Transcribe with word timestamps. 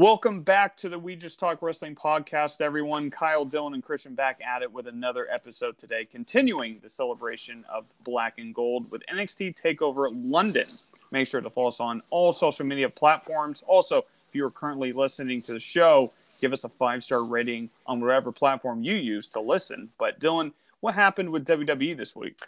Welcome 0.00 0.40
back 0.40 0.78
to 0.78 0.88
the 0.88 0.98
We 0.98 1.14
Just 1.14 1.38
Talk 1.38 1.60
Wrestling 1.60 1.94
podcast, 1.94 2.62
everyone. 2.62 3.10
Kyle, 3.10 3.44
Dylan, 3.44 3.74
and 3.74 3.82
Christian 3.82 4.14
back 4.14 4.36
at 4.40 4.62
it 4.62 4.72
with 4.72 4.86
another 4.86 5.28
episode 5.30 5.76
today, 5.76 6.06
continuing 6.06 6.78
the 6.82 6.88
celebration 6.88 7.66
of 7.70 7.84
Black 8.02 8.38
and 8.38 8.54
Gold 8.54 8.90
with 8.90 9.02
NXT 9.12 9.60
TakeOver 9.60 10.08
London. 10.10 10.64
Make 11.12 11.26
sure 11.26 11.42
to 11.42 11.50
follow 11.50 11.68
us 11.68 11.80
on 11.80 12.00
all 12.10 12.32
social 12.32 12.64
media 12.64 12.88
platforms. 12.88 13.62
Also, 13.66 13.98
if 14.26 14.34
you 14.34 14.46
are 14.46 14.50
currently 14.50 14.94
listening 14.94 15.42
to 15.42 15.52
the 15.52 15.60
show, 15.60 16.08
give 16.40 16.54
us 16.54 16.64
a 16.64 16.70
five 16.70 17.04
star 17.04 17.22
rating 17.22 17.68
on 17.86 18.00
whatever 18.00 18.32
platform 18.32 18.82
you 18.82 18.94
use 18.94 19.28
to 19.28 19.40
listen. 19.42 19.90
But, 19.98 20.18
Dylan, 20.18 20.52
what 20.80 20.94
happened 20.94 21.28
with 21.28 21.44
WWE 21.44 21.94
this 21.94 22.16
week? 22.16 22.38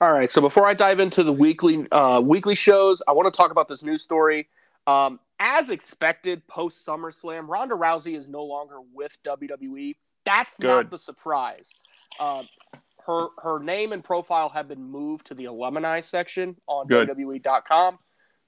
All 0.00 0.12
right, 0.12 0.30
so 0.30 0.40
before 0.40 0.64
I 0.66 0.72
dive 0.72 0.98
into 0.98 1.24
the 1.24 1.32
weekly 1.32 1.86
uh, 1.92 2.22
weekly 2.24 2.54
shows, 2.54 3.02
I 3.06 3.12
want 3.12 3.30
to 3.30 3.36
talk 3.36 3.50
about 3.50 3.68
this 3.68 3.82
news 3.82 4.00
story. 4.00 4.48
Um, 4.86 5.20
as 5.44 5.70
expected, 5.70 6.46
post 6.46 6.86
SummerSlam, 6.86 7.48
Ronda 7.48 7.74
Rousey 7.74 8.16
is 8.16 8.28
no 8.28 8.44
longer 8.44 8.76
with 8.94 9.16
WWE. 9.24 9.96
That's 10.24 10.56
Good. 10.56 10.68
not 10.68 10.90
the 10.90 10.98
surprise. 10.98 11.68
Uh, 12.20 12.44
her 13.06 13.26
her 13.42 13.58
name 13.58 13.92
and 13.92 14.04
profile 14.04 14.48
have 14.50 14.68
been 14.68 14.82
moved 14.84 15.26
to 15.26 15.34
the 15.34 15.46
alumni 15.46 16.00
section 16.00 16.56
on 16.68 16.86
Good. 16.86 17.08
WWE.com. 17.08 17.98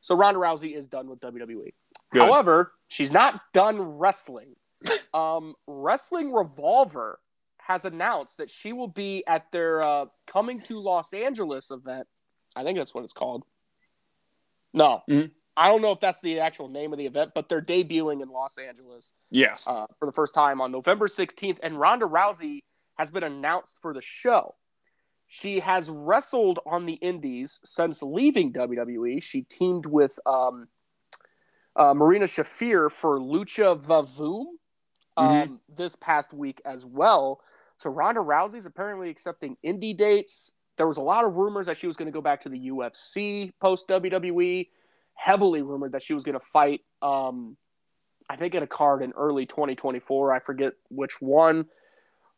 So 0.03 0.15
Ronda 0.15 0.39
Rousey 0.39 0.77
is 0.77 0.87
done 0.87 1.09
with 1.09 1.19
WWE. 1.19 1.73
Good. 2.13 2.23
However, 2.23 2.73
she's 2.87 3.11
not 3.11 3.41
done 3.53 3.81
wrestling. 3.81 4.55
um, 5.13 5.55
Wrestling 5.67 6.33
Revolver 6.33 7.19
has 7.59 7.85
announced 7.85 8.37
that 8.37 8.51
she 8.51 8.73
will 8.73 8.87
be 8.87 9.25
at 9.27 9.51
their 9.51 9.83
uh, 9.83 10.05
Coming 10.29 10.61
to 10.61 10.79
Los 10.79 11.13
Angeles 11.13 11.73
event. 11.73 12.07
I 12.55 12.63
think 12.63 12.79
that's 12.79 12.95
what 12.95 13.03
it's 13.03 13.13
called. 13.15 13.43
No, 14.73 15.03
Mhm. 15.09 15.31
I 15.57 15.69
don't 15.69 15.83
know 15.83 15.93
if 15.93 16.01
that's 16.01 16.21
the 16.21 16.41
actual 16.41 16.69
name 16.69 16.93
of 16.93 16.99
the 16.99 17.07
event, 17.07 17.33
but 17.35 17.49
they're 17.49 17.63
debuting 17.63 18.23
in 18.23 18.29
Los 18.29 18.59
Angeles 18.59 19.13
Yes. 19.31 19.67
uh, 19.69 19.87
for 19.99 20.07
the 20.07 20.13
first 20.13 20.35
time 20.35 20.61
on 20.61 20.73
November 20.73 21.07
16th, 21.07 21.59
and 21.63 21.79
Ronda 21.79 22.07
Rousey 22.07 22.61
has 22.99 23.11
been 23.11 23.23
announced 23.23 23.79
for 23.81 23.95
the 23.95 24.03
show. 24.03 24.55
She 25.27 25.61
has 25.61 25.89
wrestled 25.91 26.59
on 26.67 26.87
the 26.87 26.95
Indies 26.95 27.61
since 27.65 28.03
leaving 28.03 28.53
WWE. 28.53 29.23
She 29.23 29.43
teamed 29.43 29.87
with 29.87 30.19
um, 30.27 30.69
uh, 31.77 31.95
Marina 31.95 32.27
Shafir 32.27 32.91
for 32.91 33.19
Lucha 33.19 33.81
Vavoom 33.81 34.45
um, 35.17 35.61
this 35.75 35.97
past 35.97 36.33
week 36.35 36.61
as 36.65 36.85
well. 36.85 37.41
So 37.79 37.91
Ronda 37.91 38.21
Rousey's 38.21 38.67
apparently 38.67 39.09
accepting 39.11 39.57
indie 39.65 39.97
dates. 39.97 40.57
There 40.77 40.87
was 40.87 40.99
a 40.99 41.03
lot 41.03 41.25
of 41.25 41.35
rumors 41.35 41.67
that 41.67 41.77
she 41.77 41.87
was 41.87 41.97
going 41.97 42.07
to 42.07 42.13
go 42.13 42.21
back 42.21 42.41
to 42.43 42.49
the 42.49 42.69
UFC 42.71 43.53
post 43.61 43.89
WWE. 43.89 44.69
Heavily 45.15 45.63
rumored 45.63 45.93
that 45.93 46.03
she 46.03 46.15
was 46.15 46.25
going 46.25 46.39
to 46.39 46.45
fight. 46.45 46.83
Um, 47.03 47.57
I 48.29 48.37
think 48.37 48.55
at 48.55 48.63
a 48.63 48.67
card 48.67 49.03
in 49.03 49.13
early 49.13 49.47
2024. 49.47 50.33
I 50.33 50.39
forget 50.41 50.73
which 50.89 51.21
one. 51.21 51.67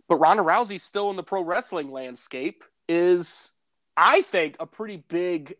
But 0.08 0.16
Ronda 0.16 0.42
Rousey 0.42 0.80
still 0.80 1.10
in 1.10 1.16
the 1.16 1.22
pro 1.22 1.42
wrestling 1.42 1.90
landscape 1.90 2.64
is, 2.88 3.52
I 3.96 4.22
think, 4.22 4.56
a 4.60 4.66
pretty 4.66 5.04
big 5.08 5.56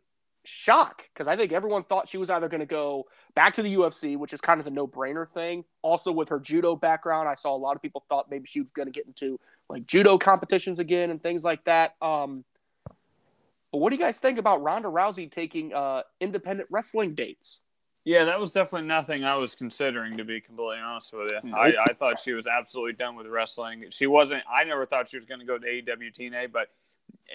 shock 0.46 1.02
because 1.12 1.26
I 1.26 1.36
think 1.36 1.52
everyone 1.52 1.82
thought 1.82 2.08
she 2.08 2.18
was 2.18 2.30
either 2.30 2.48
going 2.48 2.60
to 2.60 2.66
go 2.66 3.06
back 3.34 3.54
to 3.54 3.62
the 3.62 3.74
UFC, 3.74 4.16
which 4.16 4.32
is 4.32 4.40
kind 4.40 4.60
of 4.60 4.64
the 4.64 4.70
no 4.70 4.86
brainer 4.86 5.28
thing. 5.28 5.64
Also, 5.82 6.12
with 6.12 6.28
her 6.28 6.38
judo 6.38 6.76
background, 6.76 7.28
I 7.28 7.34
saw 7.34 7.54
a 7.54 7.58
lot 7.58 7.76
of 7.76 7.82
people 7.82 8.04
thought 8.08 8.30
maybe 8.30 8.46
she 8.46 8.60
was 8.60 8.70
going 8.70 8.86
to 8.86 8.92
get 8.92 9.06
into 9.06 9.38
like 9.68 9.86
judo 9.86 10.18
competitions 10.18 10.78
again 10.78 11.10
and 11.10 11.22
things 11.22 11.44
like 11.44 11.64
that. 11.64 11.94
Um, 12.00 12.44
but 13.72 13.78
what 13.78 13.90
do 13.90 13.96
you 13.96 14.02
guys 14.02 14.18
think 14.18 14.38
about 14.38 14.62
Ronda 14.62 14.88
Rousey 14.88 15.30
taking 15.30 15.72
uh, 15.72 16.02
independent 16.20 16.68
wrestling 16.70 17.14
dates? 17.14 17.62
Yeah, 18.04 18.24
that 18.24 18.38
was 18.38 18.52
definitely 18.52 18.86
nothing 18.86 19.24
I 19.24 19.34
was 19.34 19.56
considering, 19.56 20.16
to 20.18 20.24
be 20.24 20.40
completely 20.40 20.78
honest 20.78 21.12
with 21.12 21.32
you. 21.32 21.52
I, 21.52 21.72
I 21.88 21.92
thought 21.94 22.20
she 22.20 22.34
was 22.34 22.46
absolutely 22.46 22.92
done 22.92 23.16
with 23.16 23.26
wrestling. 23.26 23.86
She 23.90 24.06
wasn't, 24.06 24.44
I 24.48 24.62
never 24.62 24.84
thought 24.84 25.08
she 25.08 25.16
was 25.16 25.24
going 25.24 25.40
to 25.40 25.46
go 25.46 25.58
to 25.58 25.66
AEW 25.66 26.16
TNA, 26.16 26.52
but 26.52 26.68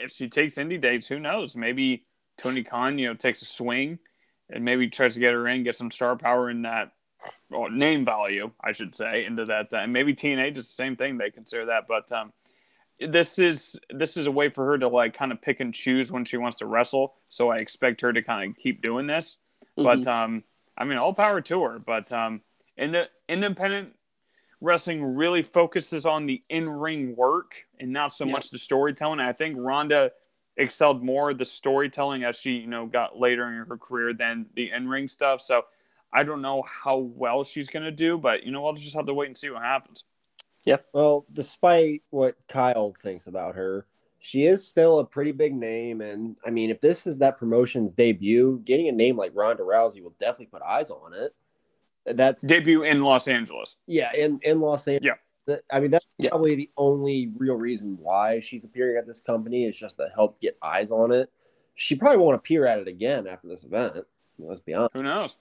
if 0.02 0.12
she 0.12 0.30
takes 0.30 0.56
indie 0.56 0.80
dates, 0.80 1.08
who 1.08 1.20
knows? 1.20 1.58
Maybe 1.58 2.06
Tony 2.38 2.64
Khan, 2.64 2.98
you 2.98 3.08
know, 3.08 3.14
takes 3.16 3.42
a 3.42 3.46
swing 3.46 4.00
and 4.50 4.64
maybe 4.64 4.90
tries 4.90 5.16
to 5.16 5.20
get 5.20 5.34
her 5.34 5.46
in, 5.48 5.64
get 5.64 5.76
some 5.76 5.92
star 5.92 6.16
power 6.16 6.50
in 6.50 6.62
that, 6.62 6.94
or 7.52 7.70
name 7.70 8.06
value, 8.06 8.52
I 8.64 8.72
should 8.72 8.96
say, 8.96 9.26
into 9.26 9.44
that. 9.46 9.74
And 9.74 9.92
maybe 9.92 10.16
TNA 10.16 10.54
does 10.54 10.68
the 10.68 10.74
same 10.74 10.96
thing. 10.96 11.18
They 11.18 11.32
consider 11.32 11.66
that. 11.66 11.84
But 11.88 12.12
um, 12.14 12.32
this 13.08 13.40
is 13.40 13.80
this 13.90 14.18
is 14.18 14.28
a 14.28 14.32
way 14.32 14.50
for 14.50 14.66
her 14.66 14.78
to 14.78 14.88
like 14.88 15.14
kind 15.14 15.32
of 15.32 15.42
pick 15.42 15.60
and 15.60 15.74
choose 15.74 16.12
when 16.12 16.26
she 16.26 16.38
wants 16.38 16.58
to 16.60 16.66
wrestle. 16.66 17.16
So 17.30 17.50
I 17.50 17.58
expect 17.58 18.02
her 18.02 18.14
to 18.14 18.22
kind 18.22 18.50
of 18.50 18.56
keep 18.58 18.82
doing 18.82 19.08
this. 19.08 19.38
But 19.76 20.06
um, 20.08 20.44
I 20.78 20.86
mean, 20.86 20.98
all 20.98 21.14
power 21.14 21.42
to 21.42 21.64
her. 21.64 21.80
But 21.80 22.12
um, 22.12 22.42
in 22.78 22.92
the 22.92 23.10
independent 23.28 23.96
wrestling 24.62 25.04
really 25.04 25.42
focuses 25.42 26.06
on 26.06 26.28
the 26.28 26.44
in-ring 26.50 27.16
work 27.16 27.56
and 27.80 27.92
not 27.92 28.14
so 28.14 28.26
much 28.26 28.52
the 28.52 28.60
storytelling. 28.60 29.20
I 29.20 29.34
think 29.34 29.56
Ronda 29.58 30.12
excelled 30.56 31.04
more 31.04 31.34
the 31.34 31.46
storytelling 31.46 32.24
as 32.24 32.38
she, 32.38 32.52
you 32.52 32.68
know, 32.68 32.86
got 32.86 33.18
later 33.18 33.48
in 33.48 33.66
her 33.66 33.78
career 33.78 34.14
than 34.14 34.46
the 34.56 34.70
in-ring 34.70 35.08
stuff. 35.08 35.42
So 35.42 35.64
I 36.14 36.24
don't 36.24 36.42
know 36.42 36.62
how 36.62 36.98
well 36.98 37.44
she's 37.44 37.70
going 37.70 37.86
to 37.86 37.92
do, 37.92 38.18
but 38.18 38.44
you 38.44 38.52
know, 38.52 38.66
I'll 38.66 38.74
just 38.74 38.96
have 38.96 39.08
to 39.08 39.14
wait 39.14 39.28
and 39.28 39.38
see 39.38 39.50
what 39.50 39.64
happens. 39.64 40.04
Well, 40.94 41.26
despite 41.34 42.04
what 42.10 42.36
Kyle 42.48 42.94
thinks 43.02 43.28
about 43.28 43.56
her, 43.56 43.86
she 44.20 44.46
is 44.46 44.68
still 44.68 45.00
a 45.00 45.06
pretty 45.06 45.32
big 45.32 45.54
name. 45.56 46.02
And 46.02 46.36
I 46.46 46.50
mean, 46.52 46.70
if 46.70 46.80
this 46.82 47.08
is 47.08 47.18
that 47.20 47.38
promotion's 47.40 47.94
debut, 47.94 48.62
getting 48.66 48.88
a 48.88 48.92
name 48.92 49.18
like 49.18 49.32
Ronda 49.34 49.64
Rousey 49.64 50.04
will 50.04 50.14
definitely 50.20 50.46
put 50.48 50.62
eyes 50.62 50.92
on 50.92 51.14
it. 51.14 51.34
That's 52.06 52.42
Debut 52.42 52.84
in 52.84 53.02
Los 53.04 53.28
Angeles. 53.28 53.76
yeah, 53.88 54.12
in 54.14 54.40
in 54.44 54.60
Los 54.60 54.88
Angeles. 54.88 55.18
Yeah. 55.48 55.56
I 55.72 55.80
mean, 55.80 55.92
that's 55.92 56.06
Yeah. 56.20 56.30
probably 56.30 56.56
the 56.56 56.70
only 56.78 57.32
real 57.38 57.56
reason 57.56 57.98
why 58.00 58.40
she's 58.40 58.64
appearing 58.64 58.98
at 58.98 59.08
this 59.08 59.20
company 59.20 59.66
is 59.66 59.76
just 59.76 59.98
to 59.98 60.08
help 60.14 60.40
get 60.40 60.58
eyes 60.62 60.92
on 60.92 61.12
it. 61.12 61.32
She 61.76 61.96
probably 61.96 62.18
won't 62.20 62.36
appear 62.36 62.66
at 62.68 62.78
it 62.80 62.88
again 62.88 63.28
after 63.28 63.48
this 63.48 63.64
event. 63.64 64.06
Let's 64.38 64.60
be 64.60 64.74
honest. 64.76 64.96
Who 64.96 65.04
knows? 65.04 65.36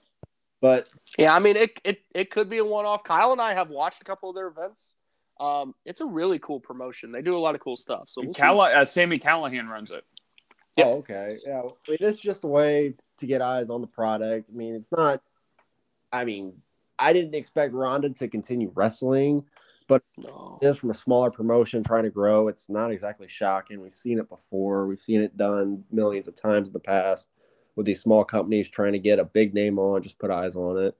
But 0.59 0.87
Yeah, 1.17 1.35
I 1.35 1.39
mean 1.39 1.55
it 1.55 1.79
it, 1.83 2.01
it 2.13 2.31
could 2.31 2.49
be 2.49 2.57
a 2.57 2.65
one 2.65 2.85
off. 2.85 3.03
Kyle 3.03 3.31
and 3.31 3.41
I 3.41 3.53
have 3.53 3.69
watched 3.69 4.01
a 4.01 4.05
couple 4.05 4.29
of 4.29 4.35
their 4.35 4.47
events. 4.47 4.95
Um, 5.41 5.73
it's 5.85 6.01
a 6.01 6.05
really 6.05 6.37
cool 6.39 6.59
promotion. 6.59 7.11
They 7.11 7.23
do 7.23 7.35
a 7.35 7.39
lot 7.39 7.55
of 7.55 7.61
cool 7.61 7.75
stuff. 7.75 8.03
So 8.07 8.21
we'll. 8.21 8.33
Calla- 8.33 8.73
uh, 8.73 8.85
Sami 8.85 9.17
Callihan 9.17 9.67
runs 9.69 9.89
it. 9.91 10.05
Yes. 10.77 10.87
oh, 10.95 10.99
okay, 10.99 11.37
yeah. 11.45 11.59
I 11.59 11.91
mean, 11.91 11.97
it's 11.99 12.19
just 12.19 12.43
a 12.43 12.47
way 12.47 12.93
to 13.17 13.25
get 13.25 13.41
eyes 13.41 13.69
on 13.69 13.81
the 13.81 13.87
product. 13.87 14.49
I 14.53 14.55
mean, 14.55 14.75
it's 14.75 14.91
not. 14.91 15.21
I 16.13 16.23
mean, 16.23 16.53
I 16.99 17.11
didn't 17.11 17.35
expect 17.35 17.73
Ronda 17.73 18.09
to 18.11 18.27
continue 18.27 18.71
wrestling, 18.75 19.43
No. 20.17 20.59
just 20.61 20.79
from 20.79 20.91
a 20.91 20.95
smaller 20.95 21.31
promotion 21.31 21.83
trying 21.83 22.03
to 22.03 22.09
grow. 22.09 22.47
It's 22.47 22.69
not 22.69 22.91
exactly 22.91 23.27
shocking. 23.27 23.81
We've 23.81 23.93
seen 23.93 24.19
it 24.19 24.29
before. 24.29 24.85
We've 24.85 25.01
seen 25.01 25.21
it 25.21 25.35
done 25.35 25.83
millions 25.91 26.27
of 26.27 26.35
times 26.35 26.67
in 26.69 26.73
the 26.73 26.79
past 26.79 27.29
with 27.75 27.85
these 27.85 28.01
small 28.01 28.23
companies 28.23 28.69
trying 28.69 28.93
to 28.93 28.99
get 28.99 29.19
a 29.19 29.25
big 29.25 29.53
name 29.53 29.79
on, 29.79 30.03
just 30.03 30.19
put 30.19 30.29
eyes 30.29 30.55
on 30.55 30.77
it. 30.77 30.95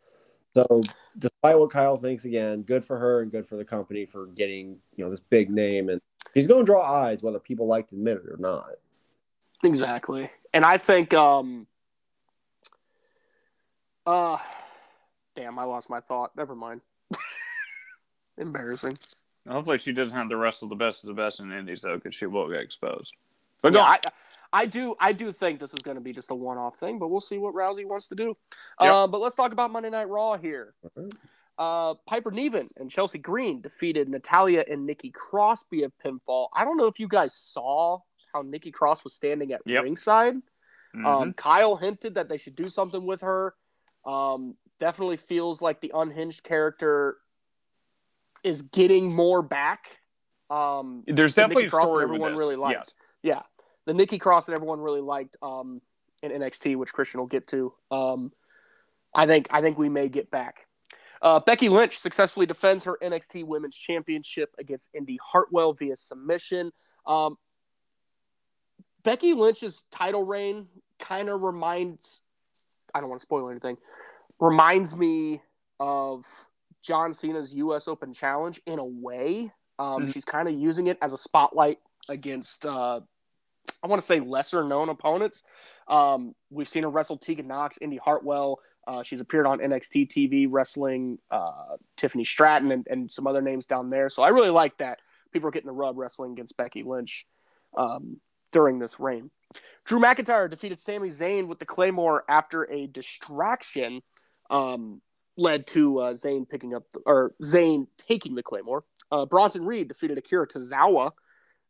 So, 0.54 0.82
despite 1.18 1.58
what 1.58 1.72
Kyle 1.72 1.98
thinks, 1.98 2.26
again, 2.26 2.64
good 2.64 2.84
for 2.84 2.98
her 2.98 3.22
and 3.22 3.32
good 3.32 3.48
for 3.48 3.56
the 3.56 3.64
company 3.64 4.06
for 4.06 4.28
getting 4.28 4.78
you 4.96 5.04
know 5.04 5.10
this 5.10 5.22
big 5.22 5.50
name, 5.50 5.90
and 5.90 6.02
she's 6.34 6.48
going 6.48 6.62
to 6.62 6.66
draw 6.66 6.82
eyes 6.82 7.24
whether 7.24 7.40
people 7.40 7.68
like 7.68 7.88
to 7.90 7.96
admit 7.96 8.18
it 8.18 8.30
or 8.30 8.38
not. 8.38 8.72
Exactly. 9.64 10.30
And 10.54 10.66
I 10.66 10.78
think 10.78 11.14
um 11.14 11.68
uh 14.06 14.38
damn, 15.36 15.58
I 15.60 15.64
lost 15.64 15.90
my 15.90 16.00
thought. 16.00 16.36
Never 16.36 16.56
mind. 16.56 16.82
Embarrassing. 18.38 18.98
Hopefully, 19.48 19.78
she 19.78 19.92
doesn't 19.92 20.18
have 20.18 20.30
to 20.30 20.38
wrestle 20.38 20.68
the 20.68 20.76
best 20.76 21.04
of 21.04 21.08
the 21.08 21.14
best 21.14 21.40
in 21.40 21.50
the 21.50 21.58
Indies 21.58 21.82
though, 21.82 21.96
because 21.96 22.16
she 22.16 22.26
will 22.26 22.50
get 22.50 22.62
exposed. 22.62 23.16
But 23.62 23.74
go 23.74 23.80
Yeah, 23.80 23.86
on. 23.86 23.92
I, 23.92 24.00
I 24.54 24.66
do 24.66 24.96
I 25.00 25.14
do 25.14 25.32
think 25.32 25.60
this 25.60 25.74
is 25.74 25.82
going 25.82 25.96
to 25.96 26.02
be 26.02 26.12
just 26.14 26.32
a 26.32 26.36
one-off 26.36 26.78
thing, 26.78 27.00
but 27.00 27.08
we'll 27.10 27.22
see 27.22 27.38
what 27.38 27.54
Rousey 27.54 27.86
wants 27.86 28.08
to 28.08 28.16
do. 28.16 28.36
Yep. 28.82 28.92
Uh, 28.92 29.08
but 29.08 29.22
let's 29.22 29.36
talk 29.36 29.54
about 29.54 29.72
Monday 29.72 29.90
Night 29.90 30.10
Raw 30.10 30.38
here. 30.38 30.74
Uh, 31.58 31.94
Piper 32.08 32.32
Niven 32.32 32.68
and 32.78 32.90
Chelsea 32.90 33.20
Green 33.20 33.62
defeated 33.62 34.10
Natalya 34.10 34.64
and 34.70 34.86
Nikki 34.86 35.10
Cross 35.12 35.66
via 35.70 35.90
pinfall. 36.04 36.48
I 36.54 36.66
don't 36.66 36.78
know 36.78 36.88
if 36.88 37.00
you 37.00 37.08
guys 37.08 37.34
saw 37.36 38.00
how 38.34 38.42
Nikki 38.42 38.72
Cross 38.72 39.04
was 39.04 39.14
standing 39.14 39.52
at 39.54 39.62
Yep. 39.66 39.84
ringside. 39.84 40.36
Mhm. 40.96 41.06
Um, 41.06 41.34
Kyle 41.34 41.76
hinted 41.76 42.16
that 42.16 42.28
they 42.30 42.38
should 42.38 42.56
do 42.56 42.68
something 42.68 43.06
with 43.06 43.22
her. 43.22 43.56
Um, 44.06 44.58
definitely 44.80 45.18
feels 45.18 45.62
like 45.62 45.80
the 45.82 45.92
unhinged 45.94 46.44
character 46.44 47.18
is 48.44 48.64
getting 48.64 49.14
more 49.14 49.42
back. 49.42 49.98
Um, 50.50 51.04
There's 51.08 51.36
definitely 51.36 51.66
a 51.66 51.70
story 51.70 52.04
everyone 52.04 52.36
really 52.36 52.56
liked. 52.56 52.94
Yes. 53.22 53.40
yeah, 53.40 53.61
the 53.86 53.94
Nikki 53.94 54.18
Cross 54.18 54.46
that 54.46 54.54
everyone 54.54 54.80
really 54.80 55.02
liked 55.02 55.38
um, 55.42 55.82
in 56.24 56.32
NXT, 56.32 56.76
which 56.76 56.94
Christian 56.94 57.20
will 57.20 57.28
get 57.28 57.48
to. 57.48 57.74
Um, 57.90 58.32
I 59.14 59.26
think 59.26 59.48
I 59.52 59.62
think 59.62 59.78
we 59.78 59.90
may 59.90 60.08
get 60.10 60.32
back. 60.32 60.68
Uh, 61.22 61.40
Becky 61.40 61.70
Lynch 61.70 62.00
successfully 62.00 62.46
defends 62.48 62.84
her 62.86 62.98
NXT 63.02 63.46
Women's 63.46 63.76
Championship 63.76 64.56
against 64.58 64.90
Indi 64.96 65.20
Hartwell 65.24 65.74
via 65.74 65.96
submission. 65.96 66.72
Um, 67.06 67.38
Becky 69.04 69.34
Lynch's 69.34 69.84
title 69.92 70.24
reign 70.24 70.68
kind 71.00 71.30
of 71.30 71.42
reminds 71.42 72.24
I 72.94 73.00
don't 73.00 73.10
want 73.10 73.20
to 73.20 73.26
spoil 73.26 73.50
anything. 73.50 73.78
Reminds 74.40 74.96
me 74.96 75.42
of 75.80 76.26
John 76.82 77.14
Cena's 77.14 77.54
U.S. 77.56 77.88
Open 77.88 78.14
Challenge 78.14 78.60
in 78.66 78.80
a 78.80 78.86
way. 78.86 79.52
Um, 79.80 80.04
Mhm. 80.04 80.14
She's 80.14 80.26
kind 80.26 80.48
of 80.48 80.54
using 80.56 80.88
it 80.88 80.98
as 81.02 81.14
a 81.14 81.18
spotlight 81.18 81.80
against, 82.10 82.66
uh, 82.66 83.02
I 83.84 83.88
want 83.88 84.02
to 84.02 84.06
say, 84.06 84.20
lesser 84.20 84.64
known 84.64 84.90
opponents. 84.90 85.44
Um, 85.88 86.36
we've 86.50 86.68
seen 86.68 86.84
her 86.84 86.90
wrestle 86.90 87.18
Tegan 87.18 87.48
Nox, 87.48 87.78
Indi 87.82 87.98
Hartwell. 87.98 88.60
Uh, 88.88 89.04
she's 89.04 89.22
appeared 89.22 89.46
on 89.46 89.60
NXT 89.60 90.08
TV 90.08 90.48
wrestling 90.50 91.20
uh, 91.30 91.78
Tiffany 91.98 92.26
Stratton 92.26 92.72
and, 92.72 92.88
and 92.90 93.12
some 93.12 93.28
other 93.28 93.42
names 93.42 93.66
down 93.66 93.90
there. 93.90 94.10
So 94.10 94.24
I 94.24 94.30
really 94.30 94.50
like 94.50 94.78
that. 94.78 95.00
People 95.32 95.50
are 95.50 95.52
getting 95.52 95.68
the 95.68 95.74
rub 95.74 95.98
wrestling 95.98 96.34
against 96.34 96.58
Becky 96.58 96.84
Lynch 96.84 97.26
um, 97.78 98.20
during 98.52 98.80
this 98.80 99.00
reign. 99.00 99.30
Drew 99.86 100.00
McIntyre 100.00 100.50
defeated 100.50 100.80
Sami 100.80 101.10
Zayn 101.10 101.48
with 101.48 101.60
the 101.60 101.66
Claymore 101.66 102.24
after 102.30 102.64
a 102.72 102.88
distraction 102.88 104.02
um, 104.50 105.02
led 105.38 105.68
to 105.68 106.00
uh, 106.00 106.14
Zayn 106.14 106.48
picking 106.48 106.74
up 106.74 106.84
the, 106.92 107.00
or 107.06 107.32
Zayn 107.42 107.88
taking 107.98 108.36
the 108.36 108.44
Claymore. 108.44 108.84
Uh, 109.12 109.26
Bronson 109.26 109.66
Reed 109.66 109.88
defeated 109.88 110.18
Akira 110.18 110.48
Tozawa 110.48 111.12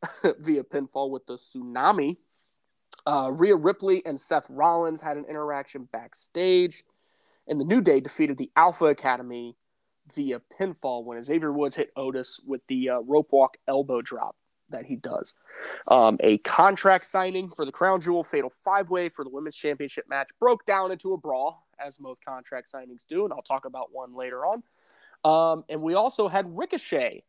via 0.39 0.63
pinfall 0.63 1.09
with 1.09 1.25
the 1.25 1.35
Tsunami. 1.35 2.15
Uh, 3.05 3.31
Rhea 3.33 3.55
Ripley 3.55 4.05
and 4.05 4.19
Seth 4.19 4.47
Rollins 4.49 5.01
had 5.01 5.17
an 5.17 5.25
interaction 5.25 5.87
backstage, 5.91 6.83
and 7.47 7.59
the 7.59 7.65
New 7.65 7.81
Day 7.81 7.99
defeated 7.99 8.37
the 8.37 8.51
Alpha 8.55 8.85
Academy 8.85 9.55
via 10.13 10.39
pinfall 10.59 11.05
when 11.05 11.21
Xavier 11.21 11.51
Woods 11.51 11.75
hit 11.75 11.91
Otis 11.95 12.39
with 12.45 12.61
the 12.67 12.89
uh, 12.89 12.99
rope 12.99 13.29
walk 13.31 13.57
elbow 13.67 14.01
drop 14.01 14.35
that 14.69 14.85
he 14.85 14.95
does. 14.95 15.33
Um, 15.89 16.17
a 16.21 16.37
contract 16.39 17.05
signing 17.05 17.49
for 17.49 17.65
the 17.65 17.71
Crown 17.71 18.01
Jewel 18.01 18.23
Fatal 18.23 18.51
Five 18.63 18.89
Way 18.89 19.09
for 19.09 19.23
the 19.23 19.29
Women's 19.29 19.55
Championship 19.55 20.05
match 20.09 20.29
broke 20.39 20.65
down 20.65 20.91
into 20.91 21.13
a 21.13 21.17
brawl, 21.17 21.67
as 21.79 21.99
most 21.99 22.23
contract 22.23 22.71
signings 22.71 23.05
do, 23.07 23.23
and 23.23 23.33
I'll 23.33 23.41
talk 23.41 23.65
about 23.65 23.89
one 23.91 24.15
later 24.15 24.45
on. 24.45 24.63
Um, 25.23 25.63
and 25.69 25.81
we 25.81 25.93
also 25.93 26.27
had 26.27 26.45
Ricochet 26.57 27.23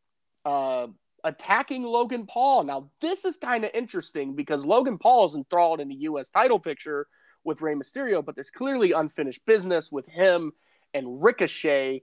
uh, 0.45 0.87
attacking 1.25 1.85
Logan 1.85 2.27
Paul. 2.27 2.65
Now, 2.65 2.91
this 3.01 3.25
is 3.25 3.37
kind 3.37 3.65
of 3.65 3.71
interesting 3.75 4.35
because 4.35 4.65
Logan 4.67 4.99
Paul 4.99 5.27
is 5.27 5.35
enthralled 5.35 5.81
in 5.81 5.89
the 5.89 5.95
U.S. 5.97 6.29
title 6.31 6.59
picture 6.59 7.07
with 7.45 7.61
Rey 7.61 7.75
Mysterio, 7.75 8.25
but 8.25 8.35
there's 8.35 8.51
clearly 8.51 8.93
unfinished 8.93 9.45
business 9.47 9.91
with 9.91 10.07
him 10.07 10.53
and 10.95 11.23
Ricochet. 11.23 12.03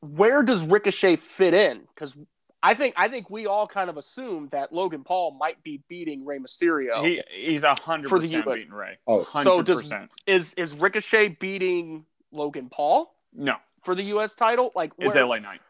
Where 0.00 0.42
does 0.42 0.62
Ricochet 0.62 1.16
fit 1.16 1.54
in? 1.54 1.80
Because 1.94 2.16
I 2.62 2.74
think 2.74 2.94
I 2.96 3.08
think 3.08 3.30
we 3.30 3.46
all 3.46 3.66
kind 3.66 3.88
of 3.90 3.96
assume 3.96 4.48
that 4.52 4.72
Logan 4.72 5.02
Paul 5.04 5.36
might 5.38 5.62
be 5.62 5.82
beating 5.88 6.24
Rey 6.24 6.38
Mysterio. 6.38 7.04
He 7.06 7.22
he's 7.30 7.62
a 7.62 7.74
hundred 7.74 8.10
percent 8.10 8.44
beating 8.46 8.70
Ray. 8.72 8.98
Oh, 9.06 9.26
So 9.42 9.62
does- 9.62 9.82
percent. 9.82 10.10
is 10.26 10.52
is 10.54 10.74
Ricochet 10.74 11.28
beating 11.40 12.04
Logan 12.32 12.68
Paul 12.70 13.14
No, 13.32 13.56
for 13.82 13.94
the 13.94 14.02
U.S. 14.04 14.34
title? 14.34 14.72
Like 14.74 14.92
it's 14.98 15.14
where- 15.14 15.24
LA 15.26 15.38
Knight. 15.38 15.60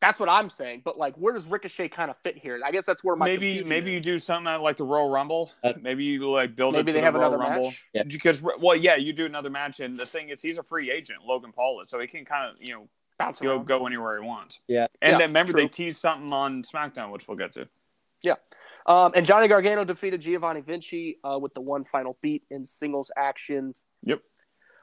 That's 0.00 0.18
what 0.18 0.28
I'm 0.30 0.48
saying. 0.48 0.80
But 0.84 0.96
like, 0.96 1.14
where 1.16 1.34
does 1.34 1.46
Ricochet 1.46 1.90
kind 1.90 2.10
of 2.10 2.16
fit 2.22 2.38
here? 2.38 2.58
I 2.64 2.70
guess 2.72 2.86
that's 2.86 3.04
where 3.04 3.16
my 3.16 3.26
Maybe 3.26 3.58
confusion 3.58 3.68
maybe 3.68 3.92
you 3.92 4.00
do 4.00 4.18
something 4.18 4.60
like 4.62 4.76
the 4.76 4.84
Royal 4.84 5.10
Rumble. 5.10 5.50
That's- 5.62 5.82
maybe 5.82 6.04
you 6.04 6.30
like 6.30 6.56
build 6.56 6.72
maybe 6.74 6.90
it 6.90 6.94
to 6.94 6.96
they 6.96 7.00
the 7.00 7.04
have 7.04 7.14
Royal 7.14 7.34
another 7.34 7.38
Rumble. 7.50 7.64
match. 7.70 7.84
Yeah. 7.92 8.02
Because 8.04 8.42
well, 8.42 8.74
yeah, 8.76 8.96
you 8.96 9.12
do 9.12 9.26
another 9.26 9.50
match, 9.50 9.80
and 9.80 9.98
the 9.98 10.06
thing 10.06 10.30
is, 10.30 10.40
he's 10.40 10.56
a 10.58 10.62
free 10.62 10.90
agent, 10.90 11.20
Logan 11.26 11.52
Paul 11.52 11.82
is, 11.82 11.90
so 11.90 12.00
he 12.00 12.06
can 12.06 12.24
kind 12.24 12.50
of 12.50 12.62
you 12.62 12.72
know 12.72 12.88
Bounce 13.18 13.40
go 13.40 13.56
around. 13.56 13.66
go 13.66 13.86
anywhere 13.86 14.20
he 14.22 14.26
wants. 14.26 14.58
Yeah. 14.68 14.86
And 15.02 15.12
Yeah, 15.12 15.18
then 15.18 15.28
remember 15.30 15.52
true. 15.52 15.60
they 15.62 15.68
teased 15.68 16.00
something 16.00 16.32
on 16.32 16.62
SmackDown, 16.62 17.10
which 17.12 17.28
we'll 17.28 17.36
get 17.36 17.52
to. 17.52 17.68
Yeah, 18.22 18.34
um, 18.86 19.12
and 19.14 19.24
Johnny 19.26 19.48
Gargano 19.48 19.82
defeated 19.84 20.20
Giovanni 20.22 20.60
Vinci 20.62 21.18
uh, 21.24 21.38
with 21.38 21.52
the 21.54 21.60
one 21.62 21.84
final 21.84 22.16
beat 22.22 22.42
in 22.50 22.64
singles 22.64 23.10
action. 23.16 23.74
Yep. 24.04 24.20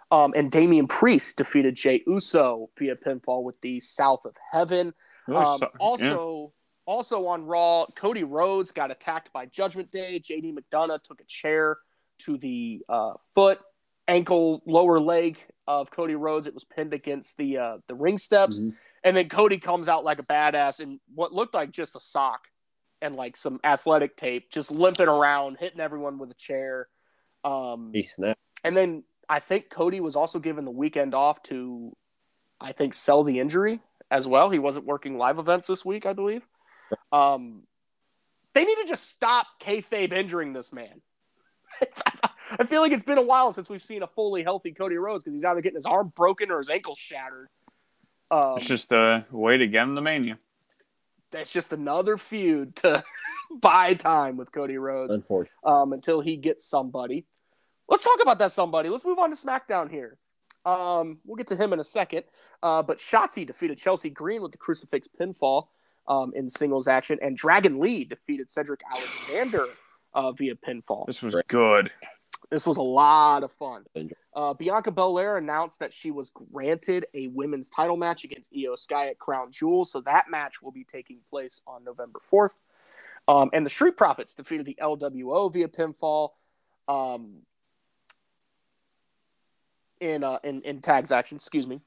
Um, 0.09 0.33
and 0.35 0.49
Damian 0.51 0.87
Priest 0.87 1.37
defeated 1.37 1.75
Jey 1.75 2.01
Uso 2.07 2.69
via 2.77 2.95
pinfall 2.95 3.43
with 3.43 3.59
the 3.61 3.79
South 3.79 4.25
of 4.25 4.35
Heaven. 4.51 4.93
Um, 5.27 5.43
su- 5.45 5.59
yeah. 5.61 5.67
also, 5.79 6.53
also 6.85 7.27
on 7.27 7.43
Raw, 7.45 7.85
Cody 7.95 8.23
Rhodes 8.23 8.71
got 8.71 8.89
attacked 8.89 9.33
by 9.33 9.47
Judgment 9.47 9.91
Day. 9.91 10.19
JD 10.19 10.55
McDonagh 10.55 11.03
took 11.03 11.19
a 11.19 11.25
chair 11.25 11.77
to 12.19 12.37
the 12.37 12.81
uh, 12.87 13.13
foot, 13.35 13.59
ankle, 14.07 14.61
lower 14.65 14.99
leg 14.99 15.39
of 15.67 15.91
Cody 15.91 16.15
Rhodes. 16.15 16.47
It 16.47 16.53
was 16.53 16.63
pinned 16.63 16.93
against 16.93 17.35
the 17.37 17.57
uh, 17.57 17.77
the 17.87 17.95
ring 17.95 18.17
steps, 18.17 18.61
Mhm. 18.61 18.71
and 19.03 19.17
then 19.17 19.27
Cody 19.27 19.57
comes 19.57 19.89
out 19.89 20.05
like 20.05 20.19
a 20.19 20.23
badass 20.23 20.79
in 20.79 21.01
what 21.13 21.33
looked 21.33 21.53
like 21.53 21.71
just 21.71 21.97
a 21.97 21.99
sock 21.99 22.47
and 23.01 23.15
like 23.17 23.35
some 23.35 23.59
athletic 23.65 24.15
tape, 24.15 24.49
just 24.49 24.71
limping 24.71 25.09
around, 25.09 25.57
hitting 25.59 25.81
everyone 25.81 26.17
with 26.17 26.31
a 26.31 26.35
chair. 26.35 26.87
Um, 27.43 27.91
he 27.93 28.03
snapped. 28.03 28.39
and 28.63 28.75
then 28.75 29.03
I 29.29 29.39
think 29.39 29.69
Cody 29.69 29.99
was 29.99 30.15
also 30.15 30.39
given 30.39 30.65
the 30.65 30.71
weekend 30.71 31.13
off 31.13 31.43
to, 31.43 31.95
I 32.61 32.71
think, 32.71 32.93
sell 32.93 33.23
the 33.23 33.39
injury 33.39 33.79
as 34.09 34.25
well. 34.27 34.49
He 34.49 34.59
wasn't 34.59 34.85
working 34.85 35.17
live 35.17 35.37
events 35.37 35.67
this 35.67 35.83
week, 35.83 36.05
I 36.05 36.13
believe. 36.13 36.47
Um, 37.11 37.63
they 38.53 38.63
need 38.63 38.77
to 38.81 38.87
just 38.87 39.09
stop 39.09 39.47
kayfabe 39.61 40.13
injuring 40.13 40.53
this 40.53 40.71
man. 40.71 41.01
I 42.59 42.63
feel 42.63 42.81
like 42.81 42.93
it's 42.93 43.03
been 43.03 43.17
a 43.17 43.23
while 43.23 43.51
since 43.51 43.67
we've 43.69 43.83
seen 43.83 44.03
a 44.03 44.07
fully 44.07 44.41
healthy 44.43 44.71
Cody 44.71 44.95
Rhodes 44.95 45.23
because 45.23 45.35
he's 45.35 45.43
either 45.43 45.61
getting 45.61 45.75
his 45.75 45.85
arm 45.85 46.13
broken 46.15 46.49
or 46.49 46.59
his 46.59 46.69
ankle 46.69 46.95
shattered. 46.95 47.49
Um, 48.31 48.55
it's 48.57 48.67
just 48.67 48.91
a 48.93 49.25
way 49.31 49.57
to 49.57 49.67
get 49.67 49.83
him 49.83 49.95
the 49.95 50.01
mania. 50.01 50.39
that's 51.31 51.51
just 51.51 51.73
another 51.73 52.17
feud 52.17 52.75
to 52.77 53.03
buy 53.61 53.93
time 53.93 54.37
with 54.37 54.51
Cody 54.51 54.77
Rhodes 54.77 55.13
Unfortunately, 55.13 55.59
um, 55.65 55.93
until 55.93 56.21
he 56.21 56.37
gets 56.37 56.65
somebody. 56.65 57.25
Let's 57.89 58.03
talk 58.03 58.19
about 58.21 58.39
that 58.39 58.51
somebody. 58.51 58.89
Let's 58.89 59.05
move 59.05 59.19
on 59.19 59.29
to 59.29 59.35
SmackDown 59.35 59.89
here. 59.89 60.17
Um, 60.65 61.19
we'll 61.25 61.37
get 61.37 61.47
to 61.47 61.55
him 61.55 61.71
in 61.71 61.79
a 61.79 61.83
second. 61.83 62.23
Uh, 62.61 62.81
but 62.83 62.97
Shotzi 62.97 63.47
defeated 63.47 63.77
Chelsea 63.77 64.09
Green 64.09 64.41
with 64.41 64.51
the 64.51 64.57
crucifix 64.57 65.07
pinfall 65.19 65.67
um, 66.07 66.33
in 66.35 66.49
singles 66.49 66.87
action, 66.87 67.17
and 67.21 67.35
Dragon 67.37 67.79
Lee 67.79 68.03
defeated 68.03 68.49
Cedric 68.49 68.81
Alexander 68.91 69.65
uh, 70.13 70.31
via 70.31 70.55
pinfall. 70.55 71.05
This 71.05 71.21
was 71.21 71.35
good. 71.47 71.91
This 72.49 72.65
was 72.65 72.77
a 72.77 72.81
lot 72.81 73.43
of 73.43 73.51
fun. 73.51 73.85
Uh, 74.33 74.53
Bianca 74.53 74.91
Belair 74.91 75.37
announced 75.37 75.79
that 75.79 75.91
she 75.91 76.11
was 76.11 76.29
granted 76.29 77.05
a 77.13 77.27
women's 77.27 77.69
title 77.69 77.97
match 77.97 78.23
against 78.23 78.53
Iyo 78.53 78.77
Sky 78.77 79.09
at 79.09 79.19
Crown 79.19 79.51
Jewel, 79.51 79.83
so 79.83 79.99
that 80.01 80.25
match 80.29 80.61
will 80.61 80.71
be 80.71 80.85
taking 80.85 81.19
place 81.29 81.61
on 81.67 81.83
November 81.83 82.19
4th. 82.19 82.55
Um, 83.27 83.49
and 83.51 83.65
the 83.65 83.69
Street 83.69 83.97
Profits 83.97 84.33
defeated 84.33 84.65
the 84.65 84.77
LWO 84.81 85.51
via 85.51 85.67
pinfall 85.67 86.29
um, 86.87 87.39
in, 89.99 90.23
uh, 90.23 90.39
in, 90.43 90.61
in 90.63 90.81
tags 90.81 91.11
action. 91.11 91.37
Excuse 91.37 91.67
me. 91.67 91.81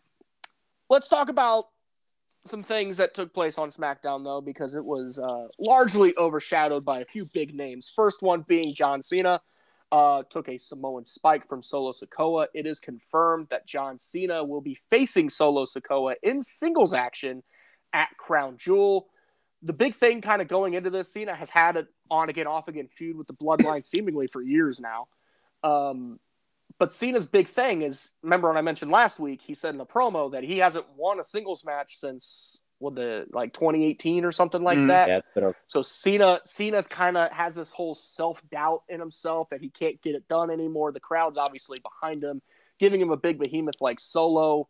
Let's 0.88 1.08
talk 1.08 1.28
about 1.28 1.66
some 2.46 2.62
things 2.62 2.96
that 2.96 3.14
took 3.14 3.32
place 3.32 3.58
on 3.58 3.70
SmackDown, 3.70 4.24
though, 4.24 4.40
because 4.40 4.74
it 4.74 4.84
was 4.84 5.18
uh, 5.18 5.48
largely 5.58 6.16
overshadowed 6.16 6.84
by 6.84 7.00
a 7.00 7.04
few 7.04 7.26
big 7.26 7.54
names. 7.54 7.92
First 7.94 8.22
one 8.22 8.42
being 8.48 8.74
John 8.74 9.02
Cena 9.02 9.40
uh, 9.92 10.22
took 10.30 10.48
a 10.48 10.56
Samoan 10.56 11.04
spike 11.04 11.46
from 11.48 11.62
Solo 11.62 11.92
Sikoa. 11.92 12.46
It 12.54 12.66
is 12.66 12.80
confirmed 12.80 13.48
that 13.50 13.66
John 13.66 13.98
Cena 13.98 14.42
will 14.42 14.60
be 14.60 14.78
facing 14.88 15.28
Solo 15.28 15.66
Sikoa 15.66 16.14
in 16.22 16.40
singles 16.40 16.94
action 16.94 17.42
at 17.92 18.08
Crown 18.16 18.56
Jewel. 18.56 19.08
The 19.62 19.72
big 19.72 19.94
thing 19.94 20.22
kind 20.22 20.40
of 20.40 20.48
going 20.48 20.74
into 20.74 20.90
this, 20.90 21.12
Cena 21.12 21.34
has 21.34 21.50
had 21.50 21.76
an 21.76 21.86
on 22.10 22.30
again, 22.30 22.46
off 22.46 22.68
again 22.68 22.88
feud 22.88 23.16
with 23.16 23.26
the 23.26 23.34
Bloodline 23.34 23.84
seemingly 23.84 24.26
for 24.26 24.40
years 24.40 24.80
now. 24.80 25.08
Um, 25.62 26.18
but 26.78 26.92
Cena's 26.92 27.26
big 27.26 27.48
thing 27.48 27.82
is 27.82 28.12
remember 28.22 28.48
when 28.48 28.56
I 28.56 28.62
mentioned 28.62 28.90
last 28.90 29.18
week, 29.20 29.40
he 29.42 29.54
said 29.54 29.74
in 29.74 29.80
a 29.80 29.86
promo 29.86 30.30
that 30.32 30.44
he 30.44 30.58
hasn't 30.58 30.86
won 30.96 31.20
a 31.20 31.24
singles 31.24 31.64
match 31.64 31.98
since 31.98 32.60
what 32.78 32.94
the 32.94 33.26
like 33.32 33.52
2018 33.52 34.24
or 34.24 34.32
something 34.32 34.62
like 34.62 34.78
Mm. 34.78 34.86
that. 34.88 35.08
yeah, 35.08 35.16
it's 35.18 35.26
been 35.34 35.44
a- 35.44 35.54
So 35.66 35.82
Cena 35.82 36.40
Cena's 36.44 36.86
kind 36.86 37.18
of 37.18 37.30
has 37.30 37.54
this 37.54 37.70
whole 37.72 37.94
self 37.94 38.40
doubt 38.48 38.84
in 38.88 39.00
himself 39.00 39.50
that 39.50 39.60
he 39.60 39.68
can't 39.68 40.00
get 40.00 40.14
it 40.14 40.26
done 40.28 40.50
anymore. 40.50 40.90
The 40.92 41.00
crowd's 41.00 41.36
obviously 41.36 41.78
behind 41.80 42.24
him, 42.24 42.40
giving 42.78 43.00
him 43.00 43.10
a 43.10 43.16
big 43.18 43.38
behemoth 43.38 43.80
like 43.82 44.00
Solo. 44.00 44.68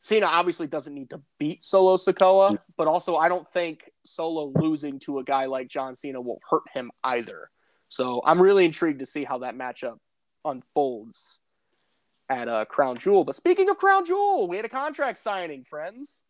Cena 0.00 0.26
obviously 0.26 0.66
doesn't 0.66 0.92
need 0.92 1.08
to 1.10 1.22
beat 1.38 1.64
Solo 1.64 1.96
Sikoa, 1.96 2.58
but 2.76 2.86
also 2.86 3.16
I 3.16 3.30
don't 3.30 3.48
think 3.50 3.90
Solo 4.04 4.52
losing 4.60 4.98
to 5.00 5.18
a 5.20 5.24
guy 5.24 5.46
like 5.46 5.68
John 5.68 5.96
Cena 5.96 6.20
will 6.20 6.40
hurt 6.50 6.64
him 6.74 6.90
either. 7.02 7.50
So 7.88 8.20
I'm 8.26 8.40
really 8.42 8.66
intrigued 8.66 8.98
to 8.98 9.06
see 9.06 9.24
how 9.24 9.38
that 9.38 9.54
matchup 9.56 9.96
unfolds 10.46 11.40
at 12.28 12.48
uh, 12.48 12.64
Crown 12.64 12.96
Jewel. 12.96 13.24
But 13.24 13.36
speaking 13.36 13.68
of 13.68 13.78
Crown 13.78 14.04
Jewel, 14.04 14.48
we 14.48 14.56
had 14.56 14.64
a 14.64 14.70
contract 14.70 15.18
signing, 15.18 15.64
friends 15.64 16.22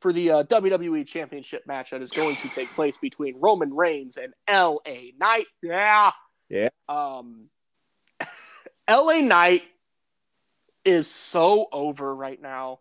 for 0.00 0.12
the 0.12 0.30
uh, 0.30 0.42
WWE 0.44 1.06
Championship 1.06 1.66
match 1.66 1.90
that 1.90 2.02
is 2.02 2.10
going 2.10 2.36
to 2.36 2.48
take 2.50 2.68
place 2.70 2.96
between 2.98 3.36
Roman 3.38 3.74
Reigns 3.74 4.16
and 4.16 4.34
LA 4.48 5.10
Knight. 5.18 5.46
Yeah. 5.62 6.12
Yeah. 6.48 6.68
Um, 6.88 7.48
LA 8.90 9.20
Knight 9.20 9.62
is 10.84 11.10
so 11.10 11.66
over 11.72 12.14
right 12.14 12.40
now. 12.40 12.80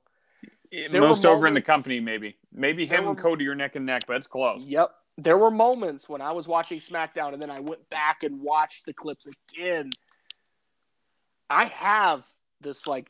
There 0.71 1.01
Most 1.01 1.23
were 1.23 1.29
over 1.29 1.47
in 1.47 1.53
the 1.53 1.61
company, 1.61 1.99
maybe. 1.99 2.35
Maybe 2.51 2.85
There 2.85 2.99
him 2.99 3.07
and 3.07 3.17
Cody 3.17 3.47
are 3.47 3.55
neck 3.55 3.75
and 3.75 3.85
neck, 3.85 4.03
but 4.07 4.17
it's 4.17 4.27
close. 4.27 4.65
Yep. 4.65 4.91
There 5.17 5.37
were 5.37 5.51
moments 5.51 6.09
when 6.09 6.19
I 6.19 6.33
was 6.33 6.47
watching 6.47 6.79
SmackDown 6.79 7.31
and 7.33 7.41
then 7.41 7.49
I 7.49 7.61
went 7.61 7.89
back 7.89 8.23
and 8.23 8.41
watched 8.41 8.85
the 8.85 8.93
clips 8.93 9.27
again. 9.27 9.91
I 11.49 11.65
have 11.65 12.23
this 12.61 12.87
like 12.87 13.09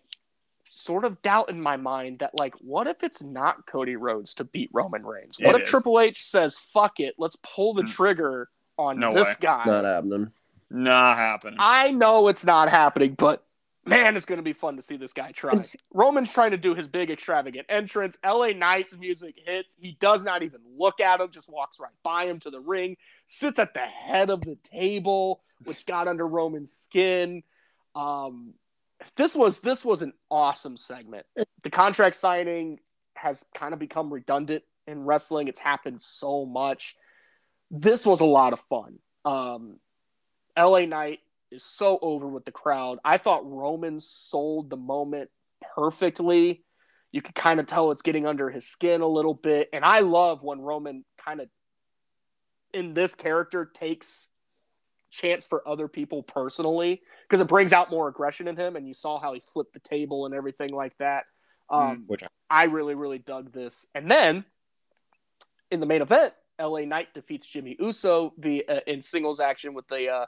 sort 0.69 1.05
of 1.05 1.21
doubt 1.21 1.49
in 1.49 1.61
my 1.61 1.77
mind 1.77 2.19
that 2.19 2.37
like, 2.37 2.53
what 2.55 2.87
if 2.87 3.03
it's 3.03 3.21
not 3.21 3.65
Cody 3.65 3.95
Rhodes 3.95 4.33
to 4.35 4.43
beat 4.43 4.69
Roman 4.73 5.05
Reigns? 5.05 5.37
What 5.39 5.55
It 5.55 5.61
if 5.61 5.63
is. 5.63 5.69
Triple 5.69 5.99
H 5.99 6.25
says, 6.29 6.57
"Fuck 6.57 6.99
it, 6.99 7.15
let's 7.17 7.37
pull 7.43 7.73
the 7.73 7.83
Mm. 7.83 7.89
trigger 7.91 8.49
on 8.77 8.99
No 8.99 9.13
this 9.13 9.27
way. 9.27 9.33
guy"? 9.39 9.63
Not 9.65 9.85
happening. 9.85 10.31
Not 10.69 11.17
happening. 11.17 11.57
I 11.59 11.91
know 11.91 12.27
it's 12.27 12.43
not 12.43 12.69
happening, 12.69 13.13
but 13.13 13.45
man, 13.85 14.17
it's 14.17 14.25
going 14.25 14.37
to 14.37 14.43
be 14.43 14.51
fun 14.51 14.75
to 14.75 14.81
see 14.81 14.97
this 14.97 15.13
guy 15.13 15.31
try. 15.31 15.51
It's- 15.51 15.75
Roman's 15.93 16.33
trying 16.33 16.51
to 16.51 16.57
do 16.57 16.73
his 16.73 16.87
big 16.87 17.11
extravagant 17.11 17.67
entrance. 17.69 18.17
LA 18.23 18.51
Knight's 18.51 18.97
music 18.97 19.35
hits. 19.45 19.75
He 19.79 19.91
does 19.99 20.23
not 20.23 20.41
even 20.43 20.59
look 20.75 20.99
at 20.99 21.21
him, 21.21 21.29
just 21.29 21.47
walks 21.49 21.79
right 21.79 21.93
by 22.03 22.25
him 22.25 22.39
to 22.39 22.49
the 22.49 22.59
ring, 22.59 22.97
sits 23.27 23.59
at 23.59 23.75
the 23.75 23.81
head 23.81 24.29
of 24.31 24.41
the 24.41 24.55
table, 24.57 25.41
which 25.65 25.85
got 25.85 26.07
under 26.07 26.27
Roman's 26.27 26.73
skin. 26.73 27.43
Um, 27.95 28.53
this 29.15 29.35
was 29.35 29.59
this 29.59 29.83
was 29.83 30.01
an 30.01 30.13
awesome 30.29 30.77
segment. 30.77 31.25
The 31.63 31.69
contract 31.69 32.15
signing 32.15 32.79
has 33.15 33.43
kind 33.53 33.73
of 33.73 33.79
become 33.79 34.13
redundant 34.13 34.63
in 34.87 35.03
wrestling. 35.03 35.47
It's 35.47 35.59
happened 35.59 36.01
so 36.01 36.45
much. 36.45 36.95
This 37.71 38.05
was 38.05 38.21
a 38.21 38.25
lot 38.25 38.53
of 38.53 38.59
fun. 38.61 38.99
Um, 39.23 39.79
LA 40.57 40.81
Knight 40.81 41.19
is 41.51 41.63
so 41.63 41.99
over 42.01 42.27
with 42.27 42.45
the 42.45 42.51
crowd. 42.51 42.99
I 43.03 43.17
thought 43.17 43.49
Roman 43.49 43.99
sold 43.99 44.69
the 44.69 44.77
moment 44.77 45.29
perfectly. 45.75 46.63
You 47.11 47.21
could 47.21 47.35
kind 47.35 47.59
of 47.59 47.65
tell 47.65 47.91
it's 47.91 48.01
getting 48.01 48.27
under 48.27 48.49
his 48.49 48.67
skin 48.67 49.01
a 49.01 49.07
little 49.07 49.33
bit. 49.33 49.69
And 49.73 49.83
I 49.85 49.99
love 49.99 50.43
when 50.43 50.59
Roman 50.59 51.05
kind 51.23 51.41
of 51.41 51.49
in 52.73 52.93
this 52.93 53.15
character 53.15 53.69
takes 53.73 54.27
chance 55.15 55.47
for 55.47 55.67
other 55.67 55.87
people 55.87 56.23
personally 56.23 57.01
because 57.23 57.41
it 57.41 57.47
brings 57.47 57.73
out 57.73 57.89
more 57.89 58.07
aggression 58.07 58.47
in 58.47 58.55
him 58.55 58.75
and 58.75 58.87
you 58.87 58.93
saw 58.93 59.19
how 59.19 59.33
he 59.33 59.41
flipped 59.41 59.73
the 59.73 59.79
table 59.79 60.25
and 60.25 60.35
everything 60.35 60.69
like 60.69 60.97
that. 60.97 61.25
Um, 61.69 62.03
Which 62.07 62.23
I 62.49 62.63
really, 62.65 62.95
really 62.95 63.17
dug 63.17 63.51
this. 63.51 63.87
And 63.95 64.09
then 64.09 64.45
in 65.71 65.79
the 65.79 65.85
main 65.85 66.01
event, 66.01 66.33
LA 66.59 66.81
Knight 66.81 67.13
defeats 67.13 67.47
Jimmy 67.47 67.75
Uso 67.79 68.33
via, 68.37 68.63
uh, 68.69 68.79
in 68.87 69.01
singles 69.01 69.39
action 69.39 69.73
with 69.73 69.87
the 69.87 70.09
uh, 70.09 70.25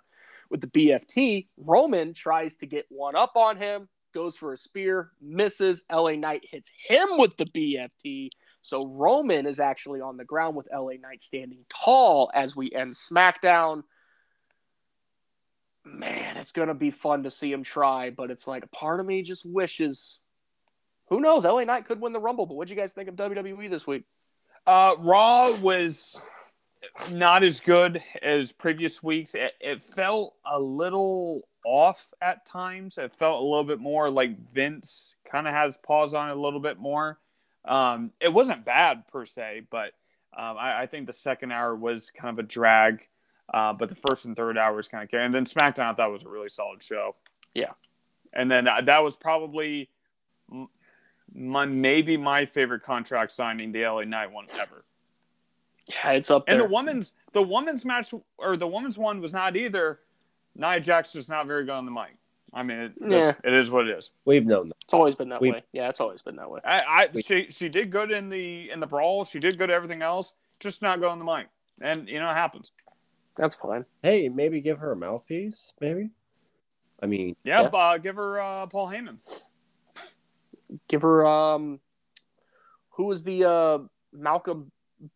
with 0.49 0.61
the 0.61 0.67
BFT. 0.67 1.47
Roman 1.57 2.13
tries 2.13 2.55
to 2.55 2.65
get 2.65 2.85
one 2.89 3.15
up 3.15 3.33
on 3.35 3.57
him, 3.57 3.87
goes 4.13 4.35
for 4.35 4.53
a 4.53 4.57
spear, 4.57 5.11
misses. 5.21 5.83
LA 5.91 6.13
Knight 6.13 6.45
hits 6.49 6.71
him 6.87 7.07
with 7.17 7.37
the 7.37 7.45
BFT. 7.45 8.29
So 8.61 8.85
Roman 8.87 9.45
is 9.45 9.59
actually 9.59 10.01
on 10.01 10.17
the 10.17 10.25
ground 10.25 10.55
with 10.55 10.67
LA 10.73 10.93
Knight 10.99 11.21
standing 11.21 11.65
tall 11.69 12.31
as 12.33 12.55
we 12.55 12.71
end 12.71 12.93
SmackDown. 12.93 13.83
Man, 15.93 16.37
it's 16.37 16.51
gonna 16.51 16.73
be 16.73 16.91
fun 16.91 17.23
to 17.23 17.31
see 17.31 17.51
him 17.51 17.63
try, 17.63 18.09
but 18.09 18.31
it's 18.31 18.47
like 18.47 18.63
a 18.63 18.69
part 18.69 18.99
of 18.99 19.05
me 19.05 19.21
just 19.21 19.45
wishes. 19.45 20.21
Who 21.09 21.21
knows? 21.21 21.45
LA 21.45 21.63
Knight 21.63 21.85
could 21.85 22.01
win 22.01 22.13
the 22.13 22.19
Rumble, 22.19 22.45
but 22.45 22.55
what'd 22.55 22.69
you 22.69 22.75
guys 22.75 22.93
think 22.93 23.07
of 23.09 23.15
WWE 23.15 23.69
this 23.69 23.87
week? 23.87 24.03
Uh, 24.65 24.95
Raw 24.99 25.51
was 25.55 26.21
not 27.11 27.43
as 27.43 27.61
good 27.61 28.03
as 28.21 28.51
previous 28.51 29.01
weeks. 29.01 29.33
It, 29.33 29.53
it 29.61 29.81
felt 29.81 30.35
a 30.45 30.59
little 30.59 31.47
off 31.65 32.13
at 32.21 32.45
times. 32.45 32.97
It 32.97 33.13
felt 33.13 33.41
a 33.41 33.45
little 33.45 33.63
bit 33.63 33.79
more 33.79 34.09
like 34.09 34.49
Vince 34.51 35.15
kind 35.29 35.47
of 35.47 35.53
has 35.53 35.77
paws 35.77 36.13
on 36.13 36.29
it 36.29 36.37
a 36.37 36.39
little 36.39 36.59
bit 36.59 36.77
more. 36.77 37.19
Um, 37.65 38.11
it 38.19 38.33
wasn't 38.33 38.65
bad 38.65 39.07
per 39.07 39.25
se, 39.25 39.63
but 39.69 39.91
um, 40.37 40.57
I, 40.57 40.81
I 40.81 40.85
think 40.85 41.07
the 41.07 41.13
second 41.13 41.51
hour 41.51 41.75
was 41.75 42.11
kind 42.11 42.37
of 42.37 42.43
a 42.43 42.47
drag. 42.47 43.07
Uh, 43.53 43.73
but 43.73 43.89
the 43.89 43.95
first 43.95 44.25
and 44.25 44.35
third 44.35 44.57
hours 44.57 44.87
kind 44.87 45.03
of 45.03 45.09
carry. 45.09 45.25
And 45.25 45.33
then 45.33 45.45
SmackDown, 45.45 45.85
I 45.91 45.93
thought 45.93 46.11
was 46.11 46.23
a 46.23 46.29
really 46.29 46.49
solid 46.49 46.83
show. 46.83 47.15
Yeah. 47.53 47.71
And 48.33 48.51
then 48.51 48.67
uh, 48.67 48.81
that 48.81 49.03
was 49.03 49.15
probably 49.15 49.89
my 51.33 51.65
maybe 51.65 52.17
my 52.17 52.45
favorite 52.45 52.83
contract 52.83 53.31
signing, 53.31 53.71
the 53.71 53.85
LA 53.85 54.03
Knight 54.03 54.31
one 54.31 54.47
ever. 54.59 54.83
Yeah, 55.87 56.11
it's 56.11 56.29
up 56.29 56.45
there. 56.45 56.55
And 56.55 56.63
the 56.63 56.73
women's 56.73 57.13
the 57.33 57.41
women's 57.41 57.85
match 57.85 58.13
or 58.37 58.57
the 58.57 58.67
women's 58.67 58.97
one 58.97 59.21
was 59.21 59.33
not 59.33 59.55
either. 59.55 59.99
Nia 60.55 60.79
Jax 60.79 61.13
just 61.13 61.29
not 61.29 61.47
very 61.47 61.63
good 61.65 61.71
on 61.73 61.85
the 61.85 61.91
mic. 61.91 62.17
I 62.53 62.63
mean, 62.63 62.77
it, 62.79 62.93
Yeah. 63.07 63.33
it 63.43 63.53
is 63.53 63.69
what 63.69 63.87
it 63.87 63.97
is. 63.97 64.09
we've 64.25 64.45
known 64.45 64.69
that. 64.69 64.77
It's 64.83 64.93
always 64.93 65.15
been 65.15 65.29
that 65.29 65.39
We- 65.41 65.51
way. 65.51 65.63
Yeah, 65.73 65.89
it's 65.89 65.99
always 66.01 66.21
been 66.21 66.37
that 66.37 66.49
way. 66.49 66.59
I, 66.65 67.07
I 67.13 67.21
she 67.21 67.47
she 67.49 67.69
did 67.69 67.91
good 67.91 68.11
in 68.11 68.29
the 68.29 68.69
in 68.71 68.79
the 68.79 68.87
brawl. 68.87 69.23
She 69.25 69.39
did 69.39 69.57
good 69.57 69.69
everything 69.69 70.01
else. 70.01 70.33
Just 70.59 70.81
not 70.81 70.99
good 70.99 71.07
on 71.09 71.19
the 71.19 71.25
mic. 71.25 71.47
And 71.81 72.09
you 72.09 72.19
know 72.19 72.29
it 72.29 72.33
happens. 72.33 72.71
That's 73.37 73.55
fine. 73.55 73.85
Hey, 74.01 74.29
maybe 74.29 74.61
give 74.61 74.79
her 74.79 74.91
a 74.91 74.95
mouthpiece. 74.95 75.71
Maybe. 75.79 76.09
I 77.01 77.05
mean, 77.05 77.35
Yeah, 77.43 77.61
Yeah. 77.61 77.67
Uh, 77.67 77.97
give 77.97 78.15
her 78.15 78.39
uh, 78.41 78.65
Paul 78.67 78.87
Heyman. 78.89 79.17
Give 80.87 81.01
her 81.03 81.25
um 81.25 81.79
who 82.91 83.05
was 83.05 83.23
the 83.23 83.45
uh 83.49 83.77
Malcolm 84.11 84.71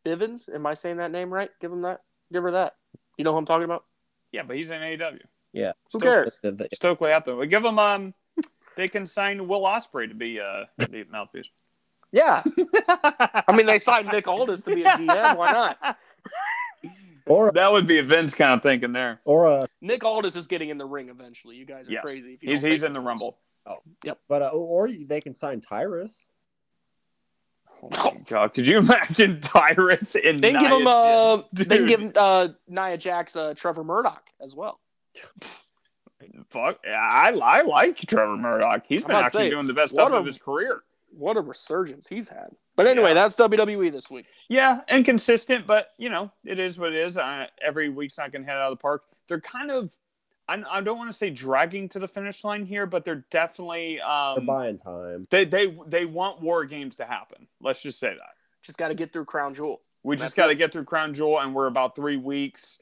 Bivens? 0.05 0.53
Am 0.53 0.65
I 0.65 0.73
saying 0.75 0.97
that 0.97 1.11
name 1.11 1.33
right? 1.33 1.49
Give 1.59 1.71
him 1.71 1.81
that. 1.81 2.01
Give 2.31 2.43
her 2.43 2.51
that. 2.51 2.75
You 3.17 3.23
know 3.25 3.31
who 3.31 3.37
I'm 3.37 3.45
talking 3.45 3.65
about? 3.65 3.83
Yeah, 4.31 4.43
but 4.43 4.55
he's 4.55 4.69
in 4.71 4.79
AEW. 4.79 5.19
yeah. 5.51 5.73
Who 5.91 5.99
Still- 5.99 6.01
cares? 6.01 6.39
The- 6.41 6.51
the- 6.51 6.69
Stokely 6.73 7.11
out 7.11 7.25
there. 7.25 7.35
We 7.35 7.47
give 7.47 7.65
him 7.65 7.79
um. 7.79 8.13
They 8.77 8.87
can 8.87 9.05
sign 9.05 9.47
Will 9.49 9.63
Ospreay 9.63 10.07
to 10.07 10.15
be 10.15 10.39
uh 10.39 10.65
the 10.77 11.03
mouthpiece. 11.11 11.47
Yeah. 12.13 12.43
I 12.87 13.53
mean 13.55 13.65
they 13.65 13.79
signed 13.79 14.07
Nick 14.07 14.27
Aldis 14.27 14.61
to 14.61 14.73
be 14.75 14.83
a 14.83 14.89
GM. 14.89 15.35
Why 15.37 15.51
not? 15.51 15.77
Or 17.31 17.51
that 17.51 17.71
would 17.71 17.87
be 17.87 17.99
a 17.99 18.03
Vince 18.03 18.35
kind 18.35 18.53
of 18.53 18.61
thinking 18.63 18.91
there. 18.93 19.21
or 19.25 19.47
uh, 19.47 19.65
Nick 19.81 20.03
Aldis 20.03 20.35
is 20.35 20.47
getting 20.47 20.69
in 20.69 20.77
the 20.77 20.85
ring 20.85 21.09
eventually. 21.09 21.55
You 21.55 21.65
guys 21.65 21.87
are 21.87 21.91
Yes. 21.91 22.01
crazy. 22.03 22.33
If 22.33 22.43
you 22.43 22.49
He's 22.51 22.61
he's 22.61 22.83
in 22.83 22.93
the 22.93 22.99
Rumble. 22.99 23.37
Oh, 23.67 23.77
yep. 24.03 24.19
but 24.27 24.41
uh, 24.41 24.47
or 24.49 24.89
they 24.91 25.21
can 25.21 25.33
sign 25.35 25.61
Tyrus. 25.61 26.13
Oh 27.83 27.89
my 28.11 28.17
god! 28.27 28.53
Could 28.53 28.67
you 28.67 28.77
imagine 28.79 29.39
Tyrus 29.41 30.15
in? 30.15 30.39
They 30.41 30.51
can 30.51 30.61
give 30.61 30.71
him 30.71 30.83
Nia 30.83 30.93
uh 30.93 31.43
they 31.53 31.85
give 31.87 31.99
him 31.99 32.11
uh 32.15 32.49
Nia 32.67 32.97
Jax 32.97 33.35
uh 33.35 33.53
Trevor 33.55 33.83
Murdoch 33.83 34.23
as 34.39 34.53
well. 34.55 34.79
Fuck, 36.49 36.79
I, 36.87 37.31
I 37.43 37.61
like 37.63 37.97
Trevor 37.97 38.37
Murdoch. 38.37 38.83
He's 38.87 39.03
I'm 39.03 39.07
been 39.07 39.15
actually 39.17 39.43
say, 39.45 39.49
doing 39.49 39.65
the 39.65 39.73
best 39.73 39.95
what 39.95 40.01
stuff 40.07 40.13
a- 40.13 40.17
of 40.17 40.25
his 40.25 40.37
career. 40.37 40.83
What 41.11 41.37
a 41.37 41.41
resurgence 41.41 42.07
he's 42.07 42.27
had. 42.27 42.55
But 42.75 42.87
anyway, 42.87 43.09
Yeah. 43.09 43.15
that's 43.15 43.35
WWE 43.35 43.91
this 43.91 44.09
week. 44.09 44.25
Yeah, 44.49 44.81
inconsistent, 44.89 45.67
but 45.67 45.89
you 45.97 46.09
know 46.09 46.31
it 46.45 46.57
is 46.59 46.79
what 46.79 46.93
it 46.93 46.95
is. 46.99 47.17
Uh, 47.17 47.47
every 47.61 47.89
week's 47.89 48.17
not 48.17 48.31
going 48.31 48.43
to 48.43 48.47
hit 48.49 48.55
out 48.57 48.71
of 48.71 48.77
the 48.77 48.81
park. 48.81 49.03
They're 49.27 49.41
kind 49.41 49.71
of, 49.71 49.93
I, 50.47 50.61
I 50.69 50.81
don't 50.81 50.97
want 50.97 51.11
to 51.11 51.17
say 51.17 51.29
dragging 51.29 51.89
to 51.89 51.99
the 51.99 52.07
finish 52.07 52.43
line 52.43 52.65
here, 52.65 52.85
but 52.85 53.03
they're 53.05 53.25
definitely 53.29 53.97
They're 53.97 54.07
um, 54.09 54.45
buying 54.45 54.77
time. 54.79 55.27
they 55.29 55.45
they 55.45 55.75
they 55.87 56.05
want 56.05 56.41
war 56.41 56.63
games 56.65 56.95
to 56.97 57.05
happen. 57.05 57.47
Let's 57.61 57.81
just 57.81 57.99
say 57.99 58.09
that. 58.13 58.29
Just 58.63 58.77
got 58.77 58.87
to 58.89 58.93
get 58.95 59.11
through 59.11 59.25
Crown 59.25 59.53
Jewel. 59.53 59.81
We 60.03 60.15
just 60.15 60.35
got 60.35 60.47
to 60.47 60.55
get 60.55 60.71
through 60.71 60.85
Crown 60.85 61.13
Jewel, 61.13 61.39
and 61.39 61.53
we're 61.55 61.65
about 61.67 61.95
three 61.95 62.17
weeks, 62.17 62.79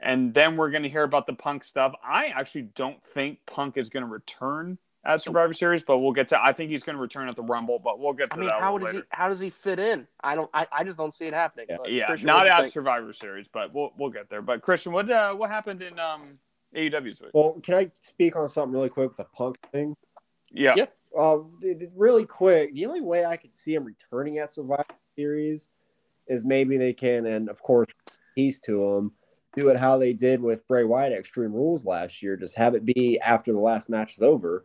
and 0.00 0.34
then 0.34 0.56
we're 0.56 0.70
going 0.70 0.82
to 0.82 0.88
hear 0.88 1.04
about 1.04 1.26
the 1.26 1.32
Punk 1.32 1.64
stuff. 1.64 1.94
I 2.04 2.26
actually 2.26 2.62
don't 2.74 3.02
think 3.04 3.38
Punk 3.46 3.76
is 3.76 3.88
going 3.88 4.04
to 4.04 4.10
return 4.10 4.78
at 5.06 5.22
Survivor 5.22 5.52
Series, 5.52 5.82
but 5.82 5.98
we'll 5.98 6.12
get 6.12 6.28
to. 6.28 6.42
I 6.42 6.52
think 6.52 6.70
he's 6.70 6.82
going 6.82 6.96
to 6.96 7.02
return 7.02 7.28
at 7.28 7.36
the 7.36 7.42
Rumble, 7.42 7.78
but 7.78 7.98
we'll 7.98 8.12
get 8.12 8.30
to 8.32 8.38
that. 8.38 8.38
I 8.38 8.40
mean, 8.40 8.48
that. 8.48 8.60
how 8.60 8.72
little 8.72 8.86
does 8.86 8.96
he 8.96 9.02
how 9.10 9.28
does 9.28 9.40
he 9.40 9.50
fit 9.50 9.78
in? 9.78 10.06
I 10.22 10.34
don't 10.34 10.50
I, 10.54 10.66
I 10.72 10.84
just 10.84 10.96
don't 10.96 11.12
see 11.12 11.26
it 11.26 11.34
happening. 11.34 11.66
Yeah. 11.68 11.76
But 11.78 11.92
Yeah, 11.92 12.06
Christian, 12.06 12.26
not 12.26 12.46
at 12.46 12.60
think? 12.62 12.72
Survivor 12.72 13.12
Series, 13.12 13.48
but 13.48 13.74
we'll 13.74 13.92
we'll 13.98 14.10
get 14.10 14.30
there. 14.30 14.42
But 14.42 14.62
Christian, 14.62 14.92
what 14.92 15.10
uh, 15.10 15.34
what 15.34 15.50
happened 15.50 15.82
in 15.82 15.98
um 15.98 16.38
AEW 16.74 17.04
week? 17.04 17.30
Well, 17.32 17.60
can 17.62 17.74
I 17.74 17.90
speak 18.00 18.36
on 18.36 18.48
something 18.48 18.72
really 18.72 18.88
quick 18.88 19.08
with 19.08 19.16
the 19.18 19.24
Punk 19.24 19.56
thing? 19.72 19.94
Yeah, 20.52 20.74
Yeah. 20.76 20.86
Uh, 21.16 21.38
th- 21.60 21.78
th- 21.78 21.90
really 21.94 22.24
quick, 22.24 22.74
the 22.74 22.86
only 22.86 23.00
way 23.00 23.24
I 23.24 23.36
could 23.36 23.56
see 23.56 23.74
him 23.74 23.84
returning 23.84 24.38
at 24.38 24.52
Survivor 24.52 24.84
Series 25.16 25.68
is 26.26 26.44
maybe 26.44 26.76
they 26.76 26.92
can, 26.92 27.26
and 27.26 27.48
of 27.48 27.62
course, 27.62 27.88
he's 28.34 28.60
to 28.62 28.80
him, 28.80 29.12
do 29.54 29.68
it 29.68 29.76
how 29.76 29.96
they 29.96 30.12
did 30.12 30.40
with 30.40 30.66
Bray 30.66 30.82
Wyatt 30.82 31.12
Extreme 31.12 31.52
Rules 31.52 31.84
last 31.84 32.22
year. 32.22 32.36
Just 32.36 32.56
have 32.56 32.74
it 32.74 32.84
be 32.84 33.20
after 33.20 33.52
the 33.52 33.58
last 33.60 33.88
match 33.88 34.14
is 34.14 34.22
over. 34.22 34.64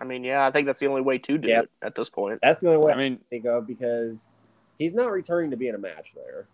I 0.00 0.04
mean, 0.04 0.24
yeah, 0.24 0.46
I 0.46 0.50
think 0.50 0.66
that's 0.66 0.78
the 0.80 0.86
only 0.86 1.02
way 1.02 1.18
to 1.18 1.38
do 1.38 1.48
Yeah. 1.48 1.60
it 1.62 1.70
at 1.82 1.94
this 1.94 2.08
point. 2.10 2.40
That's 2.42 2.60
the 2.60 2.68
only 2.68 2.84
way 2.84 2.92
I 2.92 2.96
mean, 2.96 3.14
I 3.20 3.24
think 3.30 3.44
of 3.46 3.66
because 3.66 4.26
he's 4.78 4.94
not 4.94 5.10
returning 5.12 5.50
to 5.50 5.56
be 5.56 5.68
in 5.68 5.74
a 5.74 5.78
match 5.78 6.12
there. 6.14 6.46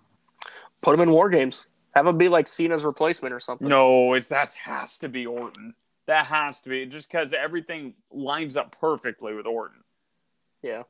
Put 0.83 0.95
him 0.95 1.00
in 1.00 1.11
War 1.11 1.30
Games. 1.30 1.66
Have 1.95 2.07
him 2.07 2.18
be 2.18 2.28
like 2.28 2.47
Cena's 2.47 2.85
replacement 2.85 3.35
or 3.35 3.40
something. 3.40 3.66
no, 3.68 4.12
it's 4.14 4.28
that 4.28 4.52
has 4.54 4.99
to 4.99 5.09
be 5.09 5.26
Orton. 5.26 5.75
That 6.07 6.26
has 6.26 6.61
to 6.62 6.68
be 6.71 6.87
just 6.87 7.11
because 7.11 7.33
everything 7.33 7.95
lines 8.11 8.57
up 8.57 8.76
perfectly 8.80 9.35
with 9.35 9.47
Orton. 9.47 9.83
Yeah. 10.62 10.83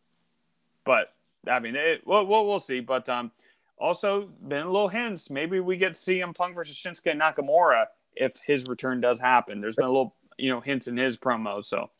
But 0.84 1.12
I 1.48 1.58
mean, 1.60 1.76
it, 1.76 2.02
we'll, 2.06 2.26
we'll 2.26 2.46
we'll 2.46 2.60
see. 2.60 2.80
But 2.80 3.08
um, 3.08 3.30
also 3.78 4.26
been 4.46 4.66
a 4.66 4.70
little 4.70 4.88
hints. 4.88 5.28
Maybe 5.30 5.60
we 5.60 5.76
get 5.76 5.92
CM 5.92 6.34
Punk 6.34 6.54
versus 6.54 6.76
Shinsuke 6.76 7.14
Nakamura 7.18 7.86
if 8.16 8.36
his 8.46 8.66
return 8.66 9.00
does 9.00 9.20
happen. 9.20 9.60
There's 9.60 9.76
been 9.76 9.84
a 9.86 9.90
little 9.90 10.14
you 10.36 10.50
know 10.50 10.60
hints 10.60 10.88
in 10.88 10.96
his 10.96 11.16
promo, 11.16 11.64
so 11.64 11.90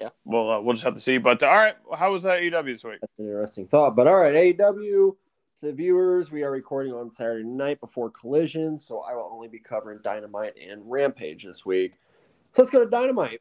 Yeah. 0.00 0.10
we'll 0.24 0.50
uh, 0.50 0.60
we'll 0.60 0.74
just 0.74 0.84
have 0.84 0.94
to 0.94 1.00
see. 1.00 1.18
But 1.18 1.42
all 1.42 1.54
right, 1.54 1.74
how 1.96 2.12
was 2.12 2.24
that 2.24 2.40
AEW 2.40 2.74
this 2.74 2.84
week? 2.84 2.98
That's 3.00 3.12
an 3.18 3.26
interesting 3.26 3.66
thought. 3.66 3.96
But 3.96 4.06
all 4.06 4.16
right, 4.16 4.34
AEW 4.34 5.14
to 5.60 5.66
the 5.66 5.72
viewers, 5.72 6.30
we 6.30 6.42
are 6.42 6.50
recording 6.50 6.92
on 6.92 7.10
Saturday 7.10 7.44
night 7.44 7.80
before 7.80 8.10
Collision, 8.10 8.78
so 8.78 9.00
I 9.00 9.14
will 9.14 9.30
only 9.32 9.48
be 9.48 9.58
covering 9.58 10.00
Dynamite 10.04 10.54
and 10.56 10.82
Rampage 10.84 11.44
this 11.44 11.64
week. 11.64 11.92
So 12.54 12.62
let's 12.62 12.70
go 12.70 12.84
to 12.84 12.90
Dynamite. 12.90 13.40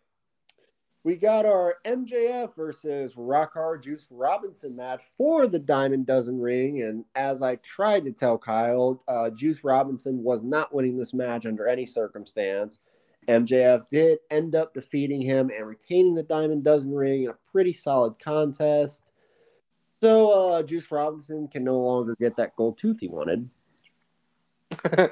we 1.03 1.15
got 1.17 1.45
our 1.45 1.75
MJF 1.85 2.55
versus 2.55 3.13
Rock 3.17 3.53
Hard 3.53 3.83
Juice 3.83 4.07
Robinson 4.09 4.75
match 4.75 5.01
for 5.17 5.45
the 5.47 5.59
Diamond 5.59 6.05
Dozen 6.07 6.39
ring. 6.39 6.81
And 6.83 7.03
as 7.15 7.41
I 7.41 7.57
tried 7.57 8.05
to 8.05 8.11
tell 8.11 8.37
Kyle, 8.37 9.03
uh, 9.07 9.29
Juice 9.29 9.63
Robinson 9.63 10.23
was 10.23 10.41
not 10.41 10.73
winning 10.73 10.97
this 10.97 11.13
match 11.13 11.45
under 11.45 11.67
any 11.67 11.85
circumstance. 11.85 12.79
MJF 13.27 13.89
did 13.89 14.19
end 14.29 14.55
up 14.55 14.73
defeating 14.73 15.21
him 15.21 15.51
and 15.55 15.67
retaining 15.67 16.15
the 16.15 16.23
Diamond 16.23 16.63
Dozen 16.63 16.93
ring 16.93 17.23
in 17.23 17.29
a 17.29 17.35
pretty 17.51 17.73
solid 17.73 18.17
contest. 18.19 19.03
So 20.01 20.29
uh, 20.29 20.63
Juice 20.63 20.91
Robinson 20.91 21.47
can 21.47 21.63
no 21.63 21.79
longer 21.79 22.15
get 22.19 22.35
that 22.37 22.55
gold 22.55 22.77
tooth 22.77 22.97
he 22.99 23.07
wanted. 23.07 23.49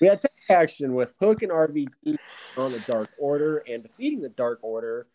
we 0.00 0.06
had 0.06 0.22
action 0.48 0.94
with 0.94 1.14
Hook 1.20 1.42
and 1.42 1.52
RVD 1.52 2.16
on 2.58 2.72
the 2.72 2.84
Dark 2.86 3.08
Order 3.20 3.62
and 3.68 3.82
defeating 3.82 4.20
the 4.20 4.28
Dark 4.30 4.60
Order. 4.62 5.06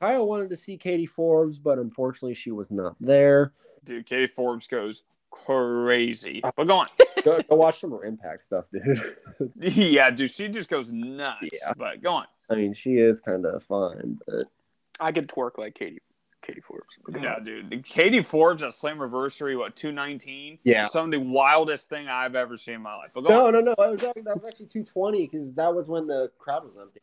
Kyle 0.00 0.26
wanted 0.26 0.50
to 0.50 0.56
see 0.56 0.76
Katie 0.76 1.06
Forbes, 1.06 1.58
but 1.58 1.78
unfortunately 1.78 2.34
she 2.34 2.50
was 2.50 2.70
not 2.70 2.96
there. 3.00 3.52
Dude, 3.84 4.06
Katie 4.06 4.26
Forbes 4.26 4.66
goes 4.66 5.02
crazy. 5.44 6.40
But 6.42 6.66
go 6.66 6.76
on. 6.76 6.86
go, 7.24 7.40
go 7.42 7.56
watch 7.56 7.80
some 7.80 7.90
more 7.90 8.04
Impact 8.04 8.42
stuff, 8.42 8.66
dude. 8.72 9.16
yeah, 9.60 10.10
dude, 10.10 10.30
she 10.30 10.48
just 10.48 10.68
goes 10.68 10.92
nuts. 10.92 11.48
Yeah. 11.52 11.72
But 11.76 12.02
go 12.02 12.12
on. 12.12 12.26
I 12.50 12.54
mean, 12.56 12.74
she 12.74 12.94
is 12.94 13.20
kind 13.20 13.46
of 13.46 13.62
fun, 13.64 14.18
but 14.26 14.46
I 15.00 15.12
could 15.12 15.28
twerk 15.28 15.58
like 15.58 15.74
Katie 15.74 16.00
Katie 16.42 16.60
Forbes. 16.60 16.84
Yeah, 17.10 17.32
ahead. 17.32 17.44
dude. 17.44 17.84
Katie 17.84 18.22
Forbes 18.22 18.62
at 18.62 18.74
Slam 18.74 18.98
Slammiversary, 18.98 19.58
what, 19.58 19.74
219? 19.74 20.58
Yeah. 20.64 20.86
Some 20.86 21.06
of 21.06 21.10
the 21.10 21.20
wildest 21.20 21.88
thing 21.88 22.06
I've 22.06 22.34
ever 22.34 22.56
seen 22.56 22.74
in 22.74 22.82
my 22.82 22.94
life. 22.94 23.12
But 23.14 23.22
go 23.22 23.28
no, 23.30 23.46
on. 23.46 23.52
no, 23.54 23.60
no. 23.60 23.74
That 23.78 23.90
was, 23.90 24.04
actually, 24.04 24.22
that 24.22 24.34
was 24.34 24.44
actually 24.44 24.66
220 24.66 25.26
because 25.26 25.54
that 25.54 25.74
was 25.74 25.88
when 25.88 26.04
the 26.04 26.30
crowd 26.38 26.64
was 26.64 26.76
empty. 26.76 27.00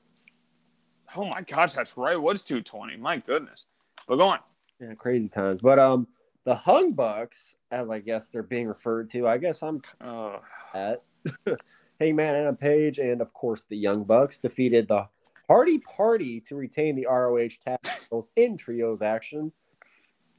Oh 1.16 1.26
my 1.26 1.42
gosh, 1.42 1.74
that's 1.74 1.98
right. 1.98 2.14
It 2.14 2.22
was 2.22 2.44
220. 2.44 2.98
My 2.98 3.18
goodness. 3.18 3.66
But 4.08 4.18
go 4.18 4.28
on. 4.30 4.40
Yeah, 4.80 4.94
crazy 4.94 5.28
times. 5.28 5.60
But 5.60 5.80
um, 5.80 6.08
the 6.44 6.56
Hung 6.56 6.94
Bucks, 6.94 7.56
as 7.72 7.90
I 7.90 8.00
guess 8.00 8.30
they're 8.30 8.44
being 8.44 8.68
referred 8.68 9.10
to, 9.12 9.28
I 9.28 9.38
guess 9.38 9.62
I'm 9.64 9.82
Uh, 10.00 10.40
at 10.74 11.04
Hangman 12.00 12.36
and 12.36 12.60
Page, 12.60 12.98
and 13.00 13.22
of 13.22 13.32
course 13.34 13.66
the 13.70 13.78
Young 13.78 14.04
Bucks 14.04 14.40
defeated 14.40 14.88
the 14.88 15.08
Hardy 15.48 15.80
Party 15.80 16.40
to 16.42 16.56
retain 16.56 16.96
the 16.96 17.06
ROH 17.08 17.50
tag 17.66 17.80
titles 17.84 18.32
in 18.36 18.58
trios 18.58 19.02
action. 19.02 19.52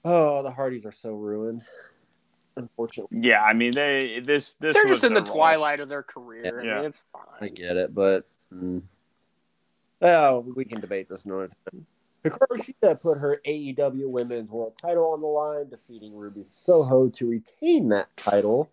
Oh, 0.05 0.43
the 0.43 0.51
Hardys 0.51 0.85
are 0.85 0.93
so 0.93 1.13
ruined, 1.13 1.63
unfortunately. 2.57 3.19
yeah, 3.21 3.43
I 3.45 3.53
mean, 3.53 3.71
they 3.73 4.21
this 4.25 4.55
this 4.55 4.75
They're 4.75 4.85
was 4.87 4.97
just 4.97 5.05
in 5.05 5.15
the 5.15 5.23
role. 5.23 5.35
twilight 5.35 5.79
of 5.79 5.89
their 5.89 6.03
career. 6.03 6.61
I 6.61 6.65
Yeah. 6.65 6.77
mean, 6.79 6.85
it's 6.87 7.03
fine. 7.13 7.23
I 7.41 7.49
get 7.49 7.77
it, 7.77 7.95
but 7.95 8.27
mm. 8.53 8.83
oh, 10.01 10.41
we 10.57 10.65
can 10.65 10.81
debate 10.81 11.09
this 11.09 11.25
another 11.25 11.49
time. 11.71 11.87
Hikaru 12.25 12.59
Shida 12.59 13.03
put 13.03 13.19
her 13.19 13.37
AEW 13.47 14.09
Women's 14.09 14.49
World 14.51 14.75
Title 14.81 15.13
on 15.13 15.21
the 15.21 15.27
line, 15.27 15.69
defeating 15.69 16.17
Ruby 16.17 16.41
Soho 16.43 17.09
to 17.09 17.27
retain 17.29 17.89
that 17.89 18.17
title. 18.17 18.71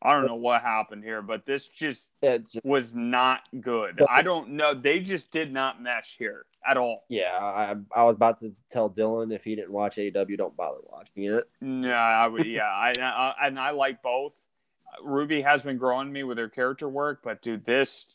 I 0.00 0.12
don't 0.12 0.26
know 0.26 0.36
what 0.36 0.62
happened 0.62 1.02
here, 1.02 1.22
but 1.22 1.44
this 1.44 1.66
just 1.66 2.10
just- 2.22 2.58
was 2.62 2.94
not 2.94 3.40
good. 3.60 4.00
I 4.08 4.22
don't 4.22 4.50
know. 4.50 4.72
They 4.72 5.00
just 5.00 5.32
did 5.32 5.52
not 5.52 5.82
mesh 5.82 6.16
here 6.16 6.46
at 6.68 6.76
all. 6.76 7.04
yeah, 7.08 7.36
I, 7.40 7.74
I 7.94 8.04
was 8.04 8.14
about 8.14 8.38
to 8.40 8.52
tell 8.70 8.88
Dylan 8.90 9.34
if 9.34 9.42
he 9.42 9.56
didn't 9.56 9.72
watch 9.72 9.96
AEW, 9.96 10.36
don't 10.38 10.56
bother 10.56 10.78
watching 10.84 11.24
it. 11.24 11.48
No, 11.60 11.92
I 11.92 12.28
would. 12.28 12.46
Yeah, 12.46 12.62
I, 12.68 12.92
I 12.98 13.46
and 13.46 13.58
I 13.58 13.70
like 13.70 14.00
both. 14.02 14.46
Ruby 15.02 15.42
has 15.42 15.62
been 15.62 15.76
growing 15.78 16.12
me 16.12 16.22
with 16.22 16.38
her 16.38 16.48
character 16.48 16.88
work, 16.88 17.20
but 17.22 17.42
dude, 17.42 17.64
this 17.64 18.06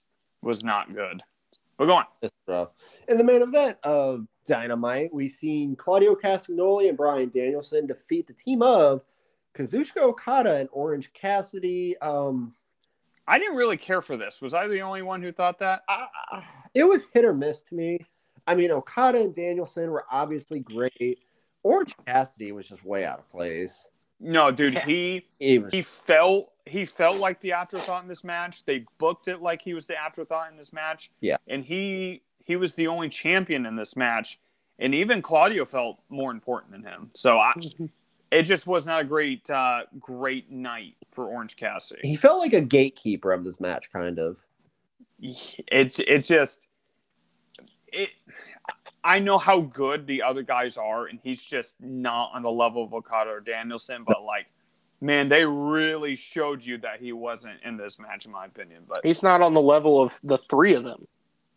was 0.42 0.64
not 0.64 0.94
good. 0.96 1.22
But 1.78 1.86
go 1.88 1.96
on. 1.96 2.06
It's 2.22 2.34
rough. 2.48 2.70
In 3.08 3.18
the 3.18 3.24
main 3.24 3.42
event 3.42 3.78
of 3.84 4.26
Dynamite, 4.46 5.14
we've 5.14 5.32
seen 5.32 5.76
Claudio 5.76 6.16
Castagnoli 6.16 6.90
and 6.90 6.98
Bryan 6.98 7.32
Danielson 7.34 7.88
defeat 7.88 8.28
the 8.28 8.34
team 8.34 8.62
of 8.62 9.02
Kazuchika 9.56 9.98
Okada 10.02 10.58
and 10.58 10.70
Orange 10.72 11.12
Cassidy. 11.14 11.98
Um, 12.00 12.54
I 13.28 13.40
didn't 13.40 13.56
really 13.56 13.78
care 13.78 14.02
for 14.02 14.18
this. 14.18 14.42
Was 14.42 14.54
I 14.54 14.68
the 14.68 14.82
only 14.82 15.02
one 15.02 15.22
who 15.22 15.32
thought 15.32 15.60
that? 15.60 15.84
I, 15.88 16.44
it 16.74 16.84
was 16.84 17.06
hit 17.14 17.26
or 17.26 17.34
miss 17.34 17.62
to 17.64 17.76
me. 17.76 18.00
I 18.48 18.56
mean, 18.56 18.72
Okada 18.72 19.22
and 19.22 19.36
Danielson 19.36 19.90
were 19.92 20.06
obviously 20.12 20.60
great. 20.60 21.20
Orange 21.64 21.96
Cassidy 22.06 22.52
was 22.52 22.68
just 22.68 22.84
way 22.84 23.06
out 23.06 23.20
of 23.20 23.32
place. 23.32 23.88
No, 24.20 24.52
dude. 24.52 24.78
He 24.80 25.26
He 25.40 25.60
was 25.60 25.72
he 25.72 25.82
felt 25.82 26.52
he 26.66 26.86
felt 26.86 27.18
like 27.18 27.40
the 27.42 27.54
afterthought 27.54 28.04
in 28.04 28.10
this 28.10 28.24
match. 28.24 28.66
They 28.66 28.86
booked 28.98 29.28
it 29.28 29.42
like 29.42 29.62
he 29.62 29.74
was 29.74 29.88
the 29.88 29.98
afterthought 29.98 30.52
in 30.52 30.58
this 30.58 30.74
match. 30.74 31.10
Yeah. 31.22 31.38
and 31.48 31.64
he 31.64 32.22
he 32.44 32.56
was 32.56 32.76
the 32.76 32.88
only 32.88 33.10
champion 33.10 33.66
in 33.66 33.76
this 33.76 33.96
match, 33.96 34.40
and 34.80 34.94
even 34.94 35.22
Claudio 35.22 35.66
felt 35.66 36.00
more 36.10 36.32
important 36.32 36.72
than 36.72 36.84
him. 36.84 37.10
So 37.14 37.38
I, 37.38 37.54
it 38.32 38.44
just 38.44 38.68
was 38.68 38.86
not 38.86 39.02
a 39.02 39.04
great 39.04 39.50
uh, 39.50 39.84
great 40.00 40.52
night 40.52 40.96
for 41.12 41.28
Orange 41.28 41.56
Cassidy. 41.56 42.02
he 42.08 42.16
felt 42.16 42.40
like 42.40 42.54
a 42.54 42.62
gatekeeper 42.62 43.32
of 43.32 43.44
this 43.44 43.60
match, 43.60 43.92
kind 43.92 44.20
of. 44.20 44.38
It's 45.20 46.00
it 46.00 46.26
just 46.26 46.68
it. 47.88 48.10
I 49.06 49.20
know 49.20 49.38
how 49.38 49.60
good 49.62 50.08
the 50.08 50.22
other 50.24 50.44
guys 50.44 50.78
are, 50.78 51.08
and 51.08 51.20
he's 51.24 51.44
just 51.44 51.76
not 51.82 52.32
on 52.34 52.42
the 52.42 52.52
level 52.52 52.84
of 52.84 52.94
Okada 52.94 53.30
or 53.30 53.40
Danielson. 53.42 54.04
But 54.06 54.24
like, 54.24 54.48
man, 55.02 55.30
they 55.30 55.46
really 55.46 56.16
showed 56.16 56.64
you 56.64 56.78
that 56.80 57.00
he 57.00 57.12
wasn't 57.12 57.60
in 57.64 57.78
this 57.78 58.00
match, 58.00 58.26
in 58.26 58.32
my 58.32 58.46
opinion. 58.46 58.84
But 58.88 59.02
He's 59.04 59.22
not 59.22 59.42
on 59.42 59.54
the 59.54 59.62
level 59.62 60.02
of 60.02 60.20
the 60.24 60.38
three 60.38 60.74
of 60.74 60.84
them. 60.84 61.08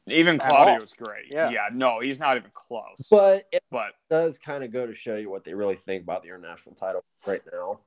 Even 0.08 0.40
At 0.40 0.48
Claudio's 0.48 0.92
great. 0.92 1.32
Yeah. 1.32 1.50
yeah, 1.50 1.68
no, 1.72 2.00
he's 2.00 2.18
not 2.18 2.36
even 2.36 2.50
close. 2.54 3.08
But 3.10 3.44
it 3.52 3.62
But 3.70 3.92
does 4.08 4.38
kind 4.38 4.62
of 4.62 4.72
go 4.72 4.86
to 4.86 4.94
show 4.94 5.16
you 5.16 5.30
what 5.30 5.44
they 5.44 5.52
really 5.54 5.76
think 5.86 6.02
about 6.04 6.22
the 6.22 6.28
international 6.28 6.74
title 6.74 7.04
right 7.26 7.40
now. 7.52 7.80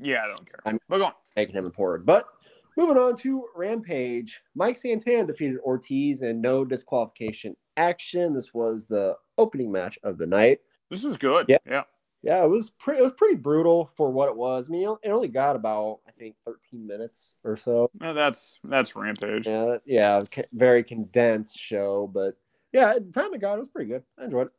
yeah, 0.00 0.22
I 0.24 0.28
don't 0.28 0.46
care. 0.46 0.60
I'm- 0.66 0.78
but 0.88 0.98
go 0.98 1.04
on. 1.06 1.12
making 1.36 1.54
him 1.54 1.64
important. 1.64 2.04
But 2.06 2.26
moving 2.76 2.96
on 2.98 3.16
to 3.18 3.46
Rampage, 3.56 4.40
Mike 4.54 4.76
Santana 4.76 5.26
defeated 5.26 5.58
Ortiz 5.64 6.22
in 6.22 6.40
no 6.40 6.64
disqualification 6.64 7.56
action. 7.76 8.34
This 8.34 8.52
was 8.52 8.86
the 8.86 9.16
opening 9.38 9.72
match 9.72 9.98
of 10.02 10.18
the 10.18 10.26
night. 10.26 10.60
This 10.90 11.02
was 11.04 11.16
good. 11.16 11.46
Yeah. 11.48 11.58
yeah. 11.66 11.82
Yeah, 12.24 12.44
it 12.44 12.48
was 12.48 12.70
pretty. 12.70 13.00
It 13.00 13.02
was 13.02 13.14
pretty 13.14 13.34
brutal 13.34 13.90
for 13.96 14.10
what 14.12 14.28
it 14.28 14.36
was. 14.36 14.68
I 14.68 14.70
mean, 14.70 14.86
it 15.02 15.08
only 15.10 15.26
got 15.26 15.56
about 15.56 15.98
I 16.06 16.11
think 16.22 16.36
13 16.46 16.86
minutes 16.86 17.34
or 17.44 17.56
so. 17.56 17.90
No, 18.00 18.14
that's 18.14 18.58
that's 18.64 18.94
Rampage. 18.94 19.46
Yeah, 19.46 19.78
yeah, 19.84 20.20
very 20.52 20.84
condensed 20.84 21.58
show, 21.58 22.10
but 22.12 22.36
yeah, 22.72 22.94
time 23.12 23.34
it 23.34 23.40
got, 23.40 23.56
it 23.56 23.60
was 23.60 23.68
pretty 23.68 23.90
good. 23.90 24.02
I 24.18 24.24
enjoyed 24.24 24.46
it. 24.46 24.52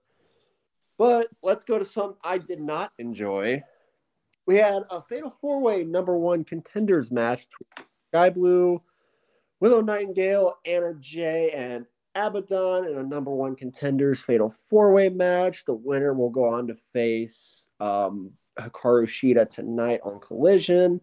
But 0.97 1.28
let's 1.41 1.63
go 1.63 1.80
to 1.80 1.86
some 1.86 2.15
I 2.23 2.38
did 2.38 2.60
not 2.60 2.91
enjoy. 2.99 3.63
We 4.45 4.58
had 4.58 4.84
a 4.89 5.02
fatal 5.02 5.34
four 5.39 5.62
way 5.62 5.84
number 5.84 6.17
one 6.17 6.43
contenders 6.43 7.12
match 7.12 7.47
Skye 8.10 8.30
Blue, 8.30 8.82
Willow 9.62 9.82
Nightingale, 9.82 10.58
Anna 10.65 10.93
Jay, 10.99 11.52
and 11.52 11.86
Abaddon 12.15 12.86
in 12.86 12.97
a 12.97 13.04
number 13.04 13.32
one 13.32 13.56
contenders 13.56 14.21
fatal 14.21 14.54
four 14.69 14.91
way 14.91 15.08
match. 15.08 15.63
The 15.65 15.73
winner 15.73 16.13
will 16.13 16.30
go 16.30 16.45
on 16.45 16.67
to 16.67 16.76
face 16.91 17.67
um, 17.80 18.32
Hikaru 18.60 19.08
Shida 19.08 19.49
tonight 19.49 20.02
on 20.04 20.19
Collision. 20.19 21.02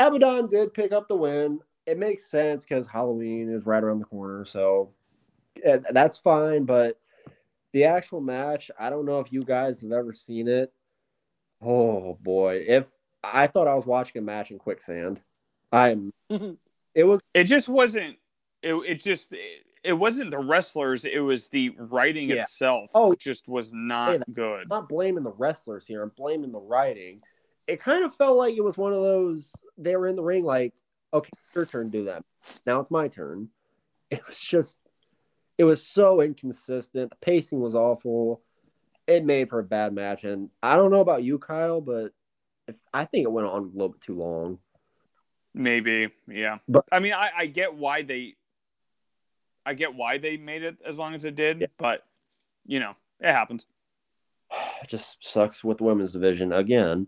Abaddon 0.00 0.48
did 0.50 0.74
pick 0.74 0.92
up 0.92 1.08
the 1.08 1.16
win. 1.16 1.60
It 1.86 1.98
makes 1.98 2.26
sense 2.26 2.64
because 2.64 2.86
Halloween 2.86 3.50
is 3.52 3.66
right 3.66 3.82
around 3.82 3.98
the 4.00 4.04
corner, 4.06 4.44
so 4.44 4.90
that's 5.90 6.18
fine. 6.18 6.64
But 6.64 6.98
the 7.72 7.84
actual 7.84 8.20
match, 8.20 8.70
I 8.78 8.90
don't 8.90 9.04
know 9.06 9.20
if 9.20 9.32
you 9.32 9.42
guys 9.44 9.80
have 9.82 9.92
ever 9.92 10.12
seen 10.12 10.48
it. 10.48 10.72
Oh 11.62 12.18
boy, 12.22 12.64
if 12.66 12.86
I 13.22 13.46
thought 13.46 13.68
I 13.68 13.74
was 13.74 13.86
watching 13.86 14.20
a 14.20 14.24
match 14.24 14.50
in 14.50 14.58
quicksand, 14.58 15.20
I'm. 15.72 16.12
It 16.94 17.02
was 17.02 17.20
It 17.34 17.44
just 17.44 17.68
wasn't. 17.68 18.18
It, 18.62 18.72
it 18.74 18.94
just 19.02 19.32
it, 19.32 19.64
it 19.82 19.92
wasn't 19.94 20.30
the 20.30 20.38
wrestlers. 20.38 21.04
It 21.04 21.18
was 21.18 21.48
the 21.48 21.70
writing 21.70 22.28
Yeah. 22.30 22.36
itself. 22.36 22.92
Oh. 22.94 23.12
just 23.16 23.48
was 23.48 23.70
Say 23.70 23.72
not 23.74 24.18
that. 24.20 24.32
good. 24.32 24.62
I'm 24.62 24.68
not 24.68 24.88
blaming 24.88 25.24
the 25.24 25.32
wrestlers 25.32 25.84
here. 25.88 26.04
I'm 26.04 26.12
blaming 26.16 26.52
the 26.52 26.60
writing. 26.60 27.20
It 27.66 27.80
kind 27.80 28.04
of 28.04 28.14
felt 28.16 28.36
like 28.36 28.54
it 28.56 28.64
was 28.64 28.76
one 28.76 28.92
of 28.92 29.02
those. 29.02 29.50
They 29.78 29.96
were 29.96 30.06
in 30.08 30.16
the 30.16 30.22
ring, 30.22 30.44
like, 30.44 30.74
okay, 31.12 31.30
it's 31.36 31.54
your 31.54 31.66
turn, 31.66 31.86
to 31.86 31.90
do 31.92 32.04
that. 32.04 32.24
Now 32.66 32.80
it's 32.80 32.90
my 32.90 33.08
turn. 33.08 33.48
It 34.10 34.24
was 34.26 34.38
just, 34.38 34.78
it 35.58 35.64
was 35.64 35.84
so 35.86 36.20
inconsistent. 36.20 37.10
The 37.10 37.16
pacing 37.16 37.60
was 37.60 37.74
awful. 37.74 38.42
It 39.06 39.24
made 39.24 39.48
for 39.48 39.58
a 39.58 39.64
bad 39.64 39.92
match, 39.94 40.24
and 40.24 40.50
I 40.62 40.76
don't 40.76 40.90
know 40.90 41.00
about 41.00 41.22
you, 41.24 41.38
Kyle, 41.38 41.80
but 41.80 42.12
if, 42.68 42.74
I 42.92 43.04
think 43.06 43.24
it 43.24 43.32
went 43.32 43.46
on 43.48 43.62
a 43.62 43.66
little 43.66 43.90
bit 43.90 44.00
too 44.00 44.14
long. 44.16 44.58
Maybe, 45.54 46.10
yeah. 46.28 46.58
But- 46.68 46.84
I 46.90 46.98
mean, 46.98 47.12
I, 47.12 47.30
I 47.36 47.46
get 47.46 47.74
why 47.74 48.02
they, 48.02 48.34
I 49.66 49.74
get 49.74 49.94
why 49.94 50.18
they 50.18 50.36
made 50.36 50.62
it 50.62 50.76
as 50.84 50.98
long 50.98 51.14
as 51.14 51.24
it 51.24 51.34
did, 51.34 51.60
Yeah. 51.62 51.66
but 51.78 52.04
you 52.66 52.80
know, 52.80 52.94
it 53.20 53.32
happens. 53.32 53.66
It 54.82 54.88
just 54.90 55.16
sucks 55.20 55.64
with 55.64 55.78
the 55.78 55.84
women's 55.84 56.12
division 56.12 56.52
again. 56.52 57.06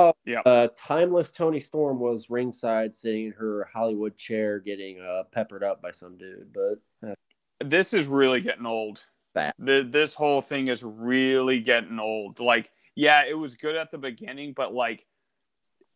Oh, 0.00 0.14
Yeah. 0.24 0.40
Uh, 0.46 0.68
timeless 0.76 1.30
Toni 1.30 1.60
Storm 1.60 2.00
was 2.00 2.30
ringside, 2.30 2.94
sitting 2.94 3.26
in 3.26 3.32
her 3.32 3.68
Hollywood 3.72 4.16
chair, 4.16 4.58
getting 4.58 4.98
uh, 5.00 5.24
peppered 5.30 5.62
up 5.62 5.82
by 5.82 5.90
some 5.90 6.16
dude. 6.16 6.54
But 6.54 7.16
This 7.62 7.92
is 7.92 8.06
really 8.06 8.40
getting 8.40 8.64
old. 8.66 9.02
bad. 9.34 9.52
The, 9.58 9.86
this 9.88 10.14
whole 10.14 10.40
thing 10.40 10.68
is 10.68 10.82
really 10.82 11.60
getting 11.60 11.98
old. 11.98 12.40
Like, 12.40 12.70
yeah, 12.94 13.24
it 13.28 13.34
was 13.34 13.56
good 13.56 13.76
at 13.76 13.90
the 13.90 13.98
beginning, 13.98 14.54
but 14.54 14.72
like, 14.72 15.06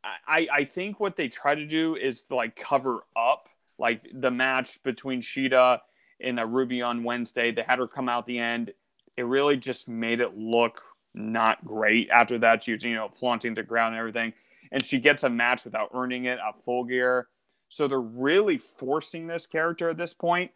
I 0.04 0.46
I 0.52 0.64
think 0.66 1.00
what 1.00 1.16
they 1.16 1.28
try 1.28 1.54
to 1.54 1.64
do 1.64 1.96
is 1.96 2.24
like 2.28 2.56
cover 2.56 3.06
up 3.16 3.48
like 3.78 4.02
the 4.12 4.30
match 4.30 4.82
between 4.82 5.22
Shida 5.22 5.78
and 6.20 6.38
uh, 6.38 6.44
Ruby 6.44 6.82
on 6.82 7.04
Wednesday. 7.04 7.52
They 7.52 7.62
had 7.62 7.78
her 7.78 7.88
come 7.88 8.10
out 8.10 8.26
the 8.26 8.38
end. 8.38 8.74
It 9.16 9.22
really 9.22 9.56
just 9.56 9.88
made 9.88 10.20
it 10.20 10.36
look 10.36 10.82
not 11.14 11.64
great. 11.64 12.10
After 12.10 12.38
that, 12.38 12.64
she 12.64 12.72
was 12.72 12.82
you 12.82 12.94
know 12.94 13.08
flaunting 13.08 13.54
the 13.54 13.62
ground 13.62 13.94
and 13.94 14.00
everything, 14.00 14.32
and 14.72 14.84
she 14.84 14.98
gets 14.98 15.22
a 15.22 15.30
match 15.30 15.64
without 15.64 15.90
earning 15.94 16.24
it 16.24 16.38
at 16.38 16.62
Full 16.64 16.84
Gear. 16.84 17.28
So 17.68 17.88
they're 17.88 18.00
really 18.00 18.58
forcing 18.58 19.26
this 19.26 19.46
character 19.46 19.88
at 19.88 19.96
this 19.96 20.14
point. 20.14 20.50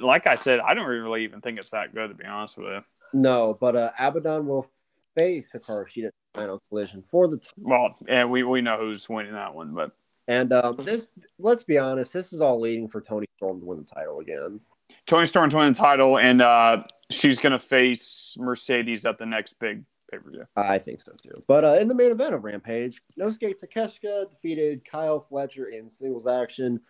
Like 0.00 0.28
I 0.28 0.36
said, 0.36 0.60
I 0.60 0.74
don't 0.74 0.86
really 0.86 1.24
even 1.24 1.40
think 1.40 1.58
it's 1.58 1.70
that 1.70 1.94
good 1.94 2.08
to 2.08 2.14
be 2.14 2.24
honest 2.24 2.58
with 2.58 2.68
you. 2.68 2.80
No, 3.12 3.56
but 3.60 3.76
uh, 3.76 3.90
Abaddon 3.98 4.46
will 4.46 4.68
face 5.14 5.50
Hikaru 5.54 5.86
Shida 5.86 6.10
final 6.34 6.60
collision 6.68 7.02
for 7.10 7.28
the 7.28 7.38
title. 7.38 7.54
Well, 7.58 7.96
and 8.08 8.30
we, 8.30 8.42
we 8.42 8.60
know 8.60 8.78
who's 8.78 9.08
winning 9.08 9.32
that 9.32 9.54
one, 9.54 9.74
but 9.74 9.92
And 10.28 10.52
um, 10.52 10.76
this, 10.76 11.08
let's 11.38 11.62
be 11.62 11.78
honest, 11.78 12.12
this 12.12 12.32
is 12.32 12.40
all 12.40 12.60
leading 12.60 12.88
for 12.88 13.00
Toni 13.00 13.26
Storm 13.36 13.60
to 13.60 13.66
win 13.66 13.78
the 13.78 13.84
title 13.84 14.20
again. 14.20 14.60
Toni 15.06 15.26
Storm's 15.26 15.54
winning 15.54 15.72
the 15.72 15.78
title, 15.78 16.18
and 16.18 16.40
uh, 16.40 16.82
she's 17.10 17.38
gonna 17.38 17.58
face 17.58 18.36
Mercedes 18.38 19.04
at 19.06 19.18
the 19.18 19.26
next 19.26 19.58
big 19.58 19.84
pay 20.10 20.18
per 20.18 20.30
view. 20.30 20.44
I 20.56 20.78
think 20.78 21.00
so 21.00 21.12
too. 21.22 21.42
But 21.46 21.64
uh, 21.64 21.74
in 21.80 21.88
the 21.88 21.94
main 21.94 22.10
event 22.10 22.34
of 22.34 22.44
Rampage, 22.44 23.02
Nosuke 23.18 23.54
Takeshita 23.58 24.30
defeated 24.30 24.84
Kyle 24.84 25.20
Fletcher 25.28 25.66
in 25.66 25.88
singles 25.90 26.26
action 26.26 26.80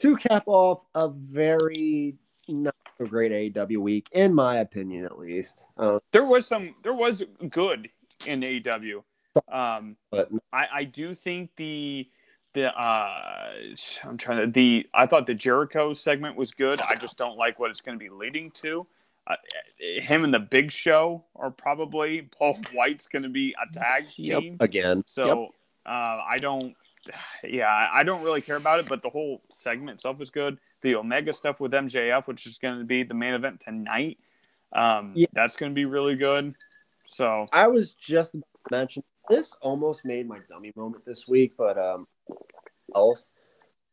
to 0.00 0.16
cap 0.16 0.44
off 0.46 0.80
a 0.94 1.08
very 1.08 2.16
not 2.48 2.74
so 2.98 3.06
great 3.06 3.54
AEW 3.54 3.78
week, 3.78 4.08
in 4.12 4.32
my 4.32 4.58
opinion, 4.58 5.04
at 5.04 5.18
least. 5.18 5.64
Um, 5.76 6.00
There 6.12 6.24
was 6.24 6.46
some, 6.46 6.74
there 6.82 6.94
was 6.94 7.34
good 7.48 7.86
in 8.26 8.40
AEW. 8.40 9.02
Um, 9.52 9.96
but 10.10 10.30
I, 10.52 10.66
I 10.72 10.84
do 10.84 11.14
think 11.14 11.50
the 11.56 12.08
the 12.56 12.74
uh 12.76 13.50
I'm 14.04 14.16
trying 14.16 14.38
to 14.40 14.46
the 14.50 14.86
I 14.94 15.06
thought 15.06 15.26
the 15.26 15.34
Jericho 15.34 15.92
segment 15.92 16.36
was 16.36 16.52
good. 16.52 16.80
I 16.90 16.96
just 16.96 17.18
don't 17.18 17.36
like 17.36 17.58
what 17.60 17.70
it's 17.70 17.82
going 17.82 17.98
to 17.98 18.02
be 18.02 18.08
leading 18.10 18.50
to. 18.62 18.86
Uh, 19.26 19.34
him 19.78 20.24
and 20.24 20.32
the 20.32 20.38
Big 20.38 20.70
Show 20.70 21.24
are 21.34 21.50
probably 21.50 22.22
Paul 22.22 22.58
White's 22.72 23.08
going 23.08 23.24
to 23.24 23.28
be 23.28 23.54
a 23.62 23.72
tag 23.74 24.04
Yep. 24.16 24.40
team. 24.40 24.56
again, 24.60 25.02
So 25.06 25.48
uh, 25.84 25.88
I 25.88 26.36
don't, 26.40 26.74
yeah, 27.44 27.88
I 27.92 28.04
don't 28.04 28.22
really 28.24 28.40
care 28.40 28.56
about 28.56 28.78
it. 28.80 28.88
But 28.88 29.02
the 29.02 29.10
whole 29.10 29.42
segment 29.50 29.96
itself 29.96 30.18
was 30.18 30.30
good. 30.30 30.58
The 30.82 30.94
Omega 30.94 31.32
stuff 31.32 31.58
with 31.60 31.72
MJF, 31.72 32.26
which 32.28 32.46
is 32.46 32.56
going 32.58 32.78
to 32.78 32.84
be 32.84 33.02
the 33.02 33.14
main 33.14 33.34
event 33.34 33.60
tonight, 33.60 34.18
um, 34.72 35.12
Yeah. 35.16 35.26
that's 35.32 35.56
going 35.56 35.72
to 35.72 35.74
be 35.74 35.84
really 35.86 36.14
good. 36.14 36.54
So 37.10 37.48
I 37.52 37.66
was 37.66 37.94
just 37.94 38.32
about 38.34 38.46
to 38.68 38.76
mention 38.76 39.02
this 39.28 39.54
almost 39.60 40.04
made 40.04 40.28
my 40.28 40.38
dummy 40.48 40.72
moment 40.76 41.04
this 41.04 41.26
week, 41.26 41.54
but 41.56 41.78
um, 41.78 42.06
else. 42.94 43.26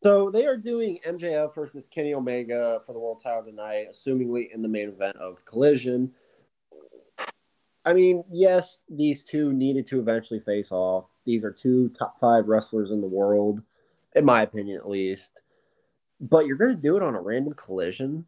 So 0.03 0.29
they 0.29 0.45
are 0.45 0.57
doing 0.57 0.97
MJF 1.07 1.55
versus 1.55 1.87
Kenny 1.87 2.13
Omega 2.13 2.81
for 2.85 2.91
the 2.93 2.99
world 2.99 3.21
title 3.23 3.43
tonight, 3.43 3.87
assumingly 3.91 4.53
in 4.53 4.61
the 4.61 4.67
main 4.67 4.89
event 4.89 5.15
of 5.17 5.43
Collision. 5.45 6.11
I 7.85 7.93
mean, 7.93 8.23
yes, 8.29 8.83
these 8.89 9.25
two 9.25 9.53
needed 9.53 9.87
to 9.87 9.99
eventually 9.99 10.39
face 10.41 10.71
off. 10.71 11.05
These 11.25 11.43
are 11.43 11.51
two 11.51 11.89
top 11.97 12.19
five 12.19 12.47
wrestlers 12.47 12.91
in 12.91 13.01
the 13.01 13.07
world, 13.07 13.61
in 14.15 14.25
my 14.25 14.43
opinion, 14.43 14.77
at 14.77 14.89
least. 14.89 15.39
But 16.19 16.45
you're 16.45 16.57
going 16.57 16.75
to 16.75 16.81
do 16.81 16.97
it 16.97 17.03
on 17.03 17.15
a 17.15 17.21
random 17.21 17.53
collision. 17.53 18.25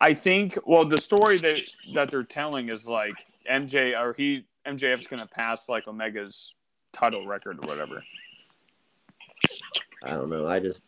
I 0.00 0.14
think, 0.14 0.58
well, 0.66 0.84
the 0.84 0.98
story 0.98 1.38
that 1.38 1.60
that 1.94 2.10
they're 2.10 2.22
telling 2.22 2.68
is 2.68 2.86
like 2.86 3.14
MJ 3.50 3.98
or 3.98 4.12
he 4.12 4.44
MJF's 4.66 5.06
going 5.06 5.22
to 5.22 5.28
pass 5.28 5.68
like 5.68 5.86
Omega's 5.88 6.54
title 6.92 7.26
record 7.26 7.58
or 7.64 7.68
whatever. 7.68 8.02
I 10.02 10.10
don't 10.10 10.30
know. 10.30 10.46
I 10.46 10.60
just, 10.60 10.82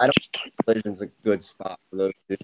I 0.00 0.06
don't 0.06 0.14
think 0.14 0.54
collision's 0.64 1.00
a 1.02 1.06
good 1.24 1.42
spot 1.42 1.78
for 1.90 1.96
those 1.96 2.12
two. 2.28 2.36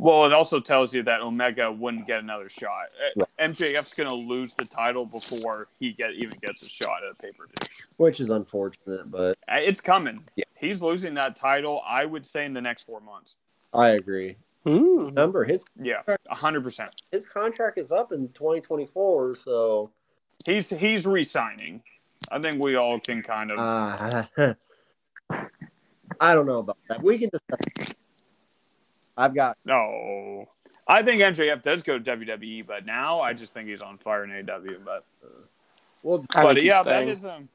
Well, 0.00 0.24
it 0.26 0.32
also 0.32 0.60
tells 0.60 0.94
you 0.94 1.02
that 1.04 1.20
Omega 1.22 1.72
wouldn't 1.72 2.06
get 2.06 2.20
another 2.20 2.48
shot. 2.48 2.70
Uh, 2.94 3.24
Right. 3.40 3.50
MJF's 3.50 3.96
going 3.96 4.08
to 4.08 4.14
lose 4.14 4.54
the 4.54 4.64
title 4.64 5.04
before 5.04 5.66
he 5.80 5.92
get 5.92 6.14
even 6.14 6.36
gets 6.40 6.62
a 6.62 6.68
shot 6.68 7.02
at 7.04 7.10
a 7.10 7.14
pay 7.14 7.32
per 7.32 7.46
view. 7.46 7.54
which 7.96 8.20
is 8.20 8.30
unfortunate, 8.30 9.10
but 9.10 9.36
Uh, 9.48 9.56
It's 9.56 9.80
coming. 9.80 10.22
Yeah. 10.36 10.44
He's 10.54 10.80
losing 10.80 11.14
that 11.14 11.34
title, 11.34 11.82
I 11.84 12.04
would 12.04 12.24
say, 12.24 12.44
in 12.44 12.52
the 12.52 12.60
next 12.60 12.84
four 12.84 13.00
months. 13.00 13.34
I 13.74 13.90
agree. 13.90 14.36
Hmm. 14.64 15.06
Remember, 15.06 15.44
his 15.44 15.64
Yeah, 15.80 16.02
hundred 16.30 16.62
percent. 16.62 16.90
his 17.10 17.26
contract 17.26 17.78
is 17.78 17.90
up 17.92 18.12
in 18.12 18.28
2024, 18.28 19.36
so 19.44 19.90
He's 20.48 20.70
he's 20.70 21.06
re-signing. 21.06 21.82
I 22.32 22.38
think 22.38 22.64
we 22.64 22.76
all 22.76 22.98
can 22.98 23.22
kind 23.22 23.50
of. 23.50 23.58
uh, 23.58 24.54
I 26.20 26.34
don't 26.34 26.46
know 26.46 26.58
about 26.60 26.78
that. 26.88 27.02
We 27.02 27.18
can 27.18 27.28
discuss. 27.28 27.94
I've 29.16 29.34
got 29.34 29.58
no, 29.64 30.48
I 30.86 31.02
think 31.02 31.20
MJF 31.20 31.62
does 31.62 31.82
go 31.82 31.98
to 31.98 32.16
WWE, 32.16 32.66
but 32.66 32.86
now 32.86 33.20
I 33.20 33.34
just 33.34 33.52
think 33.52 33.68
he's 33.68 33.82
on 33.82 33.98
fire 33.98 34.24
in 34.24 34.30
AEW. 34.30 34.78
But 34.84 35.04
well, 36.02 36.24
I 36.34 36.42
but 36.42 36.62
yeah, 36.62 36.82
that 36.82 37.02
staying. 37.02 37.08
is 37.08 37.24
um. 37.24 37.48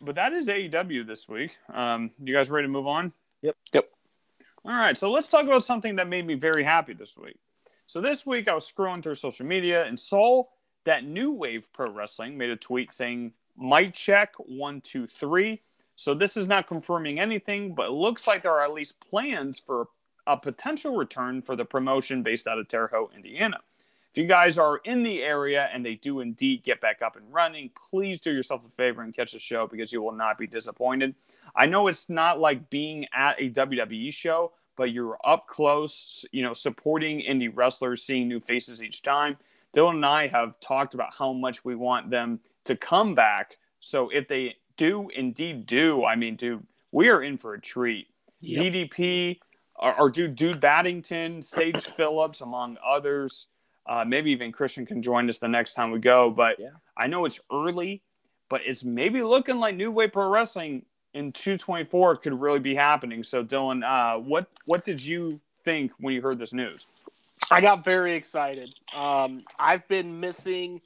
But 0.00 0.14
that 0.14 0.32
is 0.32 0.48
AEW 0.48 1.06
this 1.06 1.28
week. 1.28 1.56
Um, 1.72 2.10
you 2.22 2.32
guys 2.32 2.48
ready 2.50 2.66
to 2.66 2.72
move 2.72 2.86
on? 2.86 3.12
Yep. 3.42 3.56
Yep. 3.74 3.90
All 4.64 4.72
right, 4.72 4.96
so 4.96 5.10
let's 5.10 5.28
talk 5.28 5.44
about 5.44 5.64
something 5.64 5.96
that 5.96 6.08
made 6.08 6.26
me 6.26 6.34
very 6.34 6.64
happy 6.64 6.94
this 6.94 7.18
week. 7.18 7.36
So 7.86 8.00
this 8.00 8.24
week 8.24 8.46
I 8.48 8.54
was 8.54 8.70
scrolling 8.70 9.02
through 9.02 9.16
social 9.16 9.44
media 9.44 9.84
and 9.84 9.98
saw 9.98 10.44
that 10.84 11.04
New 11.04 11.32
Wave 11.32 11.72
Pro 11.72 11.86
Wrestling 11.92 12.38
made 12.38 12.50
a 12.50 12.56
tweet 12.56 12.92
saying 12.92 13.32
"might 13.56 13.94
check 13.94 14.34
one, 14.38 14.80
two, 14.80 15.06
three. 15.06 15.60
So 15.96 16.14
this 16.14 16.36
is 16.36 16.46
not 16.46 16.66
confirming 16.66 17.20
anything, 17.20 17.74
but 17.74 17.88
it 17.88 17.92
looks 17.92 18.26
like 18.26 18.42
there 18.42 18.52
are 18.52 18.62
at 18.62 18.72
least 18.72 19.00
plans 19.00 19.58
for 19.58 19.88
a 20.26 20.36
potential 20.36 20.96
return 20.96 21.42
for 21.42 21.56
the 21.56 21.64
promotion 21.64 22.22
based 22.22 22.46
out 22.46 22.58
of 22.58 22.68
Terre 22.68 22.88
Haute, 22.88 23.12
Indiana. 23.14 23.58
If 24.10 24.16
you 24.16 24.26
guys 24.26 24.58
are 24.58 24.78
in 24.84 25.04
the 25.04 25.22
area 25.22 25.68
and 25.72 25.86
they 25.86 25.94
do 25.94 26.18
indeed 26.20 26.64
get 26.64 26.80
back 26.80 27.00
up 27.00 27.14
and 27.14 27.32
running, 27.32 27.70
please 27.90 28.18
do 28.18 28.32
yourself 28.32 28.62
a 28.66 28.70
favor 28.70 29.02
and 29.02 29.14
catch 29.14 29.32
the 29.32 29.38
show 29.38 29.68
because 29.68 29.92
you 29.92 30.02
will 30.02 30.12
not 30.12 30.36
be 30.36 30.48
disappointed. 30.48 31.14
I 31.54 31.66
know 31.66 31.86
it's 31.86 32.08
not 32.08 32.40
like 32.40 32.70
being 32.70 33.06
at 33.12 33.40
a 33.40 33.50
WWE 33.50 34.12
show, 34.12 34.52
but 34.76 34.90
you're 34.90 35.18
up 35.24 35.46
close, 35.46 36.24
you 36.32 36.42
know, 36.42 36.54
supporting 36.54 37.20
indie 37.20 37.52
wrestlers, 37.54 38.02
seeing 38.02 38.26
new 38.26 38.40
faces 38.40 38.82
each 38.82 39.02
time. 39.02 39.36
Dylan 39.74 39.96
and 39.96 40.06
I 40.06 40.26
have 40.28 40.58
talked 40.60 40.94
about 40.94 41.14
how 41.16 41.32
much 41.32 41.64
we 41.64 41.74
want 41.74 42.10
them 42.10 42.40
to 42.64 42.76
come 42.76 43.14
back. 43.14 43.56
So 43.80 44.08
if 44.10 44.28
they 44.28 44.56
do 44.76 45.08
indeed 45.14 45.66
do, 45.66 46.04
I 46.04 46.16
mean, 46.16 46.36
dude, 46.36 46.66
we 46.92 47.08
are 47.08 47.22
in 47.22 47.36
for 47.38 47.54
a 47.54 47.60
treat. 47.60 48.08
Yep. 48.40 48.72
DDP, 48.72 49.38
or, 49.76 50.00
or 50.00 50.10
dude, 50.10 50.34
dude 50.34 50.60
Baddington, 50.60 51.44
Sage 51.44 51.76
Phillips, 51.76 52.40
among 52.40 52.78
others. 52.84 53.48
Uh, 53.86 54.04
maybe 54.04 54.30
even 54.30 54.52
Christian 54.52 54.86
can 54.86 55.02
join 55.02 55.28
us 55.28 55.38
the 55.38 55.48
next 55.48 55.74
time 55.74 55.90
we 55.90 55.98
go. 55.98 56.30
But 56.30 56.58
Yeah. 56.58 56.70
I 56.96 57.06
know 57.06 57.24
it's 57.24 57.40
early, 57.52 58.02
but 58.48 58.60
it's 58.64 58.84
maybe 58.84 59.22
looking 59.22 59.56
like 59.56 59.76
New 59.76 59.90
Wave 59.90 60.12
Pro 60.12 60.28
Wrestling 60.28 60.84
in 61.14 61.32
224 61.32 62.16
could 62.16 62.40
really 62.40 62.58
be 62.58 62.74
happening. 62.74 63.22
So, 63.22 63.44
Dylan, 63.44 63.82
uh, 63.84 64.20
what 64.20 64.48
what 64.66 64.84
did 64.84 65.04
you 65.04 65.40
think 65.64 65.92
when 65.98 66.14
you 66.14 66.22
heard 66.22 66.38
this 66.38 66.52
news? 66.52 66.92
I 67.50 67.60
got 67.60 67.84
very 67.84 68.14
excited. 68.14 68.68
Um, 68.94 69.42
I've 69.58 69.86
been 69.88 70.20
missing 70.20 70.80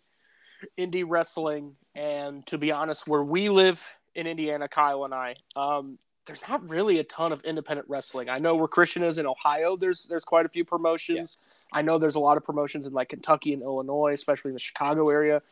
indie 0.78 1.04
wrestling, 1.06 1.76
and 1.94 2.46
to 2.46 2.58
be 2.58 2.72
honest, 2.72 3.06
where 3.06 3.22
we 3.22 3.48
live 3.48 3.82
in 4.14 4.26
Indiana, 4.26 4.68
Kyle 4.68 5.04
and 5.04 5.12
I, 5.12 5.36
um, 5.56 5.98
there's 6.26 6.42
not 6.48 6.68
really 6.68 6.98
a 7.00 7.04
ton 7.04 7.32
of 7.32 7.42
independent 7.44 7.88
wrestling. 7.88 8.28
I 8.30 8.38
know 8.38 8.54
where 8.54 8.68
Christian 8.68 9.02
is 9.02 9.18
in 9.18 9.26
Ohio. 9.26 9.76
There's 9.76 10.04
there's 10.04 10.24
quite 10.24 10.46
a 10.46 10.48
few 10.48 10.64
promotions. 10.64 11.36
I 11.72 11.82
know 11.82 11.98
there's 11.98 12.14
a 12.14 12.20
lot 12.20 12.36
of 12.36 12.44
promotions 12.44 12.86
in 12.86 12.92
like 12.92 13.10
Kentucky 13.10 13.52
and 13.52 13.62
Illinois, 13.62 14.14
especially 14.14 14.50
in 14.50 14.54
the 14.54 14.60
Chicago 14.60 15.10
area. 15.10 15.42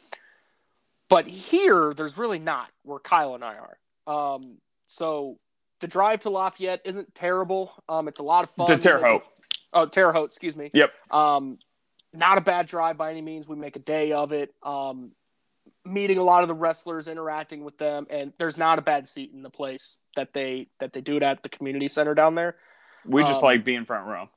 But 1.10 1.26
here, 1.26 1.92
there's 1.94 2.16
really 2.16 2.38
not 2.38 2.70
where 2.84 2.98
Kyle 2.98 3.34
and 3.34 3.44
I 3.44 3.56
are. 3.56 4.34
Um, 4.34 4.56
so 4.86 5.38
the 5.80 5.88
drive 5.88 6.20
to 6.20 6.30
Lafayette 6.30 6.80
isn't 6.86 7.14
terrible. 7.14 7.72
Um, 7.86 8.08
it's 8.08 8.20
a 8.20 8.22
lot 8.22 8.44
of 8.44 8.50
fun. 8.50 8.66
To 8.68 8.78
Terre 8.78 8.98
Haute. 8.98 9.26
Oh, 9.72 9.86
Terre 9.86 10.12
Haute, 10.12 10.26
excuse 10.30 10.54
me. 10.56 10.70
Yep. 10.74 10.92
Um, 11.10 11.58
not 12.12 12.38
a 12.38 12.40
bad 12.42 12.66
drive 12.66 12.98
by 12.98 13.10
any 13.10 13.22
means. 13.22 13.48
We 13.48 13.56
make 13.56 13.76
a 13.76 13.80
day 13.80 14.12
of 14.12 14.32
it. 14.32 14.54
Um, 14.62 15.12
meeting 15.84 16.18
a 16.18 16.22
lot 16.22 16.42
of 16.42 16.48
the 16.48 16.54
wrestlers, 16.54 17.08
interacting 17.08 17.64
with 17.64 17.78
them, 17.78 18.06
and 18.10 18.32
there's 18.38 18.58
not 18.58 18.78
a 18.78 18.82
bad 18.82 19.08
seat 19.08 19.30
in 19.32 19.42
the 19.42 19.50
place 19.50 19.98
that 20.16 20.32
they 20.32 20.66
that 20.80 20.92
they 20.92 21.00
do 21.00 21.16
it 21.16 21.22
at 21.22 21.42
the 21.42 21.48
community 21.48 21.88
center 21.88 22.14
down 22.14 22.34
there. 22.34 22.56
We 23.06 23.22
just 23.22 23.36
Um, 23.42 23.42
like 23.44 23.64
being 23.64 23.84
front 23.84 24.06
row. 24.06 24.28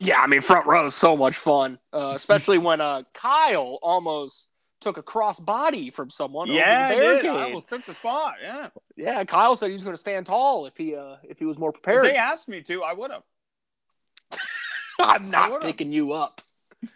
Yeah, 0.00 0.20
I 0.20 0.26
mean 0.26 0.40
front 0.40 0.66
row 0.66 0.84
is 0.86 0.94
so 0.94 1.16
much 1.16 1.36
fun, 1.36 1.78
uh, 1.92 2.12
especially 2.16 2.58
when 2.58 2.80
uh, 2.80 3.02
Kyle 3.14 3.78
almost 3.82 4.50
took 4.80 4.96
a 4.98 5.02
cross 5.02 5.38
body 5.38 5.88
from 5.90 6.10
someone. 6.10 6.48
Yeah, 6.48 6.90
over 6.92 7.22
the. 7.22 7.28
I 7.28 7.42
almost 7.44 7.68
took 7.68 7.84
the 7.84 7.94
spot. 7.94 8.34
Yeah. 8.42 8.68
Yeah, 8.96 9.24
Kyle 9.24 9.56
said 9.56 9.68
he 9.68 9.72
was 9.74 9.84
going 9.84 9.94
to 9.96 10.00
stand 10.00 10.26
tall 10.26 10.66
if 10.66 10.76
he 10.76 10.96
uh, 10.96 11.16
if 11.22 11.38
he 11.38 11.44
was 11.44 11.58
more 11.58 11.70
If 11.70 11.80
prepared. 11.82 12.04
they 12.06 12.16
asked 12.16 12.48
me 12.48 12.60
to, 12.62 12.82
I 12.82 12.92
would 12.92 13.10
have. 13.10 13.22
I'm 15.00 15.30
not 15.30 15.52
would've. 15.52 15.66
picking 15.66 15.92
you 15.92 16.12
up. 16.12 16.40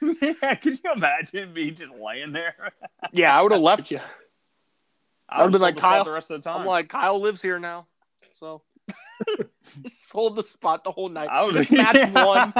yeah, 0.22 0.54
could 0.54 0.78
you 0.82 0.92
imagine 0.92 1.52
me 1.52 1.70
just 1.70 1.94
laying 1.94 2.32
there? 2.32 2.54
Yeah, 3.12 3.38
I 3.38 3.42
would 3.42 3.52
have 3.52 3.60
left 3.60 3.90
you. 3.90 4.00
I 5.28 5.40
I'd 5.40 5.44
would 5.44 5.52
been 5.52 5.60
like, 5.60 5.76
Kyle, 5.76 6.04
the 6.04 6.10
rest 6.10 6.30
of 6.30 6.42
the 6.42 6.50
time. 6.50 6.62
I'm 6.62 6.66
like, 6.66 6.88
Kyle 6.88 7.20
lives 7.20 7.40
here 7.40 7.58
now, 7.58 7.86
so 8.32 8.62
sold 9.86 10.36
the 10.36 10.42
spot 10.42 10.84
the 10.84 10.90
whole 10.90 11.08
night. 11.08 11.28
I 11.30 11.44
would 11.44 11.54
Just 11.54 11.70
match 11.70 12.12
one. 12.12 12.52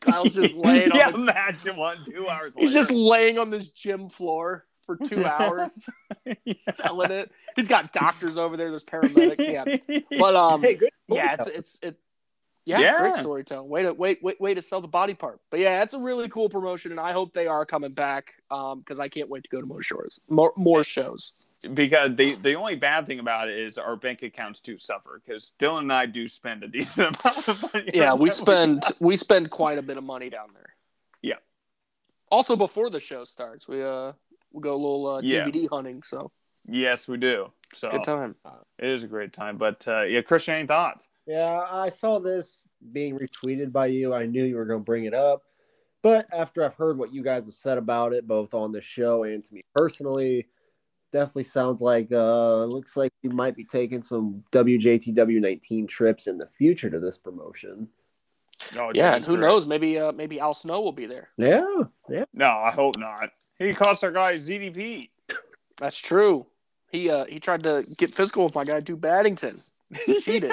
Kyle's 0.00 0.34
just 0.34 0.56
laying 0.56 0.90
on 0.90 0.98
yeah, 0.98 1.10
the 1.10 1.16
imagine 1.16 1.76
one 1.76 1.98
two 2.04 2.28
hours. 2.28 2.54
He's 2.56 2.74
later. 2.74 2.80
just 2.80 2.90
laying 2.90 3.38
on 3.38 3.50
this 3.50 3.68
gym 3.68 4.08
floor 4.08 4.66
for 4.84 4.96
two 4.96 5.24
hours 5.24 5.88
selling 6.56 7.10
it. 7.10 7.30
He's 7.56 7.68
got 7.68 7.92
doctors 7.92 8.36
over 8.36 8.56
there. 8.56 8.70
There's 8.70 8.84
paramedics. 8.84 9.48
Yeah, 9.88 10.00
but 10.18 10.36
um, 10.36 10.62
hey, 10.62 10.74
good. 10.74 10.90
yeah, 11.08 11.34
it's 11.34 11.46
it's 11.46 11.78
it. 11.82 11.98
Yeah, 12.66 12.80
Yeah. 12.80 12.98
great 13.00 13.16
storytelling. 13.16 13.68
Way 13.68 13.82
to 13.82 13.92
wait, 13.92 14.22
wait, 14.22 14.40
way 14.40 14.54
to 14.54 14.62
sell 14.62 14.80
the 14.80 14.88
body 14.88 15.12
part. 15.12 15.38
But 15.50 15.60
yeah, 15.60 15.78
that's 15.80 15.92
a 15.92 15.98
really 15.98 16.28
cool 16.30 16.48
promotion, 16.48 16.92
and 16.92 17.00
I 17.00 17.12
hope 17.12 17.34
they 17.34 17.46
are 17.46 17.66
coming 17.66 17.92
back. 17.92 18.34
Um, 18.50 18.78
because 18.80 18.98
I 19.00 19.08
can't 19.08 19.28
wait 19.28 19.42
to 19.44 19.50
go 19.50 19.60
to 19.60 19.66
more 19.66 19.82
shows, 19.82 20.28
more 20.30 20.52
more 20.56 20.82
shows. 20.84 21.58
because 21.74 22.16
the 22.16 22.36
the 22.36 22.54
only 22.54 22.76
bad 22.76 23.06
thing 23.06 23.18
about 23.18 23.48
it 23.48 23.58
is 23.58 23.76
our 23.78 23.96
bank 23.96 24.22
accounts 24.22 24.60
do 24.60 24.78
suffer 24.78 25.20
because 25.24 25.52
Dylan 25.58 25.80
and 25.80 25.92
I 25.92 26.06
do 26.06 26.26
spend 26.28 26.62
a 26.64 26.68
decent 26.68 27.18
amount 27.24 27.48
of 27.48 27.72
money. 27.74 27.90
Yeah, 27.92 28.14
we 28.14 28.30
spend 28.30 28.82
we 29.00 29.16
spend 29.16 29.50
quite 29.50 29.78
a 29.78 29.82
bit 29.82 29.98
of 29.98 30.04
money 30.04 30.30
down 30.30 30.48
there. 30.54 30.74
Yeah. 31.20 31.36
Also, 32.30 32.56
before 32.56 32.88
the 32.90 33.00
show 33.00 33.24
starts, 33.24 33.68
we 33.68 33.82
uh 33.82 34.12
we 34.52 34.62
go 34.62 34.72
a 34.74 34.76
little 34.76 35.06
uh, 35.06 35.20
Yeah. 35.22 35.44
DVD 35.46 35.68
hunting. 35.68 36.02
So 36.02 36.30
Yes, 36.66 37.06
we 37.08 37.18
do. 37.18 37.52
So 37.74 37.90
good 37.90 38.04
time. 38.04 38.36
it 38.78 38.88
is 38.88 39.02
a 39.02 39.06
great 39.06 39.32
time. 39.34 39.58
But 39.58 39.86
uh, 39.86 40.02
yeah, 40.02 40.22
Christian, 40.22 40.54
any 40.54 40.66
thoughts? 40.66 41.08
Yeah, 41.26 41.64
I 41.70 41.90
saw 41.90 42.18
this 42.18 42.68
being 42.92 43.18
retweeted 43.18 43.72
by 43.72 43.86
you. 43.86 44.12
I 44.12 44.26
knew 44.26 44.44
you 44.44 44.56
were 44.56 44.66
going 44.66 44.80
to 44.80 44.84
bring 44.84 45.04
it 45.06 45.14
up. 45.14 45.42
But 46.02 46.26
after 46.34 46.62
I've 46.62 46.74
heard 46.74 46.98
what 46.98 47.14
you 47.14 47.22
guys 47.22 47.44
have 47.46 47.54
said 47.54 47.78
about 47.78 48.12
it, 48.12 48.26
both 48.28 48.52
on 48.52 48.72
the 48.72 48.82
show 48.82 49.22
and 49.24 49.42
to 49.42 49.54
me 49.54 49.62
personally, 49.74 50.46
definitely 51.14 51.44
sounds 51.44 51.80
like 51.80 52.10
uh 52.12 52.64
looks 52.64 52.94
like 52.96 53.10
you 53.22 53.30
might 53.30 53.56
be 53.56 53.64
taking 53.64 54.02
some 54.02 54.44
WJTW 54.52 55.40
19 55.40 55.86
trips 55.86 56.26
in 56.26 56.36
the 56.36 56.48
future 56.58 56.90
to 56.90 57.00
this 57.00 57.16
promotion. 57.16 57.88
Oh, 58.76 58.90
Yeah, 58.94 59.14
and 59.14 59.24
who 59.24 59.36
Christ. 59.38 59.40
knows? 59.40 59.66
Maybe 59.66 59.98
uh 59.98 60.12
maybe 60.12 60.40
Al 60.40 60.52
Snow 60.52 60.82
will 60.82 60.92
be 60.92 61.06
there. 61.06 61.30
Yeah, 61.38 61.64
yeah. 62.10 62.24
No, 62.34 62.48
I 62.50 62.70
hope 62.70 62.98
not. 62.98 63.30
He 63.58 63.72
cost 63.72 64.04
our 64.04 64.12
guy 64.12 64.34
ZDP. 64.34 65.08
That's 65.78 65.96
true. 65.96 66.44
He 66.90 67.08
uh 67.08 67.24
he 67.24 67.40
tried 67.40 67.62
to 67.62 67.86
get 67.96 68.10
physical 68.12 68.44
with 68.44 68.54
my 68.54 68.64
guy 68.64 68.80
Duke 68.80 69.00
Baddington. 69.00 69.58
Cheated. 70.20 70.52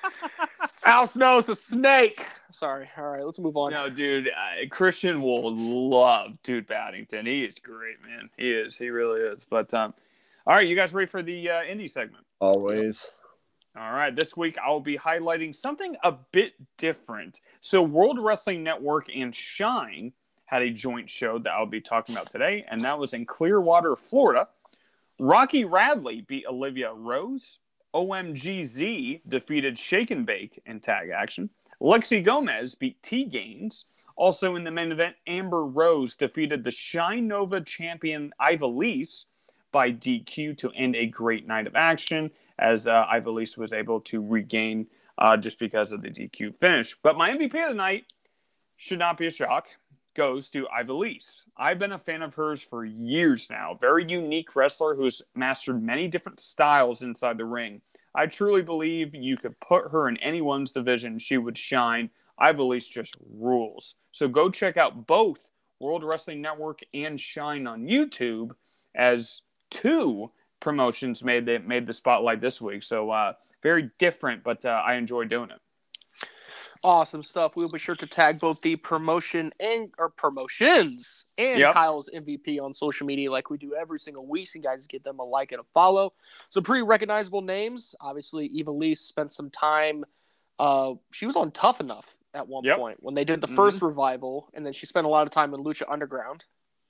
Al 0.84 1.06
Snow's 1.06 1.48
a 1.48 1.56
snake. 1.56 2.26
Sorry. 2.50 2.88
All 2.96 3.08
right, 3.08 3.24
let's 3.24 3.38
move 3.38 3.56
on. 3.56 3.72
No, 3.72 3.88
dude, 3.88 4.28
uh, 4.28 4.66
Christian 4.70 5.20
will 5.20 5.54
love 5.54 6.42
Dude 6.42 6.66
Baddington. 6.66 7.26
He 7.26 7.44
is 7.44 7.58
great, 7.58 7.96
man. 8.02 8.30
He 8.36 8.50
is. 8.50 8.76
He 8.76 8.90
really 8.90 9.20
is. 9.20 9.44
But 9.44 9.72
um, 9.74 9.94
all 10.46 10.54
right, 10.54 10.66
you 10.66 10.74
guys 10.74 10.92
ready 10.92 11.06
for 11.06 11.22
the 11.22 11.50
uh, 11.50 11.62
indie 11.62 11.90
segment? 11.90 12.24
Always. 12.40 13.06
All 13.78 13.92
right, 13.92 14.14
this 14.14 14.36
week 14.36 14.56
I'll 14.64 14.80
be 14.80 14.98
highlighting 14.98 15.54
something 15.54 15.94
a 16.02 16.12
bit 16.32 16.54
different. 16.78 17.40
So, 17.60 17.82
World 17.82 18.18
Wrestling 18.18 18.64
Network 18.64 19.14
and 19.14 19.32
Shine 19.32 20.12
had 20.46 20.62
a 20.62 20.70
joint 20.70 21.08
show 21.08 21.38
that 21.38 21.52
I'll 21.52 21.66
be 21.66 21.80
talking 21.80 22.14
about 22.14 22.30
today, 22.30 22.64
and 22.70 22.82
that 22.82 22.98
was 22.98 23.12
in 23.12 23.26
Clearwater, 23.26 23.94
Florida. 23.94 24.48
Rocky 25.20 25.64
Radley 25.64 26.22
beat 26.22 26.46
Olivia 26.48 26.92
Rose. 26.92 27.58
OMGZ 27.94 29.22
defeated 29.26 29.78
Shake 29.78 30.10
and 30.10 30.26
Bake 30.26 30.60
in 30.66 30.80
tag 30.80 31.10
action. 31.10 31.50
Lexi 31.80 32.24
Gomez 32.24 32.74
beat 32.74 33.02
T 33.02 33.24
Gaines. 33.24 34.06
Also 34.16 34.56
in 34.56 34.64
the 34.64 34.70
main 34.70 34.90
event, 34.90 35.14
Amber 35.26 35.64
Rose 35.64 36.16
defeated 36.16 36.64
the 36.64 36.70
Shine 36.70 37.28
Nova 37.28 37.60
champion 37.60 38.32
Ivelisse 38.40 39.26
by 39.70 39.92
DQ 39.92 40.56
to 40.58 40.70
end 40.72 40.96
a 40.96 41.06
great 41.06 41.46
night 41.46 41.66
of 41.66 41.76
action 41.76 42.30
as 42.58 42.86
uh, 42.88 43.06
was 43.24 43.72
able 43.72 44.00
to 44.00 44.26
regain 44.26 44.86
uh, 45.18 45.36
just 45.36 45.58
because 45.58 45.92
of 45.92 46.02
the 46.02 46.10
DQ 46.10 46.58
finish. 46.58 46.96
But 47.02 47.16
my 47.16 47.30
MVP 47.30 47.62
of 47.62 47.70
the 47.70 47.74
night 47.74 48.06
should 48.76 48.98
not 48.98 49.18
be 49.18 49.26
a 49.26 49.30
shock. 49.30 49.66
Goes 50.18 50.50
to 50.50 50.66
Ivelisse. 50.76 51.44
I've 51.56 51.78
been 51.78 51.92
a 51.92 51.98
fan 51.98 52.22
of 52.22 52.34
hers 52.34 52.60
for 52.60 52.84
years 52.84 53.48
now. 53.48 53.78
Very 53.80 54.04
unique 54.04 54.56
wrestler 54.56 54.96
who's 54.96 55.22
mastered 55.36 55.80
many 55.80 56.08
different 56.08 56.40
styles 56.40 57.02
inside 57.02 57.38
the 57.38 57.44
ring. 57.44 57.82
I 58.16 58.26
truly 58.26 58.62
believe 58.62 59.14
you 59.14 59.36
could 59.36 59.60
put 59.60 59.92
her 59.92 60.08
in 60.08 60.16
anyone's 60.16 60.72
division, 60.72 61.20
she 61.20 61.38
would 61.38 61.56
shine. 61.56 62.10
Ivelisse 62.40 62.90
just 62.90 63.14
rules. 63.32 63.94
So 64.10 64.26
go 64.26 64.50
check 64.50 64.76
out 64.76 65.06
both 65.06 65.50
World 65.78 66.02
Wrestling 66.02 66.40
Network 66.40 66.80
and 66.92 67.20
Shine 67.20 67.68
on 67.68 67.84
YouTube 67.84 68.56
as 68.96 69.42
two 69.70 70.32
promotions 70.58 71.22
made 71.22 71.46
the 71.46 71.60
made 71.60 71.86
the 71.86 71.92
spotlight 71.92 72.40
this 72.40 72.60
week. 72.60 72.82
So 72.82 73.12
uh, 73.12 73.34
very 73.62 73.92
different, 73.98 74.42
but 74.42 74.64
uh, 74.64 74.82
I 74.84 74.94
enjoy 74.94 75.26
doing 75.26 75.50
it. 75.50 75.60
Awesome 76.84 77.22
stuff. 77.22 77.56
We'll 77.56 77.68
be 77.68 77.78
sure 77.78 77.94
to 77.96 78.06
tag 78.06 78.38
both 78.38 78.60
the 78.60 78.76
promotion 78.76 79.50
and 79.58 79.90
or 79.98 80.08
promotions 80.10 81.24
and 81.36 81.58
Yep. 81.58 81.74
Kyle's 81.74 82.08
MVP 82.14 82.60
on 82.60 82.72
social 82.74 83.06
media 83.06 83.30
like 83.30 83.50
we 83.50 83.58
do 83.58 83.74
every 83.74 83.98
single 83.98 84.26
week. 84.26 84.48
So 84.48 84.60
guys 84.60 84.86
get 84.86 85.02
them 85.04 85.18
a 85.18 85.24
like 85.24 85.52
and 85.52 85.60
a 85.60 85.64
follow. 85.74 86.12
Some 86.50 86.62
pretty 86.62 86.82
recognizable 86.82 87.42
names. 87.42 87.94
Obviously, 88.00 88.48
Ivelisse 88.50 88.98
spent 88.98 89.32
some 89.32 89.50
time. 89.50 90.04
Uh, 90.58 90.94
she 91.12 91.26
was 91.26 91.36
on 91.36 91.50
Tough 91.50 91.80
Enough 91.80 92.06
at 92.34 92.46
one 92.46 92.64
Yep. 92.64 92.76
point 92.78 93.02
when 93.02 93.14
they 93.14 93.24
did 93.24 93.40
the 93.40 93.48
Mhm. 93.48 93.56
first 93.56 93.82
revival, 93.82 94.48
and 94.54 94.64
then 94.64 94.72
she 94.72 94.86
spent 94.86 95.06
a 95.06 95.10
lot 95.10 95.26
of 95.26 95.30
time 95.32 95.54
in 95.54 95.64
Lucha 95.64 95.82
Underground. 95.88 96.44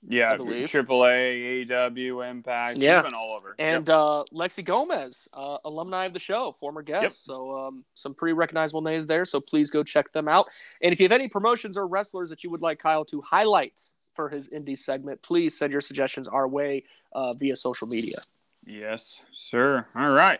Yeah. 0.07 0.37
AAA, 0.37 1.69
AW, 1.69 2.21
Impact, 2.21 2.77
Yeah. 2.77 3.01
been 3.01 3.13
all 3.13 3.35
over. 3.37 3.55
And 3.59 3.89
uh, 3.89 4.23
Lexi 4.33 4.63
Gomez, 4.63 5.27
uh, 5.33 5.57
alumni 5.65 6.05
of 6.05 6.13
the 6.13 6.19
show, 6.19 6.55
former 6.59 6.81
guest. 6.81 7.03
Yep. 7.03 7.11
So 7.11 7.57
um, 7.57 7.83
some 7.95 8.13
pretty 8.13 8.33
recognizable 8.33 8.81
names 8.81 9.05
there. 9.05 9.25
So 9.25 9.39
please 9.39 9.69
go 9.71 9.83
check 9.83 10.11
them 10.13 10.27
out. 10.27 10.47
And 10.81 10.93
if 10.93 10.99
you 10.99 11.05
have 11.05 11.11
any 11.11 11.27
promotions 11.27 11.77
or 11.77 11.87
wrestlers 11.87 12.29
that 12.29 12.43
you 12.43 12.49
would 12.49 12.61
like 12.61 12.79
Kyle 12.79 13.05
to 13.05 13.21
highlight 13.21 13.81
for 14.15 14.29
his 14.29 14.49
indie 14.49 14.77
segment, 14.77 15.21
please 15.21 15.57
send 15.57 15.71
your 15.71 15.81
suggestions 15.81 16.27
our 16.27 16.47
way 16.47 16.83
uh, 17.13 17.33
via 17.33 17.55
social 17.55 17.87
media. 17.87 18.17
Yes, 18.65 19.19
sir. 19.31 19.85
All 19.95 20.09
right. 20.11 20.39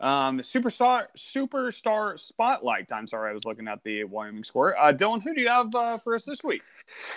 Um, 0.00 0.38
superstar, 0.40 1.06
superstar 1.16 2.18
spotlight. 2.18 2.92
I'm 2.92 3.06
sorry, 3.06 3.30
I 3.30 3.32
was 3.32 3.44
looking 3.44 3.66
at 3.66 3.82
the 3.82 4.04
Wyoming 4.04 4.44
score. 4.44 4.78
Uh, 4.78 4.92
Dylan, 4.92 5.22
who 5.22 5.34
do 5.34 5.40
you 5.40 5.48
have 5.48 5.74
uh, 5.74 5.98
for 5.98 6.14
us 6.14 6.24
this 6.24 6.44
week? 6.44 6.62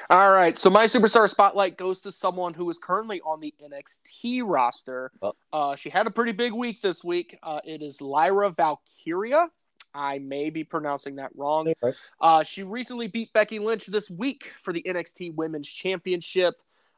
All 0.09 0.31
right. 0.31 0.57
So 0.57 0.69
my 0.69 0.85
superstar 0.85 1.29
spotlight 1.29 1.77
goes 1.77 1.99
to 2.01 2.11
someone 2.11 2.53
who 2.53 2.69
is 2.69 2.79
currently 2.79 3.21
on 3.21 3.39
the 3.39 3.53
NXT 3.63 4.41
roster. 4.45 5.11
Oh. 5.21 5.33
Uh, 5.53 5.75
she 5.75 5.89
had 5.89 6.07
a 6.07 6.11
pretty 6.11 6.31
big 6.31 6.53
week 6.53 6.81
this 6.81 7.03
week. 7.03 7.37
Uh, 7.43 7.59
it 7.63 7.81
is 7.83 8.01
Lyra 8.01 8.49
Valkyria. 8.49 9.47
I 9.93 10.19
may 10.19 10.49
be 10.49 10.63
pronouncing 10.63 11.17
that 11.17 11.31
wrong. 11.35 11.73
Right. 11.83 11.93
Uh, 12.19 12.43
she 12.43 12.63
recently 12.63 13.07
beat 13.07 13.31
Becky 13.33 13.59
Lynch 13.59 13.85
this 13.87 14.09
week 14.09 14.51
for 14.63 14.73
the 14.73 14.81
NXT 14.83 15.35
Women's 15.35 15.67
Championship. 15.67 16.55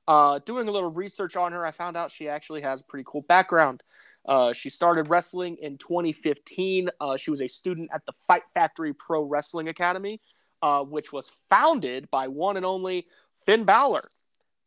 Uh, 0.07 0.39
doing 0.45 0.67
a 0.67 0.71
little 0.71 0.91
research 0.91 1.35
on 1.35 1.53
her, 1.53 1.65
I 1.65 1.71
found 1.71 1.95
out 1.95 2.11
she 2.11 2.27
actually 2.27 2.61
has 2.61 2.81
a 2.81 2.83
pretty 2.83 3.05
cool 3.07 3.21
background. 3.21 3.81
Uh, 4.25 4.53
she 4.53 4.69
started 4.69 5.09
wrestling 5.09 5.57
in 5.61 5.77
2015. 5.77 6.89
Uh, 6.99 7.17
she 7.17 7.31
was 7.31 7.41
a 7.41 7.47
student 7.47 7.89
at 7.93 8.05
the 8.05 8.13
Fight 8.27 8.43
Factory 8.53 8.93
Pro 8.93 9.23
Wrestling 9.23 9.67
Academy, 9.67 10.21
uh, 10.61 10.83
which 10.83 11.11
was 11.11 11.29
founded 11.49 12.09
by 12.09 12.27
one 12.27 12.57
and 12.57 12.65
only 12.65 13.07
Finn 13.45 13.65
Balor. 13.65 14.03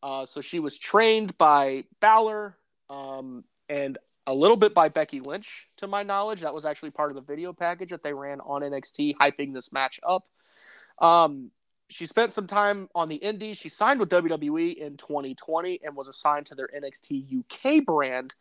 Uh, 0.03 0.27
so 0.27 0.41
she 0.41 0.61
was 0.61 0.79
trained 0.79 1.37
by 1.39 1.85
Balor 2.01 2.57
um, 2.91 3.45
and 3.69 3.99
a 4.27 4.35
little 4.35 4.57
bit 4.57 4.75
by 4.75 4.89
Becky 4.89 5.21
Lynch, 5.21 5.69
to 5.77 5.87
my 5.87 6.03
knowledge. 6.03 6.41
That 6.41 6.53
was 6.53 6.65
actually 6.65 6.91
part 6.91 7.11
of 7.11 7.15
the 7.15 7.23
video 7.23 7.53
package 7.53 7.91
that 7.91 8.03
they 8.03 8.13
ran 8.13 8.41
on 8.41 8.63
NXT, 8.63 9.15
hyping 9.17 9.55
this 9.55 9.73
match 9.73 10.01
up. 10.07 10.27
Um, 11.01 11.51
she 11.89 12.07
spent 12.07 12.33
some 12.33 12.49
time 12.49 12.89
on 12.95 13.09
the 13.09 13.17
Indies. 13.17 13.57
She 13.57 13.69
signed 13.69 14.01
with 14.01 14.11
WWE 14.11 14.77
in 14.77 14.97
2020 14.97 15.81
and 15.85 15.97
was 15.97 16.09
assigned 16.09 16.47
to 16.47 16.57
their 16.57 16.69
NXT 16.77 17.41
UK 17.41 17.85
brand 17.85 18.35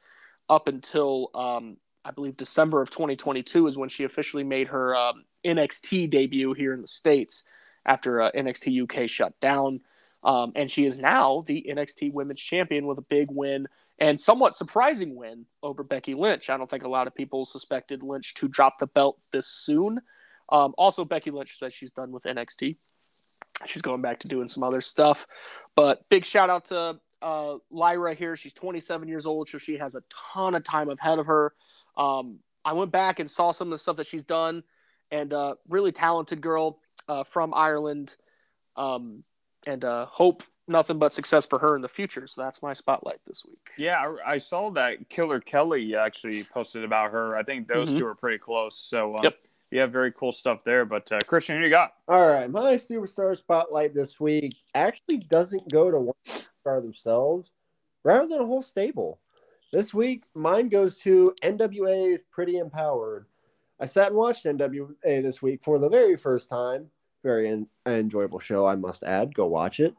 up 0.50 0.68
until 0.68 1.30
um, 1.34 1.78
I 2.04 2.12
believe 2.12 2.38
December 2.38 2.82
of 2.82 2.92
2022 2.92 3.68
is 3.68 3.78
when 3.78 3.90
she 3.90 4.04
officially 4.04 4.44
made 4.44 4.68
her 4.68 4.96
um, 4.96 5.26
NXT 5.44 6.10
debut 6.10 6.54
here 6.54 6.74
in 6.74 6.82
the 6.82 6.88
States 6.88 7.44
after 7.86 8.22
uh, 8.22 8.32
NXT 8.32 8.84
UK 8.84 9.10
shut 9.10 9.40
down. 9.40 9.82
Um, 10.24 10.52
and 10.56 10.70
she 10.70 10.86
is 10.86 11.00
now 11.00 11.44
the 11.46 11.66
NXT 11.70 12.14
Women's 12.14 12.40
Champion 12.40 12.88
with 12.88 12.98
a 12.98 13.04
big 13.04 13.28
win 13.30 13.68
and 14.00 14.20
somewhat 14.20 14.56
surprising 14.56 15.16
win 15.16 15.46
over 15.64 15.84
Becky 15.84 16.16
Lynch. 16.16 16.50
I 16.50 16.58
don't 16.58 16.70
think 16.70 16.84
a 16.84 16.90
lot 16.90 17.08
of 17.08 17.16
people 17.16 17.46
suspected 17.46 18.04
Lynch 18.04 18.34
to 18.36 18.48
drop 18.48 18.78
the 18.80 18.88
belt 18.88 19.24
this 19.32 19.48
soon. 19.48 20.00
Um, 20.50 20.74
also, 20.78 21.06
Becky 21.06 21.32
Lynch 21.32 21.58
says 21.58 21.74
she's 21.74 21.92
done 21.92 22.12
with 22.12 22.24
NXT. 22.24 22.76
She's 23.68 23.82
going 23.82 24.02
back 24.02 24.20
to 24.20 24.28
doing 24.28 24.48
some 24.48 24.64
other 24.64 24.82
stuff. 24.82 25.26
But 25.76 26.08
big 26.10 26.26
shout 26.26 26.50
out 26.50 26.66
to 26.66 27.00
uh, 27.22 27.56
Lyra 27.72 28.14
here. 28.14 28.36
She's 28.36 28.54
27 28.54 29.08
years 29.08 29.26
old, 29.26 29.50
so 29.50 29.58
she 29.58 29.78
has 29.78 29.96
a 29.96 30.04
ton 30.34 30.56
of 30.56 30.64
time 30.64 30.90
ahead 30.90 31.20
of 31.20 31.26
her. 31.26 31.54
Um, 31.98 32.40
I 32.64 32.74
went 32.74 32.92
back 32.92 33.20
and 33.20 33.30
saw 33.30 33.52
some 33.52 33.68
of 33.68 33.72
the 33.72 33.78
stuff 33.78 33.96
that 33.98 34.08
she's 34.08 34.24
done, 34.24 34.64
and 35.12 35.34
uh, 35.34 35.56
really 35.70 35.92
talented 35.92 36.42
girl 36.42 36.80
uh, 37.08 37.24
from 37.24 37.54
Ireland. 37.54 38.16
Um, 38.76 39.22
and 39.68 39.84
uh, 39.84 40.06
hope 40.08 40.44
nothing 40.68 40.98
but 40.98 41.12
success 41.12 41.46
for 41.46 41.58
her 41.60 41.76
in 41.76 41.82
the 41.82 41.88
future. 41.88 42.28
So 42.28 42.42
that's 42.42 42.62
my 42.62 42.74
spotlight 42.74 43.20
this 43.26 43.44
week. 43.48 43.70
Yeah, 43.78 43.98
I, 44.26 44.34
I 44.34 44.38
saw 44.38 44.70
that 44.72 45.10
Killer 45.10 45.40
Kelly 45.40 45.96
actually 45.96 46.44
posted 46.44 46.84
about 46.84 47.12
her. 47.12 47.36
I 47.36 47.44
think 47.44 47.68
those 47.68 47.92
Mhm. 47.94 48.00
two 48.00 48.06
are 48.08 48.16
pretty 48.16 48.38
close. 48.38 48.78
So, 48.78 49.16
um, 49.18 49.24
Yep. 49.24 49.38
Yeah, 49.72 49.86
very 49.86 50.12
cool 50.12 50.32
stuff 50.32 50.64
there. 50.64 50.86
But 50.86 51.12
uh, 51.12 51.20
Christian, 51.28 51.58
who 51.58 51.64
you 51.64 51.70
got? 51.70 51.94
All 52.08 52.28
right, 52.28 52.50
my 52.50 52.76
superstar 52.76 53.36
spotlight 53.36 53.94
this 53.94 54.20
week 54.20 54.56
actually 54.74 55.18
doesn't 55.18 55.72
go 55.72 55.92
to 55.92 56.00
one 56.00 56.16
star 56.62 56.82
themselves, 56.82 57.52
rather 58.04 58.28
than 58.28 58.42
a 58.42 58.46
whole 58.46 58.64
stable. 58.64 59.20
This 59.74 59.94
week, 59.94 60.24
mine 60.34 60.70
goes 60.70 60.98
to 61.00 61.34
NWA's 61.44 62.22
Pretty 62.32 62.58
Empowered. 62.58 63.26
I 63.80 63.88
sat 63.88 64.08
and 64.08 64.16
watched 64.16 64.46
NWA 64.46 64.94
this 65.02 65.42
week 65.42 65.62
for 65.64 65.80
the 65.80 65.90
very 65.90 66.16
first 66.16 66.48
time. 66.48 66.86
Very 67.24 67.50
en- 67.50 67.68
enjoyable 67.86 68.40
show, 68.40 68.66
I 68.66 68.76
must 68.76 69.04
add. 69.04 69.34
Go 69.36 69.48
watch 69.48 69.80
it. 69.80 69.94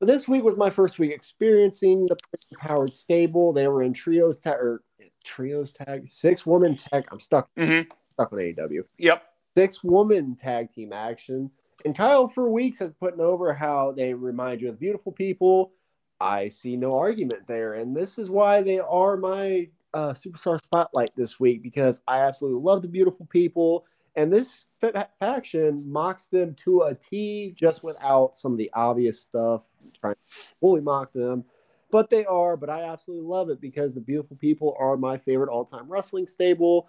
But 0.00 0.06
this 0.08 0.26
week 0.28 0.42
was 0.42 0.56
my 0.56 0.68
first 0.68 0.98
week 0.98 1.12
experiencing 1.12 2.06
the 2.06 2.16
Pretty 2.16 2.44
Empowered 2.60 2.92
stable. 2.92 3.52
They 3.52 3.68
were 3.68 3.84
in 3.84 3.94
trios 3.94 4.38
tag 4.40 4.56
or 4.56 4.82
trios 5.24 5.72
tag, 5.72 6.08
six 6.08 6.44
woman 6.44 6.76
tag. 6.76 7.04
I'm 7.10 7.20
stuck 7.20 7.48
Mm-hmm. 7.56 7.88
Stuck 8.12 8.30
with 8.30 8.40
AEW 8.56 8.84
Yep. 8.98 9.22
six 9.56 9.82
woman 9.82 10.36
tag 10.40 10.72
team 10.72 10.92
action. 10.92 11.50
And 11.84 11.96
Kyle 11.96 12.28
for 12.28 12.48
weeks 12.50 12.78
has 12.78 12.92
put 13.00 13.18
over 13.18 13.52
how 13.52 13.92
they 13.92 14.14
remind 14.14 14.60
you 14.60 14.68
of 14.68 14.78
beautiful 14.78 15.10
people. 15.12 15.72
I 16.20 16.48
see 16.48 16.76
no 16.76 16.96
argument 16.96 17.46
there. 17.48 17.74
And 17.74 17.96
this 17.96 18.18
is 18.18 18.30
why 18.30 18.62
they 18.62 18.78
are 18.78 19.16
my 19.16 19.68
uh, 19.94 20.12
superstar 20.12 20.60
spotlight 20.62 21.10
this 21.16 21.40
week 21.40 21.62
because 21.62 22.00
I 22.06 22.20
absolutely 22.20 22.62
love 22.62 22.82
the 22.82 22.88
beautiful 22.88 23.26
people. 23.26 23.84
And 24.14 24.32
this 24.32 24.66
fa- 24.80 25.08
faction 25.18 25.76
mocks 25.88 26.28
them 26.28 26.54
to 26.64 26.82
a 26.82 26.94
T 26.94 27.54
just 27.58 27.82
without 27.82 28.36
some 28.36 28.52
of 28.52 28.58
the 28.58 28.70
obvious 28.74 29.20
stuff, 29.20 29.62
trying 30.00 30.14
to 30.14 30.36
fully 30.60 30.80
mock 30.80 31.12
them. 31.12 31.44
But 31.90 32.08
they 32.08 32.24
are, 32.24 32.56
but 32.56 32.70
I 32.70 32.84
absolutely 32.84 33.26
love 33.26 33.50
it 33.50 33.60
because 33.60 33.92
the 33.92 34.00
beautiful 34.00 34.36
people 34.36 34.76
are 34.78 34.96
my 34.96 35.18
favorite 35.18 35.50
all 35.50 35.64
time 35.64 35.90
wrestling 35.90 36.26
stable. 36.26 36.88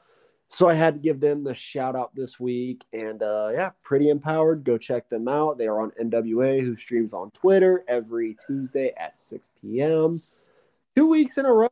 So 0.50 0.70
I 0.70 0.74
had 0.74 0.94
to 0.94 1.00
give 1.00 1.20
them 1.20 1.44
the 1.44 1.56
shout 1.56 1.96
out 1.96 2.14
this 2.16 2.40
week. 2.40 2.84
And 2.94 3.24
uh, 3.24 3.50
yeah, 3.54 3.72
pretty 3.84 4.10
empowered. 4.10 4.64
Go 4.64 4.78
check 4.78 5.10
them 5.10 5.28
out. 5.28 5.58
They 5.58 5.68
are 5.68 5.82
on 5.82 5.92
NWA, 6.02 6.62
who 6.62 6.78
streams 6.78 7.14
on 7.14 7.32
Twitter 7.32 7.84
every 7.88 8.38
Tuesday 8.46 8.94
at 8.98 9.18
6 9.18 9.50
p.m. 9.62 10.20
Two 10.96 11.08
weeks 11.08 11.38
in 11.38 11.46
a 11.46 11.52
row 11.52 11.70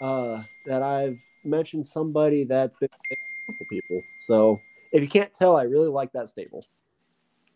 uh, 0.00 0.40
that 0.66 0.82
I've 0.82 1.18
mentioned 1.44 1.86
somebody 1.86 2.44
that's 2.44 2.74
been 2.76 2.88
people. 3.68 4.02
So 4.18 4.60
if 4.92 5.02
you 5.02 5.08
can't 5.08 5.32
tell, 5.32 5.56
I 5.56 5.62
really 5.62 5.88
like 5.88 6.12
that 6.12 6.28
stable. 6.28 6.64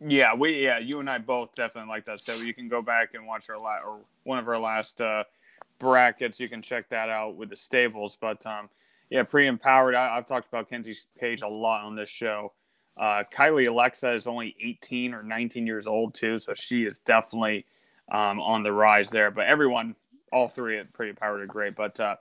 Yeah, 0.00 0.34
we 0.34 0.62
yeah, 0.62 0.78
you 0.78 1.00
and 1.00 1.08
I 1.08 1.18
both 1.18 1.54
definitely 1.54 1.88
like 1.88 2.04
that. 2.06 2.20
So 2.20 2.34
you 2.34 2.52
can 2.52 2.68
go 2.68 2.82
back 2.82 3.14
and 3.14 3.26
watch 3.26 3.48
our 3.48 3.58
la- 3.58 3.82
or 3.84 4.00
one 4.24 4.38
of 4.38 4.48
our 4.48 4.58
last 4.58 5.00
uh, 5.00 5.24
brackets. 5.78 6.38
You 6.38 6.48
can 6.48 6.62
check 6.62 6.88
that 6.90 7.08
out 7.08 7.36
with 7.36 7.50
the 7.50 7.56
stables. 7.56 8.16
But 8.20 8.44
um, 8.44 8.68
yeah, 9.14 9.22
pretty 9.22 9.46
empowered. 9.46 9.94
I, 9.94 10.16
I've 10.16 10.26
talked 10.26 10.48
about 10.48 10.68
Kenzie 10.68 10.96
Paige 11.16 11.42
a 11.42 11.48
lot 11.48 11.84
on 11.84 11.94
this 11.94 12.08
show. 12.08 12.52
Uh, 12.96 13.22
Kylie 13.32 13.68
Alexa 13.68 14.12
is 14.12 14.26
only 14.26 14.56
18 14.60 15.14
or 15.14 15.22
19 15.22 15.68
years 15.68 15.86
old 15.86 16.14
too, 16.14 16.36
so 16.36 16.52
she 16.52 16.82
is 16.82 16.98
definitely 16.98 17.64
um, 18.10 18.40
on 18.40 18.64
the 18.64 18.72
rise 18.72 19.10
there. 19.10 19.30
But 19.30 19.46
everyone, 19.46 19.94
all 20.32 20.48
three 20.48 20.82
pretty 20.92 21.10
empowered 21.10 21.42
are 21.42 21.46
great. 21.46 21.76
But 21.76 22.00
uh, 22.00 22.16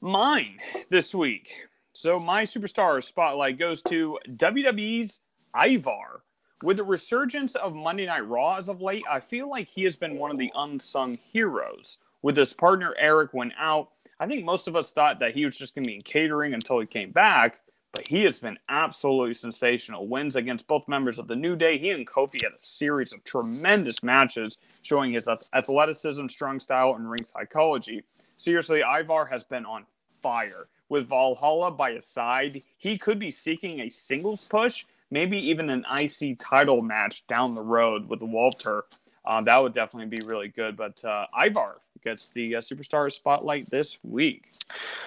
mine 0.00 0.58
this 0.88 1.14
week. 1.14 1.52
So 1.92 2.18
my 2.18 2.44
superstar 2.44 3.04
spotlight 3.04 3.58
goes 3.58 3.82
to 3.82 4.18
WWE's 4.26 5.20
Ivar. 5.54 6.22
With 6.62 6.78
the 6.78 6.84
resurgence 6.84 7.54
of 7.56 7.74
Monday 7.74 8.06
Night 8.06 8.26
Raw 8.26 8.56
as 8.56 8.70
of 8.70 8.80
late, 8.80 9.04
I 9.10 9.20
feel 9.20 9.50
like 9.50 9.68
he 9.68 9.82
has 9.82 9.96
been 9.96 10.16
one 10.16 10.30
of 10.30 10.38
the 10.38 10.50
unsung 10.54 11.18
heroes. 11.30 11.98
With 12.22 12.38
his 12.38 12.54
partner 12.54 12.94
Erik 12.98 13.34
went 13.34 13.52
out, 13.58 13.90
I 14.22 14.26
think 14.28 14.44
most 14.44 14.68
of 14.68 14.76
us 14.76 14.92
thought 14.92 15.18
that 15.18 15.34
he 15.34 15.44
was 15.44 15.58
just 15.58 15.74
going 15.74 15.82
to 15.82 15.88
be 15.88 15.96
in 15.96 16.02
catering 16.02 16.54
until 16.54 16.78
he 16.78 16.86
came 16.86 17.10
back, 17.10 17.58
but 17.90 18.06
he 18.06 18.22
has 18.22 18.38
been 18.38 18.56
absolutely 18.68 19.34
sensational. 19.34 20.06
Wins 20.06 20.36
against 20.36 20.68
both 20.68 20.86
members 20.86 21.18
of 21.18 21.26
the 21.26 21.34
New 21.34 21.56
Day. 21.56 21.76
He 21.76 21.90
and 21.90 22.06
Kofi 22.06 22.40
had 22.40 22.52
a 22.52 22.62
series 22.62 23.12
of 23.12 23.24
tremendous 23.24 24.00
matches 24.04 24.58
showing 24.82 25.10
his 25.10 25.26
athleticism, 25.26 26.28
strong 26.28 26.60
style, 26.60 26.94
and 26.94 27.10
ring 27.10 27.24
psychology. 27.24 28.04
Seriously, 28.36 28.82
Ivar 28.82 29.24
has 29.24 29.42
been 29.42 29.66
on 29.66 29.86
fire. 30.22 30.68
With 30.88 31.08
Valhalla 31.08 31.72
by 31.72 31.94
his 31.94 32.06
side, 32.06 32.58
he 32.78 32.98
could 32.98 33.18
be 33.18 33.32
seeking 33.32 33.80
a 33.80 33.88
singles 33.88 34.46
push, 34.46 34.84
maybe 35.10 35.38
even 35.50 35.68
an 35.68 35.84
IC 35.92 36.38
title 36.38 36.80
match 36.80 37.26
down 37.26 37.56
the 37.56 37.60
road 37.60 38.08
with 38.08 38.22
Walter. 38.22 38.84
Uh, 39.24 39.40
that 39.40 39.56
would 39.56 39.74
definitely 39.74 40.14
be 40.16 40.24
really 40.24 40.48
good. 40.48 40.76
But 40.76 41.04
uh, 41.04 41.26
Ivar 41.44 41.78
gets 42.02 42.28
the 42.28 42.56
uh, 42.56 42.60
superstar 42.60 43.10
spotlight 43.10 43.68
this 43.70 43.98
week. 44.02 44.50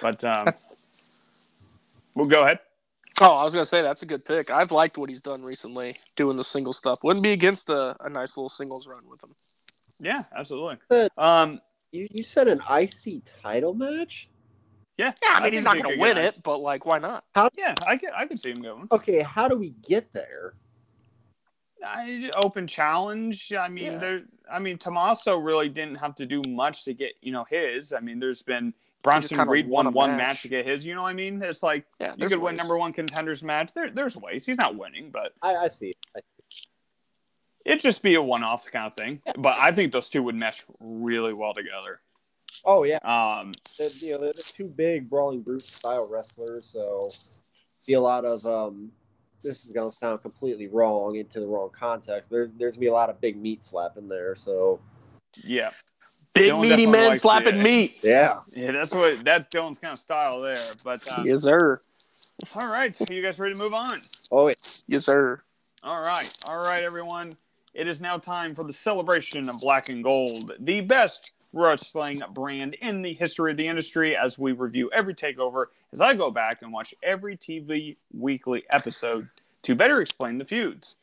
But 0.00 0.22
um, 0.24 0.48
well, 2.14 2.26
go 2.26 2.42
ahead. 2.42 2.60
Oh, 3.20 3.34
I 3.34 3.44
was 3.44 3.54
gonna 3.54 3.64
say 3.64 3.80
that's 3.80 4.02
a 4.02 4.06
good 4.06 4.24
pick. 4.24 4.50
I've 4.50 4.72
liked 4.72 4.98
what 4.98 5.08
he's 5.08 5.22
done 5.22 5.42
recently, 5.42 5.96
doing 6.16 6.36
the 6.36 6.44
single 6.44 6.72
stuff. 6.72 6.98
Wouldn't 7.02 7.22
be 7.22 7.32
against 7.32 7.68
a, 7.70 7.96
a 8.04 8.10
nice 8.10 8.36
little 8.36 8.50
singles 8.50 8.86
run 8.86 9.08
with 9.08 9.22
him. 9.22 9.34
Yeah, 9.98 10.24
absolutely. 10.36 10.76
Good. 10.90 11.10
Um, 11.16 11.60
You, 11.92 12.08
you 12.10 12.22
said 12.22 12.48
an 12.48 12.60
IC 12.70 13.22
title 13.42 13.72
match? 13.72 14.28
yeah, 14.98 15.12
Yeah, 15.22 15.30
I 15.34 15.44
mean 15.44 15.54
he's 15.54 15.64
not 15.64 15.76
gonna 15.76 15.96
win 15.96 16.16
get 16.16 16.24
it, 16.36 16.42
but 16.42 16.58
like, 16.58 16.84
why 16.84 16.98
not? 16.98 17.24
How, 17.34 17.48
Yeah, 17.56 17.74
I 17.86 17.96
could, 17.96 18.10
I 18.14 18.26
could 18.26 18.38
see 18.38 18.50
him 18.50 18.60
going. 18.60 18.88
Okay, 18.92 19.22
how 19.22 19.48
do 19.48 19.56
we 19.56 19.70
get 19.70 20.12
there? 20.12 20.54
I, 21.86 22.30
open 22.36 22.66
challenge. 22.66 23.52
I 23.52 23.68
mean, 23.68 23.92
Yeah. 23.92 23.98
there. 23.98 24.22
I 24.50 24.58
mean, 24.58 24.78
Tommaso 24.78 25.36
really 25.36 25.68
didn't 25.68 25.96
have 25.96 26.14
to 26.16 26.26
do 26.26 26.42
much 26.48 26.84
to 26.84 26.94
get 26.94 27.12
you 27.20 27.32
know 27.32 27.44
his. 27.48 27.92
I 27.92 28.00
mean, 28.00 28.18
there's 28.18 28.42
been 28.42 28.74
Bronson 29.02 29.38
Reed 29.48 29.68
won 29.68 29.86
won 29.86 29.94
one 29.94 30.10
match. 30.10 30.18
match. 30.18 30.42
to 30.42 30.48
get 30.48 30.66
his. 30.66 30.84
You 30.84 30.94
know 30.94 31.02
what 31.02 31.10
I 31.10 31.14
mean? 31.14 31.42
It's 31.42 31.62
like 31.62 31.86
Yeah, 32.00 32.12
you 32.12 32.14
there's 32.18 32.32
could 32.32 32.40
win 32.40 32.56
number 32.56 32.76
one 32.76 32.92
contenders 32.92 33.42
match. 33.42 33.72
There, 33.74 33.90
there's 33.90 34.16
ways. 34.16 34.46
He's 34.46 34.58
not 34.58 34.76
winning, 34.76 35.10
but 35.10 35.32
I, 35.42 35.56
I 35.56 35.68
see. 35.68 35.94
I 36.16 36.20
it'd 37.64 37.80
just 37.80 38.02
be 38.02 38.14
a 38.14 38.22
one-off 38.22 38.70
kind 38.70 38.86
of 38.86 38.94
thing. 38.94 39.20
But 39.36 39.58
I 39.58 39.72
think 39.72 39.92
those 39.92 40.08
two 40.08 40.22
would 40.22 40.34
mesh 40.36 40.64
really 40.80 41.34
well 41.34 41.52
together. 41.52 42.00
Oh 42.64 42.84
yeah, 42.84 42.98
Um, 42.98 43.52
they're, 43.78 43.88
you 44.00 44.12
know, 44.12 44.18
they're 44.18 44.32
two 44.32 44.70
big 44.70 45.10
brawling 45.10 45.42
brute 45.42 45.62
style 45.62 46.08
wrestlers, 46.10 46.70
so 46.72 47.10
be 47.86 47.94
a 47.94 48.00
lot 48.00 48.24
of 48.24 48.44
um. 48.46 48.92
This 49.42 49.64
is 49.64 49.72
gonna 49.72 49.88
sound 49.88 50.22
completely 50.22 50.66
wrong 50.68 51.16
into 51.16 51.40
the 51.40 51.46
wrong 51.46 51.70
context, 51.78 52.28
but 52.30 52.36
there's 52.36 52.50
there's 52.58 52.72
gonna 52.74 52.80
be 52.80 52.86
a 52.86 52.92
lot 52.92 53.10
of 53.10 53.20
big 53.20 53.36
meat 53.36 53.62
slap 53.62 53.96
in 53.96 54.08
there. 54.08 54.34
So 54.36 54.80
yeah, 55.44 55.70
Big 56.34 56.50
Dylan 56.52 56.60
meaty 56.62 56.86
definitely 56.86 57.08
man 57.08 57.18
slapping 57.18 57.58
the- 57.58 57.62
meat. 57.62 57.98
yeah, 58.02 58.38
yeah. 58.54 58.72
That's 58.72 58.92
what 58.92 59.24
that's 59.24 59.46
Dylan's 59.48 59.78
kind 59.78 59.92
of 59.92 59.98
style 60.00 60.40
there. 60.40 60.56
But 60.84 61.06
um, 61.18 61.26
Yes, 61.26 61.42
sir. 61.42 61.78
all 62.54 62.66
right, 62.68 62.94
you 63.10 63.22
guys 63.22 63.38
ready 63.38 63.54
to 63.54 63.58
move 63.62 63.74
on? 63.74 63.98
oh 64.32 64.48
yeah. 64.48 64.54
Yes, 64.86 65.04
sir. 65.04 65.42
All 65.82 66.00
right, 66.00 66.32
all 66.48 66.58
right, 66.58 66.82
everyone. 66.84 67.34
It 67.74 67.86
is 67.88 68.00
now 68.00 68.16
time 68.16 68.54
for 68.54 68.64
the 68.64 68.72
celebration 68.72 69.50
of 69.50 69.60
Black 69.60 69.90
and 69.90 70.02
Gold, 70.02 70.52
the 70.58 70.80
best 70.80 71.30
wrestling 71.56 72.20
brand 72.32 72.74
in 72.74 73.02
the 73.02 73.14
history 73.14 73.50
of 73.50 73.56
the 73.56 73.66
industry. 73.66 74.16
As 74.16 74.38
we 74.38 74.52
review 74.52 74.90
every 74.92 75.14
takeover, 75.14 75.66
as 75.92 76.00
I 76.00 76.14
go 76.14 76.30
back 76.30 76.62
and 76.62 76.72
watch 76.72 76.94
every 77.02 77.36
TV 77.36 77.96
weekly 78.12 78.64
episode 78.70 79.28
to 79.62 79.74
better 79.74 80.00
explain 80.00 80.38
the 80.38 80.44
feuds. 80.44 80.96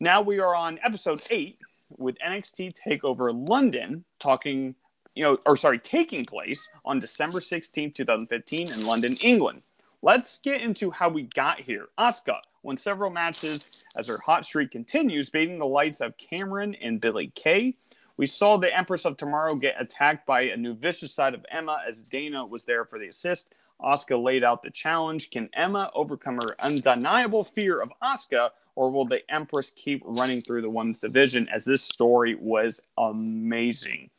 Now 0.00 0.20
we 0.20 0.40
are 0.40 0.54
on 0.54 0.80
episode 0.84 1.22
eight 1.30 1.58
with 1.96 2.18
NXT 2.18 2.76
Takeover 2.78 3.48
London, 3.48 4.04
talking, 4.18 4.74
you 5.14 5.22
know, 5.22 5.38
or 5.46 5.56
sorry, 5.56 5.78
taking 5.78 6.24
place 6.24 6.68
on 6.84 6.98
December 6.98 7.40
16th, 7.40 7.94
2015, 7.94 8.72
in 8.72 8.86
London, 8.86 9.12
England. 9.22 9.62
Let's 10.02 10.38
get 10.40 10.60
into 10.60 10.90
how 10.90 11.08
we 11.08 11.22
got 11.22 11.60
here. 11.60 11.86
Asuka 11.98 12.38
won 12.62 12.76
several 12.76 13.10
matches 13.10 13.84
as 13.96 14.08
her 14.08 14.18
hot 14.26 14.44
streak 14.44 14.72
continues, 14.72 15.30
beating 15.30 15.58
the 15.58 15.68
lights 15.68 16.00
of 16.00 16.16
Cameron 16.16 16.74
and 16.82 17.00
Billie 17.00 17.32
Kay. 17.34 17.76
We 18.18 18.26
saw 18.26 18.56
the 18.56 18.76
Empress 18.76 19.04
of 19.04 19.16
Tomorrow 19.16 19.56
get 19.56 19.80
attacked 19.80 20.26
by 20.26 20.42
a 20.42 20.56
new 20.56 20.74
vicious 20.74 21.14
side 21.14 21.34
of 21.34 21.46
Emma 21.50 21.80
as 21.86 22.02
Dana 22.02 22.44
was 22.44 22.64
there 22.64 22.84
for 22.84 22.98
the 22.98 23.08
assist. 23.08 23.54
Asuka 23.80 24.22
laid 24.22 24.44
out 24.44 24.62
the 24.62 24.70
challenge. 24.70 25.30
Can 25.30 25.48
Emma 25.54 25.90
overcome 25.94 26.36
her 26.36 26.54
undeniable 26.62 27.42
fear 27.42 27.80
of 27.80 27.90
Asuka, 28.02 28.50
or 28.76 28.90
will 28.90 29.04
the 29.04 29.28
Empress 29.30 29.70
keep 29.70 30.02
running 30.04 30.40
through 30.40 30.62
the 30.62 30.70
women's 30.70 30.98
division? 30.98 31.48
As 31.52 31.64
this 31.64 31.82
story 31.82 32.36
was 32.36 32.80
amazing. 32.98 34.10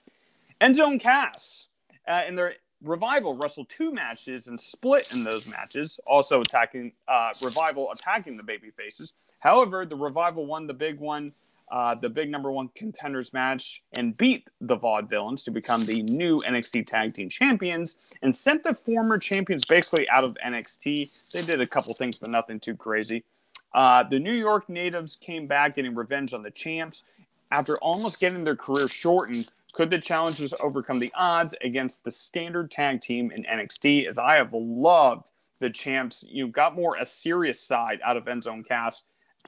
Enzo 0.60 0.88
and 0.88 1.00
Cass 1.00 1.68
uh, 2.08 2.22
in 2.28 2.36
their 2.36 2.56
revival 2.82 3.36
wrestled 3.36 3.70
two 3.70 3.94
matches 3.94 4.48
and 4.48 4.60
split 4.60 5.14
in 5.14 5.24
those 5.24 5.48
matches, 5.48 6.00
also 6.08 6.42
attacking 6.42 6.92
uh, 7.08 7.32
revival 7.44 7.92
attacking 7.92 8.38
the 8.38 8.44
baby 8.44 8.70
faces. 8.72 9.14
However, 9.44 9.86
the 9.86 9.98
revival 9.98 10.48
won 10.48 10.68
the 10.68 10.74
big 10.74 11.00
one, 11.00 11.34
uh, 11.72 11.96
the 11.96 12.10
big 12.10 12.32
number 12.32 12.52
one 12.52 12.70
contenders 12.76 13.34
match, 13.34 13.84
and 13.94 14.18
beat 14.18 14.50
the 14.62 14.78
Vaudevillains 14.78 15.46
to 15.46 15.52
become 15.52 15.86
the 15.86 16.04
new 16.04 16.44
NXT 16.44 16.88
Tag 16.88 17.14
Team 17.14 17.30
Champions, 17.30 17.98
and 18.24 18.36
sent 18.36 18.64
the 18.64 18.74
former 18.76 19.20
champions 19.20 19.66
basically 19.66 20.10
out 20.12 20.26
of 20.26 20.38
NXT. 20.46 21.32
They 21.34 21.42
did 21.44 21.62
a 21.62 21.68
couple 21.68 21.94
things, 21.96 22.20
but 22.20 22.32
nothing 22.32 22.60
too 22.60 22.76
crazy. 22.76 23.26
Uh, 23.76 24.04
the 24.04 24.20
New 24.20 24.34
York 24.34 24.70
natives 24.70 25.18
came 25.18 25.48
back 25.48 25.76
getting 25.76 25.96
revenge 25.96 26.34
on 26.34 26.44
the 26.44 26.52
champs 26.52 27.04
After 27.52 27.78
almost 27.80 28.20
getting 28.20 28.44
their 28.46 28.58
career 28.58 28.90
shortened, 28.90 29.48
could 29.74 29.90
the 29.90 30.00
challengers 30.00 30.54
overcome 30.62 31.00
the 31.00 31.12
odds 31.18 31.56
against 31.64 32.04
the 32.04 32.12
standard 32.12 32.72
tag 32.72 33.02
team 33.02 33.32
in 33.32 33.44
NXT? 33.46 34.08
As 34.08 34.20
I 34.20 34.36
have 34.36 34.54
loved 34.54 35.32
the 35.60 35.70
champs, 35.70 36.26
you 36.28 36.48
got 36.50 36.76
more 36.76 36.98
a 36.98 37.06
serious 37.06 37.62
side 37.62 38.02
out 38.04 38.18
of 38.18 38.26
Enzo 38.26 38.54
and 38.54 38.68
Cass. 38.68 39.04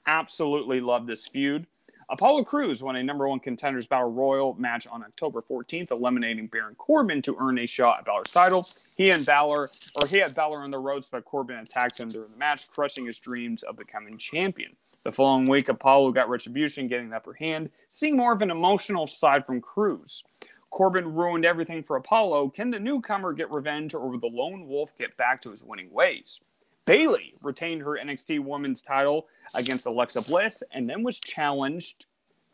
Absolutely 0.08 0.82
love 0.82 1.08
this 1.08 1.28
feud. 1.28 1.68
Apollo 2.10 2.44
Crews 2.44 2.84
won 2.84 2.98
a 2.98 3.04
number 3.04 3.28
one 3.28 3.40
contenders 3.40 3.88
battle 3.88 4.12
royal 4.12 4.54
match 4.54 4.86
on 4.86 5.04
October 5.04 5.42
14th, 5.42 5.90
eliminating 5.90 6.46
Baron 6.48 6.76
Corbin 6.76 7.22
to 7.24 7.36
earn 7.40 7.58
a 7.58 7.66
shot 7.66 8.00
at 8.00 8.06
Balor's 8.06 8.32
title. 8.32 8.64
He 8.96 9.10
and 9.10 9.26
Balor, 9.26 9.70
or 9.96 10.08
he 10.08 10.20
had 10.20 10.36
Balor 10.36 10.60
on 10.60 10.70
the 10.70 10.78
ropes, 10.78 11.10
but 11.12 11.26
Corbin 11.26 11.58
attacked 11.58 12.00
him 12.00 12.10
during 12.10 12.32
the 12.32 12.38
match, 12.38 12.70
crushing 12.70 13.08
his 13.08 13.18
dreams 13.18 13.64
of 13.64 13.78
becoming 13.78 14.20
champion. 14.20 14.74
The 15.04 15.12
following 15.12 15.50
week, 15.50 15.68
Apollo 15.68 16.12
got 16.12 16.30
retribution, 16.30 16.88
getting 16.88 17.10
the 17.10 17.16
upper 17.16 17.34
hand, 17.34 17.72
seeing 17.90 18.16
more 18.16 18.34
of 18.34 18.44
an 18.44 18.52
emotional 18.52 19.08
side 19.08 19.44
from 19.44 19.60
Crews. 19.60 20.24
Corbin 20.70 21.14
ruined 21.16 21.46
everything 21.46 21.82
for 21.82 21.96
Apollo. 21.96 22.50
Can 22.50 22.70
the 22.70 22.80
newcomer 22.80 23.34
get 23.34 23.50
revenge, 23.50 23.96
or 23.96 24.10
will 24.10 24.20
the 24.20 24.28
lone 24.28 24.68
wolf 24.68 24.96
get 25.00 25.18
back 25.18 25.42
to 25.42 25.50
his 25.50 25.64
winning 25.64 25.92
ways? 25.92 26.40
Bayley 26.86 27.34
retained 27.42 27.82
her 27.82 27.98
NXT 28.02 28.44
Women's 28.44 28.82
title 28.82 29.28
against 29.56 29.86
Alexa 29.86 30.22
Bliss 30.30 30.64
and 30.72 30.90
then 30.90 31.04
was 31.04 31.20
challenged 31.20 32.06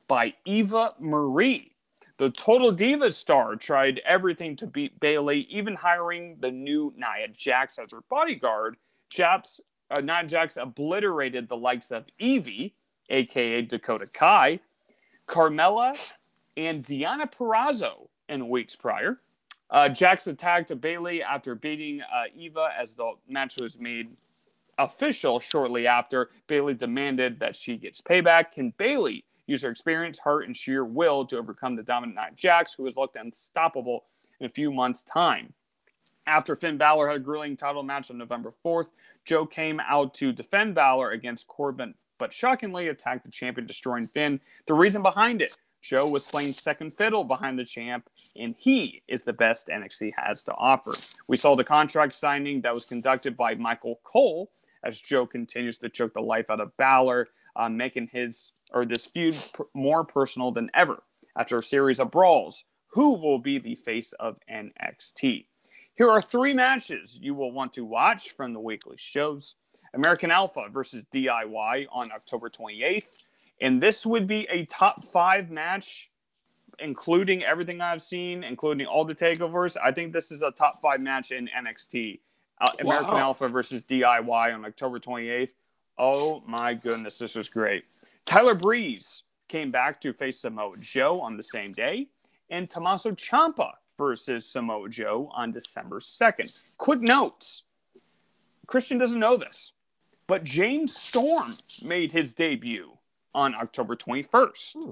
by 0.08 0.34
Eva 0.46 0.90
Marie. 1.00 1.72
The 2.18 2.30
Total 2.30 2.72
Divas 2.72 3.14
star 3.14 3.56
tried 3.56 4.00
everything 4.06 4.56
to 4.58 4.68
beat 4.68 5.00
Bayley, 5.00 5.48
even 5.50 5.76
hiring 5.76 6.38
the 6.40 6.52
new 6.52 6.94
Nia 6.96 7.28
Jax 7.34 7.80
as 7.80 7.92
her 7.92 8.02
bodyguard. 8.10 8.78
Jax, 9.10 9.60
uh, 9.90 10.02
Nia 10.02 10.24
Jax 10.26 10.58
obliterated 10.58 11.50
the 11.50 11.58
likes 11.58 11.92
of 11.92 12.06
Evie, 12.20 12.76
aka 13.10 13.64
Dakota 13.64 14.08
Kai, 14.14 14.60
Carmella, 15.28 15.98
and 16.58 16.84
Deonna 16.84 17.32
Purrazzo 17.32 18.08
in 18.30 18.50
weeks 18.50 18.76
prior. 18.76 19.18
Uh, 19.72 19.88
Jax 19.88 20.28
attacked 20.28 20.80
Bayley 20.82 21.24
after 21.24 21.56
beating 21.56 22.02
uh, 22.02 22.24
Eva 22.36 22.70
as 22.78 22.94
the 22.94 23.14
match 23.28 23.58
was 23.58 23.80
made 23.80 24.10
official 24.78 25.40
shortly 25.40 25.88
after. 25.88 26.32
Bayley 26.48 26.74
demanded 26.74 27.40
that 27.40 27.56
she 27.56 27.78
gets 27.78 28.02
payback. 28.02 28.52
Can 28.52 28.74
Bayley 28.78 29.24
use 29.48 29.62
her 29.64 29.70
experience, 29.70 30.20
heart, 30.20 30.46
and 30.46 30.56
sheer 30.56 30.84
will 30.84 31.26
to 31.26 31.38
overcome 31.38 31.76
the 31.76 31.84
dominant 31.84 32.16
Nia 32.16 32.32
Jax, 32.36 32.74
who 32.74 32.86
has 32.86 32.98
looked 32.98 33.16
unstoppable 33.16 34.04
in 34.40 34.46
a 34.46 34.50
few 34.50 34.72
months' 34.72 35.04
time? 35.04 35.54
After 36.28 36.56
Finn 36.56 36.78
Balor 36.78 37.08
had 37.08 37.18
a 37.18 37.20
grueling 37.20 37.56
title 37.56 37.82
match 37.82 38.12
on 38.12 38.18
November 38.18 38.54
4th, 38.64 38.90
Joe 39.26 39.46
came 39.46 39.80
out 39.80 40.14
to 40.16 40.32
defend 40.32 40.76
Balor 40.76 41.12
against 41.12 41.48
Corbin, 41.48 41.96
but 42.20 42.32
shockingly 42.34 42.90
attacked 42.90 43.24
the 43.24 43.32
champion, 43.32 43.66
destroying 43.66 44.04
Finn. 44.04 44.40
The 44.68 44.74
reason 44.74 45.02
behind 45.02 45.42
it 45.42 45.58
Joe 45.82 46.08
was 46.08 46.30
playing 46.30 46.54
second 46.54 46.94
fiddle 46.94 47.24
behind 47.24 47.58
the 47.58 47.66
champ, 47.66 48.08
and 48.40 48.56
he 48.58 49.02
is 49.08 49.24
the 49.24 49.34
best 49.34 49.68
NXT 49.68 50.12
has 50.24 50.44
to 50.44 50.54
offer. 50.56 50.92
We 51.28 51.38
saw 51.38 51.56
the 51.56 51.64
contract 51.64 52.16
signing 52.16 52.62
that 52.62 52.74
was 52.74 52.86
conducted 52.86 53.36
by 53.36 53.56
Michael 53.56 54.00
Cole 54.04 54.52
as 54.84 55.00
Joe 55.00 55.26
continues 55.26 55.78
to 55.80 55.90
choke 55.90 56.14
the 56.14 56.22
life 56.22 56.50
out 56.50 56.62
of 56.62 56.76
Balor, 56.78 57.30
uh, 57.56 57.70
making 57.70 58.10
his 58.12 58.52
or 58.74 58.86
this 58.86 59.06
feud 59.06 59.36
pr- 59.54 59.64
more 59.74 60.04
personal 60.04 60.52
than 60.52 60.70
ever. 60.74 61.04
After 61.38 61.58
a 61.58 61.64
series 61.64 62.00
of 62.00 62.12
brawls, 62.12 62.64
who 62.88 63.14
will 63.14 63.40
be 63.40 63.58
the 63.58 63.76
face 63.76 64.14
of 64.14 64.38
NXT? 64.52 65.46
Here 65.96 66.10
are 66.10 66.22
three 66.22 66.54
matches 66.54 67.18
you 67.22 67.34
will 67.34 67.52
want 67.52 67.74
to 67.74 67.86
watch 67.86 68.32
from 68.32 68.54
the 68.54 68.60
weekly 68.60 68.98
shows. 68.98 69.56
American 69.94 70.32
Alpha 70.32 70.68
versus 70.72 71.06
DIY 71.14 71.88
on 71.92 72.12
October 72.12 72.50
28th. 72.50 73.26
And 73.62 73.82
this 73.82 74.06
would 74.06 74.28
be 74.28 74.48
a 74.50 74.66
top 74.66 75.02
five 75.14 75.52
match, 75.52 76.10
including 76.80 77.44
everything 77.44 77.80
I've 77.80 78.02
seen, 78.02 78.44
including 78.44 78.88
all 78.88 79.06
the 79.06 79.16
takeovers. 79.16 79.78
I 79.82 79.92
think 79.92 80.12
this 80.14 80.32
is 80.32 80.42
a 80.42 80.52
top 80.52 80.82
five 80.82 81.00
match 81.00 81.32
in 81.32 81.48
NXT. 81.48 82.20
Uh, 82.60 82.70
American 82.80 83.14
Wow. 83.14 83.20
Alpha 83.20 83.48
versus 83.48 83.84
DIY 83.84 84.54
on 84.54 84.66
October 84.66 85.00
28th. 85.00 85.54
Oh 85.98 86.44
my 86.46 86.74
goodness, 86.74 87.18
this 87.20 87.36
was 87.36 87.50
great. 87.50 87.86
Tyler 88.26 88.56
Breeze 88.56 89.24
came 89.48 89.72
back 89.72 90.02
to 90.02 90.14
face 90.14 90.40
Samoa 90.42 90.72
Joe 90.82 91.22
on 91.22 91.38
the 91.38 91.44
same 91.44 91.72
day, 91.72 92.08
and 92.50 92.70
Tommaso 92.70 93.12
Ciampa 93.12 93.72
versus 93.98 94.48
Samoa 94.48 94.90
Joe 94.90 95.30
on 95.34 95.52
December 95.52 96.00
2nd. 96.00 96.78
Quick 96.78 97.02
notes 97.02 97.64
Christian 98.68 98.98
doesn't 98.98 99.20
know 99.20 99.38
this, 99.38 99.74
but 100.28 100.44
James 100.44 100.96
Storm 100.96 101.52
made 101.86 102.12
his 102.12 102.34
debut 102.34 102.92
on 103.34 103.56
October 103.56 103.96
21st, 103.96 104.74
Hmm. 104.74 104.92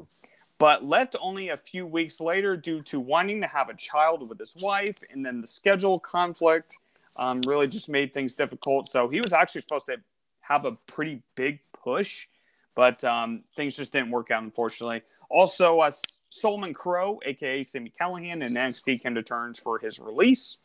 but 0.58 0.84
left 0.84 1.16
only 1.20 1.50
a 1.50 1.58
few 1.58 1.86
weeks 1.86 2.20
later 2.20 2.56
due 2.56 2.82
to 2.84 3.00
wanting 3.00 3.42
to 3.42 3.48
have 3.48 3.70
a 3.70 3.74
child 3.76 4.28
with 4.28 4.40
his 4.40 4.56
wife, 4.62 4.96
and 5.10 5.26
then 5.26 5.42
the 5.42 5.48
schedule 5.48 6.00
conflict 6.00 6.78
um, 7.18 7.42
really 7.42 7.68
just 7.68 7.90
made 7.90 8.14
things 8.14 8.36
difficult. 8.36 8.88
So 8.90 9.08
he 9.10 9.20
was 9.20 9.34
actually 9.34 9.62
supposed 9.62 9.88
to 9.88 9.98
have 10.42 10.66
a 10.66 10.74
pretty 10.88 11.22
big 11.36 11.60
push, 11.74 12.28
but 12.76 13.04
um, 13.04 13.44
things 13.56 13.76
just 13.76 13.92
didn't 13.92 14.12
work 14.12 14.32
out, 14.32 14.44
unfortunately. 14.44 15.02
Also, 15.30 15.80
uh, 15.80 15.92
Solomon 16.30 16.74
Crowe, 16.74 17.20
aka 17.26 17.64
Sami 17.64 17.92
Callihan, 18.00 18.42
and 18.42 18.56
NXT 18.56 19.02
came 19.02 19.16
to 19.16 19.24
terms 19.24 19.60
for 19.60 19.80
his 19.80 20.00
release. 20.00 20.58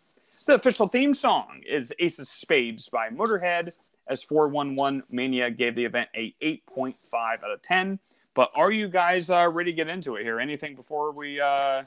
The 0.46 0.54
official 0.54 0.86
theme 0.88 1.14
song 1.14 1.62
is 1.66 1.92
Ace 1.98 2.18
of 2.18 2.28
Spades 2.28 2.88
by 2.88 3.08
Motorhead, 3.08 3.76
as 4.08 4.22
411 4.22 5.04
Mania 5.10 5.50
gave 5.50 5.74
the 5.74 5.84
event 5.84 6.08
a 6.14 6.34
8.5 6.42 6.94
out 7.14 7.50
of 7.50 7.62
10. 7.62 7.98
But 8.34 8.50
are 8.54 8.70
you 8.72 8.88
guys 8.88 9.30
uh, 9.30 9.48
ready 9.48 9.70
to 9.72 9.76
get 9.76 9.88
into 9.88 10.16
it 10.16 10.22
here? 10.24 10.40
Anything 10.40 10.74
before 10.74 11.12
we 11.12 11.40
uh, 11.40 11.82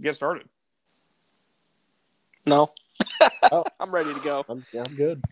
get 0.00 0.16
started? 0.16 0.48
No. 2.46 2.68
Oh. 3.52 3.64
I'm 3.78 3.92
ready 3.94 4.12
to 4.14 4.20
go. 4.20 4.44
I'm, 4.48 4.64
yeah, 4.72 4.82
I'm 4.86 4.94
good. 4.94 5.22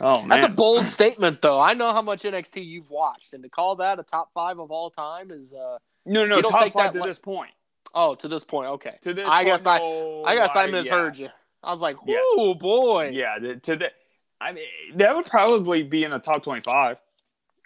Oh, 0.00 0.20
man. 0.22 0.28
That's 0.40 0.52
a 0.52 0.56
bold 0.56 0.86
statement, 0.86 1.40
though. 1.42 1.58
I 1.60 1.74
know 1.74 1.92
how 1.92 2.02
much 2.02 2.22
NXT 2.22 2.64
you've 2.64 2.90
watched, 2.90 3.32
and 3.34 3.42
to 3.42 3.48
call 3.48 3.76
that 3.76 3.98
a 3.98 4.04
top 4.04 4.30
five 4.34 4.58
of 4.60 4.70
all 4.70 4.90
time 4.90 5.30
is 5.32 5.52
uh 5.52 5.78
no, 6.06 6.24
no, 6.26 6.36
You 6.36 6.42
don't 6.42 6.50
top 6.52 6.72
five 6.72 6.92
to 6.92 6.98
li- 6.98 7.02
this 7.08 7.18
point. 7.18 7.50
oh 7.94 8.14
to 8.16 8.28
this 8.28 8.44
point. 8.44 8.68
Okay, 8.70 8.94
To 9.02 9.14
this 9.14 9.24
I 9.26 9.38
point, 9.38 9.46
guess 9.46 9.66
I- 9.66 9.78
no, 9.78 10.24
I 10.24 10.34
guess 10.36 10.54
I 10.54 10.66
misheard 10.66 11.16
yeah. 11.16 11.26
you. 11.26 11.32
I 11.64 11.70
was 11.70 11.80
like, 11.80 11.96
Yeah. 12.06 12.18
Boy!" 12.58 13.10
Yeah, 13.12 13.36
to 13.38 13.76
the, 13.76 13.90
I 14.40 14.52
mean, 14.52 14.64
that 14.96 15.14
would 15.16 15.26
probably 15.26 15.82
be 15.82 16.04
in 16.04 16.10
the 16.12 16.18
top 16.18 16.42
25 16.44 16.98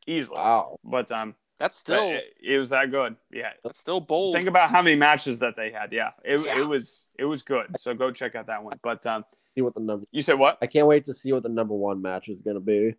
easily. 0.06 0.36
Wow. 0.38 0.78
But 0.84 1.10
um, 1.12 1.34
That's 1.58 1.76
still 1.76 2.10
it, 2.10 2.34
it 2.42 2.58
was 2.58 2.70
that 2.70 2.90
good. 2.90 3.16
Yeah. 3.30 3.50
that's 3.62 3.78
still 3.78 4.00
bold. 4.00 4.34
Think 4.34 4.48
about 4.48 4.70
how 4.70 4.80
many 4.82 4.96
matches 4.96 5.38
that 5.40 5.54
they 5.56 5.70
had. 5.70 5.92
Yeah, 5.92 6.10
it, 6.24 6.40
Yeah. 6.44 6.60
it 6.60 6.66
was 6.66 7.14
it 7.18 7.24
was 7.24 7.42
good. 7.42 7.66
So 7.78 7.94
go 7.94 8.10
check 8.10 8.34
out 8.34 8.46
that 8.46 8.62
one. 8.64 8.78
But 8.82 9.04
um, 9.06 9.24
See 9.54 9.60
what 9.60 9.74
the 9.74 9.80
number. 9.80 10.06
you 10.12 10.22
said 10.22 10.38
what? 10.38 10.56
I 10.62 10.66
can't 10.66 10.86
wait 10.86 11.04
to 11.06 11.14
see 11.14 11.32
what 11.32 11.42
the 11.42 11.48
number 11.50 11.74
one 11.74 12.00
match 12.00 12.28
is 12.28 12.40
going 12.40 12.54
to 12.56 12.60
be. 12.60 12.94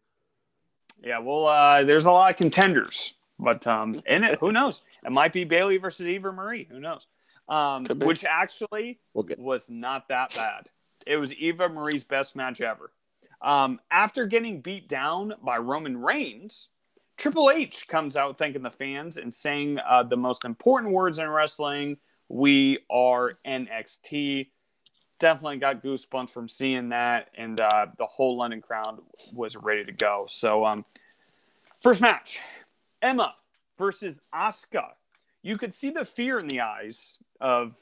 Yeah, 1.04 1.18
well, 1.20 1.48
uh, 1.48 1.84
there's 1.84 2.06
a 2.06 2.12
lot 2.12 2.30
of 2.30 2.38
contenders, 2.38 3.14
but 3.40 3.66
um, 3.68 4.02
in 4.06 4.24
it, 4.24 4.38
who 4.40 4.52
knows? 4.52 4.84
It 5.04 5.12
might 5.12 5.34
be 5.34 5.44
Bayley 5.44 5.78
versus 5.78 6.08
Eva 6.08 6.32
Marie. 6.32 6.68
Who 6.72 6.80
knows? 6.80 7.08
Um, 7.50 7.86
which 7.88 8.24
actually 8.24 9.00
We'll 9.14 9.24
get. 9.24 9.38
was 9.40 9.70
not 9.70 10.08
that 10.10 10.34
bad. 10.36 10.70
It 11.06 11.18
was 11.18 11.34
Eva 11.34 11.68
Marie's 11.68 12.04
best 12.06 12.36
match 12.38 12.62
ever. 12.62 12.92
Um, 13.44 13.82
after 13.92 14.26
getting 14.26 14.62
beat 14.62 14.88
down 14.88 15.34
by 15.44 15.58
Roman 15.58 15.98
Reigns, 15.98 16.70
Triple 17.18 17.52
H 17.52 17.88
comes 17.88 18.16
out 18.16 18.38
thanking 18.38 18.64
the 18.64 18.72
fans 18.72 19.18
and 19.18 19.34
saying 19.34 19.80
uh, 19.88 20.04
the 20.04 20.18
most 20.18 20.46
important 20.46 20.94
words 20.94 21.20
in 21.20 21.30
wrestling: 21.30 21.98
"We 22.30 22.80
are 22.90 23.34
NXT." 23.46 24.50
Definitely 25.20 25.58
got 25.58 25.84
goosebumps 25.84 26.32
from 26.32 26.50
seeing 26.50 26.90
that, 26.90 27.30
and 27.36 27.60
uh, 27.60 27.88
the 27.98 28.06
whole 28.06 28.38
London 28.38 28.62
crowd 28.62 29.00
was 29.34 29.56
ready 29.56 29.84
to 29.86 29.92
go. 29.92 30.26
So, 30.30 30.66
um, 30.66 30.86
first 31.82 32.02
match: 32.02 32.40
Emma 33.02 33.36
versus 33.78 34.22
Asuka. 34.34 34.92
You 35.44 35.58
could 35.58 35.74
see 35.74 35.90
the 35.92 36.06
fear 36.06 36.40
in 36.40 36.48
the 36.48 36.62
eyes 36.62 37.18
of 37.42 37.76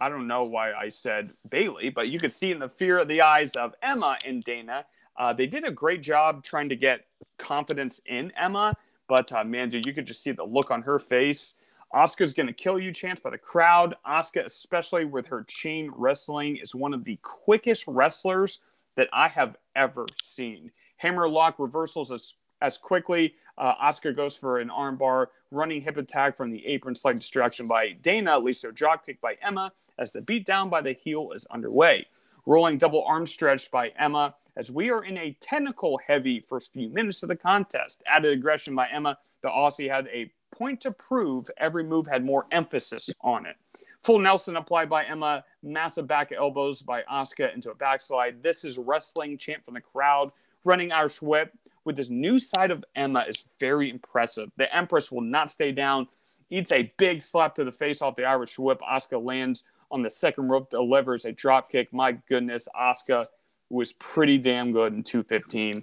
I 0.00 0.08
don't 0.08 0.26
know 0.26 0.42
why 0.42 0.72
I 0.72 0.90
said 0.90 1.30
Bayley, 1.50 1.90
but 1.90 2.08
you 2.08 2.18
could 2.18 2.32
see 2.32 2.52
in 2.52 2.58
the 2.58 2.68
fear 2.68 2.98
of 2.98 3.08
the 3.08 3.22
eyes 3.22 3.56
of 3.56 3.74
Emma 3.82 4.16
and 4.24 4.44
Dana. 4.44 4.84
Uh, 5.16 5.32
they 5.32 5.46
did 5.46 5.64
a 5.64 5.70
great 5.70 6.02
job 6.02 6.44
trying 6.44 6.68
to 6.68 6.76
get 6.76 7.06
confidence 7.38 8.00
in 8.06 8.32
Emma, 8.36 8.74
but 9.08 9.32
uh, 9.32 9.42
man, 9.44 9.70
dude, 9.70 9.86
you 9.86 9.92
could 9.92 10.06
just 10.06 10.22
see 10.22 10.32
the 10.32 10.44
look 10.44 10.70
on 10.70 10.82
her 10.82 10.98
face. 10.98 11.54
Asuka's 11.94 12.32
going 12.32 12.48
to 12.48 12.52
kill 12.52 12.78
you, 12.78 12.92
chance 12.92 13.20
by 13.20 13.30
the 13.30 13.38
crowd. 13.38 13.94
Asuka, 14.06 14.44
especially 14.44 15.04
with 15.04 15.26
her 15.26 15.44
chain 15.44 15.90
wrestling, 15.94 16.56
is 16.56 16.74
one 16.74 16.92
of 16.92 17.04
the 17.04 17.18
quickest 17.22 17.84
wrestlers 17.86 18.60
that 18.96 19.08
I 19.12 19.28
have 19.28 19.56
ever 19.76 20.06
seen. 20.20 20.72
Hammer 20.96 21.28
lock 21.28 21.58
reversals 21.58 22.10
as 22.10 22.34
as 22.64 22.78
quickly. 22.78 23.34
Uh, 23.58 23.74
Asuka 23.76 24.16
goes 24.16 24.36
for 24.36 24.58
an 24.58 24.68
armbar, 24.68 25.26
running 25.50 25.82
hip 25.82 25.96
attack 25.96 26.36
from 26.36 26.50
the 26.50 26.66
apron, 26.66 26.94
slight 26.94 27.16
distraction 27.16 27.68
by 27.68 27.92
Dana, 28.02 28.38
leads 28.38 28.60
to 28.60 28.68
a 28.68 28.72
drop 28.72 29.06
kick 29.06 29.20
by 29.20 29.36
Emma 29.42 29.72
as 29.98 30.12
the 30.12 30.20
beatdown 30.20 30.70
by 30.70 30.80
the 30.80 30.92
heel 30.92 31.30
is 31.32 31.46
underway. 31.50 32.02
Rolling 32.46 32.78
double 32.78 33.04
arm 33.04 33.26
stretch 33.26 33.70
by 33.70 33.92
Emma 33.98 34.34
as 34.56 34.70
we 34.70 34.90
are 34.90 35.04
in 35.04 35.18
a 35.18 35.36
technical 35.40 35.98
heavy 36.06 36.40
first 36.40 36.72
few 36.72 36.88
minutes 36.88 37.22
of 37.22 37.28
the 37.28 37.36
contest. 37.36 38.02
Added 38.06 38.32
aggression 38.32 38.74
by 38.74 38.88
Emma. 38.88 39.18
The 39.42 39.48
Aussie 39.48 39.90
had 39.90 40.08
a 40.08 40.32
point 40.50 40.80
to 40.82 40.90
prove 40.90 41.50
every 41.58 41.84
move 41.84 42.06
had 42.06 42.24
more 42.24 42.46
emphasis 42.50 43.10
on 43.20 43.46
it. 43.46 43.56
Full 44.02 44.18
Nelson 44.18 44.56
applied 44.56 44.90
by 44.90 45.04
Emma, 45.04 45.44
massive 45.62 46.06
back 46.06 46.32
elbows 46.32 46.82
by 46.82 47.02
Asuka 47.10 47.54
into 47.54 47.70
a 47.70 47.74
backslide. 47.74 48.42
This 48.42 48.64
is 48.64 48.78
wrestling 48.78 49.38
chant 49.38 49.64
from 49.64 49.74
the 49.74 49.80
crowd. 49.80 50.30
Running 50.64 50.92
Irish 50.92 51.20
whip 51.22 51.52
with 51.84 51.96
this 51.96 52.08
new 52.08 52.38
side 52.38 52.70
of 52.70 52.84
Emma 52.94 53.24
is 53.28 53.44
very 53.60 53.90
impressive. 53.90 54.50
The 54.56 54.74
Empress 54.74 55.12
will 55.12 55.20
not 55.20 55.50
stay 55.50 55.72
down. 55.72 56.08
Eats 56.50 56.72
a 56.72 56.92
big 56.98 57.22
slap 57.22 57.54
to 57.56 57.64
the 57.64 57.72
face 57.72 58.02
off 58.02 58.16
the 58.16 58.24
Irish 58.24 58.58
whip. 58.58 58.80
Asuka 58.80 59.22
lands 59.22 59.64
on 59.90 60.02
the 60.02 60.10
second 60.10 60.48
rope, 60.48 60.70
delivers 60.70 61.24
a 61.24 61.32
drop 61.32 61.70
kick. 61.70 61.92
My 61.92 62.12
goodness, 62.28 62.68
Asuka 62.74 63.26
was 63.70 63.92
pretty 63.94 64.38
damn 64.38 64.72
good 64.72 64.92
in 64.92 65.02
215 65.02 65.82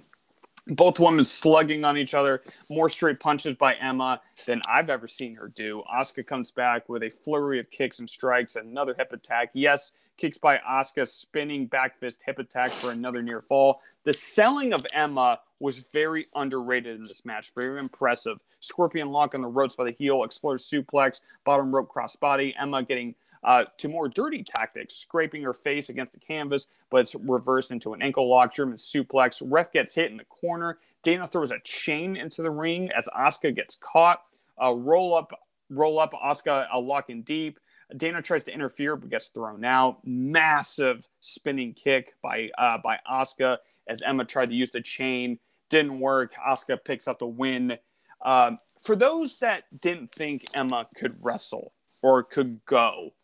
both 0.68 1.00
women 1.00 1.24
slugging 1.24 1.84
on 1.84 1.96
each 1.96 2.14
other, 2.14 2.42
more 2.70 2.88
straight 2.88 3.18
punches 3.18 3.56
by 3.56 3.74
Emma 3.74 4.20
than 4.46 4.62
I've 4.68 4.90
ever 4.90 5.08
seen 5.08 5.34
her 5.34 5.48
do. 5.48 5.82
Asuka 5.92 6.26
comes 6.26 6.50
back 6.50 6.88
with 6.88 7.02
a 7.02 7.10
flurry 7.10 7.58
of 7.58 7.70
kicks 7.70 7.98
and 7.98 8.08
strikes, 8.08 8.56
another 8.56 8.94
hip 8.96 9.12
attack. 9.12 9.50
Yes, 9.54 9.92
kicks 10.16 10.38
by 10.38 10.58
Asuka, 10.58 11.08
spinning 11.08 11.66
back 11.66 11.98
fist 11.98 12.22
hip 12.24 12.38
attack 12.38 12.70
for 12.70 12.92
another 12.92 13.22
near 13.22 13.40
fall. 13.40 13.80
The 14.04 14.12
selling 14.12 14.72
of 14.72 14.86
Emma 14.92 15.40
was 15.62 15.78
very 15.92 16.26
underrated 16.34 16.96
in 16.96 17.04
this 17.04 17.24
match, 17.24 17.52
very 17.54 17.78
impressive. 17.78 18.38
Scorpion 18.58 19.10
lock 19.10 19.34
on 19.34 19.42
the 19.42 19.46
ropes 19.46 19.76
by 19.76 19.84
the 19.84 19.92
heel, 19.92 20.24
exploder 20.24 20.58
suplex, 20.58 21.20
bottom 21.44 21.72
rope 21.72 21.88
crossbody. 21.88 22.52
Emma 22.60 22.82
getting 22.82 23.14
uh, 23.44 23.64
to 23.78 23.88
more 23.88 24.08
dirty 24.08 24.42
tactics, 24.42 24.94
scraping 24.94 25.42
her 25.42 25.54
face 25.54 25.88
against 25.88 26.12
the 26.12 26.18
canvas, 26.18 26.66
but 26.90 26.98
it's 26.98 27.14
reversed 27.14 27.70
into 27.70 27.92
an 27.94 28.02
ankle 28.02 28.28
lock, 28.28 28.52
German 28.52 28.76
suplex. 28.76 29.40
Ref 29.44 29.72
gets 29.72 29.94
hit 29.94 30.10
in 30.10 30.16
the 30.16 30.24
corner. 30.24 30.78
Dana 31.04 31.28
throws 31.28 31.52
a 31.52 31.60
chain 31.60 32.16
into 32.16 32.42
the 32.42 32.50
ring 32.50 32.90
as 32.90 33.08
Asuka 33.16 33.54
gets 33.54 33.76
caught. 33.76 34.22
Uh, 34.60 34.72
roll 34.72 35.14
up, 35.14 35.32
roll 35.70 36.00
up, 36.00 36.12
a 36.12 36.80
lock 36.80 37.08
in 37.08 37.22
deep. 37.22 37.58
Dana 37.96 38.20
tries 38.20 38.44
to 38.44 38.52
interfere 38.52 38.96
but 38.96 39.10
gets 39.10 39.28
thrown 39.28 39.64
out. 39.64 39.98
Massive 40.04 41.08
spinning 41.20 41.72
kick 41.72 42.14
by 42.20 42.50
uh, 42.58 42.78
by 42.78 42.98
Asuka 43.10 43.58
as 43.88 44.02
Emma 44.02 44.24
tried 44.24 44.50
to 44.50 44.54
use 44.54 44.70
the 44.70 44.80
chain. 44.80 45.38
Didn't 45.72 46.00
work. 46.00 46.34
Asuka 46.34 46.84
picks 46.84 47.08
up 47.08 47.18
the 47.18 47.26
win. 47.26 47.78
Uh, 48.20 48.50
for 48.82 48.94
those 48.94 49.38
that 49.38 49.64
didn't 49.80 50.12
think 50.12 50.42
Emma 50.52 50.86
could 50.98 51.16
wrestle 51.22 51.72
or 52.02 52.22
could 52.22 52.62
go, 52.66 53.14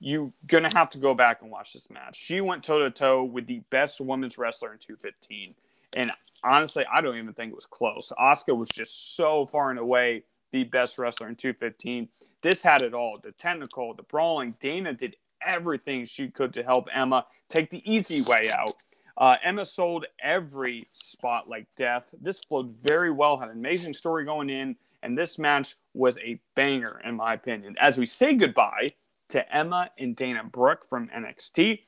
you're 0.00 0.32
gonna 0.48 0.74
have 0.74 0.90
to 0.90 0.98
go 0.98 1.14
back 1.14 1.40
and 1.40 1.52
watch 1.52 1.72
this 1.72 1.88
match. 1.90 2.16
She 2.16 2.40
went 2.40 2.64
toe 2.64 2.80
to 2.80 2.90
toe 2.90 3.22
with 3.22 3.46
the 3.46 3.62
best 3.70 4.00
women's 4.00 4.36
wrestler 4.38 4.72
in 4.72 4.78
215, 4.80 5.54
and 5.92 6.10
honestly, 6.42 6.84
I 6.92 7.00
don't 7.00 7.16
even 7.16 7.32
think 7.32 7.52
it 7.52 7.54
was 7.54 7.64
close. 7.64 8.12
Asuka 8.18 8.56
was 8.56 8.70
just 8.70 9.14
so 9.14 9.46
far 9.46 9.70
and 9.70 9.78
away 9.78 10.24
the 10.50 10.64
best 10.64 10.98
wrestler 10.98 11.28
in 11.28 11.36
215. 11.36 12.08
This 12.42 12.60
had 12.60 12.82
it 12.82 12.92
all: 12.92 13.20
the 13.22 13.30
technical, 13.30 13.94
the 13.94 14.02
brawling. 14.02 14.56
Dana 14.58 14.94
did 14.94 15.14
everything 15.46 16.06
she 16.06 16.26
could 16.26 16.52
to 16.54 16.64
help 16.64 16.88
Emma 16.92 17.24
take 17.48 17.70
the 17.70 17.88
easy 17.88 18.20
way 18.22 18.50
out. 18.50 18.82
Uh, 19.16 19.36
Emma 19.44 19.64
sold 19.64 20.06
every 20.20 20.88
spot 20.92 21.48
like 21.48 21.66
death. 21.76 22.14
This 22.20 22.40
flowed 22.40 22.74
very 22.82 23.10
well, 23.10 23.38
had 23.38 23.48
an 23.48 23.56
amazing 23.56 23.94
story 23.94 24.24
going 24.24 24.50
in, 24.50 24.76
and 25.02 25.16
this 25.16 25.38
match 25.38 25.76
was 25.92 26.18
a 26.18 26.40
banger, 26.56 27.00
in 27.04 27.14
my 27.14 27.34
opinion. 27.34 27.76
As 27.78 27.98
we 27.98 28.06
say 28.06 28.34
goodbye 28.34 28.92
to 29.34 29.54
Emma 29.54 29.90
and 29.98 30.14
Dana 30.16 30.44
Brooke 30.44 30.88
from 30.88 31.08
NXT. 31.08 31.80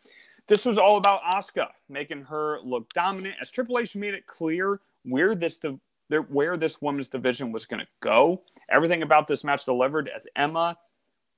This 0.49 0.65
was 0.65 0.79
all 0.79 0.97
about 0.97 1.23
Asuka, 1.23 1.69
making 1.89 2.23
her 2.23 2.61
look 2.63 2.93
dominant 2.93 3.35
as 3.41 3.51
Triple 3.51 3.79
H 3.79 3.97
made 3.97 4.15
it 4.15 4.27
clear 4.27 4.81
where 5.05 5.35
this 5.35 5.61
where 6.29 6.57
this 6.57 6.81
women's 6.81 7.09
division 7.09 7.53
was 7.53 7.67
going 7.67 7.81
to 7.81 7.87
go. 8.01 8.43
Everything 8.69 9.03
about 9.03 9.27
this 9.27 9.45
match 9.45 9.65
delivered 9.65 10.09
as 10.15 10.27
Emma 10.37 10.77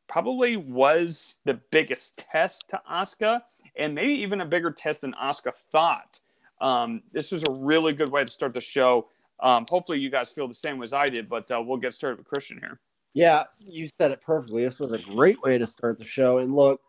probably 0.08 0.56
was 0.56 1.36
the 1.44 1.54
biggest 1.70 2.22
test 2.32 2.68
to 2.70 2.80
Asuka, 2.90 3.42
and 3.78 3.94
maybe 3.94 4.12
even 4.14 4.40
a 4.40 4.46
bigger 4.46 4.70
test 4.70 5.02
than 5.02 5.12
Asuka 5.14 5.54
thought. 5.70 6.20
Um, 6.60 7.02
this 7.12 7.32
was 7.32 7.44
a 7.48 7.52
really 7.52 7.92
good 7.92 8.10
way 8.10 8.24
to 8.24 8.30
start 8.30 8.54
the 8.54 8.60
show. 8.60 9.08
Um, 9.40 9.66
hopefully, 9.70 10.00
you 10.00 10.10
guys 10.10 10.30
feel 10.30 10.48
the 10.48 10.54
same 10.54 10.82
as 10.82 10.92
I 10.92 11.06
did, 11.06 11.28
but 11.28 11.50
uh, 11.50 11.62
we'll 11.64 11.78
get 11.78 11.94
started 11.94 12.18
with 12.18 12.26
Christian 12.26 12.58
here. 12.58 12.80
Yeah, 13.14 13.44
you 13.66 13.88
said 13.98 14.10
it 14.10 14.20
perfectly. 14.20 14.64
This 14.64 14.78
was 14.78 14.92
a 14.92 14.98
great 14.98 15.40
way 15.42 15.58
to 15.58 15.66
start 15.66 15.98
the 15.98 16.04
show. 16.04 16.38
And 16.38 16.54
look, 16.54 16.80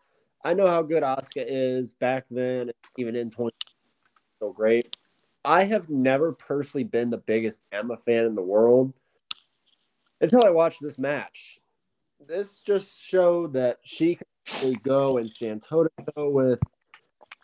I 0.44 0.54
know 0.54 0.66
how 0.66 0.82
good 0.82 1.02
Asuka 1.02 1.44
is 1.46 1.92
back 1.92 2.24
then, 2.30 2.70
even 2.98 3.16
in 3.16 3.30
20. 3.30 3.54
So 4.40 4.52
great. 4.52 4.96
I 5.44 5.64
have 5.64 5.88
never 5.88 6.32
personally 6.32 6.84
been 6.84 7.10
the 7.10 7.18
biggest 7.18 7.64
Emma 7.72 7.96
fan 8.04 8.24
in 8.24 8.34
the 8.34 8.42
world 8.42 8.92
until 10.20 10.44
I 10.44 10.50
watched 10.50 10.82
this 10.82 10.98
match. 10.98 11.58
This 12.26 12.60
just 12.66 13.00
showed 13.00 13.54
that 13.54 13.78
she 13.82 14.18
could 14.46 14.82
go 14.82 15.18
and 15.18 15.30
stand 15.30 15.62
toe 15.62 15.84
to 15.84 15.90
toe 16.14 16.30
with. 16.30 16.58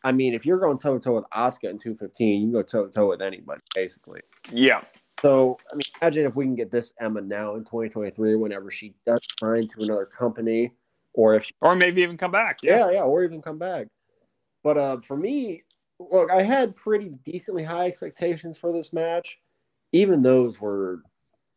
I 0.07 0.13
mean, 0.13 0.35
if 0.35 0.47
you're 0.47 0.61
going 0.61 0.79
toe 0.79 0.97
to 0.97 1.05
toe 1.05 1.17
with 1.17 1.29
Asuka 1.31 1.69
in 1.69 1.79
215, 1.79 2.41
you 2.41 2.47
can 2.47 2.53
go 2.53 2.63
toe 2.63 2.87
to 2.87 2.93
toe 2.93 3.09
with 3.09 3.21
anybody, 3.21 3.61
basically. 3.75 4.21
Yeah. 4.53 4.83
So, 5.21 5.59
I 5.73 5.75
mean, 5.75 5.83
imagine 6.01 6.27
if 6.27 6.37
we 6.37 6.45
can 6.45 6.55
get 6.55 6.71
this 6.71 6.93
Emma 7.01 7.21
now 7.21 7.57
in 7.57 7.65
2023, 7.65 8.37
whenever 8.37 8.71
she 8.71 8.95
does 9.05 9.19
sign 9.41 9.67
to 9.67 9.83
another 9.83 10.07
company, 10.07 10.71
or 11.13 11.35
if 11.35 11.47
she, 11.47 11.55
or 11.61 11.75
maybe 11.75 12.03
even 12.03 12.17
come 12.17 12.31
back. 12.31 12.61
Yeah, 12.63 12.87
yeah, 12.87 12.91
yeah 12.93 13.03
or 13.03 13.25
even 13.25 13.43
come 13.43 13.59
back. 13.59 13.89
But 14.63 14.77
uh, 14.77 15.01
for 15.01 15.17
me, 15.17 15.65
look, 15.99 16.31
I 16.31 16.45
had 16.45 16.77
pretty 16.77 17.09
decently 17.25 17.65
high 17.65 17.87
expectations 17.87 18.57
for 18.57 18.73
this 18.73 18.93
match. 18.93 19.39
Even 19.91 20.23
those 20.23 20.61
were, 20.61 21.03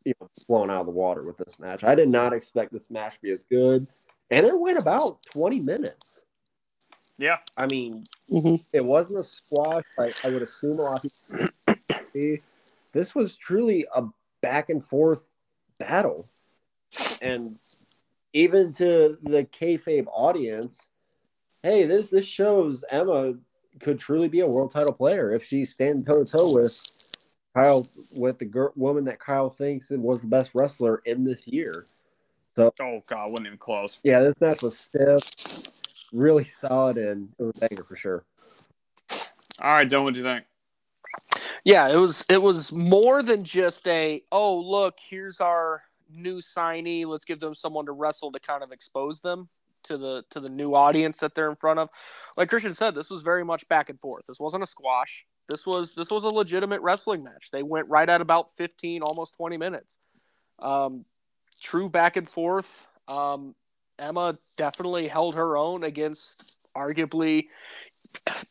you 0.05 0.15
know, 0.19 0.27
blown 0.47 0.71
out 0.71 0.79
of 0.79 0.85
the 0.87 0.91
water 0.91 1.21
with 1.23 1.37
this 1.37 1.59
match. 1.59 1.83
I 1.83 1.93
did 1.93 2.09
not 2.09 2.33
expect 2.33 2.73
this 2.73 2.89
match 2.89 3.13
to 3.13 3.21
be 3.21 3.31
as 3.31 3.43
good, 3.51 3.85
and 4.31 4.47
it 4.47 4.59
went 4.59 4.79
about 4.79 5.21
20 5.33 5.59
minutes. 5.59 6.21
Yeah, 7.19 7.37
I 7.55 7.67
mean, 7.67 8.05
mm-hmm. 8.31 8.55
it 8.73 8.83
wasn't 8.83 9.19
a 9.19 9.23
squash. 9.23 9.83
Like 9.97 10.25
I 10.25 10.29
would 10.29 10.41
assume 10.41 10.79
a 10.79 10.81
lot 10.81 11.05
of 11.05 12.13
people 12.13 12.43
this 12.93 13.13
was 13.13 13.35
truly 13.35 13.85
a 13.95 14.03
back 14.41 14.69
and 14.69 14.85
forth 14.85 15.19
battle. 15.77 16.27
And 17.21 17.57
even 18.33 18.73
to 18.73 19.17
the 19.21 19.45
kayfabe 19.45 20.07
audience, 20.11 20.87
hey, 21.63 21.85
this 21.85 22.09
this 22.09 22.25
shows 22.25 22.83
Emma 22.89 23.33
could 23.79 23.99
truly 23.99 24.27
be 24.27 24.41
a 24.41 24.47
world 24.47 24.71
title 24.71 24.93
player 24.93 25.33
if 25.33 25.45
she's 25.45 25.73
standing 25.73 26.03
toe 26.03 26.23
to 26.23 26.31
toe 26.31 26.53
with 26.53 26.85
Kyle, 27.55 27.85
with 28.15 28.39
the 28.39 28.45
girl, 28.45 28.71
woman 28.75 29.05
that 29.05 29.19
Kyle 29.19 29.49
thinks 29.49 29.89
was 29.91 30.21
the 30.21 30.27
best 30.27 30.51
wrestler 30.53 31.01
in 31.05 31.23
this 31.23 31.47
year. 31.47 31.85
So, 32.55 32.73
oh 32.81 33.03
god, 33.07 33.31
wasn't 33.31 33.47
even 33.47 33.57
close. 33.57 34.01
Yeah, 34.03 34.21
this 34.21 34.35
match 34.41 34.61
was 34.61 34.77
stiff, 34.77 35.23
really 36.11 36.45
solid, 36.45 36.97
and 36.97 37.29
it 37.37 37.43
was 37.43 37.59
banger 37.59 37.83
for 37.83 37.95
sure. 37.95 38.23
All 39.61 39.73
right, 39.73 39.89
Dylan, 39.89 40.03
what 40.03 40.13
do 40.13 40.19
you 40.19 40.25
think? 40.25 40.45
Yeah, 41.63 41.89
it 41.89 41.97
was 41.97 42.25
it 42.29 42.41
was 42.41 42.71
more 42.71 43.21
than 43.23 43.43
just 43.43 43.87
a 43.87 44.23
oh 44.31 44.57
look 44.59 44.97
here's 44.99 45.41
our 45.41 45.81
new 46.11 46.37
signee 46.37 47.05
let's 47.05 47.25
give 47.25 47.39
them 47.39 47.53
someone 47.53 47.85
to 47.85 47.91
wrestle 47.91 48.31
to 48.31 48.39
kind 48.39 48.63
of 48.63 48.71
expose 48.71 49.19
them 49.19 49.47
to 49.83 49.97
the 49.97 50.23
to 50.29 50.39
the 50.39 50.49
new 50.49 50.75
audience 50.75 51.17
that 51.17 51.35
they're 51.35 51.49
in 51.49 51.55
front 51.55 51.79
of. 51.79 51.89
Like 52.37 52.49
Christian 52.49 52.73
said, 52.73 52.95
this 52.95 53.09
was 53.09 53.21
very 53.21 53.43
much 53.43 53.67
back 53.67 53.89
and 53.89 53.99
forth. 53.99 54.25
This 54.27 54.39
wasn't 54.39 54.63
a 54.63 54.67
squash. 54.67 55.25
This 55.47 55.65
was 55.65 55.93
this 55.93 56.11
was 56.11 56.23
a 56.23 56.29
legitimate 56.29 56.81
wrestling 56.81 57.23
match. 57.23 57.49
They 57.51 57.63
went 57.63 57.87
right 57.89 58.07
at 58.07 58.21
about 58.21 58.55
15, 58.57 59.01
almost 59.01 59.35
20 59.35 59.57
minutes. 59.57 59.95
Um, 60.59 61.05
true 61.61 61.89
back 61.89 62.17
and 62.17 62.29
forth. 62.29 62.87
Um, 63.07 63.55
Emma 63.99 64.37
definitely 64.57 65.07
held 65.07 65.35
her 65.35 65.57
own 65.57 65.83
against 65.83 66.59
arguably 66.75 67.47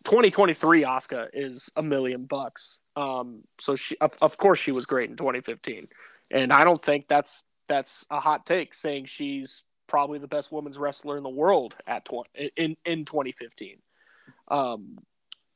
2023 0.04 0.82
Asuka 0.82 1.28
is 1.32 1.70
a 1.76 1.82
million 1.82 2.24
bucks. 2.24 2.78
Um, 2.96 3.42
so 3.60 3.76
she, 3.76 3.96
of, 4.00 4.12
of 4.20 4.36
course, 4.36 4.58
she 4.58 4.72
was 4.72 4.86
great 4.86 5.10
in 5.10 5.16
2015, 5.16 5.84
and 6.30 6.52
I 6.52 6.64
don't 6.64 6.82
think 6.82 7.08
that's 7.08 7.44
that's 7.68 8.04
a 8.10 8.20
hot 8.20 8.46
take 8.46 8.74
saying 8.74 9.06
she's 9.06 9.62
probably 9.86 10.18
the 10.18 10.28
best 10.28 10.50
women's 10.52 10.78
wrestler 10.78 11.16
in 11.16 11.22
the 11.22 11.28
world 11.28 11.74
at 11.86 12.04
20, 12.04 12.50
in 12.56 12.76
in 12.84 13.04
2015. 13.04 13.78
Um, 14.48 14.98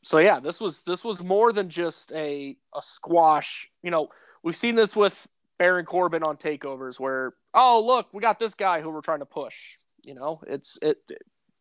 so 0.02 0.18
yeah, 0.18 0.40
this 0.40 0.60
was 0.60 0.82
this 0.82 1.04
was 1.04 1.20
more 1.20 1.52
than 1.52 1.68
just 1.68 2.12
a 2.12 2.56
a 2.74 2.82
squash. 2.82 3.70
You 3.82 3.90
know, 3.90 4.08
we've 4.42 4.56
seen 4.56 4.74
this 4.74 4.96
with 4.96 5.28
Baron 5.62 5.84
Corbin 5.84 6.24
on 6.24 6.36
takeovers, 6.36 6.98
where 6.98 7.34
oh 7.54 7.84
look, 7.86 8.08
we 8.12 8.20
got 8.20 8.40
this 8.40 8.52
guy 8.52 8.80
who 8.80 8.90
we're 8.90 9.00
trying 9.00 9.20
to 9.20 9.26
push. 9.26 9.76
You 10.02 10.14
know, 10.14 10.40
it's 10.48 10.76
it. 10.82 10.96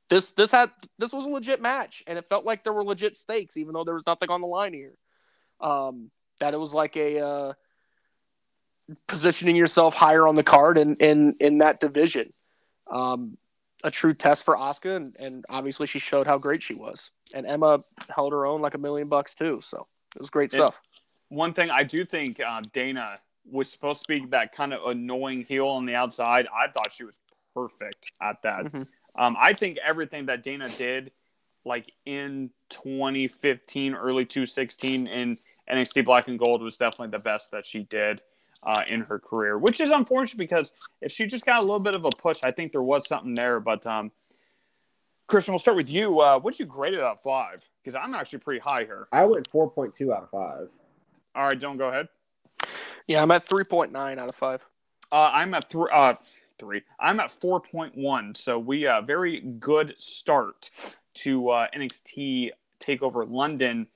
This 0.09 0.31
this 0.31 0.51
had 0.51 0.71
this 0.97 1.13
was 1.13 1.25
a 1.25 1.29
legit 1.29 1.61
match, 1.61 2.01
and 2.07 2.17
it 2.17 2.27
felt 2.27 2.43
like 2.43 2.63
there 2.63 2.73
were 2.73 2.83
legit 2.83 3.15
stakes, 3.15 3.57
even 3.57 3.73
though 3.73 3.83
there 3.83 3.93
was 3.93 4.07
nothing 4.07 4.31
on 4.31 4.41
the 4.41 4.47
line 4.47 4.73
here 4.73 4.95
um, 5.59 6.09
that 6.39 6.55
it 6.55 6.57
was 6.57 6.73
like 6.73 6.97
a 6.97 7.19
uh, 7.19 7.53
positioning 9.07 9.55
yourself 9.55 9.93
higher 9.93 10.27
on 10.27 10.33
the 10.33 10.41
card 10.41 10.79
in 10.79 10.95
in 10.95 11.35
in 11.39 11.59
that 11.59 11.79
division. 11.79 12.31
Um, 12.89 13.37
a 13.83 13.91
true 13.91 14.15
test 14.15 14.45
for 14.45 14.55
Asuka, 14.55 14.95
and, 14.95 15.15
and 15.19 15.45
obviously 15.47 15.85
she 15.85 15.99
showed 15.99 16.25
how 16.25 16.39
great 16.39 16.63
she 16.63 16.73
was. 16.73 17.11
And 17.35 17.45
Emma 17.45 17.77
held 18.15 18.33
her 18.33 18.47
own 18.47 18.61
like 18.61 18.73
a 18.73 18.79
million 18.79 19.09
bucks 19.09 19.35
too. 19.35 19.61
So 19.63 19.85
it 20.15 20.19
was 20.19 20.31
great 20.31 20.51
stuff. 20.51 20.73
one 21.29 21.53
thing 21.53 21.69
I 21.69 21.83
do 21.83 22.03
think 22.03 22.39
uh, 22.39 22.63
Dana 22.73 23.19
was 23.49 23.71
supposed 23.71 24.03
to 24.03 24.07
be 24.07 24.25
that 24.27 24.53
kind 24.53 24.73
of 24.73 24.85
annoying 24.85 25.43
heel 25.43 25.67
on 25.67 25.85
the 25.85 25.95
outside. 25.95 26.47
I 26.47 26.71
thought 26.71 26.91
she 26.91 27.03
was 27.03 27.19
perfect 27.53 28.11
at 28.21 28.41
that. 28.43 28.65
Mm-hmm. 28.65 28.81
Um, 29.21 29.35
I 29.39 29.53
think 29.53 29.77
everything 29.85 30.27
that 30.27 30.43
Dana 30.43 30.69
did, 30.69 31.11
like 31.65 31.91
in 32.05 32.51
2015, 32.69 33.93
early 33.93 34.25
2016 34.25 35.07
in 35.07 35.37
NXT 35.69 36.05
Black 36.05 36.27
and 36.27 36.39
Gold, 36.39 36.61
was 36.61 36.77
definitely 36.77 37.17
the 37.17 37.23
best 37.23 37.51
that 37.51 37.65
she 37.65 37.83
did 37.83 38.21
uh, 38.63 38.83
in 38.87 39.01
her 39.01 39.19
career, 39.19 39.57
which 39.57 39.79
is 39.79 39.89
unfortunate 39.89 40.37
because 40.37 40.73
if 41.01 41.11
she 41.11 41.25
just 41.25 41.45
got 41.45 41.59
a 41.59 41.61
little 41.61 41.79
bit 41.79 41.95
of 41.95 42.05
a 42.05 42.11
push, 42.11 42.39
I 42.43 42.51
think 42.51 42.71
there 42.71 42.83
was 42.83 43.07
something 43.07 43.33
there. 43.33 43.59
But 43.59 43.85
um, 43.87 44.11
Christian, 45.27 45.53
we'll 45.53 45.59
start 45.59 45.77
with 45.77 45.89
you. 45.89 46.19
Uh, 46.19 46.39
what'd 46.39 46.59
you 46.59 46.65
grade 46.65 46.93
it 46.93 46.99
at 46.99 47.21
five? 47.21 47.61
Because 47.83 47.95
I'm 47.95 48.13
actually 48.13 48.39
pretty 48.39 48.59
high 48.59 48.83
here. 48.83 49.07
I 49.11 49.25
went 49.25 49.49
4.2 49.51 50.15
out 50.15 50.23
of 50.23 50.29
five. 50.29 50.69
All 51.33 51.47
right, 51.47 51.59
don't 51.59 51.77
go 51.77 51.89
ahead. 51.89 52.07
Yeah, 53.11 53.23
I'm 53.23 53.31
at 53.31 53.45
3.9 53.45 53.93
out 53.93 54.29
of 54.29 54.35
five. 54.37 54.65
Uh, 55.11 55.31
I'm 55.33 55.53
at 55.53 55.69
three. 55.69 55.89
Uh, 55.91 56.13
three. 56.57 56.83
I'm 56.97 57.19
at 57.19 57.27
4.1. 57.27 58.37
So 58.37 58.57
we 58.57 58.87
uh, 58.87 59.01
very 59.01 59.41
good 59.41 59.95
start 59.97 60.69
to 61.15 61.49
uh, 61.49 61.67
NXT 61.75 62.51
Takeover 62.79 63.29
London. 63.29 63.87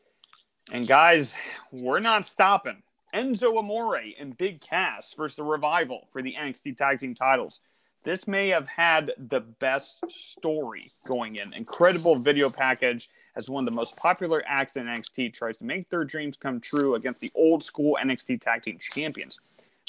And 0.74 0.86
guys, 0.86 1.34
we're 1.72 2.02
not 2.02 2.26
stopping. 2.26 2.84
Enzo 3.14 3.58
Amore 3.58 4.02
and 4.20 4.38
Big 4.38 4.60
Cass 4.60 5.14
versus 5.14 5.38
the 5.38 5.44
Revival 5.44 6.10
for 6.12 6.22
the 6.22 6.36
NXT 6.38 6.76
Tag 6.76 7.00
Team 7.00 7.16
titles. 7.16 7.62
This 8.04 8.28
may 8.28 8.50
have 8.50 8.68
had 8.68 9.14
the 9.18 9.40
best 9.40 10.10
story 10.12 10.92
going 11.08 11.38
in. 11.38 11.54
Incredible 11.54 12.16
video 12.18 12.50
package 12.50 13.10
as 13.36 13.50
one 13.50 13.64
of 13.64 13.66
the 13.66 13.76
most 13.76 13.98
popular 13.98 14.44
acts 14.46 14.76
in 14.76 14.86
NXT 14.86 15.34
tries 15.34 15.58
to 15.58 15.64
make 15.64 15.90
their 15.90 16.04
dreams 16.04 16.38
come 16.38 16.60
true 16.60 16.96
against 16.96 17.20
the 17.20 17.32
old 17.36 17.64
school 17.64 17.98
NXT 18.02 18.42
Tag 18.42 18.64
Team 18.64 18.78
champions. 18.80 19.40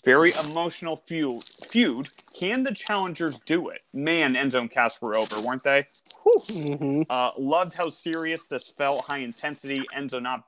Very 0.04 0.32
emotional 0.48 0.96
feud. 0.96 1.42
Feud. 1.44 2.06
Can 2.38 2.62
the 2.62 2.72
challengers 2.72 3.38
do 3.40 3.70
it? 3.70 3.82
Man, 3.92 4.34
Enzo 4.34 4.60
and 4.60 4.70
Cass 4.70 5.00
were 5.02 5.16
over, 5.16 5.40
weren't 5.44 5.64
they? 5.64 5.86
Mm-hmm. 6.24 7.02
Uh, 7.10 7.30
loved 7.38 7.76
how 7.76 7.88
serious 7.88 8.46
this 8.46 8.68
felt, 8.68 9.04
high 9.08 9.18
intensity. 9.20 9.82
Enzo 9.96 10.22
not 10.22 10.44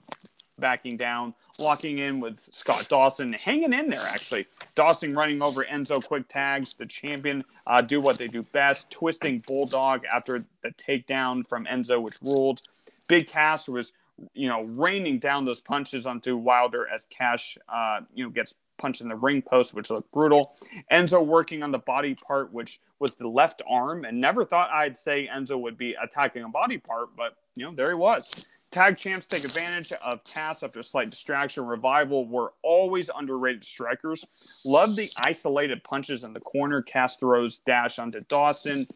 backing 0.59 0.97
down, 0.97 1.35
locking 1.59 1.99
in 1.99 2.21
with 2.21 2.39
Scott 2.39 2.89
Dawson, 2.89 3.33
hanging 3.33 3.73
in 3.73 3.91
there 3.91 4.05
actually. 4.13 4.45
Dawson 4.75 5.15
running 5.15 5.43
over 5.43 5.65
Enzo 5.65 6.05
quick 6.07 6.29
tags, 6.29 6.75
the 6.75 6.87
champion 6.87 7.45
uh, 7.67 7.81
do 7.81 8.01
what 8.01 8.19
they 8.19 8.29
do 8.29 8.43
best, 8.45 8.91
twisting 8.91 9.43
Bulldog 9.47 10.05
after 10.13 10.45
the 10.63 10.71
takedown 10.71 11.47
from 11.47 11.67
Enzo, 11.67 12.01
which 12.01 12.17
ruled. 12.25 12.61
Big 13.09 13.27
Cass 13.27 13.69
was, 13.69 13.93
you 14.35 14.49
know, 14.49 14.65
raining 14.77 15.19
down 15.19 15.45
those 15.45 15.61
punches 15.61 16.07
onto 16.07 16.37
Wilder 16.37 16.87
as 16.89 17.05
Cash, 17.07 17.59
uh, 17.69 18.01
you 18.15 18.25
know, 18.25 18.31
gets 18.31 18.55
punch 18.79 19.01
in 19.01 19.09
the 19.09 19.17
ring 19.17 19.43
post, 19.43 19.75
which 19.75 19.91
looked 19.91 20.11
brutal. 20.13 20.57
Enzo 20.93 21.25
working 21.25 21.63
on 21.63 21.71
the 21.71 21.79
body 21.79 22.15
part, 22.15 22.53
which 22.53 22.81
was 22.99 23.15
the 23.17 23.29
left 23.29 23.63
arm, 23.69 24.05
and 24.05 24.21
never 24.21 24.45
thought 24.45 24.71
I'd 24.71 24.97
say 24.97 25.29
Enzo 25.33 25.61
would 25.61 25.77
be 25.77 25.95
attacking 26.03 26.43
a 26.45 26.49
body 26.49 26.79
part, 26.79 27.09
but 27.17 27.37
you 27.57 27.65
know, 27.65 27.73
there 27.73 27.91
he 27.91 27.97
was. 27.97 28.69
Tag 28.71 28.97
champs 28.97 29.27
take 29.27 29.45
advantage 29.45 29.93
of 30.07 30.23
Cass 30.25 30.63
after 30.63 30.83
slight 30.83 31.11
distraction. 31.11 31.67
Revival 31.67 32.27
were 32.27 32.53
always 32.63 33.11
underrated 33.15 33.65
strikers. 33.65 34.63
Love 34.65 34.95
the 34.95 35.11
isolated 35.23 35.83
punches 35.83 36.23
in 36.23 36.33
the 36.33 36.41
corner. 36.41 36.83
Cass 36.83 37.17
throws 37.17 37.59
dash 37.61 37.99
onto 37.99 38.21
Dawson 38.29 38.87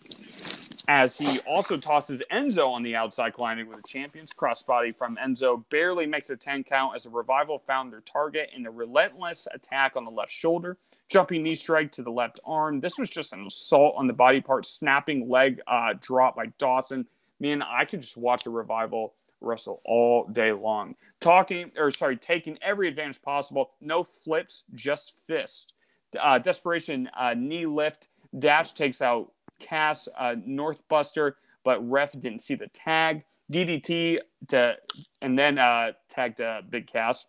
as 0.89 1.16
he 1.16 1.39
also 1.49 1.76
tosses 1.76 2.20
Enzo 2.33 2.68
on 2.68 2.83
the 2.83 2.97
outside, 2.97 3.35
colliding 3.35 3.68
with 3.68 3.83
the 3.83 3.89
champions. 3.89 4.33
Crossbody 4.33 4.95
from 4.95 5.16
Enzo 5.16 5.64
barely 5.70 6.07
makes 6.07 6.30
a 6.30 6.37
10 6.37 6.64
count 6.64 6.95
as 6.97 7.05
the 7.05 7.11
revival 7.11 7.59
found 7.59 7.93
their 7.93 8.01
target 8.01 8.51
in 8.55 8.66
a 8.66 8.70
relentless 8.70 9.47
attack 9.55 9.97
on 9.97 10.05
the 10.05 10.11
left 10.11 10.33
shoulder. 10.33 10.76
Jumping 11.09 11.43
knee 11.43 11.55
strike 11.55 11.93
to 11.93 12.03
the 12.03 12.11
left 12.11 12.41
arm. 12.45 12.80
This 12.80 12.99
was 12.99 13.11
just 13.11 13.33
an 13.33 13.47
assault 13.47 13.95
on 13.97 14.07
the 14.07 14.12
body 14.12 14.41
part, 14.41 14.66
snapping 14.66 15.28
leg 15.28 15.61
uh, 15.66 15.95
drop 16.01 16.37
by 16.37 16.47
Dawson. 16.59 17.07
Man, 17.39 17.62
I 17.62 17.85
could 17.85 18.01
just 18.01 18.16
watch 18.16 18.47
a 18.47 18.51
revival 18.51 19.14
wrestle 19.41 19.80
all 19.85 20.26
day 20.26 20.53
long. 20.53 20.95
Talking, 21.20 21.70
or 21.76 21.91
sorry, 21.91 22.16
taking 22.16 22.59
every 22.62 22.89
advantage 22.89 23.20
possible. 23.22 23.70
No 23.80 24.03
flips, 24.03 24.64
just 24.74 25.14
fist. 25.26 25.74
Uh, 26.20 26.39
desperation 26.39 27.09
uh, 27.16 27.35
knee 27.35 27.66
lift. 27.66 28.09
Dash 28.39 28.72
takes 28.72 29.03
out 29.03 29.33
Cass 29.59 30.09
uh, 30.19 30.35
Northbuster, 30.47 31.33
but 31.65 31.89
ref 31.89 32.13
didn't 32.13 32.41
see 32.41 32.55
the 32.55 32.69
tag. 32.69 33.25
DDT 33.51 34.19
to 34.49 34.75
and 35.21 35.39
then 35.39 35.59
uh, 35.59 35.93
tagged 36.09 36.41
uh, 36.41 36.63
Big 36.69 36.87
Cass 36.87 37.27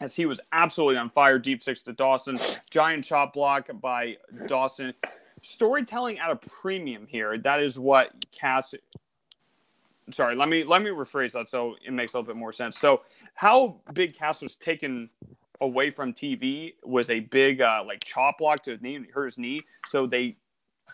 as 0.00 0.14
he 0.14 0.26
was 0.26 0.40
absolutely 0.52 0.96
on 0.96 1.10
fire. 1.10 1.38
Deep 1.38 1.62
six 1.62 1.82
to 1.84 1.92
Dawson. 1.92 2.38
Giant 2.70 3.04
chop 3.04 3.32
block 3.32 3.68
by 3.80 4.16
Dawson. 4.46 4.92
Storytelling 5.42 6.18
at 6.18 6.30
a 6.30 6.36
premium 6.36 7.06
here. 7.06 7.38
That 7.38 7.60
is 7.60 7.78
what 7.78 8.12
Cass. 8.32 8.74
Sorry, 10.10 10.34
let 10.34 10.48
me 10.48 10.64
let 10.64 10.82
me 10.82 10.90
rephrase 10.90 11.32
that 11.32 11.48
so 11.48 11.74
it 11.84 11.92
makes 11.92 12.14
a 12.14 12.18
little 12.18 12.32
bit 12.32 12.38
more 12.38 12.52
sense. 12.52 12.78
So 12.78 13.02
how 13.34 13.80
Big 13.94 14.16
Cass 14.16 14.42
was 14.42 14.56
taken 14.56 15.10
away 15.60 15.90
from 15.90 16.12
TV 16.12 16.74
was 16.84 17.10
a 17.10 17.20
big 17.20 17.60
uh, 17.60 17.82
like 17.84 18.02
chop 18.04 18.38
block 18.38 18.62
to 18.62 18.72
his 18.72 18.80
knee, 18.80 19.00
hurt 19.12 19.26
his 19.26 19.38
knee. 19.38 19.62
So 19.86 20.06
they 20.06 20.36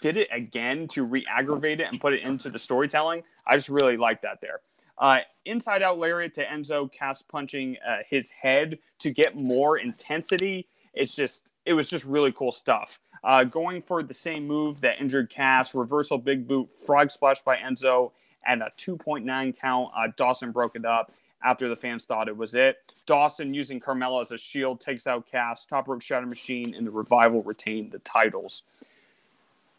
did 0.04 0.18
it 0.18 0.28
again 0.30 0.86
to 0.86 1.02
re-aggravate 1.02 1.80
it 1.80 1.88
and 1.88 1.98
put 1.98 2.12
it 2.12 2.22
into 2.22 2.50
the 2.50 2.58
storytelling. 2.58 3.22
I 3.46 3.56
just 3.56 3.70
really 3.70 3.96
like 3.96 4.20
that 4.20 4.38
there. 4.42 4.60
Uh, 4.98 5.20
inside 5.46 5.82
out 5.82 5.96
lariat 5.98 6.34
to 6.34 6.44
Enzo, 6.44 6.92
Cass 6.92 7.22
punching 7.22 7.78
uh, 7.88 8.00
his 8.06 8.28
head 8.28 8.78
to 8.98 9.10
get 9.10 9.34
more 9.34 9.78
intensity. 9.78 10.68
It's 10.92 11.16
just, 11.16 11.48
it 11.64 11.72
was 11.72 11.88
just 11.88 12.04
really 12.04 12.32
cool 12.32 12.52
stuff. 12.52 13.00
Uh, 13.24 13.44
going 13.44 13.80
for 13.80 14.02
the 14.02 14.12
same 14.12 14.46
move 14.46 14.82
that 14.82 15.00
injured 15.00 15.30
Cass, 15.30 15.74
reversal 15.74 16.18
big 16.18 16.46
boot, 16.46 16.70
frog 16.70 17.10
splash 17.10 17.40
by 17.40 17.56
Enzo, 17.56 18.12
and 18.46 18.62
a 18.62 18.70
2.9 18.76 19.58
count. 19.58 19.90
Uh, 19.96 20.08
Dawson 20.18 20.52
broke 20.52 20.76
it 20.76 20.84
up 20.84 21.12
after 21.42 21.66
the 21.66 21.76
fans 21.76 22.04
thought 22.04 22.28
it 22.28 22.36
was 22.36 22.54
it. 22.54 22.76
Dawson 23.06 23.54
using 23.54 23.80
Carmella 23.80 24.20
as 24.20 24.32
a 24.32 24.36
shield 24.36 24.80
takes 24.80 25.06
out 25.06 25.26
Cass, 25.26 25.64
top 25.64 25.88
rope 25.88 26.02
shatter 26.02 26.26
machine, 26.26 26.74
and 26.74 26.86
the 26.86 26.90
revival 26.90 27.42
retain 27.42 27.88
the 27.88 28.00
titles. 28.00 28.64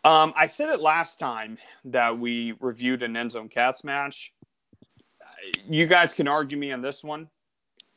Um, 0.06 0.34
I 0.36 0.46
said 0.46 0.70
it 0.70 0.82
last 0.82 1.18
time 1.18 1.58
that 1.86 2.20
we 2.20 2.54
reviewed 2.60 3.02
an 3.02 3.16
Enzo 3.16 3.42
and 3.42 3.50
Cass 3.50 3.84
match. 3.84 4.32
You 5.68 5.88
guys 5.88 6.14
can 6.14 6.28
argue 6.28 6.60
me 6.60 6.72
on 6.72 6.84
this 6.84 7.04
one. 7.04 7.28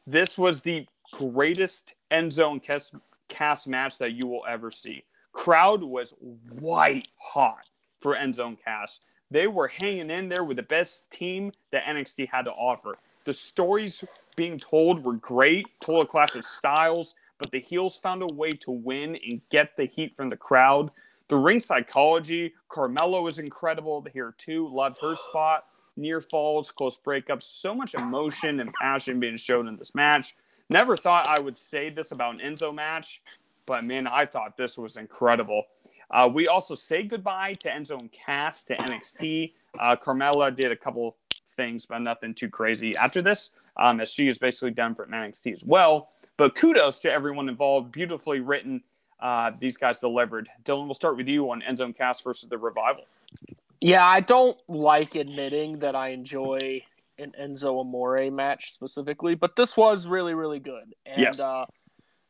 This 0.07 0.39
was 0.39 0.63
the 0.63 0.87
greatest 1.13 1.93
Enzo 2.11 2.51
and 2.51 2.63
Cass, 2.63 2.93
Cass 3.29 3.67
match 3.67 3.99
that 3.99 4.13
you 4.13 4.27
will 4.27 4.43
ever 4.49 4.71
see. 4.71 5.05
Crowd 5.35 5.83
was 5.83 6.15
white 6.59 7.09
hot 7.19 7.69
for 8.01 8.15
Enzo 8.15 8.47
and 8.47 8.65
Cass. 8.65 9.01
They 9.31 9.47
were 9.47 9.69
hanging 9.69 10.09
in 10.09 10.31
there 10.31 10.45
with 10.45 10.57
the 10.57 10.63
best 10.63 11.11
team 11.11 11.53
that 11.73 11.85
NXT 11.85 12.31
had 12.31 12.47
to 12.47 12.53
offer. 12.53 12.97
The 13.25 13.35
stories 13.35 14.03
being 14.35 14.59
told 14.59 15.05
were 15.05 15.13
great, 15.17 15.67
total 15.81 16.07
clash 16.07 16.37
of 16.37 16.47
styles, 16.47 17.15
but 17.37 17.51
the 17.51 17.61
heels 17.61 17.99
found 17.99 18.23
a 18.23 18.35
way 18.35 18.53
to 18.53 18.71
win 18.71 19.19
and 19.29 19.43
get 19.51 19.77
the 19.77 19.85
heat 19.85 20.17
from 20.17 20.31
the 20.31 20.39
crowd. 20.39 20.91
The 21.29 21.37
ring 21.37 21.61
psychology, 21.61 22.55
Carmella 22.71 23.23
was 23.23 23.39
incredible 23.39 24.07
here 24.13 24.35
too. 24.39 24.69
Loved 24.69 24.99
her 25.03 25.15
spot. 25.15 25.67
Near 25.97 26.21
falls, 26.21 26.71
close 26.71 26.97
breakups, 26.97 27.43
so 27.43 27.75
much 27.75 27.95
emotion 27.95 28.61
and 28.61 28.73
passion 28.75 29.19
being 29.19 29.37
shown 29.37 29.67
in 29.67 29.77
this 29.77 29.97
match. 29.97 30.37
Never 30.71 30.97
thought 30.97 31.27
I 31.27 31.41
would 31.41 31.57
say 31.57 31.91
this 31.91 32.13
about 32.13 32.41
an 32.41 32.55
Enzo 32.55 32.73
match, 32.73 33.21
but 33.67 33.83
man, 33.83 34.07
I 34.07 34.25
thought 34.25 34.57
this 34.57 34.79
was 34.79 34.97
incredible. 34.97 35.65
Uh, 36.11 36.31
we 36.33 36.47
also 36.47 36.75
say 36.75 37.03
goodbye 37.03 37.55
to 37.55 37.69
Enzo 37.69 37.99
and 37.99 38.13
Cass 38.13 38.63
to 38.65 38.77
NXT. 38.77 39.53
Uh, 39.79 39.97
Carmella 39.97 40.55
did 40.55 40.71
a 40.71 40.77
couple 40.77 41.17
things, 41.57 41.85
but 41.85 41.99
nothing 41.99 42.33
too 42.33 42.49
crazy 42.49 42.97
after 42.97 43.21
this, 43.21 43.51
um, 43.77 44.01
as 44.01 44.11
she 44.11 44.29
is 44.29 44.39
basically 44.39 44.71
done 44.71 44.95
for 44.95 45.07
NXT 45.07 45.53
as 45.53 45.65
well. 45.65 46.11
But 46.37 46.55
kudos 46.55 47.01
to 47.01 47.11
everyone 47.11 47.49
involved. 47.49 47.91
Beautifully 47.93 48.41
written 48.41 48.83
uh, 49.21 49.53
these 49.59 49.77
guys 49.77 49.99
delivered. 49.99 50.49
Dylan, 50.65 50.87
we'll 50.87 50.95
start 50.95 51.17
with 51.17 51.29
you 51.29 51.51
on 51.51 51.63
Enzo 51.69 51.81
and 51.81 51.97
Cass 51.97 52.21
versus 52.21 52.49
the 52.49 52.59
Revival. 52.59 53.05
Yeah, 53.81 54.05
I 54.05 54.21
don't 54.21 54.59
like 54.69 55.15
admitting 55.15 55.81
that 55.81 55.95
I 55.95 56.09
enjoy 56.09 56.83
an 57.19 57.33
Enzo 57.41 57.81
Amore 57.81 58.31
match 58.31 58.73
specifically, 58.73 59.35
but 59.35 59.57
this 59.57 59.77
was 59.77 60.07
really, 60.07 60.35
really 60.35 60.61
good. 60.61 60.95
And 61.07 61.21
yes. 61.21 61.41
uh, 61.41 61.67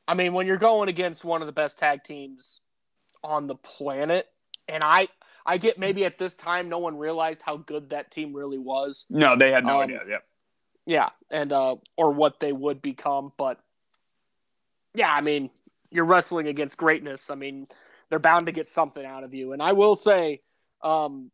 I 0.06 0.14
mean, 0.14 0.32
when 0.32 0.46
you're 0.46 0.56
going 0.56 0.88
against 0.88 1.24
one 1.24 1.42
of 1.42 1.46
the 1.46 1.52
best 1.52 1.78
tag 1.78 2.04
teams 2.04 2.60
on 3.22 3.46
the 3.46 3.54
planet, 3.54 4.26
and 4.66 4.82
I 4.82 5.08
I 5.44 5.58
get 5.58 5.78
maybe 5.78 6.04
at 6.04 6.18
this 6.18 6.34
time 6.34 6.68
no 6.68 6.78
one 6.78 6.96
realized 6.96 7.42
how 7.42 7.56
good 7.58 7.90
that 7.90 8.10
team 8.10 8.34
really 8.34 8.58
was. 8.58 9.06
No, 9.08 9.36
they 9.36 9.50
had 9.50 9.64
no 9.64 9.76
um, 9.76 9.84
idea. 9.84 10.00
Yep. 10.08 10.24
Yeah, 10.86 11.08
and 11.30 11.52
uh, 11.52 11.76
or 11.96 12.12
what 12.12 12.40
they 12.40 12.52
would 12.52 12.80
become, 12.80 13.32
but 13.36 13.60
yeah, 14.94 15.12
I 15.12 15.20
mean, 15.20 15.50
you're 15.90 16.04
wrestling 16.04 16.48
against 16.48 16.76
greatness. 16.76 17.30
I 17.30 17.34
mean, 17.34 17.64
they're 18.10 18.18
bound 18.18 18.46
to 18.46 18.52
get 18.52 18.68
something 18.68 19.04
out 19.04 19.24
of 19.24 19.34
you. 19.34 19.52
And 19.52 19.62
I 19.62 19.72
will 19.72 19.94
say, 19.94 20.40
um, 20.82 21.30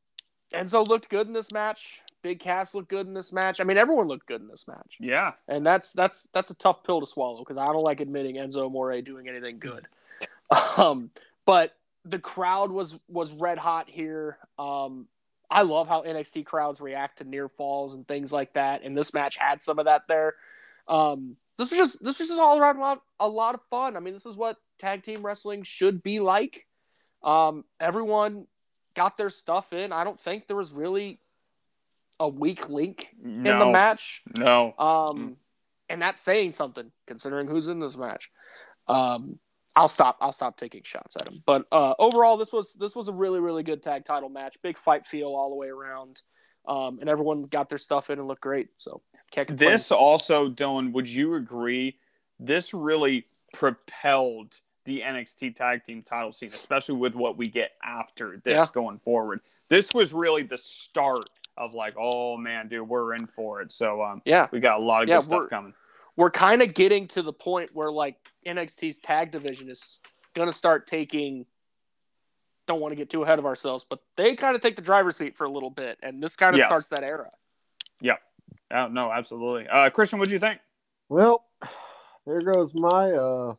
Enzo 0.53 0.87
looked 0.87 1.09
good 1.09 1.27
in 1.27 1.33
this 1.33 1.53
match. 1.53 2.01
Big 2.23 2.41
Cass 2.41 2.75
looked 2.75 2.89
good 2.89 3.07
in 3.07 3.13
this 3.15 3.33
match. 3.33 3.61
I 3.61 3.65
mean, 3.65 3.77
everyone 3.77 4.09
looked 4.09 4.27
good 4.27 4.41
in 4.41 4.49
this 4.49 4.67
match, 4.67 4.97
Yeah. 4.99 5.33
and 5.47 5.67
that's 5.67 5.93
that's 5.93 6.27
that's 6.33 6.51
a 6.51 6.55
tough 6.55 6.83
pill 6.83 7.01
to 7.01 7.07
swallow 7.07 7.41
because 7.41 7.59
I 7.59 7.67
don't 7.67 7.83
like 7.83 8.01
admitting 8.01 8.37
Enzo 8.37 8.71
More 8.71 8.99
doing 9.03 9.29
anything 9.29 9.59
good. 9.59 9.87
Um, 10.77 11.11
but 11.47 11.75
the 12.05 12.19
crowd 12.19 12.71
was 12.71 12.99
was 13.09 13.33
red 13.33 13.59
hot 13.59 13.89
here. 13.89 14.39
Um, 14.59 15.09
I 15.51 15.63
love 15.63 15.89
how 15.89 16.03
NXT 16.03 16.45
crowds 16.45 16.81
react 16.81 17.19
to 17.19 17.25
near 17.25 17.49
falls 17.49 17.95
and 17.95 18.07
things 18.07 18.31
like 18.31 18.53
that, 18.53 18.83
and 18.83 18.95
this 18.95 19.15
match 19.15 19.37
had 19.37 19.63
some 19.63 19.79
of 19.79 19.87
that 19.87 20.03
there. 20.07 20.35
Um, 20.87 21.37
this 21.59 21.71
was 21.71 21.79
just 21.79 22.05
this 22.05 22.19
was 22.19 22.29
just 22.29 22.41
all 22.41 22.59
around 22.59 22.77
a 22.77 22.81
lot, 22.81 23.03
a 23.21 23.29
lot 23.29 23.55
of 23.55 23.61
fun. 23.71 23.97
I 23.97 24.01
mean, 24.01 24.15
this 24.15 24.27
is 24.27 24.37
what 24.37 24.57
tag 24.79 25.03
team 25.03 25.23
wrestling 25.25 25.63
should 25.63 26.03
be 26.03 26.21
like. 26.21 26.67
Um, 27.23 27.65
everyone 27.81 28.47
got 28.95 29.17
their 29.17 29.31
stuff 29.31 29.73
in. 29.73 29.93
I 29.93 30.05
don't 30.05 30.21
think 30.21 30.47
there 30.47 30.57
was 30.57 30.73
really 30.73 31.21
a 32.21 32.29
weak 32.29 32.69
link 32.69 33.09
No. 33.21 33.53
in 33.53 33.59
the 33.59 33.67
match. 33.67 34.23
No. 34.37 34.75
Um, 34.79 35.37
and 35.89 36.01
that's 36.01 36.23
saying 36.23 36.53
something 36.53 36.91
considering 37.07 37.47
who's 37.47 37.67
in 37.67 37.81
this 37.81 37.97
match. 37.97 38.31
Um, 38.89 39.39
I'll 39.77 39.89
stop. 39.89 40.19
I'll 40.21 40.33
stop 40.33 40.57
taking 40.57 40.83
shots 40.85 41.17
at 41.17 41.29
him. 41.29 41.43
But 41.45 41.67
uh, 41.73 41.95
overall, 41.99 42.37
this 42.37 42.53
was 42.53 42.75
this 42.75 42.95
was 42.95 43.09
a 43.09 43.13
really 43.13 43.41
really 43.41 43.63
good 43.63 43.83
tag 43.83 44.05
title 44.05 44.29
match. 44.29 44.57
Big 44.63 44.79
fight 44.79 45.05
feel 45.07 45.29
all 45.29 45.51
the 45.51 45.57
way 45.57 45.69
around, 45.69 46.23
um, 46.67 46.99
and 47.01 47.09
everyone 47.09 47.43
got 47.45 47.69
their 47.69 47.79
stuff 47.79 48.11
in 48.11 48.19
and 48.19 48.27
looked 48.29 48.41
great. 48.43 48.69
So 48.79 49.03
can't. 49.31 49.57
This 49.57 49.91
also, 49.91 50.49
Dylan, 50.49 50.93
would 50.93 51.09
you 51.09 51.35
agree? 51.35 51.99
This 52.41 52.75
really 52.75 53.25
propelled 53.53 54.61
the 54.85 55.01
NXT 55.01 55.57
tag 55.57 55.85
team 55.85 56.03
title 56.03 56.33
scene, 56.33 56.51
especially 56.51 56.97
with 56.97 57.15
what 57.15 57.37
we 57.37 57.49
get 57.49 57.73
after 57.83 58.41
this 58.45 58.53
Yeah. 58.55 58.67
going 58.75 58.99
forward. 58.99 59.41
This 59.69 59.95
was 59.95 60.13
really 60.13 60.43
the 60.43 60.59
start 60.59 61.29
of 61.57 61.73
like, 61.75 61.95
oh 61.99 62.37
man, 62.37 62.69
dude, 62.69 62.89
we're 62.89 63.15
in 63.15 63.27
for 63.27 63.63
it. 63.63 63.73
So 63.73 64.03
um, 64.03 64.21
yeah, 64.25 64.49
we 64.51 64.61
got 64.61 64.79
a 64.79 64.83
lot 64.83 65.03
of 65.03 65.09
Yeah, 65.09 65.17
good 65.19 65.25
stuff 65.25 65.51
coming. 65.51 65.75
we're 66.17 66.31
kind 66.31 66.61
of 66.61 66.75
getting 66.75 67.07
to 67.09 67.23
the 67.23 67.33
point 67.33 67.71
where 67.73 67.91
like 67.91 68.17
NXT's 68.47 68.99
tag 68.99 69.31
division 69.31 69.69
is 69.71 70.01
gonna 70.35 70.53
start 70.53 70.87
taking. 70.87 71.47
Don't 72.67 72.81
want 72.81 72.93
to 72.93 72.97
get 72.97 73.11
too 73.11 73.23
ahead 73.23 73.39
of 73.39 73.47
ourselves, 73.47 73.85
but 73.89 74.01
they 74.17 74.35
kind 74.37 74.57
of 74.57 74.63
take 74.63 74.77
the 74.77 74.83
driver's 74.83 75.17
seat 75.17 75.35
for 75.35 75.45
a 75.45 75.51
little 75.51 75.71
bit, 75.71 75.99
and 76.03 76.23
this 76.23 76.35
kind 76.37 76.55
of 76.55 76.59
Yes. 76.59 76.69
starts 76.69 76.91
that 76.91 77.03
era. 77.03 77.31
Yeah. 78.01 78.17
Oh, 78.71 78.89
no, 78.89 79.11
absolutely. 79.13 79.69
Uh, 79.69 79.91
Christian, 79.91 80.19
what 80.19 80.29
do 80.29 80.35
you 80.35 80.41
think? 80.41 80.61
Well, 81.09 81.45
there 82.27 82.41
goes 82.41 82.73
my 82.75 83.11
uh 83.13 83.55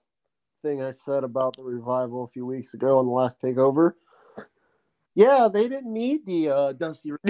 thing 0.64 0.82
I 0.82 0.90
said 0.92 1.24
about 1.24 1.56
the 1.56 1.64
revival 1.64 2.24
a 2.24 2.28
few 2.28 2.46
weeks 2.46 2.74
ago 2.74 2.98
on 2.98 3.06
the 3.06 3.12
last 3.12 3.40
takeover. 3.40 3.94
Yeah, 5.14 5.48
they 5.48 5.70
didn't 5.70 5.94
need 5.94 6.26
the 6.26 6.50
uh, 6.50 6.74
Dusty 6.74 7.12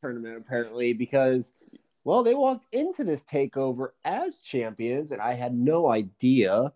tournament 0.00 0.38
apparently 0.38 0.92
because 0.92 1.52
well, 2.04 2.22
they 2.22 2.34
walked 2.34 2.66
into 2.72 3.02
this 3.04 3.22
takeover 3.22 3.88
as 4.04 4.38
champions, 4.38 5.10
and 5.10 5.22
I 5.22 5.34
had 5.34 5.54
no 5.54 5.88
idea. 5.90 6.72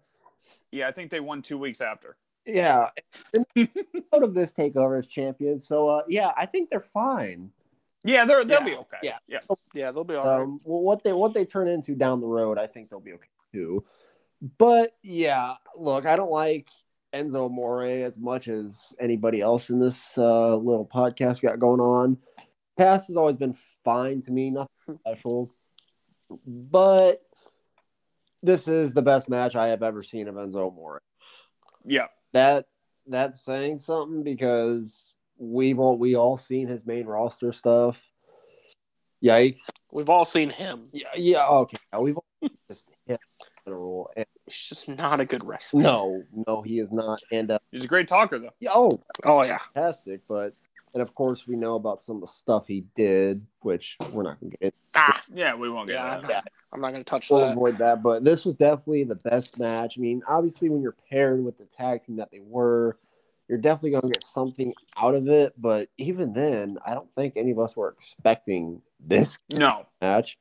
yeah, 0.72 0.88
I 0.88 0.92
think 0.92 1.10
they 1.10 1.20
won 1.20 1.42
two 1.42 1.58
weeks 1.58 1.80
after. 1.82 2.16
Yeah, 2.48 2.88
and 3.34 3.44
out 4.14 4.22
of 4.22 4.34
this 4.34 4.52
takeover 4.52 4.98
as 4.98 5.06
champions, 5.06 5.66
so 5.66 5.88
uh, 5.88 6.02
yeah, 6.08 6.32
I 6.36 6.46
think 6.46 6.70
they're 6.70 6.80
fine. 6.80 7.50
Yeah, 8.04 8.24
they're, 8.24 8.44
they'll 8.44 8.60
Yeah. 8.60 8.64
be 8.64 8.74
okay. 8.76 8.96
Yeah. 9.02 9.18
yeah. 9.28 9.38
Yeah, 9.74 9.92
they'll 9.92 10.04
be 10.04 10.14
all 10.14 10.26
right. 10.26 10.42
Um, 10.42 10.58
well, 10.64 10.80
what 10.82 11.04
they 11.04 11.12
what 11.12 11.34
they 11.34 11.44
turn 11.44 11.68
into 11.68 11.94
down 11.94 12.20
the 12.20 12.26
road, 12.26 12.56
I 12.58 12.66
think 12.66 12.88
they'll 12.88 13.00
be 13.00 13.12
okay 13.12 13.28
too. 13.52 13.84
But 14.56 14.96
yeah, 15.02 15.54
look, 15.76 16.06
I 16.06 16.16
don't 16.16 16.30
like 16.30 16.68
Enzo 17.14 17.50
More 17.50 17.82
as 17.84 18.16
much 18.16 18.48
as 18.48 18.94
anybody 19.00 19.40
else 19.40 19.68
in 19.68 19.78
this 19.80 20.16
uh, 20.16 20.56
little 20.56 20.88
podcast 20.92 21.42
we 21.42 21.48
got 21.48 21.58
going 21.58 21.80
on. 21.80 22.16
Past 22.78 23.08
has 23.08 23.16
always 23.16 23.36
been 23.36 23.56
fine 23.84 24.22
to 24.22 24.30
me, 24.32 24.50
nothing 24.50 24.98
special. 25.06 25.50
But 26.46 27.22
this 28.42 28.68
is 28.68 28.92
the 28.92 29.02
best 29.02 29.28
match 29.28 29.56
I 29.56 29.68
have 29.68 29.82
ever 29.82 30.02
seen 30.02 30.28
of 30.28 30.36
Enzo 30.36 30.72
More. 30.74 31.02
Yeah. 31.84 32.06
That 32.32 32.66
that's 33.06 33.42
saying 33.44 33.78
something 33.78 34.22
because 34.22 35.12
we've 35.38 35.78
all 35.78 35.96
we 35.98 36.14
all 36.16 36.38
seen 36.38 36.68
his 36.68 36.84
main 36.86 37.06
roster 37.06 37.52
stuff. 37.52 37.98
Yikes. 39.24 39.60
We've 39.92 40.08
all 40.08 40.24
seen 40.24 40.50
him. 40.50 40.84
Yeah, 40.92 41.06
yeah, 41.16 41.48
okay. 41.48 41.76
We've 41.98 42.16
all 42.16 42.24
just 42.42 42.68
hit 43.06 43.18
in. 43.66 43.72
And 44.16 44.26
He's 44.46 44.68
just 44.68 44.88
not 44.88 45.18
a 45.20 45.24
good 45.24 45.42
wrestler. 45.44 45.82
no, 45.82 46.22
no, 46.46 46.62
he 46.62 46.78
is 46.78 46.92
not. 46.92 47.20
And 47.32 47.50
uh, 47.50 47.58
He's 47.72 47.84
a 47.84 47.88
great 47.88 48.06
talker, 48.08 48.38
though. 48.38 48.54
yeah, 48.60 48.70
oh, 48.74 49.02
Oh 49.24 49.42
yeah. 49.42 49.58
fantastic! 49.58 50.20
But 50.28 50.54
and 50.94 51.02
of 51.02 51.14
course 51.14 51.46
we 51.46 51.56
know 51.56 51.74
about 51.74 51.98
some 52.00 52.16
of 52.16 52.22
the 52.22 52.26
stuff 52.28 52.66
he 52.66 52.84
did, 52.94 53.44
which 53.60 53.96
we're 54.12 54.22
not 54.22 54.40
going 54.40 54.50
to 54.52 54.56
get. 54.58 54.74
Ah, 54.96 55.22
Yeah, 55.32 55.54
we 55.54 55.68
won't 55.70 55.88
get 55.88 55.94
Yeah. 55.94 56.20
that. 56.20 56.30
Yeah, 56.30 56.40
I'm 56.72 56.80
not 56.80 56.92
gonna 56.92 57.04
touch 57.04 57.28
that. 57.28 57.34
we'll 57.34 57.44
that. 57.46 57.52
avoid 57.52 57.78
that. 57.78 58.02
But 58.02 58.24
this 58.24 58.44
was 58.44 58.54
definitely 58.56 59.04
the 59.04 59.14
best 59.14 59.58
match. 59.58 59.94
I 59.96 60.00
mean, 60.00 60.22
obviously 60.28 60.68
when 60.68 60.82
you're 60.82 60.96
paired 61.10 61.44
with 61.44 61.58
the 61.58 61.64
tag 61.66 62.02
team 62.02 62.16
that 62.16 62.30
they 62.30 62.40
were, 62.40 62.98
you're 63.48 63.58
definitely 63.58 63.90
going 63.92 64.02
to 64.02 64.08
get 64.08 64.24
something 64.24 64.74
out 64.96 65.14
of 65.14 65.26
it. 65.28 65.54
But 65.60 65.88
even 65.96 66.32
then, 66.32 66.78
I 66.84 66.94
don't 66.94 67.12
think 67.14 67.34
any 67.36 67.50
of 67.50 67.58
us 67.58 67.76
were 67.76 67.88
expecting 67.90 68.82
this 69.00 69.38
No. 69.50 69.86
match. 70.00 70.38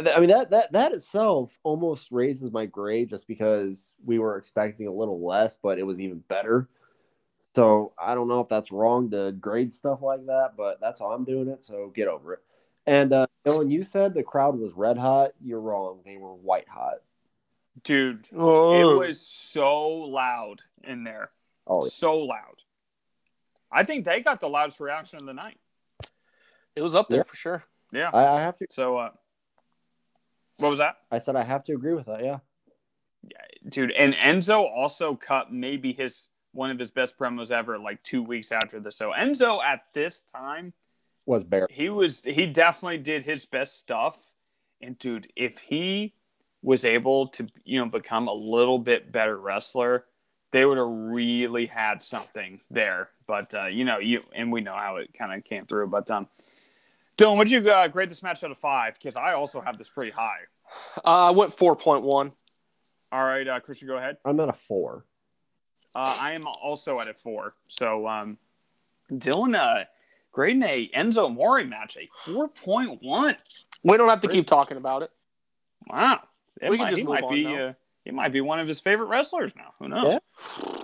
I 0.00 0.20
mean 0.20 0.28
that 0.28 0.50
that 0.50 0.70
that 0.72 0.92
itself 0.92 1.50
almost 1.64 2.12
raises 2.12 2.52
my 2.52 2.66
grade 2.66 3.10
just 3.10 3.26
because 3.26 3.96
we 4.04 4.20
were 4.20 4.36
expecting 4.36 4.86
a 4.86 4.92
little 4.92 5.20
less, 5.26 5.56
but 5.60 5.78
it 5.78 5.82
was 5.82 5.98
even 5.98 6.18
better. 6.28 6.68
So 7.56 7.92
I 8.00 8.14
don't 8.14 8.28
know 8.28 8.40
if 8.40 8.48
that's 8.48 8.70
wrong 8.70 9.10
to 9.10 9.32
grade 9.32 9.74
stuff 9.74 10.00
like 10.02 10.26
that, 10.26 10.52
but 10.56 10.80
that's 10.80 11.00
how 11.00 11.06
I'm 11.06 11.24
doing 11.24 11.48
it. 11.48 11.62
So 11.64 11.88
get 11.94 12.08
over 12.08 12.34
it. 12.34 12.40
And 12.86 13.12
uh, 13.12 13.26
Dylan, 13.46 13.70
you 13.70 13.82
said 13.84 14.14
the 14.14 14.22
crowd 14.22 14.58
was 14.58 14.72
red 14.74 14.96
hot. 14.96 15.32
You're 15.42 15.60
wrong. 15.60 16.00
They 16.04 16.16
were 16.16 16.34
white 16.34 16.68
hot. 16.68 16.98
Dude, 17.84 18.24
Oh. 18.36 18.94
it 18.94 18.98
was 18.98 19.20
so 19.20 19.88
loud 19.88 20.60
in 20.84 21.04
there. 21.04 21.30
Oh, 21.66 21.84
yeah. 21.84 21.90
So 21.90 22.18
loud. 22.20 22.56
I 23.70 23.84
think 23.84 24.04
they 24.04 24.20
got 24.20 24.40
the 24.40 24.48
loudest 24.48 24.80
reaction 24.80 25.18
of 25.18 25.26
the 25.26 25.34
night. 25.34 25.58
It 26.74 26.82
was 26.82 26.94
up 26.94 27.08
there 27.08 27.18
Yeah. 27.18 27.22
for 27.24 27.36
sure. 27.36 27.64
Yeah. 27.92 28.10
I, 28.12 28.36
I 28.36 28.40
have 28.40 28.56
to. 28.58 28.66
So, 28.70 28.96
uh, 28.98 29.10
what 30.58 30.70
was 30.70 30.78
that? 30.78 30.96
I 31.10 31.18
said 31.18 31.36
I 31.36 31.44
have 31.44 31.64
to 31.64 31.72
agree 31.72 31.94
with 31.94 32.06
that. 32.06 32.24
Yeah. 32.24 32.38
Dude, 33.68 33.90
and 33.92 34.14
Enzo 34.14 34.64
also 34.64 35.14
cut 35.14 35.52
maybe 35.52 35.92
his 35.92 36.28
one 36.58 36.70
of 36.70 36.78
his 36.78 36.90
best 36.90 37.16
promos 37.18 37.50
ever 37.50 37.78
like 37.78 38.02
two 38.02 38.22
weeks 38.22 38.50
after 38.52 38.80
this. 38.80 38.96
So 38.96 39.12
Enzo 39.16 39.62
at 39.62 39.82
this 39.94 40.22
time, 40.34 40.72
Was 41.24 41.44
bare. 41.44 41.68
he 41.70 41.88
was 41.88 42.20
he 42.24 42.46
definitely 42.46 42.98
did 42.98 43.24
his 43.24 43.46
best 43.46 43.78
stuff. 43.78 44.16
And 44.82 44.98
dude, 44.98 45.28
if 45.36 45.58
he 45.58 46.14
was 46.62 46.84
able 46.84 47.28
to 47.28 47.46
you 47.64 47.78
know 47.78 47.86
become 47.86 48.26
a 48.28 48.32
little 48.32 48.78
bit 48.78 49.12
better 49.12 49.36
wrestler, 49.38 50.04
they 50.50 50.64
would 50.64 50.78
have 50.78 50.88
really 50.88 51.66
had 51.66 52.02
something 52.02 52.60
there. 52.70 53.10
But 53.26 53.54
uh, 53.54 53.66
you 53.66 53.84
know, 53.84 53.98
you 53.98 54.22
and 54.34 54.50
we 54.52 54.60
know 54.60 54.74
how 54.74 54.96
it 54.96 55.14
kind 55.16 55.32
of 55.32 55.44
came 55.44 55.64
through. 55.64 55.86
But 55.88 56.10
um, 56.10 56.26
Dylan, 57.16 57.38
would 57.38 57.50
you 57.50 57.70
uh, 57.70 57.88
grade 57.88 58.08
this 58.10 58.22
match 58.22 58.42
out 58.44 58.50
of 58.50 58.58
five? 58.58 58.94
Because 58.94 59.16
I 59.16 59.32
also 59.34 59.60
have 59.60 59.78
this 59.78 59.88
pretty 59.88 60.12
high. 60.12 60.40
Uh, 61.04 61.28
I 61.28 61.30
went 61.30 61.52
four 61.54 61.76
point 61.76 62.02
one. 62.02 62.32
All 63.10 63.24
right, 63.24 63.46
uh, 63.48 63.60
Christian, 63.60 63.88
go 63.88 63.96
ahead. 63.96 64.18
I'm 64.24 64.38
at 64.40 64.48
a 64.50 64.58
four. 64.68 65.04
Uh, 65.94 66.16
I 66.20 66.32
am 66.32 66.46
also 66.46 67.00
at 67.00 67.08
a 67.08 67.14
four. 67.14 67.54
So 67.68 68.06
um, 68.06 68.38
Dylan, 69.10 69.56
uh, 69.56 69.84
grading 70.32 70.62
a 70.62 70.90
Enzo 70.96 71.32
Mori 71.32 71.64
match 71.64 71.96
a 71.96 72.08
four 72.24 72.48
point 72.48 73.02
one. 73.02 73.36
We 73.82 73.96
don't 73.96 74.08
have 74.08 74.20
to 74.22 74.28
keep 74.28 74.46
talking 74.46 74.76
about 74.76 75.02
it. 75.02 75.10
Wow, 75.88 76.20
It 76.60 76.70
We 76.70 76.76
can 76.76 76.84
might, 76.84 76.90
just 76.90 76.98
he 76.98 77.04
move 77.04 77.14
might 77.14 77.24
on 77.24 77.34
be. 77.34 77.44
now. 77.44 77.68
Uh, 77.68 77.72
he 78.04 78.10
might 78.10 78.32
be 78.32 78.40
one 78.40 78.58
of 78.60 78.66
his 78.68 78.80
favorite 78.80 79.06
wrestlers 79.06 79.54
now. 79.56 79.72
Who 79.78 79.88
knows? 79.88 80.20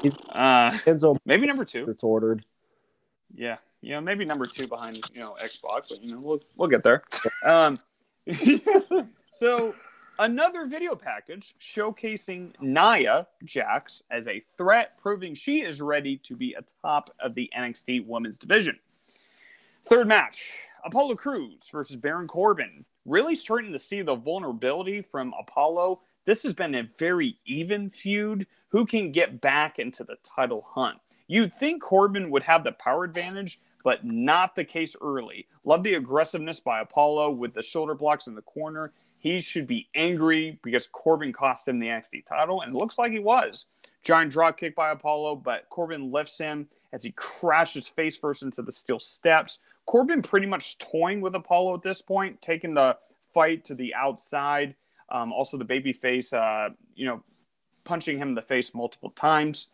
He's- 0.02 0.16
Uh, 0.28 0.70
Enzo, 0.86 1.16
maybe 1.24 1.46
number 1.46 1.64
two. 1.64 1.88
it's 1.90 2.02
ordered. 2.04 2.44
Yeah, 3.34 3.56
you 3.80 3.90
know, 3.92 4.00
maybe 4.00 4.24
number 4.24 4.46
two 4.46 4.68
behind 4.68 5.00
you 5.12 5.20
know 5.20 5.36
Xbox, 5.40 5.88
but 5.90 6.02
you 6.02 6.12
know 6.14 6.20
we'll 6.20 6.42
we'll 6.56 6.68
get 6.68 6.82
there. 6.84 7.02
Um, 7.44 7.76
so 9.30 9.74
another 10.18 10.66
video 10.66 10.94
package 10.94 11.54
showcasing 11.60 12.52
Nia 12.60 13.26
Jax 13.44 14.02
as 14.10 14.28
a 14.28 14.40
threat, 14.40 14.98
proving 14.98 15.34
she 15.34 15.62
is 15.62 15.80
ready 15.80 16.16
to 16.18 16.36
be 16.36 16.54
atop 16.54 17.14
of 17.20 17.34
the 17.34 17.50
NXT 17.56 18.06
Women's 18.06 18.38
Division. 18.38 18.78
Third 19.84 20.08
match: 20.08 20.52
Apollo 20.84 21.16
Crews 21.16 21.68
versus 21.70 21.96
Baron 21.96 22.28
Corbin. 22.28 22.84
Really 23.04 23.34
starting 23.34 23.72
to 23.72 23.78
see 23.78 24.02
the 24.02 24.14
vulnerability 24.14 25.02
from 25.02 25.34
Apollo. 25.38 26.00
This 26.24 26.42
has 26.44 26.54
been 26.54 26.74
a 26.74 26.88
very 26.98 27.38
even 27.44 27.90
feud. 27.90 28.46
Who 28.68 28.86
can 28.86 29.12
get 29.12 29.40
back 29.40 29.78
into 29.78 30.04
the 30.04 30.16
title 30.22 30.64
hunt? 30.66 30.98
You'd 31.26 31.52
think 31.54 31.82
Corbin 31.82 32.30
would 32.30 32.42
have 32.44 32.64
the 32.64 32.72
power 32.72 33.04
advantage, 33.04 33.60
but 33.82 34.04
not 34.04 34.54
the 34.54 34.64
case 34.64 34.96
early. 35.00 35.46
Love 35.64 35.82
the 35.82 35.94
aggressiveness 35.94 36.60
by 36.60 36.80
Apollo 36.80 37.32
with 37.32 37.52
the 37.54 37.62
shoulder 37.62 37.94
blocks 37.94 38.26
in 38.26 38.34
the 38.34 38.42
corner. 38.42 38.92
He 39.24 39.40
should 39.40 39.66
be 39.66 39.88
angry 39.94 40.58
because 40.62 40.86
Corbin 40.86 41.32
cost 41.32 41.66
him 41.66 41.78
the 41.78 41.86
NXT 41.86 42.26
title, 42.26 42.60
and 42.60 42.74
it 42.74 42.78
looks 42.78 42.98
like 42.98 43.10
he 43.10 43.20
was. 43.20 43.64
Giant 44.02 44.30
drop 44.30 44.58
kick 44.58 44.76
by 44.76 44.90
Apollo, 44.90 45.36
but 45.36 45.66
Corbin 45.70 46.12
lifts 46.12 46.36
him 46.36 46.68
as 46.92 47.04
he 47.04 47.10
crashes 47.12 47.88
face 47.88 48.18
first 48.18 48.42
into 48.42 48.60
the 48.60 48.70
steel 48.70 49.00
steps. 49.00 49.60
Corbin 49.86 50.20
pretty 50.20 50.44
much 50.44 50.76
toying 50.76 51.22
with 51.22 51.34
Apollo 51.34 51.76
at 51.76 51.82
this 51.82 52.02
point, 52.02 52.42
taking 52.42 52.74
the 52.74 52.98
fight 53.32 53.64
to 53.64 53.74
the 53.74 53.94
outside. 53.94 54.74
Um, 55.08 55.32
also, 55.32 55.56
the 55.56 55.64
baby 55.64 55.94
face, 55.94 56.34
uh, 56.34 56.68
you 56.94 57.06
know, 57.06 57.22
punching 57.84 58.18
him 58.18 58.30
in 58.30 58.34
the 58.34 58.42
face 58.42 58.74
multiple 58.74 59.10
times. 59.10 59.68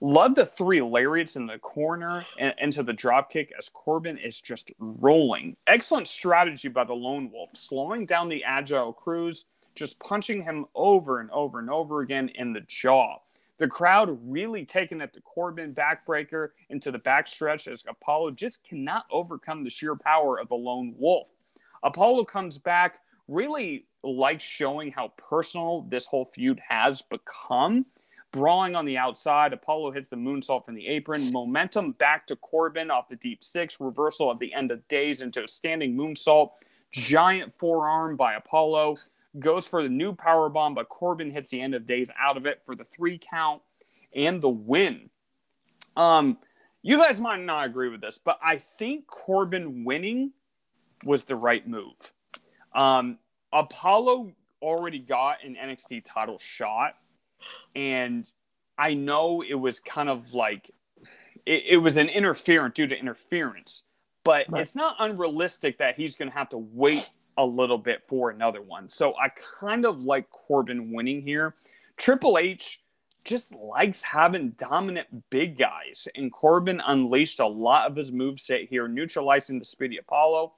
Love 0.00 0.34
the 0.34 0.44
three 0.44 0.82
lariats 0.82 1.36
in 1.36 1.46
the 1.46 1.58
corner 1.58 2.26
and 2.36 2.52
into 2.60 2.82
the 2.82 2.92
drop 2.92 3.30
kick 3.30 3.52
as 3.56 3.68
Corbin 3.68 4.18
is 4.18 4.40
just 4.40 4.72
rolling. 4.78 5.56
Excellent 5.68 6.08
strategy 6.08 6.68
by 6.68 6.82
the 6.82 6.92
Lone 6.92 7.30
Wolf, 7.30 7.50
slowing 7.54 8.04
down 8.04 8.28
the 8.28 8.42
agile 8.42 8.92
Crews, 8.92 9.44
just 9.76 10.00
punching 10.00 10.42
him 10.42 10.66
over 10.74 11.20
and 11.20 11.30
over 11.30 11.60
and 11.60 11.70
over 11.70 12.00
again 12.00 12.28
in 12.34 12.52
the 12.52 12.62
jaw. 12.62 13.18
The 13.58 13.68
crowd 13.68 14.18
really 14.24 14.64
taking 14.64 15.00
it 15.00 15.12
the 15.12 15.20
Corbin 15.20 15.72
backbreaker 15.72 16.48
into 16.68 16.90
the 16.90 16.98
backstretch 16.98 17.70
as 17.70 17.84
Apollo 17.88 18.32
just 18.32 18.64
cannot 18.64 19.06
overcome 19.08 19.62
the 19.62 19.70
sheer 19.70 19.94
power 19.94 20.40
of 20.40 20.48
the 20.48 20.56
lone 20.56 20.94
wolf. 20.98 21.32
Apollo 21.84 22.24
comes 22.24 22.58
back, 22.58 22.98
really 23.28 23.86
likes 24.02 24.44
showing 24.44 24.92
how 24.92 25.08
personal 25.16 25.82
this 25.88 26.06
whole 26.06 26.24
feud 26.24 26.60
has 26.68 27.02
become. 27.02 27.86
Brawling 28.32 28.74
on 28.74 28.86
the 28.86 28.96
outside, 28.96 29.52
Apollo 29.52 29.92
hits 29.92 30.08
the 30.08 30.16
moonsault 30.16 30.64
from 30.64 30.74
the 30.74 30.86
apron. 30.86 31.30
Momentum 31.32 31.92
back 31.92 32.26
to 32.28 32.36
Corbin 32.36 32.90
off 32.90 33.10
the 33.10 33.16
deep 33.16 33.44
six. 33.44 33.78
Reversal 33.78 34.30
at 34.30 34.38
the 34.38 34.54
end 34.54 34.70
of 34.70 34.86
days 34.88 35.20
into 35.20 35.44
a 35.44 35.48
standing 35.48 35.94
moonsault. 35.94 36.52
Giant 36.90 37.52
forearm 37.52 38.16
by 38.16 38.34
Apollo 38.34 38.96
goes 39.38 39.68
for 39.68 39.82
the 39.82 39.88
new 39.88 40.14
power 40.14 40.48
bomb, 40.48 40.74
but 40.74 40.88
Corbin 40.88 41.30
hits 41.30 41.50
the 41.50 41.60
end 41.60 41.74
of 41.74 41.86
days 41.86 42.10
out 42.18 42.36
of 42.36 42.46
it 42.46 42.62
for 42.64 42.74
the 42.74 42.84
three 42.84 43.18
count 43.18 43.62
and 44.14 44.40
the 44.40 44.48
win. 44.48 45.10
Um, 45.96 46.38
you 46.82 46.98
guys 46.98 47.20
might 47.20 47.40
not 47.40 47.66
agree 47.66 47.88
with 47.88 48.00
this, 48.00 48.18
but 48.18 48.38
I 48.42 48.56
think 48.56 49.06
Corbin 49.06 49.84
winning 49.84 50.32
was 51.04 51.24
the 51.24 51.36
right 51.36 51.66
move. 51.66 52.12
Um, 52.74 53.18
Apollo 53.52 54.32
already 54.60 54.98
got 54.98 55.44
an 55.44 55.56
NXT 55.62 56.04
title 56.04 56.38
shot, 56.38 56.94
and 57.74 58.28
I 58.78 58.94
know 58.94 59.42
it 59.46 59.54
was 59.54 59.80
kind 59.80 60.08
of 60.08 60.32
like 60.32 60.70
it, 61.46 61.64
it 61.70 61.76
was 61.78 61.96
an 61.96 62.08
interference 62.08 62.74
due 62.74 62.86
to 62.86 62.98
interference, 62.98 63.84
but 64.24 64.46
right. 64.48 64.62
it's 64.62 64.74
not 64.74 64.96
unrealistic 64.98 65.78
that 65.78 65.96
he's 65.96 66.16
going 66.16 66.30
to 66.30 66.36
have 66.36 66.48
to 66.50 66.58
wait 66.58 67.10
a 67.36 67.44
little 67.44 67.78
bit 67.78 68.02
for 68.06 68.30
another 68.30 68.62
one. 68.62 68.88
So 68.88 69.14
I 69.16 69.28
kind 69.60 69.86
of 69.86 70.02
like 70.02 70.30
Corbin 70.30 70.92
winning 70.92 71.22
here. 71.22 71.54
Triple 71.96 72.38
H 72.38 72.82
just 73.24 73.54
likes 73.54 74.02
having 74.02 74.50
dominant 74.50 75.30
big 75.30 75.56
guys, 75.58 76.08
and 76.16 76.32
Corbin 76.32 76.82
unleashed 76.84 77.40
a 77.40 77.46
lot 77.46 77.90
of 77.90 77.96
his 77.96 78.10
moveset 78.10 78.68
here, 78.68 78.88
neutralizing 78.88 79.58
the 79.58 79.64
Speedy 79.64 79.98
Apollo. 79.98 80.54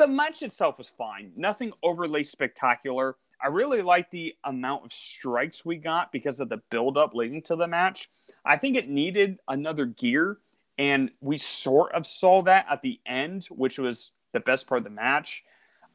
The 0.00 0.08
match 0.08 0.40
itself 0.40 0.78
was 0.78 0.88
fine, 0.88 1.30
nothing 1.36 1.74
overly 1.82 2.24
spectacular. 2.24 3.16
I 3.38 3.48
really 3.48 3.82
like 3.82 4.10
the 4.10 4.34
amount 4.44 4.86
of 4.86 4.94
strikes 4.94 5.62
we 5.62 5.76
got 5.76 6.10
because 6.10 6.40
of 6.40 6.48
the 6.48 6.62
build-up 6.70 7.14
leading 7.14 7.42
to 7.42 7.54
the 7.54 7.66
match. 7.66 8.08
I 8.42 8.56
think 8.56 8.78
it 8.78 8.88
needed 8.88 9.40
another 9.46 9.84
gear, 9.84 10.38
and 10.78 11.10
we 11.20 11.36
sort 11.36 11.92
of 11.92 12.06
saw 12.06 12.40
that 12.44 12.64
at 12.70 12.80
the 12.80 12.98
end, 13.04 13.44
which 13.50 13.78
was 13.78 14.12
the 14.32 14.40
best 14.40 14.66
part 14.66 14.78
of 14.78 14.84
the 14.84 14.90
match. 14.90 15.44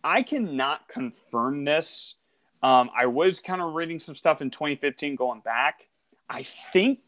I 0.03 0.21
cannot 0.21 0.87
confirm 0.87 1.65
this. 1.65 2.13
Um, 2.61 2.91
I 2.95 3.07
was 3.07 3.39
kind 3.39 3.59
of 3.59 3.73
reading 3.73 3.99
some 3.99 4.13
stuff 4.13 4.39
in 4.39 4.51
2015 4.51 5.15
going 5.15 5.39
back. 5.39 5.87
I 6.29 6.43
think 6.43 6.99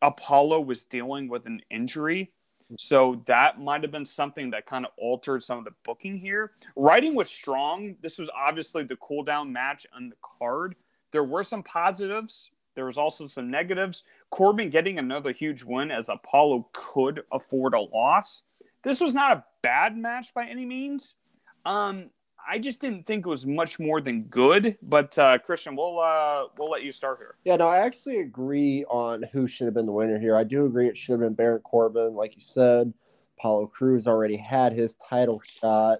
Apollo 0.00 0.62
was 0.62 0.86
dealing 0.86 1.28
with 1.28 1.44
an 1.44 1.60
injury. 1.70 2.32
So 2.78 3.22
that 3.26 3.60
might 3.60 3.82
have 3.82 3.92
been 3.92 4.04
something 4.04 4.50
that 4.50 4.66
kind 4.66 4.84
of 4.84 4.92
altered 4.98 5.42
some 5.42 5.58
of 5.58 5.64
the 5.64 5.74
booking 5.84 6.18
here. 6.18 6.52
Writing 6.74 7.14
was 7.14 7.30
strong. 7.30 7.96
This 8.02 8.18
was 8.18 8.28
obviously 8.36 8.82
the 8.82 8.96
cool 8.96 9.22
down 9.22 9.52
match 9.52 9.86
on 9.94 10.08
the 10.08 10.16
card. 10.20 10.74
There 11.12 11.24
were 11.24 11.44
some 11.44 11.62
positives. 11.62 12.50
There 12.74 12.86
was 12.86 12.98
also 12.98 13.26
some 13.26 13.50
negatives. 13.50 14.04
Corbin 14.30 14.70
getting 14.70 14.98
another 14.98 15.32
huge 15.32 15.62
win 15.62 15.90
as 15.90 16.08
Apollo 16.08 16.68
could 16.72 17.22
afford 17.32 17.74
a 17.74 17.80
loss. 17.80 18.42
This 18.82 19.00
was 19.00 19.14
not 19.14 19.36
a 19.36 19.44
bad 19.62 19.96
match 19.96 20.34
by 20.34 20.46
any 20.46 20.66
means. 20.66 21.16
Um, 21.64 22.10
I 22.48 22.58
just 22.58 22.80
didn't 22.80 23.06
think 23.06 23.26
it 23.26 23.28
was 23.28 23.44
much 23.44 23.78
more 23.78 24.00
than 24.00 24.22
good. 24.22 24.78
But 24.82 25.18
uh, 25.18 25.38
Christian, 25.38 25.76
we'll 25.76 25.98
uh, 25.98 26.44
we'll 26.56 26.70
let 26.70 26.84
you 26.84 26.92
start 26.92 27.18
here. 27.18 27.34
Yeah, 27.44 27.56
no, 27.56 27.68
I 27.68 27.78
actually 27.78 28.20
agree 28.20 28.84
on 28.84 29.24
who 29.32 29.46
should 29.46 29.64
have 29.66 29.74
been 29.74 29.86
the 29.86 29.92
winner 29.92 30.18
here. 30.18 30.36
I 30.36 30.44
do 30.44 30.66
agree 30.66 30.88
it 30.88 30.96
should 30.96 31.12
have 31.12 31.20
been 31.20 31.34
Baron 31.34 31.60
Corbin, 31.62 32.14
like 32.14 32.36
you 32.36 32.42
said. 32.44 32.92
Apollo 33.38 33.66
Crews 33.66 34.06
already 34.06 34.36
had 34.36 34.72
his 34.72 34.94
title 34.94 35.42
shot, 35.60 35.98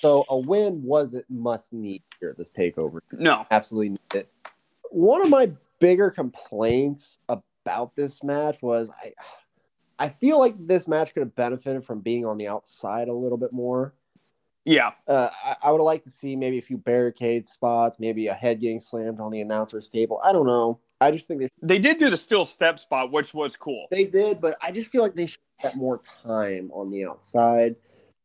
so 0.00 0.24
a 0.28 0.36
win 0.36 0.82
wasn't 0.82 1.24
must 1.28 1.72
need 1.72 2.02
here. 2.20 2.30
At 2.30 2.38
this 2.38 2.52
takeover, 2.52 3.00
no, 3.12 3.46
absolutely 3.50 3.90
need 3.90 4.14
it. 4.14 4.30
One 4.90 5.22
of 5.22 5.28
my 5.28 5.50
bigger 5.80 6.10
complaints 6.10 7.18
about 7.28 7.96
this 7.96 8.22
match 8.22 8.62
was 8.62 8.90
I. 9.02 9.12
I 10.00 10.10
feel 10.10 10.38
like 10.38 10.54
this 10.64 10.86
match 10.86 11.12
could 11.12 11.22
have 11.22 11.34
benefited 11.34 11.84
from 11.84 11.98
being 11.98 12.24
on 12.24 12.38
the 12.38 12.46
outside 12.46 13.08
a 13.08 13.12
little 13.12 13.36
bit 13.36 13.52
more. 13.52 13.94
Yeah. 14.68 14.90
Uh, 15.06 15.30
I, 15.42 15.56
I 15.62 15.70
would 15.72 15.82
like 15.82 16.04
to 16.04 16.10
see 16.10 16.36
maybe 16.36 16.58
a 16.58 16.62
few 16.62 16.76
barricade 16.76 17.48
spots, 17.48 17.96
maybe 17.98 18.26
a 18.26 18.34
head 18.34 18.60
getting 18.60 18.78
slammed 18.78 19.18
on 19.18 19.32
the 19.32 19.40
announcer's 19.40 19.88
table. 19.88 20.20
I 20.22 20.30
don't 20.30 20.44
know. 20.44 20.78
I 21.00 21.10
just 21.10 21.26
think 21.26 21.40
they 21.40 21.48
they 21.62 21.78
did 21.78 21.96
do 21.96 22.10
the 22.10 22.18
still 22.18 22.44
step 22.44 22.78
spot, 22.78 23.10
which 23.10 23.32
was 23.32 23.56
cool. 23.56 23.86
They 23.90 24.04
did, 24.04 24.42
but 24.42 24.58
I 24.60 24.70
just 24.70 24.90
feel 24.90 25.00
like 25.00 25.14
they 25.14 25.26
should 25.26 25.40
have 25.60 25.74
more 25.76 26.02
time 26.22 26.70
on 26.74 26.90
the 26.90 27.06
outside. 27.06 27.76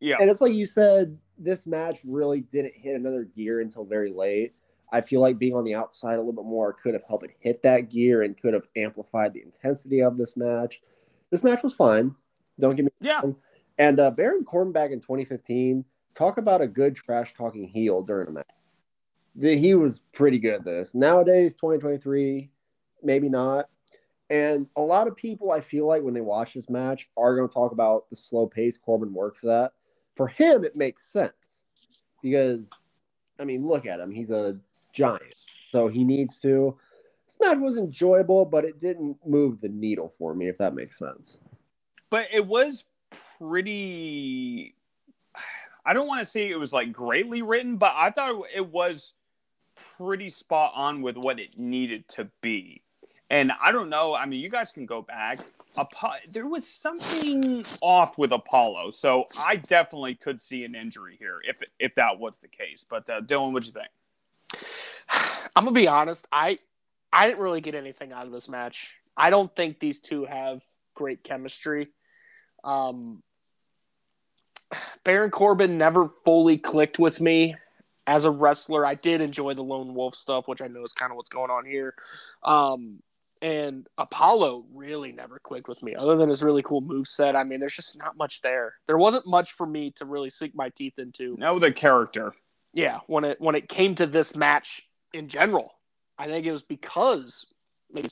Yeah. 0.02 0.18
And 0.20 0.30
it's 0.30 0.42
like 0.42 0.54
you 0.54 0.66
said, 0.66 1.18
this 1.38 1.66
match 1.66 2.00
really 2.04 2.42
didn't 2.42 2.74
hit 2.76 2.96
another 2.96 3.24
gear 3.24 3.62
until 3.62 3.86
very 3.86 4.12
late. 4.12 4.54
I 4.92 5.00
feel 5.00 5.22
like 5.22 5.40
being 5.40 5.56
on 5.56 5.64
the 5.64 5.76
outside 5.76 6.16
a 6.16 6.18
little 6.18 6.34
bit 6.34 6.46
more 6.46 6.74
could 6.74 6.94
have 6.94 7.04
helped 7.08 7.24
it 7.24 7.32
hit 7.40 7.64
that 7.64 7.90
gear 7.90 8.24
and 8.24 8.40
could 8.40 8.54
have 8.54 8.68
amplified 8.76 9.34
the 9.34 9.44
intensity 9.44 10.02
of 10.02 10.18
this 10.18 10.36
match. 10.36 10.82
This 11.32 11.42
match 11.42 11.64
was 11.64 11.74
fine. 11.74 12.14
Don't 12.60 12.76
get 12.76 12.86
me 12.86 12.92
yeah. 13.00 13.22
wrong. 13.22 13.38
And 13.78 14.00
uh, 14.00 14.12
Baron 14.12 14.44
Corbin 14.44 14.74
back 14.74 14.92
in 14.92 15.00
2015 15.00 15.86
talk 16.16 16.38
about 16.38 16.62
a 16.62 16.68
good 16.68 16.96
trash 16.96 17.34
talking 17.34 17.68
heel 17.68 18.02
during 18.02 18.28
a 18.28 18.32
match. 18.32 18.50
He 19.40 19.74
was 19.74 20.00
pretty 20.14 20.40
good 20.40 20.54
at 20.54 20.64
this. 20.64 20.94
Nowadays, 20.94 21.54
2023, 21.56 22.50
maybe 23.02 23.30
not. 23.30 23.70
And 24.30 24.68
a 24.76 24.82
lot 24.82 25.08
of 25.08 25.16
people, 25.16 25.52
I 25.52 25.62
feel 25.62 25.88
like, 25.88 26.02
when 26.02 26.14
they 26.14 26.22
watch 26.22 26.54
this 26.54 26.70
match, 26.70 27.10
are 27.18 27.36
going 27.36 27.48
to 27.48 27.54
talk 27.54 27.72
about 27.72 28.10
the 28.10 28.16
slow 28.16 28.48
pace 28.48 28.78
Corbin 28.78 29.14
works 29.14 29.44
at. 29.44 29.74
For 30.16 30.28
him, 30.28 30.64
it 30.64 30.76
makes 30.76 31.12
sense 31.12 31.66
because, 32.22 32.72
I 33.40 33.44
mean, 33.44 33.68
look 33.68 33.86
at 33.86 34.00
him. 34.00 34.12
He's 34.12 34.32
a 34.32 34.58
giant, 34.94 35.36
so 35.70 35.88
he 35.88 36.04
needs 36.04 36.40
to. 36.40 36.78
This 37.26 37.38
match 37.42 37.58
was 37.58 37.78
enjoyable, 37.78 38.46
but 38.46 38.66
it 38.66 38.80
didn't 38.80 39.18
move 39.26 39.60
the 39.62 39.70
needle 39.70 40.14
for 40.18 40.36
me, 40.36 40.48
if 40.48 40.58
that 40.60 40.76
makes 40.76 40.98
sense. 40.98 41.40
But 42.10 42.28
it 42.32 42.46
was 42.46 42.86
pretty 43.40 44.76
I 45.86 45.94
don't 45.94 46.08
want 46.08 46.20
to 46.20 46.26
say 46.26 46.50
it 46.50 46.60
was 46.60 46.74
like 46.74 46.92
greatly 46.92 47.42
written, 47.42 47.78
but 47.78 47.94
I 47.96 48.10
thought 48.12 48.44
it 48.54 48.72
was 48.72 49.14
pretty 49.98 50.30
spot 50.30 50.74
on 50.76 51.02
with 51.02 51.18
what 51.18 51.40
it 51.40 51.58
needed 51.58 52.08
to 52.10 52.30
be. 52.42 52.82
And 53.30 53.52
I 53.62 53.72
don't 53.72 53.90
know. 53.90 54.16
I 54.16 54.26
mean, 54.26 54.40
you 54.42 54.50
guys 54.50 54.72
can 54.72 54.86
go 54.86 55.02
back. 55.02 55.40
there 56.32 56.46
was 56.46 56.68
something 56.68 57.66
off 57.82 58.18
with 58.18 58.32
Apollo, 58.32 58.92
so 58.92 59.26
I 59.44 59.56
definitely 59.56 60.16
could 60.16 60.40
see 60.40 60.64
an 60.66 60.76
injury 60.76 61.16
here 61.18 61.40
if 61.48 61.62
if 61.80 61.96
that 61.96 62.20
was 62.20 62.38
the 62.38 62.48
case. 62.48 62.86
But 62.88 63.10
uh, 63.10 63.22
Dylan, 63.22 63.52
what'd 63.52 63.68
you 63.68 63.74
think? 63.74 63.90
I'm 65.56 65.66
gonna 65.66 65.72
be 65.72 65.88
honest. 65.88 66.28
I 66.32 66.60
I 67.12 67.28
didn't 67.28 67.42
really 67.42 67.62
get 67.62 67.76
anything 67.76 68.12
out 68.12 68.28
of 68.28 68.32
this 68.32 68.48
match. 68.48 68.94
I 69.18 69.30
don't 69.30 69.54
think 69.56 69.80
these 69.80 70.00
two 70.00 70.26
have 70.26 70.64
great 70.94 71.24
chemistry. 71.24 71.90
Um, 72.64 73.24
Baron 75.04 75.32
Corbin 75.32 75.78
never 75.78 76.10
fully 76.24 76.58
clicked 76.58 77.00
with 77.00 77.22
me 77.22 77.56
as 78.08 78.26
a 78.26 78.32
wrestler. 78.32 78.86
I 78.86 78.96
did 78.96 79.22
enjoy 79.22 79.54
the 79.54 79.64
Lone 79.64 79.94
Wolf 79.94 80.16
stuff, 80.16 80.48
which 80.48 80.62
I 80.62 80.68
know 80.68 80.84
is 80.84 80.94
kind 80.94 81.12
of 81.12 81.18
what's 81.18 81.30
going 81.30 81.52
on 81.52 81.66
here. 81.66 81.96
Um, 82.44 83.00
and 83.42 83.88
Apollo 83.98 84.66
really 84.74 85.12
never 85.12 85.40
clicked 85.40 85.68
with 85.68 85.84
me, 85.84 85.96
other 85.96 86.16
than 86.16 86.30
his 86.30 86.42
really 86.42 86.64
cool 86.64 86.80
move 86.80 87.08
set. 87.08 87.36
I 87.36 87.44
mean, 87.44 87.60
there's 87.60 87.76
just 87.76 87.98
not 87.98 88.16
much 88.16 88.42
there. 88.42 88.76
There 88.88 88.98
wasn't 88.98 89.28
much 89.28 89.52
for 89.54 89.66
me 89.66 89.92
to 89.98 90.06
really 90.06 90.30
sink 90.30 90.56
my 90.56 90.70
teeth 90.70 90.98
into. 90.98 91.36
No, 91.38 91.60
the 91.60 91.72
character. 91.72 92.34
Yeah, 92.74 93.00
when 93.08 93.26
it 93.26 93.42
when 93.42 93.56
it 93.56 93.68
came 93.68 93.96
to 93.96 94.08
this 94.08 94.36
match 94.36 94.88
in 95.14 95.28
general, 95.28 95.72
I 96.18 96.28
think 96.28 96.46
it 96.46 96.52
was 96.54 96.64
because 96.64 97.46
maybe 97.92 98.10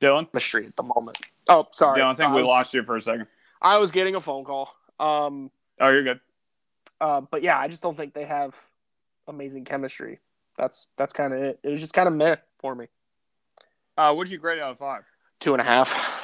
Dylan? 0.00 0.28
At 0.66 0.76
the 0.76 0.82
moment. 0.82 1.18
Oh, 1.48 1.66
sorry. 1.72 2.00
Dylan, 2.00 2.12
I 2.12 2.14
think 2.14 2.34
we 2.34 2.42
lost 2.42 2.74
you 2.74 2.82
for 2.82 2.96
a 2.96 3.02
second. 3.02 3.26
I 3.62 3.78
was 3.78 3.90
getting 3.90 4.14
a 4.14 4.20
phone 4.20 4.44
call. 4.44 4.70
Um, 5.00 5.50
oh, 5.80 5.88
you're 5.90 6.02
good. 6.02 6.20
Uh, 7.00 7.20
but 7.22 7.42
yeah, 7.42 7.58
I 7.58 7.68
just 7.68 7.82
don't 7.82 7.96
think 7.96 8.12
they 8.12 8.24
have 8.24 8.54
amazing 9.26 9.64
chemistry. 9.64 10.18
That's 10.56 10.88
that's 10.96 11.12
kind 11.12 11.32
of 11.32 11.40
it. 11.40 11.60
It 11.62 11.68
was 11.68 11.80
just 11.80 11.94
kind 11.94 12.08
of 12.08 12.14
meh 12.14 12.36
for 12.58 12.74
me. 12.74 12.86
Uh, 13.96 14.12
what'd 14.14 14.30
you 14.32 14.38
grade 14.38 14.58
out 14.58 14.72
of 14.72 14.78
five? 14.78 15.04
Two 15.40 15.54
and 15.54 15.60
a 15.60 15.64
half. 15.64 16.16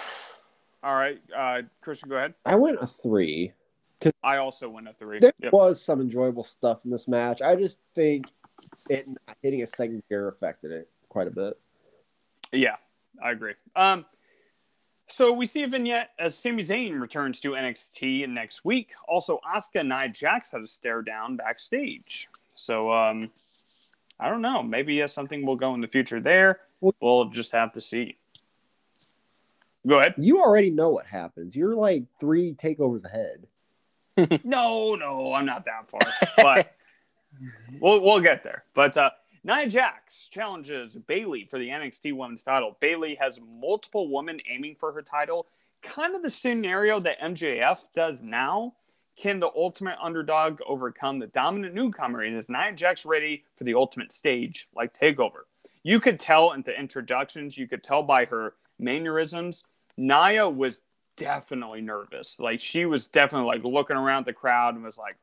All 0.83 0.95
right, 0.95 1.19
uh, 1.35 1.63
Christian, 1.81 2.09
go 2.11 2.17
ahead. 2.17 2.35
I 2.45 2.57
went 2.57 2.79
a 2.81 2.87
three. 2.87 3.53
Cause 4.01 4.13
I 4.23 4.37
also 4.37 4.69
went 4.69 4.87
a 4.89 4.93
three. 4.93 5.19
There 5.19 5.33
Yep. 5.39 5.53
was 5.53 5.81
some 5.83 6.01
enjoyable 6.03 6.45
stuff 6.45 6.81
in 6.85 6.91
this 6.91 7.09
match. 7.09 7.41
I 7.41 7.57
just 7.57 7.79
think 7.95 8.27
it 8.91 9.09
hitting 9.41 9.63
a 9.63 9.67
second 9.67 10.03
gear 10.11 10.29
affected 10.29 10.73
it 10.73 10.91
quite 11.09 11.27
a 11.27 11.31
bit. 11.31 11.59
Yeah, 12.53 12.77
I 13.23 13.31
agree. 13.31 13.55
Um, 13.75 14.05
so 15.09 15.33
we 15.33 15.47
see 15.47 15.63
a 15.63 15.69
vignette 15.69 16.11
as 16.19 16.37
Sami 16.37 16.63
Zayn 16.63 17.01
returns 17.01 17.41
to 17.41 17.51
NXT 17.53 18.29
next 18.29 18.65
week. 18.65 18.93
Also, 19.07 19.41
Asuka 19.47 19.81
and 19.81 19.89
Nia 19.89 20.09
Jax 20.09 20.53
have 20.53 20.63
a 20.63 20.67
stare 20.67 21.03
down 21.03 21.37
backstage. 21.37 22.29
So 22.55 22.93
um, 22.93 23.31
I 24.19 24.29
don't 24.29 24.43
know. 24.43 24.63
Maybe 24.63 25.03
uh, 25.03 25.07
something 25.07 25.45
will 25.45 25.57
go 25.57 25.75
in 25.75 25.81
the 25.81 25.89
future 25.89 26.21
there. 26.21 26.61
We'll 27.01 27.27
just 27.27 27.53
have 27.53 27.73
to 27.73 27.81
see. 27.81 28.17
Go 29.87 29.99
ahead. 29.99 30.15
You 30.17 30.41
already 30.41 30.71
know 30.71 30.91
what 30.91 31.07
happens. 31.07 31.55
You're 31.55 31.75
like 31.75 32.05
three 32.19 32.55
takeovers 32.55 33.05
ahead. 33.05 33.47
No, 34.45 34.95
no, 34.95 35.35
I'm 35.35 35.45
not 35.45 35.65
that 35.65 35.89
far, 35.89 36.01
but 36.37 36.73
we'll 37.81 38.01
we'll 38.01 38.21
get 38.21 38.45
there. 38.45 38.63
But 38.73 38.97
uh, 38.97 39.11
Nia 39.47 39.69
Jax 39.69 40.29
challenges 40.29 40.95
Bayley 40.95 41.45
for 41.45 41.59
the 41.59 41.69
NXT 41.69 42.17
Women's 42.17 42.43
title. 42.43 42.79
Bayley 42.81 43.15
has 43.21 43.39
multiple 43.61 44.11
women 44.11 44.41
aiming 44.51 44.77
for 44.77 44.91
her 44.93 45.03
title, 45.03 45.47
kind 45.83 46.17
of 46.17 46.23
the 46.23 46.31
scenario 46.31 46.99
that 47.01 47.21
MJF 47.21 47.81
does 47.95 48.23
now. 48.23 48.73
Can 49.17 49.41
the 49.41 49.51
ultimate 49.55 49.99
underdog 50.03 50.61
overcome 50.67 51.19
the 51.19 51.27
dominant 51.27 51.75
newcomer? 51.75 52.23
And 52.23 52.37
is 52.37 52.49
Nia 52.49 52.73
Jax 52.73 53.05
ready 53.05 53.45
for 53.55 53.65
the 53.65 53.75
ultimate 53.75 54.13
stage 54.13 54.67
like 54.75 54.95
Takeover? 54.95 55.43
You 55.83 56.01
could 56.01 56.19
tell 56.19 56.53
in 56.53 56.63
the 56.63 56.77
introductions, 56.77 57.59
you 57.59 57.69
could 57.69 57.83
tell 57.83 58.03
by 58.03 58.25
her 58.25 58.55
mannerisms. 58.79 59.65
Nia 59.99 60.49
was 60.49 60.85
definitely 61.17 61.83
nervous. 61.83 62.41
Like 62.41 62.61
she 62.61 62.87
was 62.87 63.09
definitely 63.09 63.47
like 63.47 63.63
looking 63.63 63.97
around 63.97 64.25
the 64.25 64.33
crowd 64.33 64.75
and 64.75 64.83
was 64.83 64.99
like, 64.99 65.17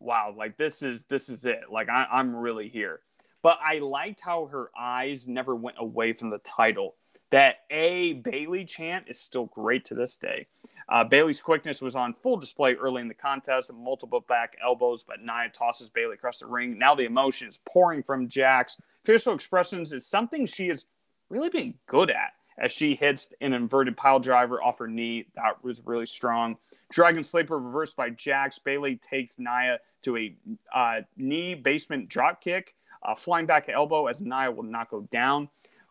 "Wow, 0.00 0.34
like 0.36 0.58
this 0.58 0.82
is 0.82 1.04
this 1.04 1.28
is 1.28 1.44
it. 1.44 1.70
Like 1.70 1.88
I, 1.88 2.06
I'm 2.10 2.34
really 2.34 2.68
here." 2.68 3.00
But 3.48 3.60
I 3.64 3.78
liked 3.78 4.20
how 4.20 4.44
her 4.52 4.70
eyes 4.78 5.26
never 5.26 5.56
went 5.56 5.78
away 5.80 6.12
from 6.12 6.28
the 6.28 6.36
title. 6.36 6.96
That 7.30 7.60
a 7.70 8.12
Bayley 8.12 8.66
chant 8.66 9.06
is 9.08 9.18
still 9.18 9.46
great 9.46 9.86
to 9.86 9.94
this 9.94 10.18
day. 10.18 10.48
Uh, 10.86 11.04
Bayley's 11.04 11.40
quickness 11.40 11.80
was 11.80 11.96
on 11.96 12.12
full 12.12 12.36
display 12.36 12.74
early 12.74 13.00
in 13.00 13.08
the 13.08 13.14
contest, 13.14 13.72
multiple 13.72 14.20
back 14.20 14.58
elbows, 14.62 15.02
but 15.02 15.22
Nia 15.22 15.48
tosses 15.50 15.88
Bayley 15.88 16.12
across 16.12 16.40
the 16.40 16.46
ring. 16.46 16.78
Now 16.78 16.94
the 16.94 17.06
emotion 17.06 17.48
is 17.48 17.58
pouring 17.64 18.02
from 18.02 18.28
Jax. 18.28 18.82
Facial 19.02 19.32
expressions 19.32 19.94
is 19.94 20.04
something 20.04 20.44
she 20.44 20.68
has 20.68 20.84
really 21.30 21.48
been 21.48 21.72
good 21.86 22.10
at 22.10 22.34
as 22.58 22.70
she 22.70 22.96
hits 22.96 23.32
an 23.40 23.54
inverted 23.54 23.96
pile 23.96 24.20
driver 24.20 24.62
off 24.62 24.78
her 24.78 24.88
knee. 24.88 25.24
That 25.36 25.64
was 25.64 25.80
really 25.86 26.04
strong. 26.04 26.58
Dragon 26.90 27.24
Sleeper 27.24 27.58
reversed 27.58 27.96
by 27.96 28.10
Jax. 28.10 28.58
Bayley 28.58 28.96
takes 28.96 29.38
Nia 29.38 29.78
to 30.02 30.18
a 30.18 30.36
uh, 30.74 31.00
knee 31.16 31.54
basement 31.54 32.10
drop 32.10 32.42
kick, 32.42 32.74
uh, 33.02 33.14
flying 33.14 33.46
back 33.46 33.68
elbow 33.68 34.06
as 34.06 34.20
Nia 34.20 34.50
will 34.50 34.62
not 34.62 34.90
go 34.90 35.02
down. 35.10 35.48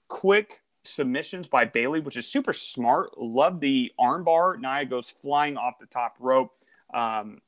Quick 0.07 0.61
submissions 0.83 1.47
by 1.47 1.65
Bayley, 1.65 1.99
which 1.99 2.17
is 2.17 2.27
super 2.27 2.53
smart. 2.53 3.17
Love 3.17 3.59
the 3.59 3.91
armbar. 3.99 4.59
Nia 4.59 4.85
goes 4.85 5.09
flying 5.09 5.57
off 5.57 5.79
the 5.79 5.85
top 5.85 6.15
rope 6.19 6.51
um, 6.93 7.41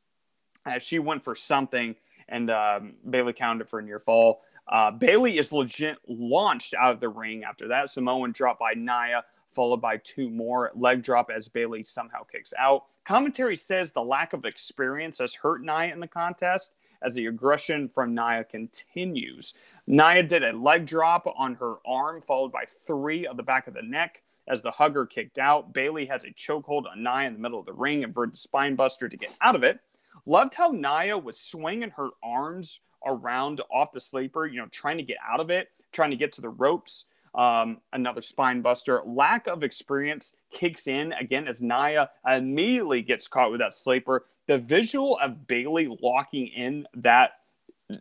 as 0.66 0.84
she 0.84 0.99
went 0.99 1.24
for 1.24 1.36
something, 1.36 1.95
and 2.28 2.49
um, 2.51 2.93
Bayley 3.10 3.34
counted 3.34 3.70
for 3.70 3.80
a 3.80 3.84
near 3.84 3.99
fall. 3.99 4.41
Uh, 4.68 4.91
Bayley 4.91 5.38
is 5.38 5.51
legit 5.51 5.97
launched 6.07 6.76
out 6.76 6.93
of 6.93 6.99
the 6.99 7.10
ring 7.10 7.43
after 7.43 7.70
that. 7.70 7.89
Samoan 7.89 8.32
drop 8.32 8.60
by 8.60 8.74
Nia, 8.76 9.24
followed 9.49 9.82
by 9.82 9.97
two 9.97 10.30
more 10.30 10.72
leg 10.76 11.01
drop 11.01 11.32
as 11.36 11.47
Bayley 11.47 11.82
somehow 11.82 12.24
kicks 12.24 12.53
out. 12.57 12.86
Commentary 13.03 13.57
says 13.57 13.93
the 13.93 14.03
lack 14.03 14.34
of 14.34 14.45
experience 14.45 15.18
has 15.18 15.34
hurt 15.34 15.64
Nia 15.64 15.91
in 15.91 15.99
the 15.99 16.07
contest 16.07 16.74
as 17.02 17.16
the 17.16 17.26
aggression 17.26 17.89
from 17.89 18.16
Nia 18.16 18.43
continues. 18.43 19.54
Nia 19.88 20.24
did 20.24 20.43
a 20.43 20.54
leg 20.54 20.86
drop 20.86 21.32
on 21.38 21.56
her 21.56 21.76
arm, 21.86 22.22
followed 22.22 22.52
by 22.52 22.66
three 22.66 23.26
of 23.26 23.38
the 23.38 23.43
back 23.43 23.68
of 23.68 23.74
the 23.74 23.82
neck 23.82 24.22
as 24.47 24.62
the 24.62 24.72
hugger 24.72 25.06
kicked 25.06 25.38
out. 25.38 25.74
Bayley 25.74 26.06
has 26.08 26.24
a 26.24 26.32
chokehold 26.32 26.89
on 26.89 27.04
Nia 27.04 27.28
in 27.28 27.34
the 27.34 27.39
middle 27.39 27.60
of 27.60 27.66
the 27.66 27.74
ring, 27.74 28.04
inverted 28.04 28.38
spine 28.38 28.76
buster 28.76 29.08
to 29.08 29.18
get 29.18 29.36
out 29.41 29.56
of 29.56 29.64
it. 29.64 29.80
Loved 30.26 30.56
how 30.56 30.72
Nia 30.72 31.18
was 31.18 31.39
swinging 31.39 31.91
her 31.91 32.10
arms 32.22 32.82
around 33.06 33.62
off 33.72 33.91
the 33.91 34.02
sleeper, 34.02 34.45
you 34.45 34.60
know, 34.60 34.68
trying 34.68 34.97
to 34.97 35.04
get 35.04 35.18
out 35.28 35.39
of 35.39 35.50
it, 35.50 35.70
trying 35.91 36.12
to 36.12 36.18
get 36.18 36.34
to 36.34 36.41
the 36.41 36.50
ropes. 36.50 37.06
Um, 37.36 37.78
another 37.93 38.22
spine 38.22 38.62
buster. 38.62 39.04
Lack 39.06 39.47
of 39.47 39.62
experience 39.62 40.34
kicks 40.52 40.88
in 40.88 41.14
again 41.14 41.47
as 41.47 41.62
Nia 41.62 42.10
immediately 42.28 43.04
gets 43.04 43.28
caught 43.28 43.52
with 43.52 43.60
that 43.60 43.76
sleeper. 43.76 44.26
The 44.50 44.58
visual 44.58 45.16
of 45.20 45.45
Bayley 45.45 45.95
locking 46.02 46.47
in 46.47 46.88
that 46.95 47.34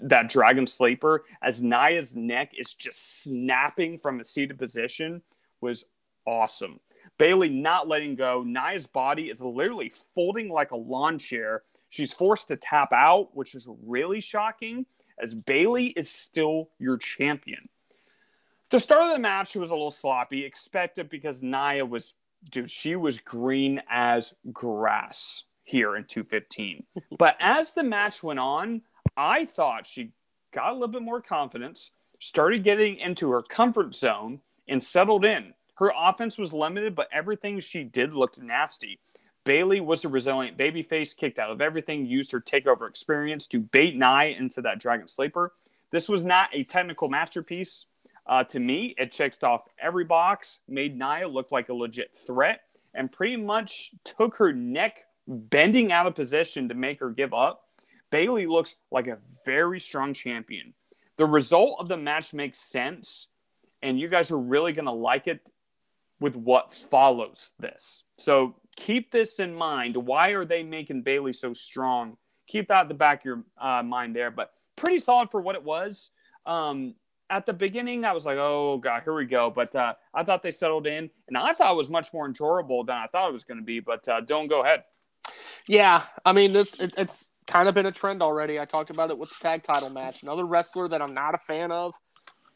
that 0.00 0.30
dragon 0.30 0.66
sleeper 0.66 1.24
as 1.42 1.62
Nia's 1.62 2.16
neck 2.16 2.52
is 2.58 2.72
just 2.72 3.22
snapping 3.22 3.98
from 3.98 4.18
a 4.18 4.24
seated 4.24 4.58
position 4.58 5.20
was 5.60 5.84
awesome. 6.26 6.80
Bayley 7.18 7.50
not 7.50 7.86
letting 7.86 8.14
go. 8.14 8.44
Nia's 8.44 8.86
body 8.86 9.24
is 9.24 9.42
literally 9.42 9.92
folding 10.14 10.48
like 10.48 10.70
a 10.70 10.76
lawn 10.76 11.18
chair. 11.18 11.64
She's 11.90 12.14
forced 12.14 12.48
to 12.48 12.56
tap 12.56 12.94
out, 12.94 13.36
which 13.36 13.54
is 13.54 13.68
really 13.84 14.20
shocking, 14.20 14.86
as 15.22 15.34
Bailey 15.34 15.88
is 15.88 16.10
still 16.10 16.70
your 16.78 16.96
champion. 16.96 17.68
The 18.70 18.80
start 18.80 19.02
of 19.02 19.12
the 19.12 19.18
match 19.18 19.54
was 19.54 19.68
a 19.68 19.74
little 19.74 19.90
sloppy, 19.90 20.46
expected 20.46 21.10
because 21.10 21.42
Nia 21.42 21.84
was, 21.84 22.14
dude, 22.50 22.70
she 22.70 22.96
was 22.96 23.18
green 23.18 23.82
as 23.90 24.32
grass 24.50 25.44
here 25.68 25.96
in 25.96 26.04
215. 26.04 26.84
but 27.18 27.36
as 27.40 27.72
the 27.72 27.82
match 27.82 28.22
went 28.22 28.38
on, 28.38 28.82
I 29.16 29.44
thought 29.44 29.86
she 29.86 30.12
got 30.52 30.70
a 30.70 30.74
little 30.74 30.88
bit 30.88 31.02
more 31.02 31.20
confidence, 31.20 31.92
started 32.18 32.64
getting 32.64 32.96
into 32.96 33.30
her 33.30 33.42
comfort 33.42 33.94
zone, 33.94 34.40
and 34.68 34.82
settled 34.82 35.24
in. 35.24 35.54
Her 35.76 35.92
offense 35.96 36.38
was 36.38 36.52
limited, 36.52 36.94
but 36.94 37.08
everything 37.12 37.60
she 37.60 37.84
did 37.84 38.12
looked 38.12 38.40
nasty. 38.40 38.98
Bayley 39.44 39.80
was 39.80 40.04
a 40.04 40.08
resilient 40.08 40.58
babyface, 40.58 41.16
kicked 41.16 41.38
out 41.38 41.50
of 41.50 41.60
everything, 41.60 42.04
used 42.04 42.32
her 42.32 42.40
takeover 42.40 42.88
experience 42.88 43.46
to 43.46 43.60
bait 43.60 43.96
Nia 43.96 44.36
into 44.36 44.60
that 44.62 44.78
dragon 44.78 45.08
sleeper. 45.08 45.52
This 45.90 46.08
was 46.08 46.24
not 46.24 46.50
a 46.52 46.64
technical 46.64 47.08
masterpiece. 47.08 47.86
Uh, 48.26 48.44
to 48.44 48.60
me, 48.60 48.94
it 48.98 49.10
checked 49.10 49.42
off 49.42 49.62
every 49.80 50.04
box, 50.04 50.58
made 50.68 50.98
Nia 50.98 51.26
look 51.26 51.50
like 51.50 51.70
a 51.70 51.74
legit 51.74 52.14
threat, 52.14 52.60
and 52.94 53.10
pretty 53.10 53.36
much 53.36 53.92
took 54.04 54.36
her 54.36 54.52
neck 54.52 55.04
bending 55.28 55.92
out 55.92 56.06
of 56.06 56.14
position 56.14 56.68
to 56.70 56.74
make 56.74 57.00
her 57.00 57.10
give 57.10 57.34
up. 57.34 57.64
Bayley 58.10 58.46
looks 58.46 58.76
like 58.90 59.06
a 59.06 59.18
very 59.44 59.78
strong 59.78 60.14
champion. 60.14 60.72
The 61.18 61.26
result 61.26 61.76
of 61.78 61.88
the 61.88 61.96
match 61.96 62.32
makes 62.32 62.58
sense, 62.58 63.28
and 63.82 64.00
you 64.00 64.08
guys 64.08 64.30
are 64.30 64.38
really 64.38 64.72
going 64.72 64.86
to 64.86 64.92
like 64.92 65.28
it 65.28 65.50
with 66.18 66.34
what 66.34 66.72
follows 66.74 67.52
this. 67.58 68.04
So 68.16 68.56
keep 68.76 69.12
this 69.12 69.38
in 69.38 69.54
mind. 69.54 69.96
Why 69.96 70.30
are 70.30 70.44
they 70.44 70.62
making 70.62 71.02
Bayley 71.02 71.32
so 71.32 71.52
strong? 71.52 72.16
Keep 72.46 72.68
that 72.68 72.82
at 72.82 72.88
the 72.88 72.94
back 72.94 73.20
of 73.20 73.24
your 73.26 73.44
uh, 73.60 73.82
mind 73.82 74.16
there, 74.16 74.30
but 74.30 74.52
pretty 74.76 74.98
solid 74.98 75.30
for 75.30 75.40
what 75.40 75.54
it 75.54 75.62
was. 75.62 76.10
Um, 76.46 76.94
at 77.30 77.44
the 77.44 77.52
beginning, 77.52 78.06
I 78.06 78.12
was 78.12 78.24
like, 78.24 78.38
oh, 78.38 78.78
God, 78.78 79.02
here 79.02 79.14
we 79.14 79.26
go. 79.26 79.50
But 79.50 79.76
uh, 79.76 79.94
I 80.14 80.24
thought 80.24 80.42
they 80.42 80.50
settled 80.50 80.86
in, 80.86 81.10
and 81.28 81.36
I 81.36 81.52
thought 81.52 81.72
it 81.72 81.76
was 81.76 81.90
much 81.90 82.12
more 82.14 82.26
enjoyable 82.26 82.84
than 82.84 82.96
I 82.96 83.06
thought 83.06 83.28
it 83.28 83.32
was 83.32 83.44
going 83.44 83.58
to 83.58 83.64
be. 83.64 83.80
But 83.80 84.08
uh, 84.08 84.22
don't 84.22 84.48
go 84.48 84.62
ahead. 84.62 84.84
Yeah, 85.66 86.02
I 86.24 86.32
mean, 86.32 86.52
this 86.52 86.74
it, 86.74 86.94
it's 86.96 87.28
kind 87.46 87.68
of 87.68 87.74
been 87.74 87.86
a 87.86 87.92
trend 87.92 88.22
already. 88.22 88.60
I 88.60 88.64
talked 88.64 88.90
about 88.90 89.10
it 89.10 89.18
with 89.18 89.30
the 89.30 89.36
tag 89.40 89.62
title 89.62 89.90
match. 89.90 90.22
Another 90.22 90.44
wrestler 90.44 90.88
that 90.88 91.00
I'm 91.02 91.14
not 91.14 91.34
a 91.34 91.38
fan 91.38 91.72
of, 91.72 91.94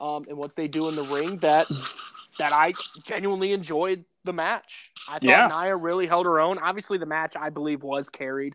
um, 0.01 0.25
and 0.29 0.37
what 0.37 0.57
they 0.57 0.69
do 0.69 0.89
in 0.89 0.97
the 0.97 1.05
ring 1.05 1.39
that 1.39 1.69
that 2.39 2.53
I 2.53 2.75
genuinely 3.05 3.53
enjoyed 3.53 4.05
the 4.25 4.33
match. 4.33 4.91
I 5.09 5.13
thought 5.15 5.25
Yeah. 5.25 5.49
Nia 5.49 5.77
really 5.77 6.07
held 6.07 6.27
her 6.27 6.41
own. 6.41 6.59
Obviously, 6.59 6.99
the 6.99 7.07
match 7.07 7.35
I 7.37 7.51
believe 7.51 7.83
was 7.83 8.09
carried 8.09 8.55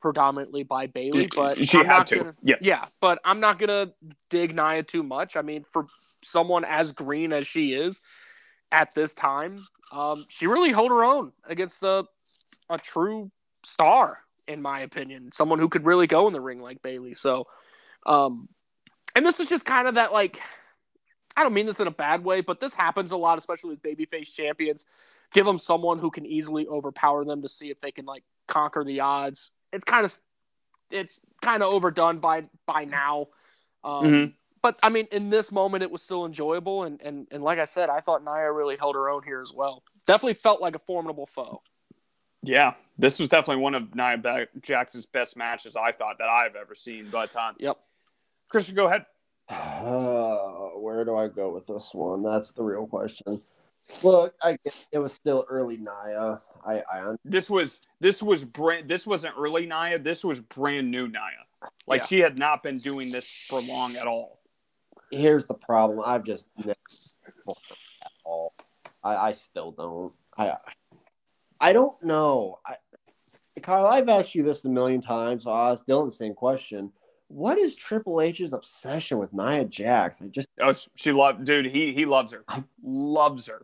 predominantly 0.00 0.64
by 0.64 0.86
Bayley, 0.86 1.28
but 1.34 1.66
she 1.66 1.78
I'm 1.78 1.86
had 1.86 2.06
to. 2.08 2.16
Gonna, 2.16 2.34
Yeah. 2.42 2.56
yeah, 2.60 2.84
but 3.00 3.20
I'm 3.24 3.40
not 3.40 3.58
gonna 3.58 3.92
dig 4.28 4.54
Nia 4.54 4.82
too 4.82 5.02
much. 5.02 5.36
I 5.36 5.42
mean, 5.42 5.64
for 5.72 5.84
someone 6.22 6.64
as 6.64 6.92
green 6.92 7.32
as 7.32 7.46
she 7.46 7.72
is 7.72 8.00
at 8.72 8.92
this 8.94 9.14
time, 9.14 9.66
um, 9.92 10.26
she 10.28 10.46
really 10.46 10.72
held 10.72 10.90
her 10.90 11.04
own 11.04 11.32
against 11.46 11.82
a 11.82 12.04
a 12.68 12.78
true 12.78 13.30
star, 13.64 14.20
in 14.46 14.62
my 14.62 14.80
opinion. 14.80 15.30
Someone 15.32 15.58
who 15.58 15.68
could 15.68 15.84
really 15.84 16.06
go 16.06 16.26
in 16.26 16.32
the 16.32 16.40
ring 16.40 16.60
like 16.60 16.82
Bayley. 16.82 17.14
So, 17.14 17.46
um, 18.06 18.48
and 19.16 19.24
this 19.24 19.40
is 19.40 19.48
just 19.48 19.64
kind 19.64 19.88
of 19.88 19.94
that 19.96 20.12
like. 20.12 20.40
I 21.36 21.42
don't 21.42 21.52
mean 21.52 21.66
this 21.66 21.80
in 21.80 21.88
a 21.88 21.92
bad 21.92 22.22
way, 22.24 22.42
but 22.42 22.60
this 22.60 22.74
happens 22.74 23.10
a 23.10 23.16
lot, 23.16 23.38
especially 23.38 23.70
with 23.70 23.82
babyface 23.82 24.32
champions. 24.32 24.86
Give 25.32 25.44
them 25.44 25.58
someone 25.58 25.98
who 25.98 26.12
can 26.12 26.24
easily 26.24 26.68
overpower 26.68 27.24
them 27.24 27.42
to 27.42 27.48
see 27.48 27.70
if 27.70 27.80
they 27.80 27.90
can 27.90 28.04
like 28.04 28.22
conquer 28.46 28.84
the 28.84 29.00
odds. 29.00 29.50
It's 29.72 29.84
kind 29.84 30.04
of 30.04 30.16
it's 30.90 31.18
kind 31.42 31.62
of 31.62 31.72
overdone 31.72 32.18
by 32.18 32.44
by 32.66 32.84
now. 32.84 33.26
Um, 33.82 34.04
Mhm. 34.04 34.34
But 34.62 34.78
I 34.82 34.88
mean, 34.88 35.06
in 35.12 35.28
this 35.28 35.52
moment, 35.52 35.82
it 35.82 35.90
was 35.90 36.00
still 36.00 36.24
enjoyable, 36.24 36.84
and 36.84 36.98
and 37.02 37.26
and 37.30 37.42
like 37.42 37.58
I 37.58 37.66
said, 37.66 37.90
I 37.90 38.00
thought 38.00 38.24
Nia 38.24 38.50
really 38.50 38.76
held 38.76 38.94
her 38.94 39.10
own 39.10 39.22
here 39.22 39.42
as 39.42 39.52
well. 39.52 39.82
Definitely 40.06 40.34
felt 40.34 40.62
like 40.62 40.74
a 40.74 40.78
formidable 40.78 41.26
foe. 41.26 41.62
Yeah, 42.42 42.72
this 42.98 43.18
was 43.18 43.28
definitely 43.28 43.62
one 43.62 43.74
of 43.74 43.94
Nia 43.94 44.46
Jax's 44.60 45.06
best 45.06 45.36
matches 45.36 45.76
I 45.76 45.92
thought 45.92 46.18
that 46.18 46.28
I've 46.28 46.56
ever 46.56 46.74
seen. 46.74 47.08
But 47.10 47.34
um, 47.36 47.56
yep, 47.58 47.78
Christian, 48.48 48.74
go 48.74 48.86
ahead. 48.86 49.06
Uh, 49.48 50.68
where 50.78 51.04
do 51.04 51.16
I 51.16 51.28
go 51.28 51.52
with 51.52 51.66
this 51.66 51.90
one? 51.92 52.22
That's 52.22 52.52
the 52.52 52.62
real 52.62 52.86
question. 52.86 53.40
Look, 54.02 54.34
I 54.42 54.56
guess 54.64 54.86
it 54.92 54.98
was 54.98 55.12
still 55.12 55.44
early 55.48 55.76
Nia. 55.76 56.40
I, 56.66 56.82
I 56.90 57.14
this 57.24 57.50
was 57.50 57.80
this 58.00 58.22
was 58.22 58.44
brand 58.44 58.88
this 58.88 59.06
wasn't 59.06 59.34
early 59.36 59.66
Nia. 59.66 59.98
This 59.98 60.24
was 60.24 60.40
brand 60.40 60.90
new 60.90 61.06
Nia. 61.08 61.20
Like 61.86 62.02
yeah. 62.02 62.06
she 62.06 62.18
had 62.20 62.38
not 62.38 62.62
been 62.62 62.78
doing 62.78 63.10
this 63.10 63.26
for 63.48 63.60
long 63.60 63.96
at 63.96 64.06
all. 64.06 64.40
Here's 65.10 65.46
the 65.46 65.54
problem. 65.54 66.02
I've 66.04 66.24
just 66.24 66.46
never 66.58 66.70
at 66.72 68.12
all. 68.24 68.54
I, 69.02 69.16
I 69.16 69.32
still 69.32 69.72
don't. 69.72 70.12
I 70.38 70.54
I 71.60 71.72
don't 71.72 72.02
know. 72.02 72.58
I, 72.66 72.76
Kyle, 73.62 73.86
I've 73.86 74.08
asked 74.08 74.34
you 74.34 74.42
this 74.42 74.64
a 74.64 74.68
million 74.68 75.00
times. 75.00 75.44
So 75.44 75.50
I 75.50 75.72
asked 75.72 75.86
Dylan 75.86 76.06
the 76.06 76.16
same 76.16 76.34
question. 76.34 76.92
What 77.28 77.58
is 77.58 77.74
Triple 77.74 78.20
H's 78.20 78.52
obsession 78.52 79.18
with 79.18 79.32
Nia 79.32 79.64
Jax? 79.64 80.20
I 80.20 80.26
just 80.26 80.48
oh, 80.60 80.72
she 80.94 81.12
loved, 81.12 81.44
dude. 81.44 81.66
He 81.66 81.92
he 81.92 82.04
loves 82.04 82.32
her. 82.32 82.44
I, 82.48 82.62
loves 82.82 83.46
her. 83.46 83.62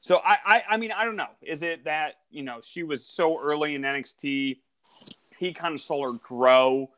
So 0.00 0.20
I, 0.24 0.38
I 0.44 0.62
I 0.70 0.76
mean 0.76 0.92
I 0.92 1.04
don't 1.04 1.16
know. 1.16 1.28
Is 1.42 1.62
it 1.62 1.84
that 1.84 2.14
you 2.30 2.42
know 2.42 2.60
she 2.62 2.82
was 2.82 3.06
so 3.06 3.40
early 3.40 3.74
in 3.74 3.82
NXT? 3.82 4.58
He 5.38 5.52
kind 5.52 5.74
of 5.74 5.80
saw 5.80 6.10
her 6.10 6.18
grow. 6.22 6.90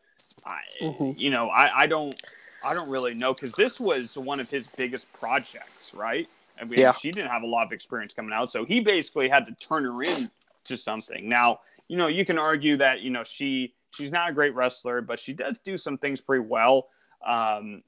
I, 0.46 0.60
mm-hmm. 0.80 1.10
You 1.16 1.30
know 1.30 1.48
I 1.48 1.82
I 1.82 1.86
don't 1.86 2.18
I 2.64 2.74
don't 2.74 2.90
really 2.90 3.14
know 3.14 3.34
because 3.34 3.54
this 3.54 3.80
was 3.80 4.16
one 4.16 4.38
of 4.38 4.48
his 4.48 4.66
biggest 4.68 5.12
projects, 5.12 5.92
right? 5.94 6.28
I 6.60 6.64
mean, 6.64 6.78
yeah. 6.78 6.92
she 6.92 7.10
didn't 7.10 7.30
have 7.30 7.42
a 7.42 7.46
lot 7.46 7.66
of 7.66 7.72
experience 7.72 8.12
coming 8.12 8.32
out, 8.32 8.50
so 8.50 8.64
he 8.64 8.80
basically 8.80 9.28
had 9.28 9.46
to 9.46 9.52
turn 9.54 9.84
her 9.84 10.02
into 10.02 10.76
something. 10.76 11.28
Now, 11.28 11.60
you 11.90 11.96
know, 11.96 12.06
you 12.06 12.24
can 12.24 12.38
argue 12.38 12.76
that 12.76 13.00
you 13.00 13.10
know 13.10 13.24
she 13.24 13.74
she's 13.96 14.12
not 14.12 14.30
a 14.30 14.32
great 14.32 14.54
wrestler, 14.54 15.00
but 15.00 15.18
she 15.18 15.32
does 15.32 15.58
do 15.58 15.76
some 15.76 15.98
things 15.98 16.20
pretty 16.20 16.44
well. 16.46 16.86
Um, 17.26 17.82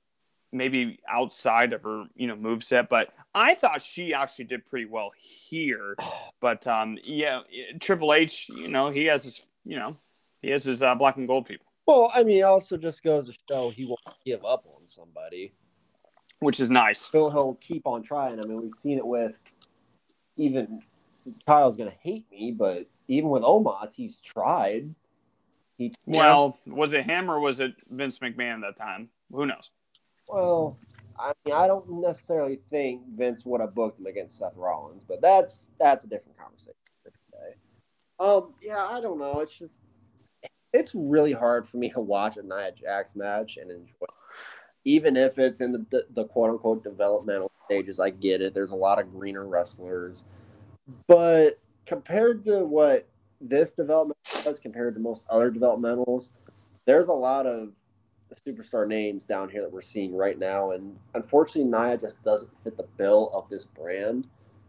maybe 0.51 0.99
outside 1.09 1.73
of 1.73 1.85
her, 1.85 2.07
you 2.17 2.27
know, 2.27 2.35
move 2.35 2.65
set. 2.65 2.89
But 2.89 3.15
I 3.33 3.55
thought 3.55 3.81
she 3.81 4.13
actually 4.13 4.47
did 4.47 4.67
pretty 4.67 4.87
well 4.87 5.13
here. 5.21 5.97
But 6.41 6.67
um, 6.67 6.99
yeah, 7.05 7.43
Triple 7.79 8.13
H, 8.13 8.49
you 8.49 8.67
know, 8.67 8.91
he 8.91 9.05
has 9.05 9.23
his, 9.23 9.47
you 9.65 9.79
know, 9.79 9.97
he 10.43 10.51
has 10.51 10.65
his 10.65 10.83
uh, 10.83 10.97
black 10.97 11.17
and 11.17 11.29
gold 11.29 11.47
people. 11.47 11.67
Well, 11.87 12.11
I 12.13 12.25
mean, 12.25 12.43
also 12.43 12.77
just 12.77 13.05
goes 13.05 13.29
to 13.29 13.35
show 13.49 13.71
he 13.71 13.85
won't 13.85 14.01
give 14.27 14.45
up 14.45 14.67
on 14.67 14.83
somebody, 14.89 15.53
which 16.41 16.59
is 16.59 16.71
nice. 16.71 17.09
He'll 17.13 17.31
he'll 17.31 17.55
keep 17.55 17.87
on 17.87 18.03
trying. 18.03 18.41
I 18.41 18.43
mean, 18.43 18.61
we've 18.61 18.73
seen 18.73 18.99
it 18.99 19.07
with 19.07 19.35
even 20.37 20.83
Kyle's 21.47 21.77
gonna 21.77 21.95
hate 22.01 22.31
me, 22.31 22.53
but 22.53 22.87
even 23.09 23.31
with 23.31 23.43
Omos, 23.43 23.93
he's 23.93 24.21
tried. 24.21 24.95
He 25.79 25.95
well, 26.07 26.59
was 26.67 26.93
it 26.93 27.05
him 27.05 27.31
or 27.31 27.41
was 27.41 27.61
it 27.61 27.75
Vince 27.91 28.19
McMahon 28.19 28.61
that 28.63 28.77
time? 28.77 29.09
Who 29.33 29.47
knows? 29.47 29.71
Well, 30.29 30.79
I 31.19 31.33
mean, 31.45 31.55
I 31.55 31.67
don't 31.67 31.89
necessarily 32.01 32.61
think 32.71 33.03
Vince 33.17 33.45
would 33.45 33.61
have 33.61 33.75
booked 33.75 33.99
him 33.99 34.07
against 34.07 34.39
Seth 34.39 34.57
Rollins, 34.57 35.05
but 35.07 35.21
that's 35.21 35.67
that's 35.79 36.05
a 36.05 36.09
different 36.09 36.39
conversation 36.39 36.75
today. 37.05 37.55
Um, 38.19 38.55
yeah, 38.63 38.85
I 38.85 39.01
don't 39.01 39.19
know. 39.19 39.41
It's 39.41 39.57
just 39.57 39.79
it's 40.73 40.95
really 40.95 41.33
hard 41.33 41.69
for 41.69 41.77
me 41.77 41.91
to 41.91 42.01
watch 42.01 42.37
a 42.37 42.43
Nia 42.43 42.73
Jax 42.73 43.15
match 43.15 43.57
and 43.57 43.71
enjoy, 43.71 44.07
even 44.85 45.17
if 45.17 45.39
it's 45.39 45.61
in 45.61 45.73
the, 45.73 45.87
the, 45.91 46.07
the 46.15 46.25
quote 46.25 46.51
unquote 46.51 46.83
developmental 46.83 47.51
stages. 47.67 48.01
I 48.01 48.11
get 48.11 48.41
it. 48.41 48.55
There's 48.55 48.71
a 48.71 48.77
lot 48.77 48.99
of 48.99 49.13
greener 49.13 49.47
wrestlers, 49.47 50.25
but 51.07 51.59
compared 51.87 52.45
to 52.45 52.65
what 52.65 53.07
this 53.41 53.73
development 53.73 54.19
does, 54.45 54.59
compared 54.59 54.95
to 54.95 55.01
most 55.01 55.25
other 55.31 55.51
developmentals, 55.51 56.31
there's 56.85 57.09
a 57.09 57.13
lot 57.13 57.47
of 57.47 57.73
superstar 58.35 58.89
names 58.89 59.25
down 59.25 59.49
here 59.49 59.63
that 59.63 59.73
we're 59.73 59.81
seeing 59.81 60.15
right 60.15 60.39
now, 60.39 60.71
and 60.73 60.97
unfortunately, 61.15 61.71
Nia 61.71 61.99
just 61.99 62.23
doesn't 62.23 62.51
fit 62.65 62.77
the 62.77 62.87
bill 62.97 63.31
of 63.35 63.49
this 63.49 63.65
brand 63.65 64.27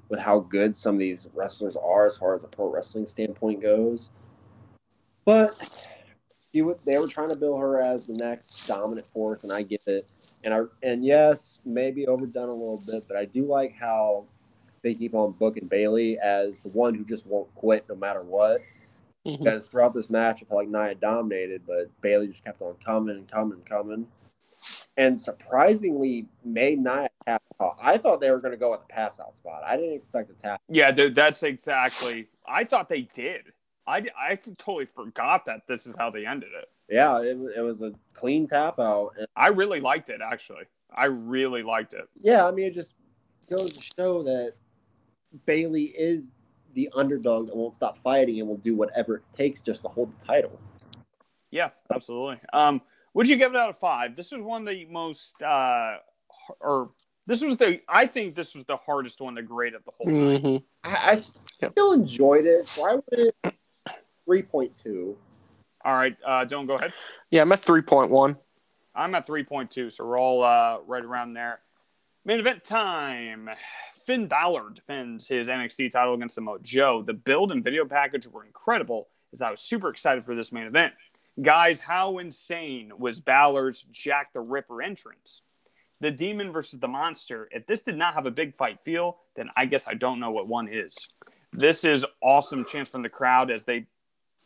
with 0.09 0.19
how 0.19 0.39
good 0.39 0.75
some 0.75 0.95
of 0.95 0.99
these 0.99 1.27
wrestlers 1.33 1.75
are 1.75 2.05
as 2.05 2.17
far 2.17 2.35
as 2.35 2.43
a 2.43 2.47
pro 2.47 2.69
wrestling 2.69 3.07
standpoint 3.07 3.61
goes. 3.61 4.09
But 5.25 5.87
you 6.51 6.77
they 6.85 6.99
were 6.99 7.07
trying 7.07 7.29
to 7.29 7.37
bill 7.37 7.57
her 7.57 7.81
as 7.81 8.05
the 8.05 8.13
next 8.13 8.67
dominant 8.67 9.07
force, 9.07 9.43
and 9.43 9.53
I 9.53 9.63
get 9.63 9.87
it. 9.87 10.07
And 10.43 10.53
I 10.53 10.61
and 10.83 11.05
yes, 11.05 11.59
maybe 11.65 12.05
overdone 12.05 12.49
a 12.49 12.53
little 12.53 12.81
bit, 12.85 13.05
but 13.07 13.17
I 13.17 13.25
do 13.25 13.45
like 13.45 13.73
how 13.73 14.25
they 14.83 14.93
keep 14.93 15.15
on 15.15 15.31
booking 15.31 15.67
Bayley 15.67 16.19
as 16.19 16.59
the 16.59 16.69
one 16.69 16.93
who 16.93 17.03
just 17.05 17.25
won't 17.25 17.53
quit 17.55 17.85
no 17.89 17.95
matter 17.95 18.21
what. 18.21 18.61
Mm-hmm. 19.25 19.41
Because 19.41 19.67
throughout 19.67 19.93
this 19.93 20.09
match, 20.09 20.41
I 20.41 20.45
felt 20.45 20.59
like 20.59 20.67
Nia 20.67 20.95
dominated, 20.95 21.61
but 21.65 21.89
Bayley 22.01 22.27
just 22.27 22.43
kept 22.43 22.61
on 22.61 22.75
coming 22.85 23.15
and 23.15 23.27
coming 23.27 23.53
and 23.53 23.65
coming. 23.65 24.07
And 24.97 25.19
surprisingly, 25.19 26.27
made 26.43 26.79
Nia 26.79 27.09
tap 27.25 27.41
out. 27.61 27.77
I 27.81 27.97
thought 27.97 28.19
they 28.19 28.29
were 28.31 28.39
going 28.39 28.51
to 28.51 28.57
go 28.57 28.71
with 28.71 28.81
a 28.81 28.93
pass 28.93 29.19
out 29.19 29.35
spot. 29.35 29.63
I 29.65 29.77
didn't 29.77 29.93
expect 29.93 30.29
a 30.29 30.33
tap. 30.33 30.61
Yeah, 30.67 30.91
dude, 30.91 31.15
that's 31.15 31.41
exactly. 31.43 32.27
I 32.45 32.65
thought 32.65 32.89
they 32.89 33.03
did. 33.13 33.53
I, 33.87 34.05
I 34.17 34.35
totally 34.57 34.85
forgot 34.85 35.45
that 35.45 35.67
this 35.67 35.87
is 35.87 35.95
how 35.97 36.09
they 36.09 36.25
ended 36.25 36.49
it. 36.57 36.69
Yeah, 36.89 37.21
it, 37.21 37.37
it 37.55 37.61
was 37.61 37.81
a 37.81 37.93
clean 38.13 38.45
tap 38.47 38.79
out. 38.79 39.11
I 39.35 39.47
really 39.47 39.79
liked 39.79 40.09
it, 40.09 40.19
actually. 40.21 40.63
I 40.93 41.05
really 41.05 41.63
liked 41.63 41.93
it. 41.93 42.07
Yeah, 42.21 42.45
I 42.45 42.51
mean, 42.51 42.65
it 42.65 42.73
just 42.73 42.93
goes 43.49 43.73
to 43.73 44.03
show 44.03 44.23
that 44.23 44.53
Bayley 45.45 45.85
is 45.85 46.33
the 46.73 46.89
underdog 46.95 47.47
that 47.47 47.55
won't 47.55 47.73
stop 47.73 47.97
fighting 48.03 48.39
and 48.39 48.47
will 48.47 48.57
do 48.57 48.75
whatever 48.75 49.17
it 49.17 49.23
takes 49.35 49.61
just 49.61 49.83
to 49.83 49.87
hold 49.87 50.11
the 50.19 50.25
title. 50.25 50.59
Yeah, 51.51 51.69
absolutely. 51.93 52.39
Um, 52.51 52.81
would 53.13 53.29
you 53.29 53.35
give 53.35 53.53
it 53.53 53.57
out 53.57 53.69
of 53.69 53.77
five? 53.77 54.15
This 54.15 54.31
was 54.31 54.41
one 54.41 54.61
of 54.63 54.67
the 54.67 54.85
most, 54.85 55.39
uh, 55.41 55.97
or 56.59 56.89
this 57.27 57.41
was 57.41 57.57
the. 57.57 57.79
I 57.87 58.07
think 58.07 58.35
this 58.35 58.55
was 58.55 58.65
the 58.65 58.77
hardest 58.77 59.21
one 59.21 59.35
to 59.35 59.43
grade 59.43 59.75
at 59.75 59.85
the 59.85 59.91
whole 59.97 60.11
mm-hmm. 60.11 60.57
I, 60.83 61.11
I, 61.11 61.15
still 61.15 61.93
enjoyed 61.93 62.45
it. 62.45 62.67
So 62.67 62.85
I 62.85 62.99
went 63.43 63.55
three 64.25 64.41
point 64.41 64.71
two. 64.81 65.15
All 65.85 65.93
right, 65.93 66.15
uh, 66.25 66.45
don't 66.45 66.65
go 66.65 66.75
ahead. 66.75 66.93
Yeah, 67.29 67.41
I'm 67.43 67.51
at 67.51 67.61
three 67.61 67.81
point 67.81 68.09
one. 68.09 68.35
I'm 68.95 69.13
at 69.15 69.25
three 69.25 69.43
point 69.43 69.71
two, 69.71 69.89
so 69.89 70.05
we're 70.05 70.19
all 70.19 70.43
uh, 70.43 70.79
right 70.87 71.03
around 71.03 71.33
there. 71.33 71.59
Main 72.25 72.39
event 72.39 72.63
time. 72.63 73.49
Finn 74.05 74.27
Balor 74.27 74.71
defends 74.71 75.27
his 75.27 75.47
NXT 75.47 75.91
title 75.91 76.13
against 76.13 76.35
Samoa 76.35 76.59
Joe. 76.61 77.01
The 77.01 77.13
build 77.13 77.51
and 77.51 77.63
video 77.63 77.85
package 77.85 78.27
were 78.27 78.45
incredible, 78.45 79.07
as 79.31 79.41
I 79.41 79.49
was 79.49 79.61
super 79.61 79.89
excited 79.89 80.23
for 80.23 80.35
this 80.35 80.51
main 80.51 80.65
event. 80.65 80.93
Guys, 81.41 81.79
how 81.79 82.17
insane 82.17 82.91
was 82.97 83.19
Balor's 83.19 83.83
Jack 83.91 84.33
the 84.33 84.41
Ripper 84.41 84.81
entrance? 84.81 85.41
The 85.99 86.11
demon 86.11 86.51
versus 86.51 86.79
the 86.79 86.87
monster. 86.87 87.47
If 87.51 87.65
this 87.65 87.83
did 87.83 87.97
not 87.97 88.13
have 88.13 88.25
a 88.25 88.31
big 88.31 88.55
fight 88.55 88.81
feel, 88.81 89.17
then 89.35 89.49
I 89.55 89.65
guess 89.65 89.87
I 89.87 89.93
don't 89.93 90.19
know 90.19 90.29
what 90.29 90.47
one 90.47 90.67
is. 90.67 90.95
This 91.53 91.83
is 91.83 92.05
awesome 92.21 92.65
chance 92.65 92.91
from 92.91 93.03
the 93.03 93.09
crowd 93.09 93.49
as 93.49 93.63
they, 93.63 93.85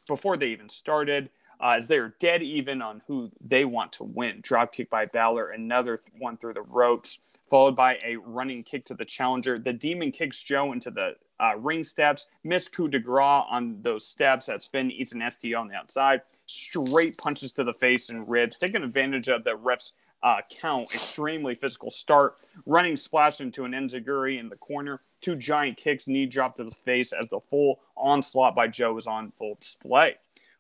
before 0.08 0.38
they 0.38 0.48
even 0.48 0.70
started, 0.70 1.30
uh, 1.60 1.72
as 1.72 1.88
they 1.88 1.98
are 1.98 2.14
dead 2.20 2.44
even 2.44 2.82
on 2.82 3.02
who 3.08 3.32
they 3.42 3.66
want 3.66 3.94
to 3.94 4.04
win. 4.04 4.40
Drop 4.42 4.72
kick 4.72 4.90
by 4.90 5.08
Balor, 5.08 5.50
another 5.50 6.02
one 6.20 6.38
through 6.38 6.54
the 6.54 6.62
ropes 6.62 7.20
followed 7.50 7.76
by 7.76 7.98
a 8.06 8.18
running 8.18 8.64
kick 8.64 8.86
to 8.86 8.94
the 8.94 9.06
challenger. 9.06 9.60
The 9.60 9.74
demon 9.74 10.12
kicks 10.12 10.42
Joe 10.42 10.72
into 10.72 10.92
the 10.92 11.16
uh, 11.40 11.56
ring 11.58 11.84
steps, 11.84 12.28
miss 12.44 12.68
coup 12.68 12.88
de 12.88 13.00
grace 13.00 13.46
on 13.50 13.82
those 13.82 14.08
steps 14.08 14.50
as 14.50 14.66
Finn 14.66 14.92
eats 14.92 15.14
an 15.14 15.24
STO 15.30 15.56
on 15.60 15.68
the 15.68 15.76
outside, 15.76 16.22
straight 16.46 17.18
punches 17.18 17.54
to 17.54 17.64
the 17.64 17.74
face 17.74 18.10
and 18.10 18.28
ribs, 18.28 18.58
taking 18.58 18.84
advantage 18.84 19.28
of 19.28 19.44
the 19.44 19.56
ref's 19.56 19.94
uh, 20.24 20.38
count, 20.62 20.94
extremely 20.94 21.54
physical 21.54 21.92
start, 21.92 22.38
running 22.66 22.96
splash 22.96 23.40
into 23.40 23.66
an 23.66 23.74
enziguri 23.74 24.40
in 24.40 24.50
the 24.50 24.56
corner, 24.56 25.02
two 25.22 25.36
giant 25.36 25.78
kicks, 25.78 26.08
knee 26.08 26.26
drop 26.26 26.56
to 26.56 26.64
the 26.64 26.72
face 26.72 27.14
as 27.14 27.30
the 27.30 27.40
full 27.50 27.80
onslaught 27.96 28.56
by 28.56 28.68
Joe 28.68 28.98
is 28.98 29.08
on 29.08 29.32
full 29.38 29.56
display. 29.60 30.16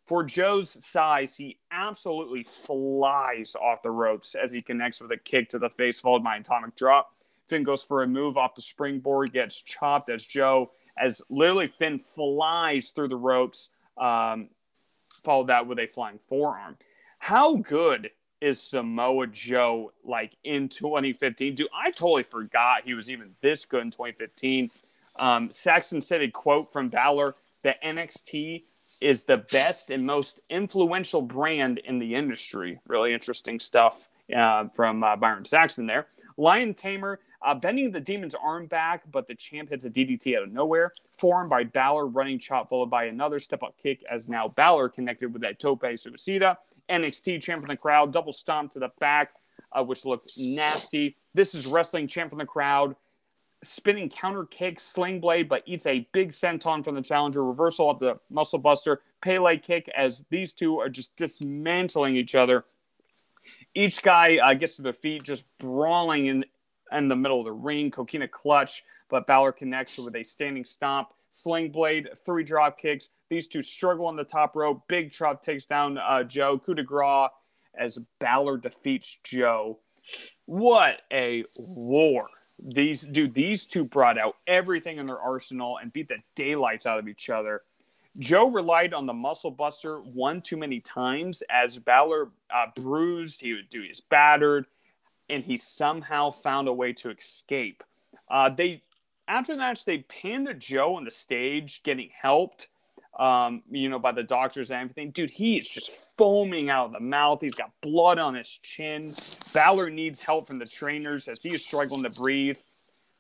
For 0.08 0.24
Joe's 0.24 0.86
size, 0.86 1.36
he 1.36 1.60
absolutely 1.70 2.44
flies 2.44 3.56
off 3.56 3.84
the 3.84 3.92
ropes 3.92 4.36
as 4.36 4.54
he 4.54 4.62
connects 4.62 5.02
with 5.02 5.12
a 5.12 5.18
kick 5.18 5.50
to 5.50 5.60
the 5.60 5.70
face, 5.70 6.00
followed 6.00 6.24
by 6.24 6.36
an 6.36 6.42
atomic 6.42 6.78
drop. 6.78 7.14
Finn 7.50 7.64
goes 7.64 7.84
for 7.84 8.04
a 8.04 8.08
move 8.08 8.38
off 8.38 8.56
the 8.56 8.62
springboard, 8.62 9.34
gets 9.34 9.62
chopped 9.62 10.10
as 10.10 10.26
Joe, 10.26 10.72
as 10.98 11.22
literally 11.30 11.68
Finn 11.68 12.00
flies 12.16 12.90
through 12.90 13.10
the 13.10 13.18
ropes, 13.18 13.70
um, 13.98 14.48
followed 15.26 15.48
that 15.48 15.68
with 15.68 15.78
a 15.78 15.88
flying 15.88 16.20
forearm. 16.20 16.78
How 17.20 17.58
good 17.58 18.10
is 18.40 18.62
Samoa 18.62 19.28
Joe 19.28 19.92
like 20.06 20.38
in 20.46 20.70
2015? 20.70 21.56
Dude, 21.56 21.68
I 21.76 21.92
totally 21.92 22.24
forgot 22.24 22.84
he 22.86 22.94
was 22.94 23.10
even 23.10 23.28
this 23.42 23.66
good 23.66 23.82
in 23.82 23.92
2015. 23.92 24.70
Um, 25.18 25.52
Saxton 25.52 26.02
said 26.02 26.22
a 26.22 26.32
quote 26.32 26.72
from 26.72 26.88
Balor 26.88 27.36
that 27.64 27.84
NXT 27.84 28.64
is 29.02 29.24
the 29.24 29.38
best 29.38 29.90
and 29.90 30.06
most 30.06 30.40
influential 30.50 31.22
brand 31.22 31.80
in 31.80 32.00
the 32.00 32.16
industry. 32.16 32.80
Really 32.88 33.14
interesting 33.14 33.60
stuff. 33.60 34.08
uh, 34.36 34.68
from 34.74 35.04
uh, 35.04 35.16
Byron 35.16 35.46
Saxton 35.46 35.88
there. 35.88 36.08
Lion 36.38 36.74
Tamer 36.74 37.20
uh, 37.42 37.56
bending 37.56 37.92
the 37.92 38.00
demon's 38.00 38.36
arm 38.36 38.66
back, 38.66 39.04
but 39.12 39.28
the 39.28 39.36
champ 39.36 39.70
hits 39.70 39.86
a 39.86 39.90
DDT 39.90 40.36
out 40.36 40.44
of 40.44 40.52
nowhere. 40.52 40.92
Formed 41.14 41.50
by 41.50 41.64
Balor, 41.64 42.08
running 42.08 42.40
chop 42.40 42.70
followed 42.70 42.90
by 42.90 43.06
another 43.06 43.40
step 43.40 43.64
up 43.64 43.76
kick 43.82 44.04
as 44.10 44.28
now 44.28 44.48
Balor 44.48 44.90
connected 44.90 45.34
with 45.34 45.42
that 45.42 45.60
tope 45.60 45.82
suicida. 45.82 46.58
NXT 46.90 47.42
champ 47.42 47.62
from 47.62 47.70
the 47.70 47.78
crowd, 47.78 48.12
double 48.12 48.34
stomp 48.34 48.72
to 48.72 48.80
the 48.80 48.90
back, 49.00 49.32
uh, 49.72 49.84
which 49.84 50.06
looked 50.06 50.32
nasty. 50.38 51.16
This 51.34 51.56
is 51.56 51.66
wrestling 51.66 52.08
champ 52.08 52.30
from 52.30 52.40
the 52.40 52.46
crowd. 52.46 52.96
Spinning 53.64 54.10
counter 54.10 54.46
kick, 54.46 54.80
sling 54.80 55.20
blade, 55.20 55.50
but 55.50 55.64
eats 55.66 55.86
a 55.88 56.08
big 56.12 56.30
senton 56.30 56.84
from 56.84 56.96
the 56.96 57.02
challenger. 57.02 57.44
Reversal 57.44 57.90
of 57.90 58.00
the 58.00 58.20
muscle 58.30 58.60
buster, 58.60 59.02
Pele 59.22 59.58
kick 59.58 59.90
as 59.96 60.26
these 60.30 60.54
two 60.54 60.78
are 60.78 60.90
just 60.90 61.16
dismantling 61.16 62.16
each 62.16 62.36
other. 62.36 62.66
Each 63.74 64.02
guy 64.02 64.38
uh, 64.38 64.54
gets 64.54 64.76
to 64.76 64.82
their 64.82 64.94
feet, 64.94 65.24
just 65.24 65.46
brawling 65.58 66.28
in, 66.28 66.46
in 66.92 67.08
the 67.08 67.16
middle 67.16 67.40
of 67.40 67.46
the 67.46 67.52
ring. 67.52 67.90
Coquina 67.90 68.28
clutch, 68.28 68.84
but 69.10 69.26
Balor 69.26 69.54
connects 69.54 69.98
with 69.98 70.16
a 70.16 70.24
standing 70.24 70.66
stomp. 70.66 71.10
Sling 71.30 71.72
blade, 71.72 72.10
three 72.26 72.44
drop 72.44 72.80
kicks. 72.80 73.10
These 73.30 73.48
two 73.48 73.62
struggle 73.62 74.06
on 74.06 74.16
the 74.16 74.24
top 74.24 74.56
rope. 74.56 74.84
Big 74.88 75.12
Truck 75.12 75.42
takes 75.42 75.66
down 75.66 75.98
uh, 75.98 76.24
Joe. 76.24 76.58
Coup 76.58 76.74
de 76.74 76.84
grace 76.84 77.30
as 77.78 78.00
Balor 78.20 78.58
defeats 78.58 79.18
Joe. 79.24 79.80
What 80.46 81.02
a 81.12 81.44
war! 81.76 82.28
These 82.60 83.04
dude, 83.04 83.34
these 83.34 83.66
two 83.66 83.86
brought 83.86 84.18
out 84.18 84.36
everything 84.48 84.98
in 84.98 85.08
their 85.08 85.20
arsenal 85.20 85.78
and 85.78 85.94
beat 85.94 86.08
the 86.08 86.18
daylights 86.36 86.86
out 86.86 87.00
of 87.00 87.08
each 87.08 87.30
other. 87.30 87.62
Joe 88.20 88.50
relied 88.50 88.94
on 88.94 89.06
the 89.06 89.14
muscle 89.14 89.52
buster 89.52 90.00
one 90.00 90.42
too 90.42 90.58
many 90.58 90.80
times 90.80 91.44
as 91.50 91.78
Balor 91.78 92.32
uh, 92.50 92.66
bruised, 92.76 93.42
he 93.42 93.54
would 93.54 93.70
do 93.70 93.84
his 93.84 94.02
battered, 94.02 94.66
and 95.30 95.44
he 95.44 95.58
somehow 95.58 96.32
found 96.32 96.68
a 96.68 96.74
way 96.74 96.94
to 96.94 97.12
escape. 97.12 97.84
Uh, 98.30 98.50
they 98.50 98.82
after 99.28 99.54
the 99.54 99.60
match 99.60 99.86
they 99.86 100.00
panned 100.00 100.48
to 100.48 100.54
Joe 100.54 100.96
on 100.96 101.04
the 101.04 101.12
stage, 101.12 101.84
getting 101.84 102.10
helped, 102.20 102.70
um, 103.20 103.62
you 103.70 103.90
know, 103.90 104.00
by 104.00 104.12
the 104.12 104.24
doctors 104.24 104.72
and 104.72 104.82
everything. 104.82 105.12
Dude, 105.12 105.30
he 105.30 105.58
is 105.58 105.70
just 105.70 105.92
foaming 106.18 106.70
out 106.70 106.88
of 106.88 106.94
the 106.94 107.00
mouth. 107.00 107.42
He's 107.42 107.56
got 107.56 107.72
blood 107.82 108.20
on 108.20 108.36
his 108.36 108.48
chin. 108.64 109.04
Balor 109.58 109.90
needs 109.90 110.24
help 110.24 110.46
from 110.46 110.58
the 110.58 110.68
trainers 110.68 111.28
as 111.28 111.42
he 111.42 111.52
is 111.52 111.66
struggling 111.66 112.04
to 112.04 112.12
breathe. 112.12 112.60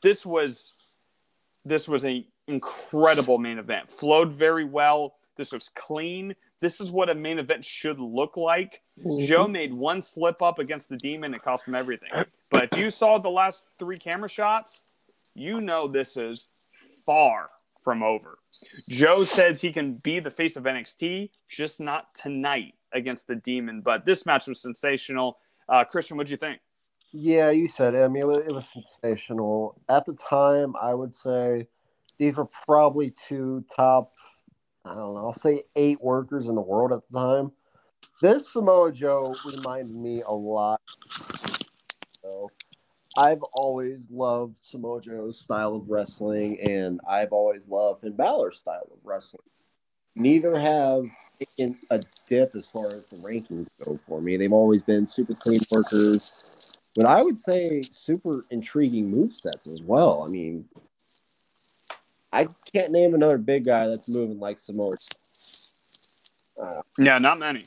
This 0.03 0.23
was 0.23 0.73
this 1.65 1.87
was 1.87 2.03
an 2.03 2.25
incredible 2.47 3.39
main 3.39 3.57
event. 3.57 3.89
Flowed 3.89 4.31
very 4.31 4.63
well. 4.63 5.15
This 5.35 5.51
was 5.51 5.71
clean. 5.73 6.35
This 6.61 6.79
is 6.79 6.91
what 6.91 7.09
a 7.09 7.15
main 7.15 7.39
event 7.39 7.65
should 7.65 7.99
look 7.99 8.37
like. 8.37 8.83
Mm-hmm. 9.03 9.25
Joe 9.25 9.47
made 9.47 9.73
one 9.73 9.99
slip 9.99 10.43
up 10.43 10.59
against 10.59 10.89
the 10.89 10.97
demon. 10.97 11.33
It 11.33 11.41
cost 11.41 11.67
him 11.67 11.73
everything. 11.73 12.11
But 12.51 12.69
if 12.71 12.77
you 12.77 12.91
saw 12.91 13.17
the 13.17 13.31
last 13.31 13.65
three 13.79 13.97
camera 13.97 14.29
shots, 14.29 14.83
you 15.33 15.59
know 15.59 15.87
this 15.87 16.17
is 16.17 16.49
far 17.03 17.49
from 17.83 18.03
over. 18.03 18.37
Joe 18.89 19.23
says 19.23 19.59
he 19.59 19.73
can 19.73 19.95
be 19.95 20.19
the 20.19 20.29
face 20.29 20.55
of 20.55 20.65
NXT, 20.65 21.31
just 21.49 21.79
not 21.79 22.13
tonight 22.13 22.75
against 22.93 23.25
the 23.25 23.35
demon. 23.35 23.81
But 23.81 24.05
this 24.05 24.23
match 24.27 24.45
was 24.45 24.61
sensational. 24.61 25.39
Uh, 25.69 25.83
Christian, 25.83 26.17
what'd 26.17 26.31
you 26.31 26.37
think? 26.37 26.59
Yeah, 27.13 27.51
you 27.51 27.67
said 27.67 27.93
it. 27.93 28.03
I 28.03 28.07
mean, 28.07 28.23
it 28.23 28.27
was, 28.27 28.37
it 28.39 28.51
was 28.51 28.69
sensational. 28.69 29.79
At 29.89 30.05
the 30.05 30.13
time, 30.13 30.75
I 30.81 30.93
would 30.93 31.13
say 31.13 31.67
these 32.17 32.35
were 32.35 32.49
probably 32.65 33.13
two 33.27 33.65
top, 33.75 34.13
I 34.85 34.93
don't 34.93 35.13
know, 35.15 35.25
I'll 35.25 35.33
say 35.33 35.63
eight 35.75 36.01
workers 36.01 36.47
in 36.47 36.55
the 36.55 36.61
world 36.61 36.91
at 36.91 36.99
the 37.09 37.17
time. 37.17 37.51
This 38.21 38.51
Samoa 38.51 38.91
Joe 38.91 39.35
reminded 39.45 39.95
me 39.95 40.21
a 40.25 40.33
lot. 40.33 40.81
So 42.21 42.49
I've 43.17 43.41
always 43.53 44.07
loved 44.09 44.55
Samoa 44.61 45.01
Joe's 45.01 45.39
style 45.39 45.75
of 45.75 45.89
wrestling, 45.89 46.59
and 46.61 46.99
I've 47.07 47.31
always 47.31 47.67
loved 47.67 48.01
Finn 48.01 48.13
Balor's 48.13 48.57
style 48.59 48.87
of 48.91 48.99
wrestling. 49.03 49.43
Neither 50.19 50.57
have 50.57 51.05
taken 51.37 51.77
a 51.91 52.03
dip 52.27 52.55
as 52.55 52.67
far 52.67 52.87
as 52.87 53.05
the 53.05 53.17
rankings 53.17 53.67
go 53.85 53.99
for 54.07 54.19
me. 54.19 54.35
They've 54.35 54.51
always 54.51 54.81
been 54.81 55.05
super 55.05 55.35
clean 55.35 55.59
workers, 55.71 56.75
but 56.95 57.05
I 57.05 57.21
would 57.21 57.39
say 57.39 57.83
super 57.83 58.43
intriguing 58.49 59.11
move 59.11 59.35
sets 59.35 59.67
as 59.67 59.81
well. 59.81 60.23
I 60.23 60.27
mean, 60.27 60.65
I 62.33 62.47
can't 62.73 62.91
name 62.91 63.13
another 63.13 63.37
big 63.37 63.65
guy 63.65 63.85
that's 63.85 64.09
moving 64.09 64.39
like 64.39 64.57
Samoa. 64.57 64.95
Uh, 66.59 66.81
yeah, 66.97 67.19
not 67.19 67.37
many. 67.37 67.63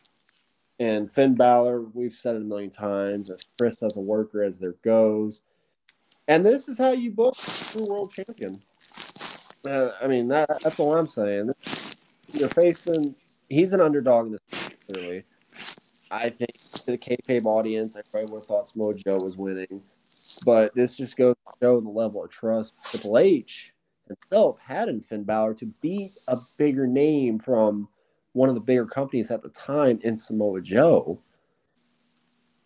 And 0.81 1.13
Finn 1.13 1.35
Balor, 1.35 1.83
we've 1.83 2.15
said 2.15 2.35
it 2.35 2.43
a 2.43 2.45
million 2.45 2.71
times, 2.71 3.31
as 3.31 3.43
crisp 3.59 3.83
as 3.85 3.97
a 3.97 4.01
worker 4.01 4.43
as 4.43 4.59
there 4.59 4.75
goes. 4.83 5.43
And 6.27 6.45
this 6.45 6.69
is 6.69 6.79
how 6.79 6.93
you 6.93 7.13
book 7.13 7.35
a 7.35 7.79
true 7.79 7.87
world 7.87 8.13
champion. 8.13 8.55
Uh, 9.69 9.91
I 10.01 10.07
mean, 10.07 10.29
that, 10.29 10.49
that's 10.63 10.81
all 10.81 10.97
I'm 10.97 11.07
saying. 11.07 11.53
You're 12.41 12.49
facing, 12.49 13.15
he's 13.51 13.75
an 13.75 13.83
underdog 13.83 14.29
in 14.29 14.33
this, 14.33 14.71
clearly. 14.87 15.25
I 16.11 16.31
think 16.31 16.53
to 16.55 16.93
the 16.93 16.97
kayfabe 16.97 17.45
audience, 17.45 17.95
everybody 17.95 18.33
would 18.33 18.39
have 18.41 18.47
thought 18.47 18.67
Samoa 18.67 18.95
Joe 18.95 19.19
was 19.21 19.37
winning. 19.37 19.83
But 20.47 20.75
this 20.75 20.95
just 20.95 21.19
goes 21.19 21.35
to 21.35 21.53
show 21.63 21.81
the 21.83 21.91
level 21.91 22.25
of 22.25 22.31
trust 22.31 22.73
Triple 22.87 23.19
H 23.19 23.75
himself 24.09 24.57
had 24.59 24.89
in 24.89 25.03
Finn 25.03 25.23
Balor 25.23 25.53
to 25.57 25.67
beat 25.83 26.13
a 26.29 26.39
bigger 26.57 26.87
name 26.87 27.39
from 27.39 27.87
one 28.33 28.49
of 28.49 28.55
the 28.55 28.61
bigger 28.63 28.87
companies 28.87 29.31
at 29.31 29.43
the 29.43 29.51
time 29.51 30.01
in 30.03 30.17
Samoa 30.17 30.63
Joe. 30.63 31.21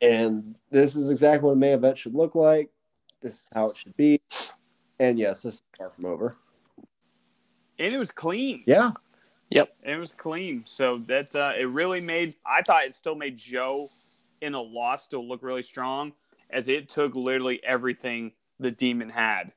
And 0.01 0.55
this 0.71 0.95
is 0.95 1.11
exactly 1.11 1.49
what 1.49 1.55
a 1.55 1.57
main 1.57 1.73
event 1.73 1.99
should 1.99 2.15
look 2.15 2.37
like. 2.37 2.71
This 3.23 3.35
is 3.35 3.49
how 3.53 3.67
it 3.67 3.77
should 3.77 3.97
be. 3.97 4.21
And 5.01 5.19
yes, 5.19 5.43
this 5.43 5.55
is 5.55 5.63
far 5.77 5.91
from 5.91 6.07
over. 6.07 6.37
And 7.81 7.93
it 7.93 7.99
was 7.99 8.13
clean. 8.13 8.63
Yeah. 8.69 8.93
Yep. 9.55 9.69
It 9.85 9.97
was 9.97 10.13
clean. 10.13 10.63
So 10.67 10.99
that 10.99 11.35
uh, 11.35 11.53
it 11.59 11.65
really 11.65 12.01
made 12.01 12.35
I 12.45 12.63
thought 12.63 12.85
it 12.85 12.95
still 12.95 13.15
made 13.15 13.37
Joe 13.37 13.91
in 14.41 14.55
a 14.55 14.61
loss 14.61 15.05
still 15.05 15.27
look 15.27 15.43
really 15.43 15.63
strong 15.63 16.13
as 16.51 16.69
it 16.69 16.89
took 16.89 17.15
literally 17.15 17.63
everything 17.65 18.33
the 18.59 18.71
demon 18.71 19.09
had 19.09 19.53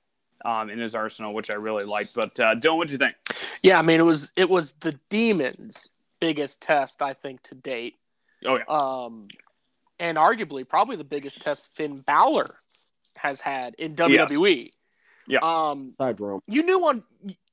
um, 0.45 0.69
in 0.69 0.79
his 0.79 0.95
arsenal, 0.95 1.33
which 1.33 1.49
I 1.49 1.55
really 1.55 1.85
liked. 1.85 2.13
But 2.15 2.39
uh, 2.39 2.55
Dylan, 2.55 2.77
what 2.77 2.87
do 2.87 2.93
you 2.93 2.97
think? 2.97 3.15
Yeah, 3.63 3.79
I 3.79 3.81
mean 3.81 3.99
it 3.99 4.03
was 4.03 4.31
it 4.35 4.49
was 4.49 4.73
the 4.79 4.97
demons' 5.09 5.89
biggest 6.19 6.61
test 6.61 7.01
I 7.01 7.13
think 7.13 7.41
to 7.43 7.55
date. 7.55 7.95
Oh 8.45 8.57
yeah. 8.57 8.63
Um, 8.67 9.27
and 9.99 10.17
arguably 10.17 10.67
probably 10.67 10.95
the 10.95 11.03
biggest 11.03 11.41
test 11.41 11.69
Finn 11.73 12.01
Balor 12.01 12.55
has 13.17 13.41
had 13.41 13.73
in 13.75 13.95
WWE. 13.95 14.65
Yes. 14.65 14.71
Yeah. 15.27 15.39
Um, 15.41 15.93
Side 15.97 16.19
room. 16.19 16.39
You 16.47 16.63
knew 16.63 16.79
on 16.87 17.03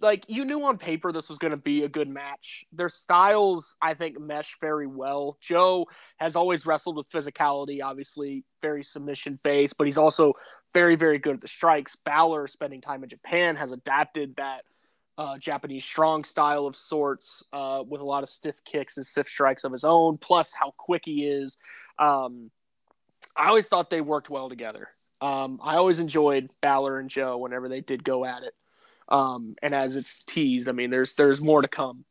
like 0.01 0.24
you 0.28 0.44
knew 0.44 0.62
on 0.64 0.78
paper 0.78 1.10
this 1.10 1.28
was 1.28 1.38
going 1.38 1.51
to 1.51 1.56
be 1.56 1.82
a 1.82 1.88
good 1.88 2.09
match. 2.09 2.64
Their 2.72 2.88
styles, 2.88 3.74
I 3.82 3.94
think, 3.94 4.18
mesh 4.20 4.56
very 4.60 4.86
well. 4.86 5.38
Joe 5.40 5.86
has 6.18 6.36
always 6.36 6.66
wrestled 6.66 6.96
with 6.96 7.10
physicality, 7.10 7.82
obviously 7.82 8.44
very 8.62 8.84
submission 8.84 9.38
based, 9.42 9.76
but 9.76 9.86
he's 9.86 9.98
also 9.98 10.32
very, 10.72 10.94
very 10.94 11.18
good 11.18 11.34
at 11.34 11.40
the 11.40 11.48
strikes. 11.48 11.96
Balor, 11.96 12.46
spending 12.46 12.80
time 12.80 13.02
in 13.02 13.09
Japan, 13.09 13.56
has 13.56 13.72
adapted 13.72 14.34
that 14.36 14.62
uh, 15.18 15.38
Japanese 15.38 15.84
strong 15.84 16.24
style 16.24 16.66
of 16.66 16.76
sorts 16.76 17.42
uh, 17.52 17.82
with 17.86 18.01
a 18.01 18.05
lot 18.05 18.22
of 18.22 18.28
stiff 18.28 18.56
kicks 18.64 18.96
and 18.96 19.06
stiff 19.06 19.28
strikes 19.28 19.64
of 19.64 19.72
his 19.72 19.84
own, 19.84 20.18
plus 20.18 20.52
how 20.52 20.72
quick 20.76 21.02
he 21.05 21.26
is. 21.26 21.56
Um, 21.98 22.51
I 23.36 23.48
always 23.48 23.66
thought 23.66 23.90
they 23.90 24.01
worked 24.01 24.30
well 24.30 24.48
together. 24.48 24.88
Um, 25.24 25.59
I 25.62 25.76
always 25.76 26.01
enjoyed 26.01 26.51
Balor 26.60 26.98
and 26.98 27.09
Joe 27.09 27.38
whenever 27.38 27.66
they 27.70 27.80
did 27.80 28.05
go 28.05 28.26
at 28.26 28.42
it. 28.42 28.52
Um, 29.09 29.55
and 29.62 29.74
as 29.74 29.96
it's 29.96 30.22
teased, 30.22 30.68
I 30.68 30.72
mean, 30.72 30.90
there's 30.90 31.14
there's 31.14 31.40
more 31.40 31.62
to 31.62 31.68
come. 31.68 32.05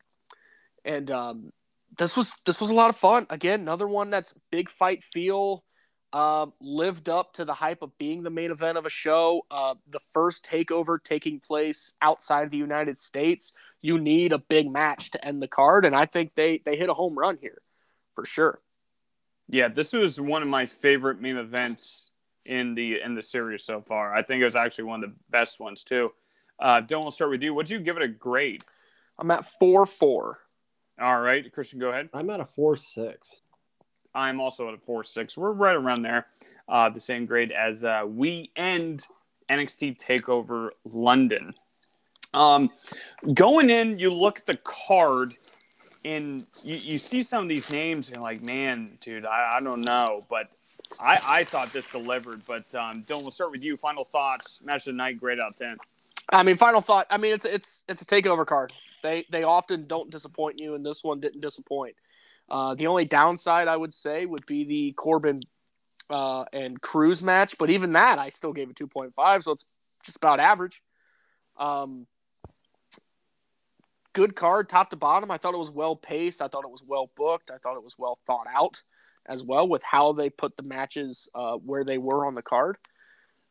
And 0.83 1.11
um, 1.11 1.53
this 1.95 2.17
was 2.17 2.33
this 2.47 2.59
was 2.59 2.71
a 2.71 2.73
lot 2.73 2.89
of 2.89 2.97
fun. 2.97 3.27
Again, 3.29 3.61
another 3.61 3.87
one 3.87 4.09
that's 4.09 4.33
big 4.49 4.67
fight 4.67 5.03
feel 5.03 5.63
uh, 6.11 6.47
lived 6.59 7.07
up 7.07 7.33
to 7.33 7.45
the 7.45 7.53
hype 7.53 7.83
of 7.83 7.95
being 7.99 8.23
the 8.23 8.31
main 8.31 8.49
event 8.49 8.79
of 8.79 8.87
a 8.87 8.89
show. 8.89 9.45
Uh, 9.51 9.75
the 9.91 10.01
first 10.11 10.43
takeover 10.43 10.97
taking 11.01 11.39
place 11.39 11.93
outside 12.01 12.49
the 12.49 12.57
United 12.57 12.97
States, 12.97 13.53
you 13.83 13.99
need 13.99 14.33
a 14.33 14.39
big 14.39 14.71
match 14.71 15.11
to 15.11 15.23
end 15.23 15.39
the 15.39 15.47
card, 15.47 15.85
and 15.85 15.93
I 15.93 16.07
think 16.07 16.33
they 16.33 16.63
they 16.65 16.77
hit 16.77 16.89
a 16.89 16.95
home 16.95 17.17
run 17.17 17.37
here 17.39 17.61
for 18.15 18.25
sure. 18.25 18.59
Yeah, 19.49 19.67
this 19.67 19.93
was 19.93 20.19
one 20.19 20.41
of 20.41 20.47
my 20.47 20.65
favorite 20.65 21.21
main 21.21 21.37
events 21.37 22.09
in 22.45 22.75
the 22.75 23.01
in 23.01 23.15
the 23.15 23.23
series 23.23 23.63
so 23.63 23.81
far. 23.81 24.13
I 24.13 24.21
think 24.21 24.41
it 24.41 24.45
was 24.45 24.55
actually 24.55 24.85
one 24.85 25.03
of 25.03 25.09
the 25.09 25.15
best 25.29 25.59
ones 25.59 25.83
too. 25.83 26.11
Uh, 26.59 26.81
Dylan, 26.81 27.01
we'll 27.03 27.11
start 27.11 27.31
with 27.31 27.41
you. 27.41 27.53
Would 27.53 27.69
you 27.69 27.79
give 27.79 27.97
it 27.97 28.03
a 28.03 28.07
grade? 28.07 28.63
I'm 29.17 29.31
at 29.31 29.45
four 29.59 29.85
four. 29.85 30.39
All 30.99 31.21
right, 31.21 31.51
Christian, 31.51 31.79
go 31.79 31.89
ahead. 31.89 32.09
I'm 32.13 32.29
at 32.29 32.39
a 32.39 32.45
four 32.45 32.77
six. 32.77 33.41
I'm 34.15 34.39
also 34.39 34.67
at 34.67 34.75
a 34.75 34.77
four 34.77 35.03
six. 35.03 35.37
We're 35.37 35.51
right 35.51 35.75
around 35.75 36.03
there, 36.03 36.27
uh, 36.69 36.89
the 36.89 36.99
same 36.99 37.25
grade 37.25 37.51
as 37.51 37.83
uh, 37.83 38.03
we 38.07 38.51
end 38.55 39.07
NXT 39.49 39.97
Takeover 39.97 40.69
London. 40.85 41.53
Um, 42.33 42.71
going 43.33 43.69
in, 43.69 43.99
you 43.99 44.11
look 44.11 44.39
at 44.39 44.45
the 44.45 44.57
card. 44.57 45.29
and 46.05 46.45
you, 46.63 46.75
you 46.77 46.97
see 46.97 47.23
some 47.23 47.43
of 47.43 47.49
these 47.49 47.71
names 47.71 48.07
and 48.07 48.15
you're 48.15 48.23
like, 48.23 48.45
man, 48.47 48.97
dude, 48.99 49.25
I, 49.25 49.55
I 49.57 49.63
don't 49.63 49.81
know, 49.81 50.21
but 50.29 50.49
I, 51.01 51.19
I 51.25 51.43
thought 51.43 51.71
this 51.71 51.91
delivered. 51.91 52.43
But 52.47 52.73
um, 52.75 53.03
Dylan, 53.03 53.21
we'll 53.21 53.31
start 53.31 53.51
with 53.51 53.63
you. 53.63 53.77
Final 53.77 54.03
thoughts. 54.03 54.59
Match 54.63 54.87
of 54.87 54.93
the 54.93 54.97
night. 54.97 55.19
Grade 55.19 55.39
out 55.39 55.51
of 55.51 55.55
ten. 55.55 55.77
I 56.29 56.43
mean, 56.43 56.57
final 56.57 56.81
thought. 56.81 57.07
I 57.09 57.17
mean, 57.17 57.33
it's 57.33 57.45
it's 57.45 57.83
it's 57.87 58.01
a 58.01 58.05
takeover 58.05 58.45
card. 58.45 58.71
They 59.01 59.25
they 59.31 59.43
often 59.43 59.87
don't 59.87 60.09
disappoint 60.09 60.59
you, 60.59 60.75
and 60.75 60.85
this 60.85 61.03
one 61.03 61.19
didn't 61.19 61.41
disappoint. 61.41 61.95
Uh, 62.49 62.75
the 62.75 62.87
only 62.87 63.05
downside 63.05 63.67
I 63.67 63.75
would 63.75 63.93
say 63.93 64.25
would 64.25 64.45
be 64.45 64.65
the 64.65 64.91
Corbin 64.93 65.41
uh, 66.09 66.45
and 66.53 66.79
Crews 66.81 67.23
match, 67.23 67.57
but 67.57 67.69
even 67.69 67.93
that 67.93 68.19
I 68.19 68.29
still 68.29 68.53
gave 68.53 68.69
it 68.69 68.75
two 68.75 68.87
point 68.87 69.13
five, 69.13 69.43
so 69.43 69.51
it's 69.51 69.65
just 70.05 70.17
about 70.17 70.39
average. 70.39 70.81
Um, 71.57 72.07
good 74.13 74.35
card, 74.35 74.69
top 74.69 74.89
to 74.91 74.95
bottom. 74.95 75.31
I 75.31 75.37
thought 75.37 75.53
it 75.53 75.59
was 75.59 75.71
well 75.71 75.95
paced. 75.95 76.41
I 76.41 76.47
thought 76.47 76.65
it 76.65 76.71
was 76.71 76.83
well 76.85 77.09
booked. 77.15 77.51
I 77.51 77.57
thought 77.57 77.77
it 77.77 77.83
was 77.83 77.97
well 77.97 78.19
thought 78.27 78.47
out 78.53 78.81
as 79.27 79.43
well 79.43 79.67
with 79.67 79.81
how 79.83 80.13
they 80.13 80.29
put 80.29 80.55
the 80.57 80.63
matches 80.63 81.29
uh, 81.35 81.53
where 81.55 81.83
they 81.83 81.97
were 81.97 82.25
on 82.25 82.35
the 82.35 82.41
card. 82.41 82.77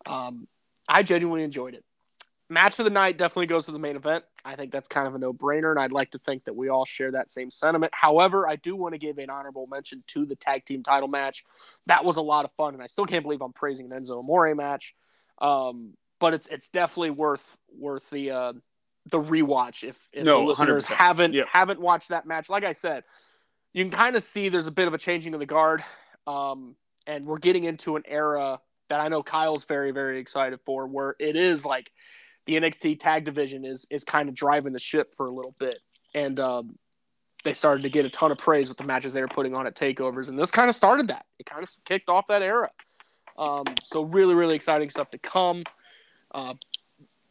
Um, 0.07 0.47
I 0.89 1.03
genuinely 1.03 1.45
enjoyed 1.45 1.75
it. 1.75 1.85
Match 2.51 2.79
of 2.79 2.85
the 2.85 2.91
night 2.91 3.17
definitely 3.17 3.47
goes 3.47 3.65
to 3.67 3.73
the 3.73 3.79
main 3.79 3.97
event. 3.97 4.25
I 4.45 4.57
think 4.57 4.73
that's 4.73 4.89
kind 4.89 5.07
of 5.07 5.15
a 5.15 5.19
no 5.19 5.33
brainer, 5.33 5.71
and 5.71 5.81
I'd 5.81 5.93
like 5.93 6.11
to 6.11 6.19
think 6.19 6.45
that 6.45 6.55
we 6.55 6.69
all 6.69 6.85
share 6.85 7.13
that 7.13 7.31
same 7.31 7.51
sentiment. 7.51 7.93
However, 7.95 8.47
I 8.47 8.57
do 8.57 8.77
want 8.77 8.93
to 8.95 8.99
give 8.99 9.17
an 9.19 9.31
honorable 9.31 9.67
mention 9.71 10.03
to 10.09 10.27
the 10.27 10.37
tag 10.37 10.67
team 10.67 10.83
title 10.83 11.09
match. 11.09 11.45
That 11.87 12.05
was 12.05 12.17
a 12.17 12.21
lot 12.21 12.45
of 12.45 12.53
fun, 12.53 12.75
and 12.75 12.83
I 12.83 12.89
still 12.89 13.07
can't 13.07 13.23
believe 13.23 13.41
I'm 13.41 13.55
praising 13.55 13.91
an 13.91 13.99
Enzo 13.99 14.19
Amore 14.19 14.55
match. 14.55 14.95
Um, 15.41 15.95
but 16.21 16.35
it's 16.35 16.47
it's 16.49 16.69
definitely 16.69 17.11
worth 17.11 17.57
worth 17.79 18.09
the 18.11 18.33
uh, 18.33 18.53
the 19.11 19.21
rewatch 19.21 19.83
if, 19.83 19.97
if 20.13 20.25
No, 20.25 20.41
the 20.41 20.47
listeners 20.47 20.87
100%. 20.87 20.95
haven't 20.95 21.35
Yep. 21.35 21.47
haven't 21.51 21.81
watched 21.81 22.11
that 22.11 22.27
match. 22.27 22.51
Like 22.51 22.65
I 22.65 22.73
said, 22.73 23.05
you 23.73 23.85
can 23.85 23.91
kind 23.91 24.17
of 24.17 24.23
see 24.23 24.49
there's 24.49 24.67
a 24.67 24.73
bit 24.73 24.89
of 24.89 24.95
a 24.95 24.99
changing 24.99 25.35
of 25.35 25.41
the 25.41 25.47
guard, 25.47 25.85
um, 26.27 26.77
and 27.07 27.27
we're 27.27 27.39
getting 27.39 27.65
into 27.65 27.97
an 27.97 28.03
era 28.07 28.61
that 28.89 29.01
I 29.01 29.09
know 29.09 29.23
Kyle's 29.23 29.65
very 29.65 29.91
very 29.91 30.19
excited 30.19 30.61
for, 30.65 30.87
where 30.87 31.17
it 31.19 31.37
is 31.37 31.65
like 31.65 31.91
the 32.47 32.55
NXT 32.55 33.01
tag 33.01 33.25
division 33.25 33.65
is 33.65 33.87
is 33.91 34.05
kind 34.05 34.29
of 34.29 34.35
driving 34.35 34.73
the 34.73 34.79
ship 34.79 35.15
for 35.17 35.27
a 35.27 35.31
little 35.31 35.55
bit, 35.59 35.79
and 36.15 36.39
um, 36.39 36.79
they 37.45 37.55
started 37.55 37.83
to 37.83 37.91
get 37.91 38.05
a 38.05 38.11
ton 38.11 38.31
of 38.31 38.39
praise 38.39 38.69
with 38.69 38.79
the 38.79 38.85
matches 38.85 39.13
they 39.13 39.21
were 39.21 39.29
putting 39.29 39.55
on 39.55 39.67
at 39.67 39.75
takeovers, 39.75 40.29
and 40.29 40.39
this 40.39 40.51
kind 40.51 40.69
of 40.69 40.75
started 40.75 41.09
that. 41.09 41.25
It 41.39 41.47
kind 41.47 41.63
of 41.63 41.71
kicked 41.85 42.09
off 42.09 42.27
that 42.29 42.43
era. 42.43 42.71
Um, 43.39 43.65
so 43.83 44.03
really 44.03 44.35
really 44.35 44.57
exciting 44.57 44.91
stuff 44.91 45.11
to 45.11 45.19
come. 45.19 45.65
Uh, 46.35 46.55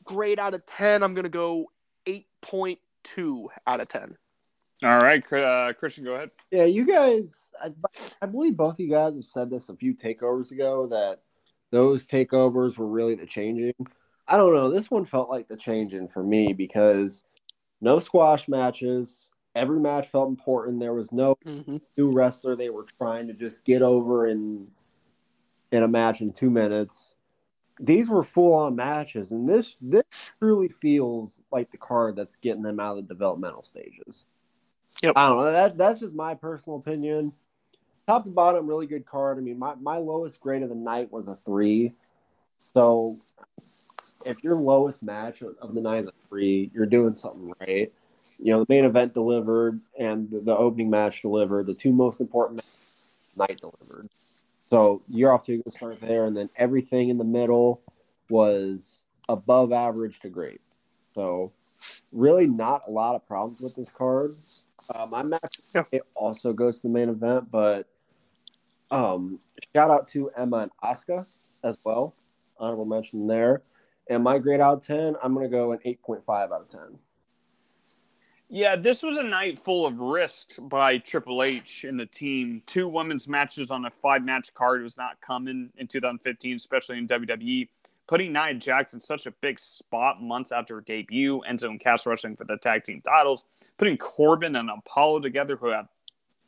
grade 0.03 0.39
out 0.39 0.53
of 0.53 0.65
ten, 0.65 1.03
I'm 1.03 1.13
gonna 1.13 1.29
go 1.29 1.67
eight 2.07 2.27
point 2.41 2.79
two 3.03 3.49
out 3.67 3.79
of 3.79 3.87
ten. 3.87 4.17
All 4.83 4.97
right, 4.97 5.21
uh, 5.31 5.73
Christian, 5.73 6.03
go 6.03 6.13
ahead. 6.13 6.31
Yeah, 6.49 6.63
you 6.63 6.85
guys, 6.85 7.49
I, 7.61 7.71
I 8.21 8.25
believe 8.25 8.57
both 8.57 8.73
of 8.73 8.79
you 8.79 8.89
guys 8.89 9.13
have 9.13 9.23
said 9.25 9.49
this 9.49 9.69
a 9.69 9.75
few 9.75 9.93
takeovers 9.93 10.51
ago 10.51 10.87
that 10.87 11.19
those 11.71 12.07
takeovers 12.07 12.77
were 12.77 12.87
really 12.87 13.15
the 13.15 13.27
changing. 13.27 13.73
I 14.27 14.37
don't 14.37 14.55
know. 14.55 14.71
This 14.71 14.89
one 14.89 15.05
felt 15.05 15.29
like 15.29 15.47
the 15.47 15.55
changing 15.55 16.07
for 16.07 16.23
me 16.23 16.53
because 16.53 17.23
no 17.79 17.99
squash 17.99 18.47
matches. 18.47 19.31
Every 19.55 19.79
match 19.79 20.07
felt 20.07 20.29
important. 20.29 20.79
There 20.79 20.93
was 20.93 21.11
no 21.11 21.37
Mm-hmm. 21.45 21.77
new 21.97 22.11
wrestler 22.11 22.55
they 22.55 22.69
were 22.69 22.85
trying 22.97 23.27
to 23.27 23.33
just 23.33 23.63
get 23.65 23.81
over 23.81 24.27
in 24.27 24.67
in 25.71 25.83
a 25.83 25.87
match 25.87 26.21
in 26.21 26.33
two 26.33 26.49
minutes. 26.49 27.15
These 27.79 28.09
were 28.09 28.23
full 28.23 28.53
on 28.53 28.75
matches, 28.75 29.31
and 29.31 29.47
this 29.47 29.75
this 29.81 30.33
truly 30.39 30.69
feels 30.81 31.41
like 31.51 31.71
the 31.71 31.77
card 31.77 32.15
that's 32.15 32.35
getting 32.35 32.61
them 32.63 32.79
out 32.79 32.97
of 32.97 33.07
the 33.07 33.13
developmental 33.13 33.63
stages. 33.63 34.25
Yep. 35.01 35.13
I 35.15 35.27
don't 35.27 35.37
know. 35.37 35.51
That 35.51 35.77
that's 35.77 35.99
just 35.99 36.13
my 36.13 36.35
personal 36.35 36.77
opinion. 36.77 37.33
Top 38.07 38.23
to 38.25 38.29
bottom, 38.29 38.67
really 38.67 38.87
good 38.87 39.05
card. 39.05 39.37
I 39.37 39.41
mean, 39.41 39.59
my, 39.59 39.75
my 39.75 39.97
lowest 39.97 40.39
grade 40.39 40.63
of 40.63 40.69
the 40.69 40.75
night 40.75 41.11
was 41.11 41.27
a 41.27 41.37
three. 41.45 41.93
So 42.57 43.15
if 44.25 44.43
your 44.43 44.55
lowest 44.55 45.01
match 45.01 45.41
of 45.41 45.73
the 45.73 45.81
night 45.81 46.03
is 46.03 46.09
a 46.09 46.27
three, 46.27 46.71
you're 46.73 46.85
doing 46.85 47.13
something 47.13 47.53
right. 47.61 47.91
You 48.39 48.51
know, 48.51 48.59
the 48.59 48.65
main 48.69 48.85
event 48.85 49.13
delivered 49.13 49.79
and 49.99 50.29
the, 50.29 50.41
the 50.41 50.55
opening 50.55 50.89
match 50.89 51.21
delivered. 51.21 51.67
The 51.67 51.73
two 51.73 51.91
most 51.91 52.21
important 52.21 52.65
night 53.37 53.59
delivered. 53.59 54.09
So 54.63 55.01
you're 55.07 55.33
off 55.33 55.43
to 55.43 55.55
a 55.55 55.57
good 55.57 55.73
start 55.73 55.99
there, 56.01 56.25
and 56.25 56.35
then 56.35 56.49
everything 56.55 57.09
in 57.09 57.17
the 57.17 57.23
middle 57.23 57.81
was 58.29 59.05
above 59.27 59.71
average 59.71 60.19
to 60.21 60.29
great. 60.29 60.61
So 61.13 61.51
really 62.11 62.47
not 62.47 62.83
a 62.87 62.91
lot 62.91 63.15
of 63.15 63.27
problems 63.27 63.61
with 63.61 63.75
this 63.75 63.89
card. 63.89 64.31
Uh, 64.93 65.07
my 65.07 65.23
match 65.23 65.59
it 65.91 66.03
also 66.15 66.53
goes 66.53 66.77
to 66.77 66.83
the 66.83 66.93
main 66.93 67.09
event, 67.09 67.49
but 67.51 67.87
um, 68.89 69.39
shout 69.73 69.91
out 69.91 70.07
to 70.09 70.29
Emma 70.37 70.57
and 70.57 70.71
Asuka 70.83 71.19
as 71.63 71.81
well. 71.85 72.15
Honorable 72.57 72.85
mention 72.85 73.27
there. 73.27 73.63
And 74.09 74.23
my 74.23 74.39
grade 74.39 74.59
out 74.59 74.77
of 74.77 74.85
ten, 74.85 75.15
I'm 75.23 75.33
gonna 75.33 75.47
go 75.47 75.71
an 75.71 75.79
eight 75.85 76.01
point 76.01 76.23
five 76.23 76.51
out 76.51 76.61
of 76.61 76.67
ten. 76.67 76.99
Yeah, 78.53 78.75
this 78.75 79.01
was 79.01 79.15
a 79.15 79.23
night 79.23 79.59
full 79.59 79.85
of 79.85 79.97
risks 79.99 80.57
by 80.57 80.97
Triple 80.97 81.41
H 81.41 81.85
and 81.85 81.97
the 81.97 82.05
team. 82.05 82.61
Two 82.65 82.89
women's 82.89 83.25
matches 83.25 83.71
on 83.71 83.85
a 83.85 83.89
five 83.89 84.25
match 84.25 84.53
card 84.53 84.81
was 84.81 84.97
not 84.97 85.21
common 85.21 85.71
in 85.77 85.87
2015, 85.87 86.57
especially 86.57 86.97
in 86.97 87.07
WWE. 87.07 87.69
Putting 88.07 88.33
Nia 88.33 88.53
Jax 88.55 88.93
in 88.93 88.99
such 88.99 89.25
a 89.25 89.31
big 89.31 89.59
spot 89.59 90.21
months 90.21 90.51
after 90.51 90.75
her 90.75 90.81
debut, 90.81 91.41
Enzo 91.49 91.69
and 91.69 91.79
Cass 91.79 92.05
wrestling 92.05 92.35
for 92.35 92.43
the 92.43 92.57
tag 92.57 92.83
team 92.83 93.01
titles, 93.01 93.45
putting 93.77 93.97
Corbin 93.97 94.55
and 94.55 94.69
Apollo 94.69 95.21
together, 95.21 95.55
who 95.55 95.69
have 95.69 95.87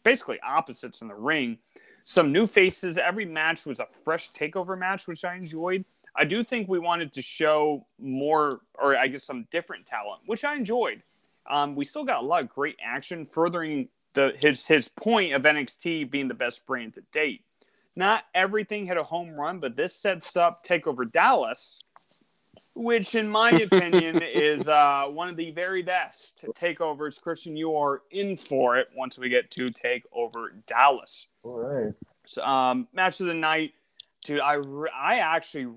basically 0.04 0.40
opposites 0.42 1.02
in 1.02 1.08
the 1.08 1.16
ring. 1.16 1.58
Some 2.04 2.34
new 2.34 2.48
faces. 2.48 2.98
Every 2.98 3.26
match 3.26 3.66
was 3.66 3.80
a 3.80 3.88
fresh 4.04 4.30
takeover 4.30 4.78
match, 4.78 5.08
which 5.08 5.24
I 5.24 5.36
enjoyed. 5.36 5.86
I 6.16 6.26
do 6.26 6.44
think 6.44 6.68
we 6.68 6.80
wanted 6.80 7.14
to 7.14 7.22
show 7.22 7.86
more, 8.00 8.62
or 8.78 8.96
I 8.98 9.08
guess 9.08 9.24
some 9.24 9.48
different 9.52 9.86
talent, 9.86 10.22
which 10.26 10.44
I 10.44 10.56
enjoyed. 10.56 11.02
Um, 11.50 11.76
we 11.76 11.86
still 11.86 12.04
got 12.04 12.22
a 12.22 12.26
lot 12.26 12.44
of 12.44 12.50
great 12.50 12.78
action, 12.84 13.26
furthering 13.26 13.90
the 14.14 14.34
his 14.42 14.66
his 14.66 14.88
point 14.88 15.34
of 15.34 15.42
NXT 15.42 16.12
being 16.12 16.28
the 16.28 16.34
best 16.34 16.66
brand 16.66 16.94
to 16.96 17.02
date. 17.12 17.44
Not 17.96 18.24
everything 18.34 18.88
hit 18.88 18.98
a 18.98 19.04
home 19.04 19.32
run, 19.32 19.60
but 19.60 19.76
this 19.76 19.96
sets 19.96 20.36
up 20.36 20.66
Takeover 20.66 21.10
Dallas, 21.10 21.82
which, 22.74 23.14
in 23.14 23.30
my 23.30 23.52
opinion, 23.72 24.22
is 24.22 24.68
uh, 24.68 25.06
one 25.10 25.30
of 25.30 25.38
the 25.38 25.52
very 25.52 25.84
best 25.84 26.40
takeovers. 26.60 27.22
Christian, 27.22 27.56
you 27.56 27.76
are 27.76 28.02
in 28.10 28.36
for 28.36 28.78
it 28.78 28.88
once 28.96 29.20
we 29.20 29.30
get 29.30 29.52
to 29.52 29.66
Takeover 29.68 30.48
Dallas. 30.66 31.28
All 31.44 31.60
right. 31.60 31.94
So, 32.26 32.44
um, 32.44 32.88
match 32.94 33.20
of 33.20 33.28
the 33.28 33.34
night, 33.34 33.74
dude. 34.26 34.40
I 34.40 34.56
I 34.96 35.20
actually 35.20 35.68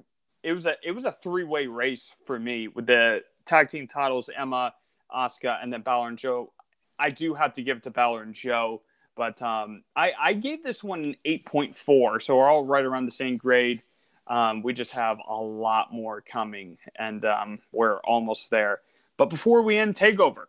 it 0.42 0.52
was 0.52 0.64
a 0.64 0.76
it 0.82 0.92
was 0.92 1.04
a 1.04 1.12
three 1.12 1.44
way 1.44 1.66
race 1.66 2.14
for 2.24 2.38
me 2.38 2.68
with 2.68 2.86
the 2.86 3.24
tag 3.44 3.68
team 3.68 3.86
titles, 3.86 4.30
Emma, 4.34 4.72
Asuka, 5.14 5.58
and 5.62 5.72
then 5.72 5.82
Balor 5.82 6.08
and 6.08 6.18
Joe. 6.18 6.52
I 6.98 7.10
do 7.10 7.34
have 7.34 7.52
to 7.54 7.62
give 7.62 7.78
it 7.78 7.82
to 7.82 7.90
Balor 7.90 8.22
and 8.22 8.32
Joe, 8.32 8.82
but 9.16 9.40
um, 9.42 9.82
I 9.94 10.12
I 10.18 10.32
gave 10.34 10.62
this 10.62 10.84
one 10.84 11.02
an 11.02 11.16
eight 11.24 11.44
point 11.46 11.76
four, 11.76 12.20
so 12.20 12.36
we're 12.36 12.48
all 12.48 12.66
right 12.66 12.84
around 12.84 13.06
the 13.06 13.10
same 13.10 13.36
grade. 13.36 13.80
Um, 14.28 14.62
we 14.62 14.72
just 14.72 14.92
have 14.92 15.18
a 15.28 15.34
lot 15.34 15.92
more 15.92 16.20
coming, 16.20 16.78
and 16.98 17.24
um, 17.24 17.58
we're 17.72 17.98
almost 17.98 18.50
there. 18.50 18.80
But 19.16 19.30
before 19.30 19.62
we 19.62 19.78
end 19.78 19.94
Takeover, 19.94 20.44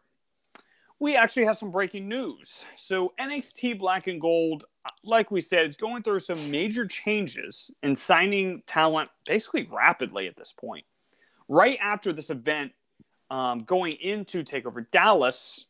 we 1.00 1.16
actually 1.16 1.46
have 1.46 1.58
some 1.58 1.72
breaking 1.72 2.08
news. 2.08 2.66
So 2.76 3.14
NXT 3.20 3.80
Black 3.80 4.08
and 4.08 4.20
Gold, 4.20 4.66
like 5.04 5.30
we 5.30 5.42
said, 5.42 5.68
is 5.68 5.76
going 5.76 6.04
through 6.04 6.20
some 6.20 6.52
major 6.52 6.88
changes 6.88 7.72
and 7.84 7.98
signing 7.98 8.64
talent 8.66 9.10
basically 9.26 9.68
rapidly 9.72 10.28
at 10.28 10.36
this 10.36 10.52
point. 10.52 10.86
Right 11.48 11.78
after 11.82 12.12
this 12.12 12.30
event, 12.30 12.72
um, 13.30 13.60
going 13.60 13.94
into 13.94 14.44
Takeover 14.44 14.86
Dallas, 14.92 15.66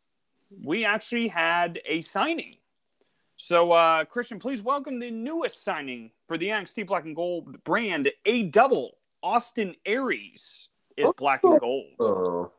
we 0.64 0.86
actually 0.86 1.28
had 1.28 1.80
a 1.86 2.02
signing. 2.02 2.56
So, 3.38 3.72
uh, 3.72 4.03
Christian, 4.05 4.39
please 4.39 4.64
welcome 4.64 4.99
the 4.99 5.11
newest 5.11 5.64
signing 5.64 6.09
for 6.27 6.38
the 6.39 6.47
NXT 6.47 6.88
Black 6.88 7.05
and 7.05 7.15
Gold 7.15 7.64
brand. 7.64 8.11
A 8.26 8.43
double 8.43 8.97
Austin 9.22 9.76
Aries 9.85 10.68
is 10.97 11.11
Black 11.18 11.43
and 11.43 11.59
Gold. 11.59 11.85
Oh, 11.99 12.51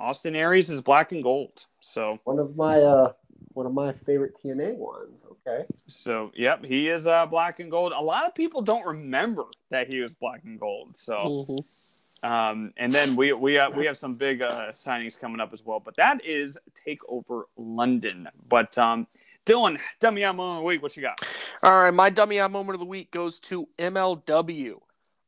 Austin 0.00 0.34
Aries 0.34 0.70
is 0.70 0.80
Black 0.80 1.12
and 1.12 1.22
Gold. 1.22 1.66
So, 1.80 2.18
one 2.24 2.38
of 2.38 2.56
my 2.56 2.80
uh, 2.80 3.12
one 3.52 3.66
of 3.66 3.74
my 3.74 3.92
favorite 3.92 4.34
TNA 4.42 4.76
ones. 4.76 5.24
Okay. 5.30 5.66
So, 5.86 6.32
yep, 6.34 6.64
he 6.64 6.88
is 6.88 7.06
uh, 7.06 7.26
black 7.26 7.60
and 7.60 7.70
gold. 7.70 7.92
A 7.92 8.00
lot 8.00 8.26
of 8.26 8.34
people 8.34 8.62
don't 8.62 8.86
remember 8.86 9.44
that 9.70 9.88
he 9.88 10.00
was 10.00 10.14
black 10.14 10.40
and 10.44 10.58
gold. 10.58 10.96
So, 10.96 11.16
Mm-hmm. 11.16 12.26
um, 12.26 12.72
and 12.78 12.90
then 12.90 13.14
we 13.14 13.34
we 13.34 13.58
uh, 13.58 13.68
we 13.68 13.84
have 13.84 13.98
some 13.98 14.14
big 14.14 14.40
uh, 14.40 14.72
signings 14.72 15.20
coming 15.20 15.38
up 15.40 15.52
as 15.52 15.66
well. 15.66 15.80
But 15.80 15.96
that 15.96 16.24
is 16.24 16.56
Takeover 16.86 17.42
London. 17.58 18.26
But 18.48 18.78
um, 18.78 19.06
Dylan, 19.46 19.78
dummy 20.00 20.24
out 20.24 20.36
moment 20.36 20.58
of 20.58 20.62
the 20.62 20.66
week. 20.66 20.82
What 20.82 20.96
you 20.96 21.02
got? 21.02 21.20
All 21.62 21.84
right, 21.84 21.94
my 21.94 22.10
dummy 22.10 22.40
out 22.40 22.50
moment 22.50 22.74
of 22.74 22.80
the 22.80 22.86
week 22.86 23.10
goes 23.12 23.38
to 23.40 23.68
MLW. 23.78 24.74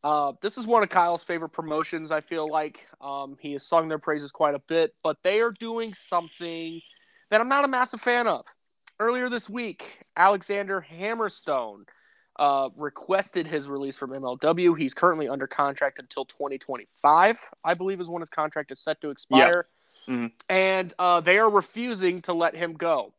Uh, 0.04 0.32
this 0.42 0.58
is 0.58 0.66
one 0.66 0.82
of 0.82 0.88
Kyle's 0.88 1.22
favorite 1.22 1.50
promotions. 1.50 2.10
I 2.10 2.20
feel 2.20 2.50
like 2.50 2.86
um, 3.00 3.36
he 3.40 3.52
has 3.52 3.64
sung 3.64 3.88
their 3.88 3.98
praises 3.98 4.30
quite 4.30 4.54
a 4.54 4.60
bit, 4.60 4.92
but 5.02 5.16
they 5.22 5.40
are 5.40 5.52
doing 5.52 5.94
something 5.94 6.80
that 7.30 7.40
I'm 7.40 7.48
not 7.48 7.64
a 7.64 7.68
massive 7.68 8.00
fan 8.00 8.26
of. 8.26 8.44
Earlier 9.00 9.28
this 9.28 9.48
week, 9.48 10.04
Alexander 10.16 10.84
Hammerstone 10.92 11.84
uh, 12.38 12.70
requested 12.76 13.46
his 13.46 13.68
release 13.68 13.96
from 13.96 14.10
MLW. 14.10 14.76
He's 14.78 14.94
currently 14.94 15.28
under 15.28 15.46
contract 15.46 16.00
until 16.00 16.24
2025, 16.24 17.40
I 17.64 17.74
believe, 17.74 18.00
is 18.00 18.08
when 18.08 18.20
his 18.20 18.28
contract 18.28 18.72
is 18.72 18.80
set 18.80 19.00
to 19.02 19.10
expire. 19.10 19.68
Mhm. 20.06 20.32
And 20.48 20.94
uh, 20.98 21.20
they 21.20 21.38
are 21.38 21.50
refusing 21.50 22.22
to 22.22 22.32
let 22.32 22.54
him 22.54 22.74
go. 22.74 23.12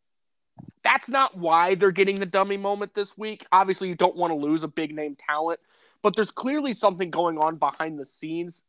That's 0.83 1.09
not 1.09 1.37
why 1.37 1.75
they're 1.75 1.91
getting 1.91 2.15
the 2.15 2.25
dummy 2.25 2.57
moment 2.57 2.93
this 2.93 3.17
week. 3.17 3.45
Obviously, 3.51 3.87
you 3.87 3.95
don't 3.95 4.15
want 4.15 4.31
to 4.31 4.35
lose 4.35 4.63
a 4.63 4.67
big 4.67 4.95
name 4.95 5.15
talent, 5.15 5.59
but 6.01 6.15
there's 6.15 6.31
clearly 6.31 6.73
something 6.73 7.09
going 7.09 7.37
on 7.37 7.57
behind 7.57 7.99
the 7.99 8.05
scenes. 8.05 8.63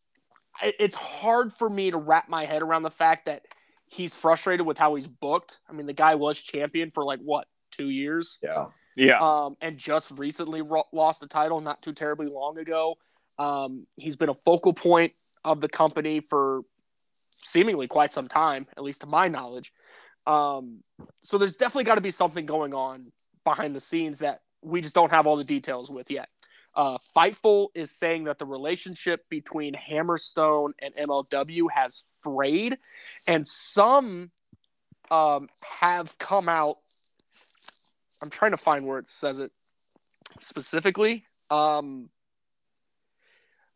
It's 0.62 0.97
hard 0.97 1.53
for 1.53 1.71
me 1.71 1.91
to 1.91 1.97
wrap 1.97 2.29
my 2.29 2.45
head 2.45 2.62
around 2.62 2.83
the 2.83 2.91
fact 2.91 3.27
that 3.27 3.43
he's 3.87 4.15
frustrated 4.15 4.67
with 4.67 4.79
how 4.79 4.95
he's 4.95 5.07
booked. 5.07 5.61
I 5.69 5.73
mean, 5.73 5.87
the 5.87 5.93
guy 5.93 6.15
was 6.15 6.41
champion 6.41 6.91
for 6.91 7.05
like 7.05 7.21
what, 7.21 7.47
two 7.71 7.89
years? 7.89 8.39
Yeah. 8.43 8.67
Yeah. 8.97 9.21
um, 9.21 9.57
and 9.61 9.79
just 9.79 10.11
recently 10.11 10.62
ro- 10.62 10.89
lost 10.93 11.21
the 11.21 11.27
title 11.27 11.61
not 11.61 11.81
too 11.81 11.93
terribly 11.93 12.27
long 12.27 12.59
ago. 12.59 12.97
Um, 13.39 13.87
he's 13.97 14.17
been 14.17 14.29
a 14.29 14.35
focal 14.35 14.75
point 14.75 15.12
of 15.45 15.61
the 15.61 15.69
company 15.69 16.21
for 16.29 16.62
seemingly 17.33 17.87
quite 17.87 18.12
some 18.12 18.29
time, 18.29 18.67
at 18.77 18.83
least 18.83 19.01
to 19.03 19.07
my 19.07 19.29
knowledge. 19.29 19.73
Um, 20.27 20.83
so 21.23 21.39
there's 21.39 21.55
definitely 21.55 21.85
got 21.85 21.97
to 21.97 22.01
be 22.01 22.11
something 22.11 22.47
going 22.47 22.75
on 22.75 23.13
behind 23.45 23.75
the 23.75 23.81
scenes 23.81 24.21
that 24.21 24.43
we 24.63 24.81
just 24.81 24.95
don't 24.95 25.11
have 25.11 25.27
all 25.27 25.37
the 25.37 25.45
details 25.45 25.91
with 25.91 26.11
yet. 26.11 26.29
Uh, 26.75 26.99
Fightful 27.17 27.69
is 27.75 27.91
saying 27.91 28.25
that 28.25 28.39
the 28.39 28.47
relationship 28.47 29.25
between 29.29 29.75
Hammerstone 29.75 30.71
and 30.81 30.95
MLW 30.95 31.65
has 31.75 32.05
frayed, 32.23 32.79
and 33.27 33.47
some 33.47 34.31
um, 35.11 35.49
have 35.81 36.17
come 36.19 36.49
out 36.49 36.77
I'm 38.23 38.31
trying 38.31 38.51
to 38.51 38.57
find 38.57 38.87
where 38.87 38.99
it 38.99 39.09
says 39.09 39.39
it 39.39 39.51
specifically. 40.41 41.25
Um, 41.51 42.11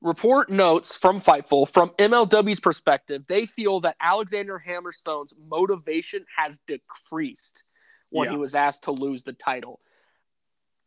report 0.04 0.50
notes 0.50 0.94
from 0.94 1.18
Fightful 1.20 1.66
from 1.68 1.88
MLW's 1.98 2.60
perspective, 2.60 3.24
they 3.26 3.46
feel 3.46 3.80
that 3.80 3.96
Alexander 4.00 4.62
Hammerstone's 4.64 5.32
motivation 5.48 6.24
has 6.36 6.60
decreased 6.66 7.64
when 8.10 8.30
he 8.30 8.36
was 8.36 8.54
asked 8.54 8.84
to 8.84 8.92
lose 8.92 9.24
the 9.24 9.32
title. 9.32 9.80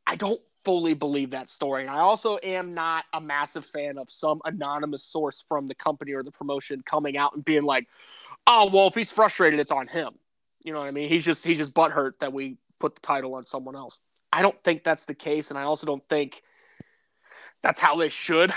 I 0.06 0.16
don't 0.16 0.40
fully 0.64 0.94
believe 0.94 1.32
that 1.32 1.50
story. 1.50 1.82
And 1.82 1.90
I 1.90 2.00
also 2.00 2.38
am 2.38 2.74
not 2.74 3.06
a 3.12 3.20
massive 3.20 3.66
fan 3.66 3.98
of 3.98 4.10
some 4.10 4.40
anonymous 4.46 5.04
source 5.04 5.44
from 5.50 5.68
the 5.68 5.76
company 5.76 6.14
or 6.14 6.24
the 6.24 6.32
promotion 6.32 6.82
coming 6.86 7.18
out 7.18 7.36
and 7.36 7.44
being 7.44 7.64
like, 7.64 7.88
"Oh, 8.46 8.70
well, 8.72 8.88
if 8.88 8.96
he's 8.96 9.12
frustrated, 9.12 9.60
it's 9.60 9.72
on 9.72 9.88
him." 9.88 10.14
You 10.62 10.74
know 10.74 10.80
what 10.80 10.88
I 10.88 10.92
mean? 10.92 11.10
He's 11.10 11.26
just 11.26 11.44
he's 11.44 11.58
just 11.58 11.74
butthurt 11.74 12.20
that 12.20 12.32
we 12.32 12.58
put 12.80 12.96
the 12.96 13.02
title 13.02 13.36
on 13.36 13.46
someone 13.46 13.76
else. 13.76 14.00
I 14.32 14.42
don't 14.42 14.62
think 14.64 14.84
that's 14.84 15.06
the 15.06 15.16
case, 15.16 15.50
and 15.50 15.58
I 15.58 15.64
also 15.64 15.86
don't 15.86 16.08
think 16.08 16.44
that's 17.62 17.80
how 17.80 17.96
they 17.96 18.10
should 18.10 18.54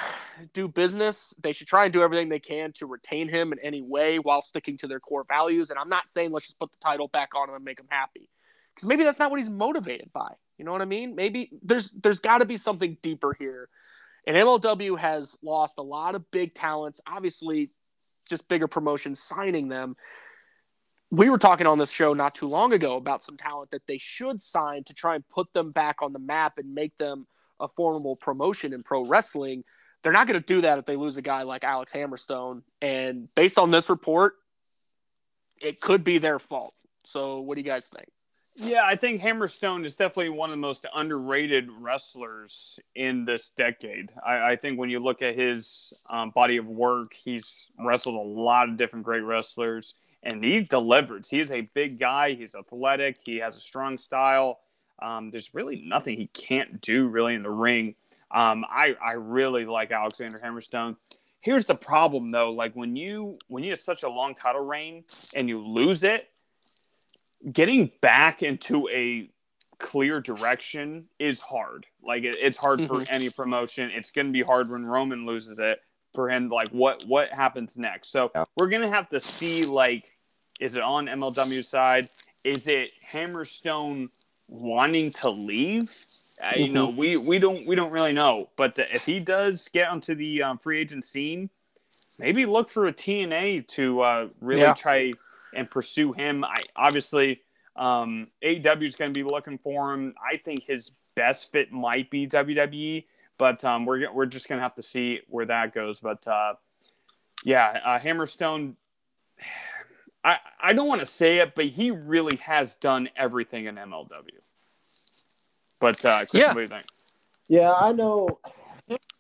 do 0.53 0.69
business. 0.69 1.35
They 1.43 1.53
should 1.53 1.67
try 1.67 1.85
and 1.85 1.93
do 1.93 2.03
everything 2.03 2.29
they 2.29 2.39
can 2.39 2.73
to 2.75 2.87
retain 2.87 3.29
him 3.29 3.53
in 3.53 3.59
any 3.61 3.83
way 3.83 4.19
while 4.19 4.43
sticking 4.43 4.77
to 4.79 4.87
their 4.87 5.01
core 5.01 5.25
values. 5.27 5.71
And 5.71 5.79
I'm 5.79 5.89
not 5.89 6.11
saying 6.11 6.33
let's 6.33 6.47
just 6.47 6.59
put 6.59 6.71
the 6.71 6.79
title 6.83 7.09
back 7.09 7.35
on 7.35 7.49
him 7.49 7.55
and 7.55 7.65
make 7.65 7.81
him 7.81 7.89
happy, 7.89 8.29
because 8.75 8.87
maybe 8.87 9.05
that's 9.05 9.19
not 9.19 9.31
what 9.31 9.39
he's 9.39 9.51
motivated 9.51 10.13
by. 10.13 10.33
You 10.59 10.65
know 10.65 10.73
what 10.73 10.83
I 10.83 10.87
mean? 10.87 11.15
Maybe 11.15 11.51
there's 11.63 11.91
there's 11.93 12.21
got 12.21 12.39
to 12.39 12.45
be 12.45 12.57
something 12.57 12.97
deeper 13.03 13.35
here. 13.39 13.69
And 14.27 14.37
MLW 14.37 14.99
has 14.99 15.37
lost 15.43 15.79
a 15.79 15.83
lot 15.83 16.15
of 16.15 16.31
big 16.31 16.55
talents. 16.55 17.01
Obviously, 17.07 17.71
just 18.29 18.49
bigger 18.49 18.69
promotions 18.69 19.21
signing 19.21 19.69
them 19.69 19.97
we 21.11 21.29
were 21.29 21.39
talking 21.39 21.67
on 21.67 21.79
this 21.79 21.91
show 21.91 22.15
not 22.15 22.35
too 22.35 22.47
long 22.47 22.73
ago 22.73 22.97
about 22.97 23.25
some 23.25 23.37
talent 23.37 23.71
that 23.73 23.87
they 23.87 23.99
should 23.99 24.41
sign 24.41 24.85
to 24.85 24.95
try 24.95 25.17
and 25.17 25.29
put 25.29 25.53
them 25.53 25.73
back 25.73 26.03
on 26.03 26.13
the 26.13 26.19
map 26.19 26.59
and 26.59 26.73
make 26.73 26.97
them 26.99 27.27
a 27.61 27.69
formidable 27.69 28.17
promotion 28.17 28.73
in 28.73 28.83
pro 28.83 29.05
wrestling. 29.05 29.65
They're 30.03 30.13
not 30.13 30.27
going 30.27 30.41
to 30.41 30.47
do 30.47 30.63
that 30.63 30.79
if 30.79 30.87
they 30.87 30.97
lose 30.97 31.17
a 31.17 31.23
guy 31.23 31.43
like 31.43 31.63
Alex 31.63 31.93
Hammerstone. 31.93 32.63
And 32.81 33.29
based 33.35 33.59
on 33.59 33.71
this 33.71 33.91
report, 33.91 34.35
it 35.61 35.81
could 35.81 36.05
be 36.05 36.19
their 36.19 36.39
fault. 36.39 36.75
So, 37.05 37.41
what 37.41 37.55
do 37.55 37.61
you 37.61 37.67
guys 37.67 37.87
think? 37.87 38.09
Yeah, 38.57 38.83
I 38.85 38.97
think 38.97 39.23
Hammerstone 39.23 39.85
is 39.87 39.97
definitely 39.97 40.37
one 40.37 40.51
of 40.51 40.53
the 40.53 40.61
most 40.61 40.85
underrated 40.95 41.71
wrestlers 41.71 42.79
in 42.95 43.25
this 43.25 43.51
decade. 43.57 44.11
I, 44.27 44.53
I 44.53 44.57
think 44.57 44.79
when 44.79 44.91
you 44.91 45.01
look 45.01 45.23
at 45.23 45.39
his 45.39 46.03
um, 46.11 46.31
body 46.31 46.57
of 46.57 46.67
work, 46.67 47.15
he's 47.15 47.71
wrestled 47.79 48.17
a 48.17 48.29
lot 48.29 48.69
of 48.69 48.77
different 48.77 49.05
great 49.05 49.23
wrestlers, 49.23 49.95
and 50.23 50.45
he 50.45 50.61
delivers. 50.61 51.29
He 51.29 51.41
is 51.41 51.51
a 51.53 51.65
big 51.75 51.99
guy. 51.99 52.35
He's 52.35 52.55
athletic. 52.55 53.19
He 53.25 53.39
has 53.39 53.57
a 53.57 53.61
strong 53.61 53.97
style. 53.97 54.59
Um, 55.03 55.31
there's 55.31 55.55
really 55.55 55.83
nothing 55.87 56.17
he 56.17 56.27
can't 56.29 56.81
do 56.81 57.09
really 57.09 57.35
in 57.35 57.43
the 57.43 57.51
ring. 57.51 57.95
Um, 58.31 58.65
I 58.69 58.97
I 59.03 59.13
really 59.15 59.65
like 59.65 59.91
Alexander 59.91 60.39
Hammerstone. 60.39 60.97
Here's 61.41 61.65
the 61.65 61.75
problem 61.75 62.31
though, 62.31 62.51
like 62.51 62.75
when 62.75 62.97
you 62.97 63.39
when 63.49 63.65
you 63.65 63.71
have 63.71 63.81
such 63.81 64.03
a 64.03 64.09
long 64.09 64.35
title 64.35 64.65
reign 64.65 65.05
and 65.35 65.49
you 65.49 65.59
lose 65.59 66.05
it, 66.05 66.29
getting 67.53 67.91
back 68.01 68.43
into 68.43 68.89
a 68.89 69.31
clear 69.79 70.21
direction 70.21 71.07
is 71.19 71.41
hard. 71.41 71.87
Like 72.03 72.25
it, 72.25 72.37
it's 72.41 72.59
hard 72.59 72.83
for 72.83 73.03
any 73.09 73.31
promotion. 73.31 73.91
It's 73.95 74.11
going 74.11 74.27
to 74.27 74.33
be 74.33 74.43
hard 74.43 74.71
when 74.71 74.85
Roman 74.85 75.25
loses 75.27 75.59
it 75.59 75.81
for 76.15 76.29
him. 76.31 76.49
Like 76.51 76.69
what 76.69 77.05
what 77.07 77.31
happens 77.31 77.77
next? 77.79 78.13
So 78.13 78.31
Yeah. 78.35 78.45
we're 78.57 78.69
gonna 78.69 78.91
have 78.91 79.09
to 79.11 79.21
see. 79.21 79.65
Like, 79.65 80.15
is 80.61 80.77
it 80.77 80.83
on 80.83 81.07
MLW 81.07 81.65
side? 81.65 82.09
Is 82.45 82.67
it 82.67 82.93
Hammerstone 83.11 84.09
wanting 84.51 85.11
to 85.13 85.31
leave? 85.31 85.95
Uh, 86.43 86.57
you 86.57 86.69
know, 86.73 86.89
we 86.89 87.17
we 87.17 87.39
don't 87.39 87.67
we 87.67 87.75
don't 87.77 87.93
really 87.93 88.13
know. 88.13 88.49
But 88.57 88.79
if 88.79 89.05
he 89.05 89.21
does 89.21 89.69
get 89.69 89.89
onto 89.89 90.15
the 90.15 90.43
um, 90.43 90.59
free 90.59 90.79
agent 90.81 91.05
scene, 91.05 91.49
maybe 92.19 92.45
look 92.47 92.69
for 92.69 92.87
a 92.87 92.93
TNA 92.93 93.67
to 93.69 94.01
uh, 94.01 94.29
really 94.41 94.63
Yeah. 94.63 94.75
try 94.75 95.13
and 95.55 95.71
pursue 95.71 96.13
him. 96.13 96.45
I 96.45 96.57
obviously 96.77 97.41
um, 97.77 98.29
AEW 98.43 98.83
is 98.87 98.97
going 98.97 99.13
to 99.13 99.15
be 99.15 99.23
looking 99.25 99.59
for 99.59 99.93
him. 99.95 100.15
I 100.21 100.37
think 100.39 100.65
his 100.65 100.93
best 101.15 101.53
fit 101.53 101.71
might 101.73 102.11
be 102.11 102.27
WWE, 102.27 103.05
but 103.39 103.65
um, 103.65 103.85
we're 103.85 104.11
we're 104.13 104.27
just 104.27 104.49
going 104.49 104.59
to 104.59 104.63
have 104.63 104.75
to 104.77 104.83
see 104.83 105.21
where 105.29 105.47
that 105.47 105.75
goes. 105.75 106.01
But 106.01 106.27
uh, 106.27 106.55
yeah, 107.45 107.81
uh, 107.85 107.99
Hammerstone. 107.99 108.75
I 110.25 110.39
I 110.63 110.73
don't 110.73 110.89
want 110.89 111.01
to 111.01 111.07
say 111.07 111.39
it, 111.39 111.55
but 111.55 111.67
he 111.67 111.91
really 111.91 112.37
has 112.39 112.77
done 112.77 113.09
everything 113.17 113.67
in 113.67 113.77
MLW. 113.77 114.09
But 115.79 116.05
uh, 116.05 116.19
Christian, 116.19 116.41
Yeah. 116.41 116.47
what 116.49 116.55
do 116.57 116.61
you 116.61 116.67
think? 116.69 116.85
Yeah, 117.49 117.73
I 117.73 117.93
know. 117.93 118.39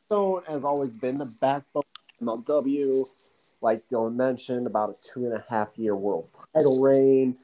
Stone 0.06 0.42
has 0.48 0.64
always 0.64 0.96
been 0.96 1.16
the 1.16 1.32
backbone 1.40 1.84
of 2.26 2.44
MLW. 2.44 3.08
Like 3.62 3.88
Dylan 3.88 4.14
mentioned, 4.16 4.66
about 4.66 4.90
a 4.90 4.94
two 5.06 5.24
and 5.24 5.34
a 5.34 5.44
half 5.48 5.68
year 5.76 5.94
world 5.96 6.28
title 6.54 6.82
reign. 6.82 7.36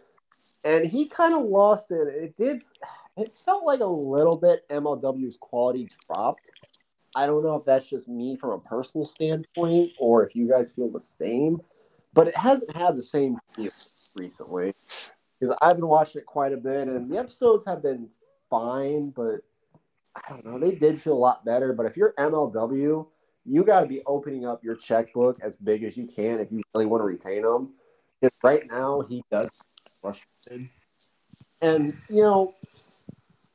And 0.65 0.85
he 0.87 1.07
kind 1.09 1.35
of 1.35 1.45
lost 1.45 1.91
it. 1.91 2.09
It 2.09 2.37
did, 2.37 2.63
it 3.17 3.39
felt 3.45 3.65
like 3.65 3.81
a 3.81 3.87
little 3.87 4.37
bit 4.39 4.69
MLW's 4.69 5.37
quality 5.41 5.89
dropped. 6.07 6.51
I 7.15 7.27
don't 7.27 7.43
know 7.45 7.57
if 7.57 7.65
that's 7.65 7.87
just 7.87 8.09
me 8.09 8.37
from 8.37 8.51
a 8.51 8.59
personal 8.59 9.07
standpoint 9.07 9.93
or 9.99 10.27
if 10.27 10.35
you 10.37 10.49
guys 10.49 10.71
feel 10.71 10.91
the 10.91 11.01
same, 11.01 11.61
but 12.17 12.27
it 12.27 12.37
hasn't 12.37 12.75
had 12.75 12.97
the 12.97 13.03
same 13.03 13.39
feel 13.55 13.71
recently. 14.17 14.75
Because 15.39 15.55
I've 15.61 15.77
been 15.77 15.87
watching 15.87 16.23
it 16.23 16.27
quite 16.27 16.55
a 16.55 16.57
bit, 16.57 16.89
and 16.89 17.11
the 17.11 17.19
episodes 17.19 17.67
have 17.67 17.83
been 17.83 18.09
fine, 18.49 19.11
but 19.11 19.43
I 20.17 20.23
don't 20.31 20.47
know. 20.47 20.59
They 20.59 20.75
did 20.75 21.03
feel 21.03 21.13
a 21.13 21.15
lot 21.15 21.45
better. 21.45 21.75
But 21.75 21.85
if 21.85 21.95
you're 21.95 22.15
MLW, 22.19 23.07
you 23.45 23.65
got 23.65 23.81
to 23.81 23.87
be 23.87 24.03
opening 24.07 24.47
up 24.47 24.65
your 24.65 24.77
checkbook 24.77 25.37
as 25.43 25.57
big 25.57 25.85
as 25.85 25.95
you 25.95 26.07
can 26.07 26.41
if 26.41 26.51
you 26.51 26.63
really 26.75 26.87
want 26.87 27.03
to 27.03 27.05
retain 27.05 27.45
him. 27.45 27.69
Because 28.19 28.35
right 28.43 28.63
now 28.67 29.03
he 29.03 29.23
does 29.31 29.51
frustrated. 30.01 30.71
And 31.61 31.95
you 32.09 32.23
know, 32.23 32.55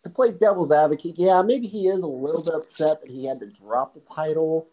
to 0.04 0.10
play 0.12 0.34
devil's 0.34 0.72
advocate, 0.72 1.16
yeah, 1.18 1.42
maybe 1.42 1.66
he 1.66 1.88
is 1.88 2.04
a 2.04 2.08
little 2.08 2.44
bit 2.44 2.54
upset 2.54 3.02
that 3.02 3.10
he 3.10 3.26
had 3.26 3.40
to 3.40 3.48
drop 3.60 3.96
the 3.96 4.02
title. 4.02 4.70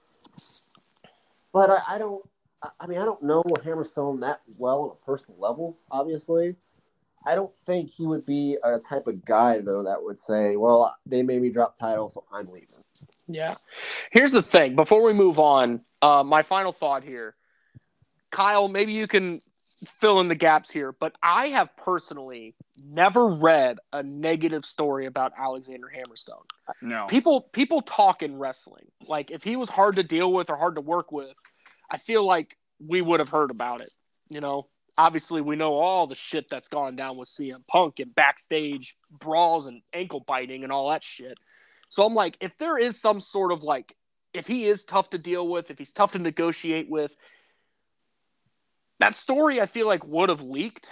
But 1.54 1.70
I, 1.70 1.94
I 1.94 1.98
don't. 1.98 2.22
I- 2.62 2.70
I 2.80 2.86
mean, 2.86 2.98
I 2.98 3.04
don't 3.04 3.22
know 3.22 3.42
Hammerstone 3.42 4.20
that 4.20 4.40
well 4.56 4.82
on 4.82 4.90
a 4.90 5.04
personal 5.04 5.38
level. 5.38 5.78
Obviously, 5.90 6.56
I 7.24 7.34
don't 7.34 7.52
think 7.66 7.90
he 7.90 8.06
would 8.06 8.24
be 8.26 8.56
a 8.64 8.78
type 8.78 9.06
of 9.06 9.24
guy 9.24 9.60
though 9.60 9.82
that 9.84 10.02
would 10.02 10.18
say, 10.18 10.56
"Well, 10.56 10.94
they 11.06 11.22
made 11.22 11.42
me 11.42 11.50
drop 11.50 11.76
title, 11.76 12.08
so 12.08 12.24
I'm 12.32 12.46
leaving." 12.46 12.68
Yeah. 13.26 13.54
Here's 14.10 14.32
the 14.32 14.42
thing. 14.42 14.74
Before 14.76 15.02
we 15.04 15.12
move 15.12 15.38
on, 15.38 15.84
uh, 16.00 16.22
my 16.24 16.42
final 16.42 16.72
thought 16.72 17.04
here, 17.04 17.36
Kyle. 18.30 18.68
Maybe 18.68 18.92
you 18.92 19.06
can 19.06 19.40
fill 20.00 20.18
in 20.20 20.26
the 20.28 20.34
gaps 20.34 20.70
here, 20.70 20.90
but 20.92 21.14
I 21.22 21.48
have 21.48 21.76
personally 21.76 22.56
never 22.84 23.28
read 23.28 23.78
a 23.92 24.02
negative 24.02 24.64
story 24.64 25.06
about 25.06 25.32
Alexander 25.38 25.88
Hammerstone. 25.94 26.44
No. 26.82 27.06
People 27.06 27.42
people 27.42 27.82
talk 27.82 28.22
in 28.22 28.38
wrestling. 28.38 28.86
Like 29.06 29.30
if 29.30 29.44
he 29.44 29.56
was 29.56 29.70
hard 29.70 29.96
to 29.96 30.02
deal 30.02 30.32
with 30.32 30.50
or 30.50 30.56
hard 30.56 30.74
to 30.76 30.80
work 30.80 31.12
with, 31.12 31.32
I 31.90 31.98
feel 31.98 32.24
like 32.24 32.56
we 32.78 33.00
would 33.00 33.20
have 33.20 33.28
heard 33.28 33.50
about 33.50 33.80
it. 33.80 33.90
You 34.28 34.40
know, 34.40 34.68
obviously 34.96 35.40
we 35.40 35.56
know 35.56 35.74
all 35.74 36.06
the 36.06 36.14
shit 36.14 36.50
that's 36.50 36.68
gone 36.68 36.96
down 36.96 37.16
with 37.16 37.28
CM 37.28 37.66
Punk 37.66 37.98
and 38.00 38.14
backstage 38.14 38.96
brawls 39.10 39.66
and 39.66 39.82
ankle 39.92 40.20
biting 40.20 40.64
and 40.64 40.72
all 40.72 40.90
that 40.90 41.04
shit. 41.04 41.38
So 41.88 42.04
I'm 42.04 42.14
like, 42.14 42.36
if 42.40 42.56
there 42.58 42.78
is 42.78 43.00
some 43.00 43.20
sort 43.20 43.52
of 43.52 43.62
like, 43.62 43.94
if 44.34 44.46
he 44.46 44.66
is 44.66 44.84
tough 44.84 45.10
to 45.10 45.18
deal 45.18 45.48
with, 45.48 45.70
if 45.70 45.78
he's 45.78 45.90
tough 45.90 46.12
to 46.12 46.18
negotiate 46.18 46.90
with, 46.90 47.12
that 49.00 49.14
story 49.14 49.60
I 49.60 49.66
feel 49.66 49.86
like 49.86 50.04
would 50.06 50.28
have 50.28 50.42
leaked. 50.42 50.90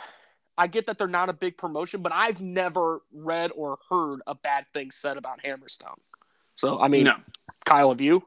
I 0.57 0.69
get 0.69 0.87
that 0.87 0.97
they're 0.97 1.07
not 1.07 1.29
a 1.29 1.35
big 1.35 1.59
promotion, 1.59 2.01
but 2.01 2.13
I've 2.13 2.41
never 2.41 3.03
read 3.13 3.51
or 3.55 3.79
heard 3.91 4.21
a 4.27 4.35
bad 4.35 4.67
thing 4.69 4.91
said 4.91 5.19
about 5.19 5.43
Hammerstone. 5.43 5.99
So 6.55 6.81
I 6.81 6.89
mean, 6.89 7.05
No. 7.05 7.15
Kyle, 7.67 7.91
have 7.91 8.01
you? 8.01 8.23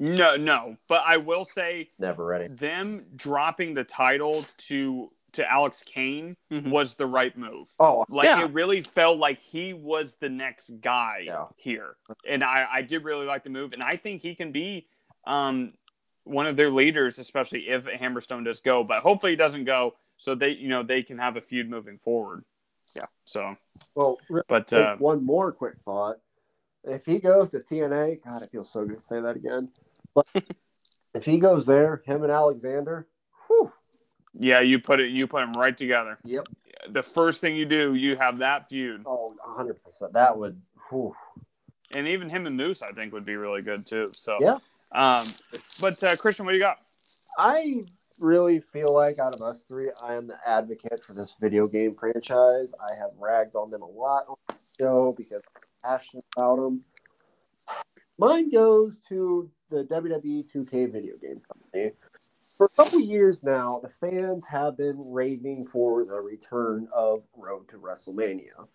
No, 0.00 0.34
no. 0.34 0.76
But 0.88 1.02
I 1.06 1.18
will 1.18 1.44
say 1.44 1.90
Never 1.98 2.24
ready. 2.24 2.48
them 2.48 3.04
dropping 3.14 3.74
the 3.74 3.84
title 3.84 4.44
to 4.68 5.08
to 5.32 5.48
Alex 5.48 5.80
Kane 5.86 6.34
Mhm. 6.50 6.70
was 6.70 6.94
the 6.96 7.06
right 7.06 7.36
move. 7.38 7.68
Oh, 7.78 8.04
Like 8.08 8.24
Yeah. 8.24 8.44
it 8.46 8.52
really 8.52 8.82
felt 8.82 9.18
like 9.18 9.38
he 9.38 9.72
was 9.74 10.16
the 10.16 10.28
next 10.28 10.70
guy 10.80 11.18
Yeah. 11.26 11.46
here, 11.56 11.94
and 12.26 12.42
I, 12.42 12.66
I 12.68 12.82
did 12.82 13.04
really 13.04 13.26
like 13.26 13.44
the 13.44 13.50
move, 13.50 13.72
and 13.72 13.80
I 13.80 13.94
think 13.96 14.22
he 14.22 14.34
can 14.34 14.50
be 14.50 14.88
um, 15.26 15.74
one 16.24 16.46
of 16.46 16.56
their 16.56 16.70
leaders, 16.70 17.18
especially 17.20 17.68
if 17.68 17.84
Hammerstone 17.84 18.44
does 18.44 18.58
go. 18.58 18.82
But 18.82 19.02
hopefully 19.02 19.32
he 19.32 19.36
doesn't 19.36 19.66
go, 19.66 19.94
so 20.16 20.34
they 20.34 20.48
you 20.50 20.68
know 20.68 20.82
they 20.82 21.02
can 21.02 21.18
have 21.18 21.36
a 21.36 21.40
feud 21.40 21.68
moving 21.70 21.98
forward. 21.98 22.44
Yeah. 22.96 23.04
So, 23.24 23.54
well, 23.94 24.18
but 24.48 24.72
uh, 24.72 24.96
one 24.96 25.24
more 25.24 25.52
quick 25.52 25.74
thought. 25.84 26.18
If 26.82 27.04
he 27.04 27.18
goes 27.20 27.50
to 27.50 27.60
TNA, 27.60 28.16
God, 28.24 28.42
it 28.42 28.48
feels 28.50 28.72
so 28.72 28.84
good 28.86 28.96
to 28.96 29.02
say 29.02 29.20
that 29.20 29.36
again. 29.36 29.70
But 30.14 30.26
if 31.14 31.24
he 31.24 31.38
goes 31.38 31.66
there, 31.66 32.02
him 32.04 32.22
and 32.22 32.32
Alexander, 32.32 33.06
whew, 33.46 33.72
yeah, 34.38 34.60
you 34.60 34.78
put 34.78 35.00
it 35.00 35.10
you 35.10 35.26
put 35.26 35.40
them 35.40 35.52
right 35.54 35.76
together. 35.76 36.18
yep. 36.24 36.46
The 36.88 37.02
first 37.02 37.40
thing 37.40 37.56
you 37.56 37.66
do, 37.66 37.94
you 37.94 38.16
have 38.16 38.38
that 38.38 38.68
feud, 38.68 39.02
Oh, 39.04 39.32
100%. 39.46 40.12
That 40.12 40.36
would, 40.38 40.60
whew. 40.88 41.14
and 41.94 42.08
even 42.08 42.30
him 42.30 42.46
and 42.46 42.56
Moose, 42.56 42.80
I 42.82 42.92
think, 42.92 43.12
would 43.12 43.26
be 43.26 43.36
really 43.36 43.60
good 43.62 43.86
too. 43.86 44.06
So 44.12 44.38
Yeah. 44.40 44.58
Um, 44.92 45.26
but 45.80 46.02
uh, 46.02 46.16
Christian, 46.16 46.46
what 46.46 46.52
do 46.52 46.56
you 46.58 46.62
got? 46.62 46.78
I 47.38 47.82
really 48.18 48.60
feel 48.60 48.92
like 48.94 49.18
out 49.18 49.34
of 49.34 49.40
us 49.42 49.64
three, 49.64 49.90
I 50.02 50.14
am 50.14 50.26
the 50.26 50.36
advocate 50.46 51.04
for 51.06 51.12
this 51.12 51.34
video 51.40 51.66
game 51.66 51.94
franchise. 51.94 52.72
I 52.80 52.94
have 52.98 53.10
ragged 53.18 53.54
on 53.54 53.70
them 53.70 53.82
a 53.82 53.86
lot 53.88 54.24
on 54.28 54.36
the 54.48 54.54
show 54.78 55.12
because 55.16 55.32
I'm 55.54 55.62
passionate 55.84 56.24
about 56.36 56.56
them. 56.56 56.84
Mine 58.18 58.50
goes 58.50 59.00
to 59.08 59.50
the 59.70 59.84
WWE 59.84 60.44
2K 60.52 60.92
video 60.92 61.14
game 61.22 61.40
company. 61.40 61.92
For 62.56 62.66
a 62.66 62.76
couple 62.76 63.00
years 63.00 63.42
now, 63.42 63.80
the 63.82 63.88
fans 63.88 64.44
have 64.46 64.76
been 64.76 64.96
raving 65.10 65.66
for 65.66 66.04
the 66.04 66.20
return 66.20 66.88
of 66.92 67.22
Road 67.36 67.68
to 67.68 67.78
WrestleMania. 67.78 68.66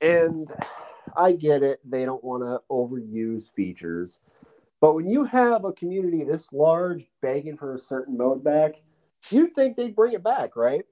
And 0.00 0.50
I 1.16 1.32
get 1.32 1.62
it, 1.62 1.80
they 1.84 2.04
don't 2.04 2.22
want 2.22 2.42
to 2.44 2.62
overuse 2.70 3.52
features. 3.52 4.20
But 4.80 4.94
when 4.94 5.08
you 5.08 5.24
have 5.24 5.64
a 5.64 5.72
community 5.72 6.22
this 6.22 6.52
large 6.52 7.06
begging 7.22 7.56
for 7.56 7.74
a 7.74 7.78
certain 7.78 8.16
mode 8.16 8.44
back, 8.44 8.74
you'd 9.30 9.54
think 9.54 9.76
they'd 9.76 9.96
bring 9.96 10.12
it 10.12 10.22
back, 10.22 10.54
right? 10.54 10.84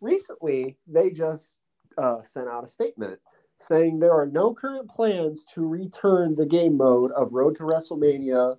Recently, 0.00 0.76
they 0.86 1.10
just 1.10 1.54
uh, 1.98 2.22
sent 2.22 2.48
out 2.48 2.64
a 2.64 2.68
statement 2.68 3.20
saying 3.58 3.98
there 3.98 4.12
are 4.12 4.26
no 4.26 4.54
current 4.54 4.88
plans 4.88 5.46
to 5.54 5.66
return 5.66 6.34
the 6.34 6.46
game 6.46 6.76
mode 6.76 7.12
of 7.12 7.32
Road 7.32 7.56
to 7.56 7.64
WrestleMania 7.64 8.58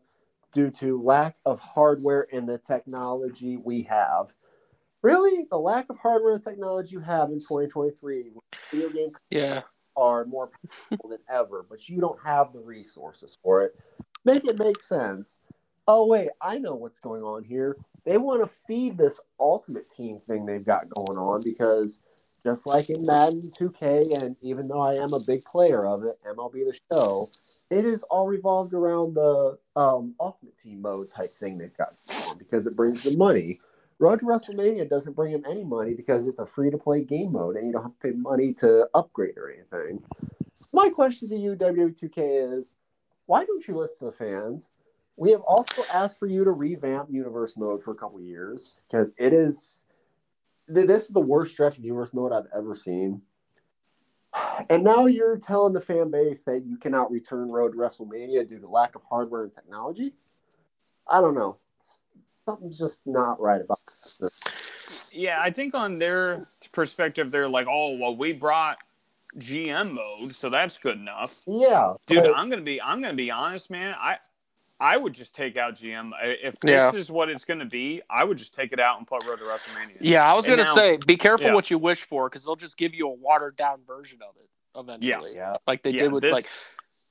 due 0.52 0.69
to 0.72 1.02
lack 1.02 1.38
of 1.45 1.60
hardware 1.60 2.26
and 2.32 2.48
the 2.48 2.57
technology 2.57 3.57
we 3.57 3.84
have. 3.84 4.34
Really, 5.02 5.45
the 5.49 5.57
lack 5.57 5.90
of 5.90 5.98
hardware 5.98 6.36
and 6.36 6.44
technology 6.44 6.94
you 6.94 6.99
have 6.99 7.30
in 7.30 7.40
2023, 7.40 8.32
video 8.72 8.90
games 8.90 9.14
Yeah. 9.30 9.61
are 9.95 10.26
more 10.26 10.49
powerful 10.90 11.10
than 11.10 11.19
ever, 11.30 11.65
but 11.69 11.88
you 11.88 12.02
don't 12.02 12.19
have 12.24 12.52
the 12.53 12.60
resources 12.60 13.38
for 13.44 13.61
it. 13.61 13.76
Make 14.26 14.45
it 14.45 14.57
make 14.57 14.82
sense. 14.82 15.40
Oh 15.88 16.06
wait, 16.07 16.30
I 16.41 16.57
know 16.57 16.76
what's 16.76 16.99
going 16.99 17.24
on 17.24 17.44
here. 17.44 17.78
They 18.03 18.18
want 18.18 18.44
to 18.44 18.49
feed 18.68 18.98
this 18.98 19.19
ultimate 19.40 19.90
team 19.95 20.19
thing 20.19 20.45
they've 20.45 20.65
got 20.65 20.90
going 20.90 21.18
on 21.18 21.41
because 21.45 22.02
just 22.48 22.65
like 22.65 22.90
in 22.90 23.03
Madden 23.06 23.52
2K, 23.60 24.24
and 24.24 24.38
even 24.41 24.69
though 24.69 24.80
I 24.80 24.94
am 24.94 25.11
a 25.11 25.19
big 25.19 25.44
player 25.44 25.86
of 25.86 26.06
it, 26.06 26.18
MLB 26.26 26.53
the 26.53 26.80
show, 26.90 27.28
it 27.69 27.84
is 27.84 28.03
all 28.03 28.26
revolved 28.26 28.74
around 28.74 29.15
the 29.15 29.57
um, 29.76 30.15
ultimate 30.18 30.57
team 30.57 30.82
mode 30.82 31.07
type 31.14 31.28
thing 31.28 31.57
they've 31.57 31.76
got 31.76 31.95
because 32.38 32.65
it 32.65 32.78
brings 32.78 33.03
the 33.03 33.18
money. 33.18 33.60
Road 33.99 34.19
to 34.19 34.26
WrestleMania 34.26 34.90
doesn't 34.90 35.14
bring 35.14 35.34
them 35.34 35.44
any 35.49 35.65
money 35.65 35.94
because 35.94 36.26
it's 36.26 36.40
a 36.40 36.45
free 36.45 36.72
to 36.72 36.78
play 36.78 37.03
game 37.03 37.34
mode 37.34 37.57
and 37.57 37.68
you 37.68 37.74
don't 37.74 37.84
have 37.84 37.99
to 37.99 38.07
pay 38.07 38.15
money 38.15 38.53
to 38.53 38.88
upgrade 38.94 39.38
or 39.38 39.52
anything. 39.52 40.02
My 40.72 40.90
question 40.90 41.28
to 41.28 41.36
you, 41.36 41.53
W2K, 41.57 42.57
is 42.57 42.76
why 43.26 43.44
don't 43.44 43.68
you 43.68 43.76
listen 43.76 43.98
to 43.98 44.06
the 44.06 44.11
fans? 44.14 44.72
We 45.18 45.32
have 45.32 45.41
also 45.41 45.84
asked 45.94 46.18
for 46.18 46.28
you 46.28 46.45
to 46.45 46.52
revamp 46.52 47.10
Universe 47.11 47.57
Mode 47.57 47.84
for 47.84 47.91
a 47.91 47.95
couple 47.95 48.22
years 48.22 48.80
because 48.88 49.11
it 49.18 49.34
is 49.34 49.84
this 50.68 51.06
is 51.06 51.10
the 51.10 51.19
worst 51.22 51.52
stretch 51.53 51.77
of 51.77 51.84
Universe 51.84 52.14
Mode 52.14 52.31
I've 52.31 52.48
ever 52.56 52.76
seen. 52.76 53.22
And 54.69 54.84
now 54.84 55.06
you're 55.06 55.38
telling 55.38 55.73
the 55.73 55.81
fan 55.81 56.11
base 56.11 56.44
that 56.44 56.64
you 56.65 56.77
cannot 56.77 57.11
return 57.11 57.49
Road 57.49 57.72
to 57.72 57.77
WrestleMania 57.77 58.48
due 58.48 58.60
to 58.60 58.68
lack 58.68 58.95
of 58.95 59.02
hardware 59.10 59.44
and 59.44 59.53
technology. 59.53 60.14
I 61.07 61.22
don't 61.22 61.35
know. 61.35 61.57
Something's 62.45 62.77
just 62.77 63.02
not 63.06 63.39
right 63.39 63.61
about 63.61 63.80
this. 63.85 65.14
Yeah, 65.15 65.39
I 65.41 65.52
think 65.52 65.73
on 65.73 65.99
their 65.99 66.39
perspective, 66.72 67.31
they're 67.31 67.48
like, 67.48 67.68
"Oh, 67.69 67.98
well, 67.98 68.15
we 68.15 68.34
brought 68.34 68.77
GM 69.38 69.94
mode, 69.94 70.31
so 70.31 70.49
that's 70.49 70.77
good 70.77 70.98
enough." 70.98 71.41
Yeah, 71.48 71.94
Dude, 72.06 72.23
but- 72.23 72.35
I'm 72.35 72.49
gonna 72.49 72.61
be, 72.61 72.81
I'm 72.81 73.02
gonna 73.02 73.14
be 73.14 73.31
honest, 73.31 73.69
man. 73.69 73.95
I, 73.98 74.18
I 74.80 74.95
would 74.98 75.14
just 75.14 75.34
take 75.36 75.58
out 75.58 75.74
GM 75.76 76.12
if 76.22 76.60
this 76.60 76.70
Yeah. 76.72 76.94
is 76.94 77.12
what 77.12 77.30
it's 77.30 77.45
gonna 77.45 77.66
be. 77.66 78.02
I 78.10 78.24
would 78.24 78.38
just 78.38 78.54
take 78.54 78.74
it 78.74 78.80
out 78.80 78.98
and 78.99 79.08
put 79.08 79.26
Road 79.26 79.40
to 79.40 79.45
WrestleMania. 79.45 79.98
Yeah, 80.02 80.30
I 80.30 80.34
was 80.36 80.45
gonna 80.45 80.66
say, 80.66 80.98
be 80.98 81.18
careful 81.18 81.48
Yeah. 81.48 81.54
what 81.56 81.72
you 81.72 81.78
wish 81.80 82.04
for 82.04 82.30
because 82.30 82.45
they'll 82.45 82.56
just 82.56 82.78
give 82.78 82.94
you 82.94 83.08
a 83.08 83.12
watered 83.14 83.56
down 83.56 83.80
version 83.88 84.20
of 84.22 84.36
it 84.38 84.49
eventually. 84.80 85.34
yeah. 85.36 85.52
yeah. 85.52 85.56
Like 85.66 85.82
they 85.82 85.90
Yeah, 85.91 86.04
did 86.04 86.12
with 86.14 86.22
this- 86.22 86.34
like 86.34 86.45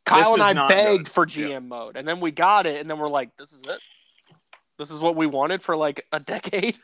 Kyle 0.05 0.35
and 0.35 0.43
I 0.43 0.69
begged 0.69 1.07
good. 1.07 1.09
for 1.09 1.27
Yeah. 1.27 1.49
GM 1.59 1.67
mode, 1.69 1.97
and 1.97 2.07
then 2.07 2.21
we 2.21 2.31
got 2.31 2.67
it, 2.67 2.81
and 2.81 2.89
then 2.89 2.99
we're 2.99 3.09
like, 3.09 3.37
"This 3.37 3.53
is 3.53 3.65
it. 3.65 3.81
This 4.79 4.93
is 4.93 5.01
what 5.03 5.17
we 5.17 5.27
wanted 5.27 5.61
for 5.63 5.77
like 5.77 6.07
a 6.13 6.21
decade." 6.35 6.79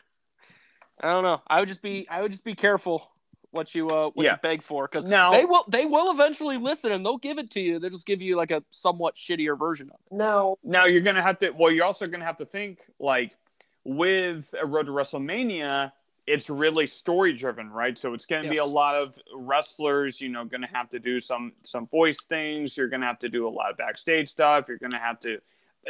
I 1.01 1.09
don't 1.09 1.23
know. 1.23 1.41
I 1.47 1.61
would 1.61 1.69
just 1.69 1.83
be, 1.83 2.09
I 2.09 2.21
would 2.23 2.33
just 2.33 2.43
be 2.45 2.57
careful 2.57 3.09
what 3.53 3.75
you 3.75 3.89
uh 3.89 4.11
what 4.15 4.25
Yeah. 4.25 4.33
you 4.33 4.39
beg 4.43 4.63
for 4.63 4.89
because 4.89 5.05
Now, 5.05 5.31
they 5.31 5.45
will 5.45 5.65
they 5.69 5.87
will 5.87 6.11
eventually 6.11 6.59
listen 6.59 6.93
and 6.93 7.07
they'll 7.07 7.19
give 7.19 7.39
it 7.39 7.51
to 7.53 7.61
you. 7.61 7.79
They'll 7.79 7.91
just 7.91 8.07
give 8.07 8.21
you 8.21 8.37
like 8.37 8.51
a 8.51 8.63
somewhat 8.71 9.15
shittier 9.15 9.59
version 9.59 9.89
of 9.91 10.01
it. 10.07 10.17
Now, 10.17 10.57
now 10.65 10.87
you're 10.87 11.01
gonna 11.03 11.23
have 11.23 11.39
to. 11.41 11.51
Well, 11.51 11.71
you're 11.71 11.85
also 11.85 12.07
gonna 12.07 12.25
have 12.25 12.39
to 12.39 12.47
think 12.47 12.81
like 12.99 13.37
with 13.85 14.55
a 14.61 14.67
Road 14.67 14.87
to 14.87 14.93
WrestleMania. 14.93 15.93
It's 16.27 16.49
really 16.49 16.87
story 16.87 17.33
driven, 17.33 17.69
right? 17.69 17.99
So 17.99 18.15
it's 18.15 18.27
going 18.27 18.45
to 18.45 18.49
be 18.49 18.59
a 18.59 18.65
lot 18.65 18.95
of 18.95 19.19
wrestlers, 19.35 20.21
you 20.21 20.29
know, 20.29 20.45
going 20.45 20.61
to 20.61 20.69
have 20.69 20.89
to 20.91 21.01
do 21.01 21.19
some 21.19 21.53
some 21.65 21.89
voice 21.89 22.23
things. 22.23 22.77
You're 22.77 22.87
going 22.87 23.01
to 23.01 23.09
have 23.09 23.19
to 23.21 23.29
do 23.29 23.49
a 23.49 23.51
lot 23.51 23.73
of 23.73 23.77
backstage 23.77 24.29
stuff. 24.29 24.69
You're 24.69 24.79
going 24.79 24.93
to 24.93 24.99
have 24.99 25.19
to, 25.21 25.41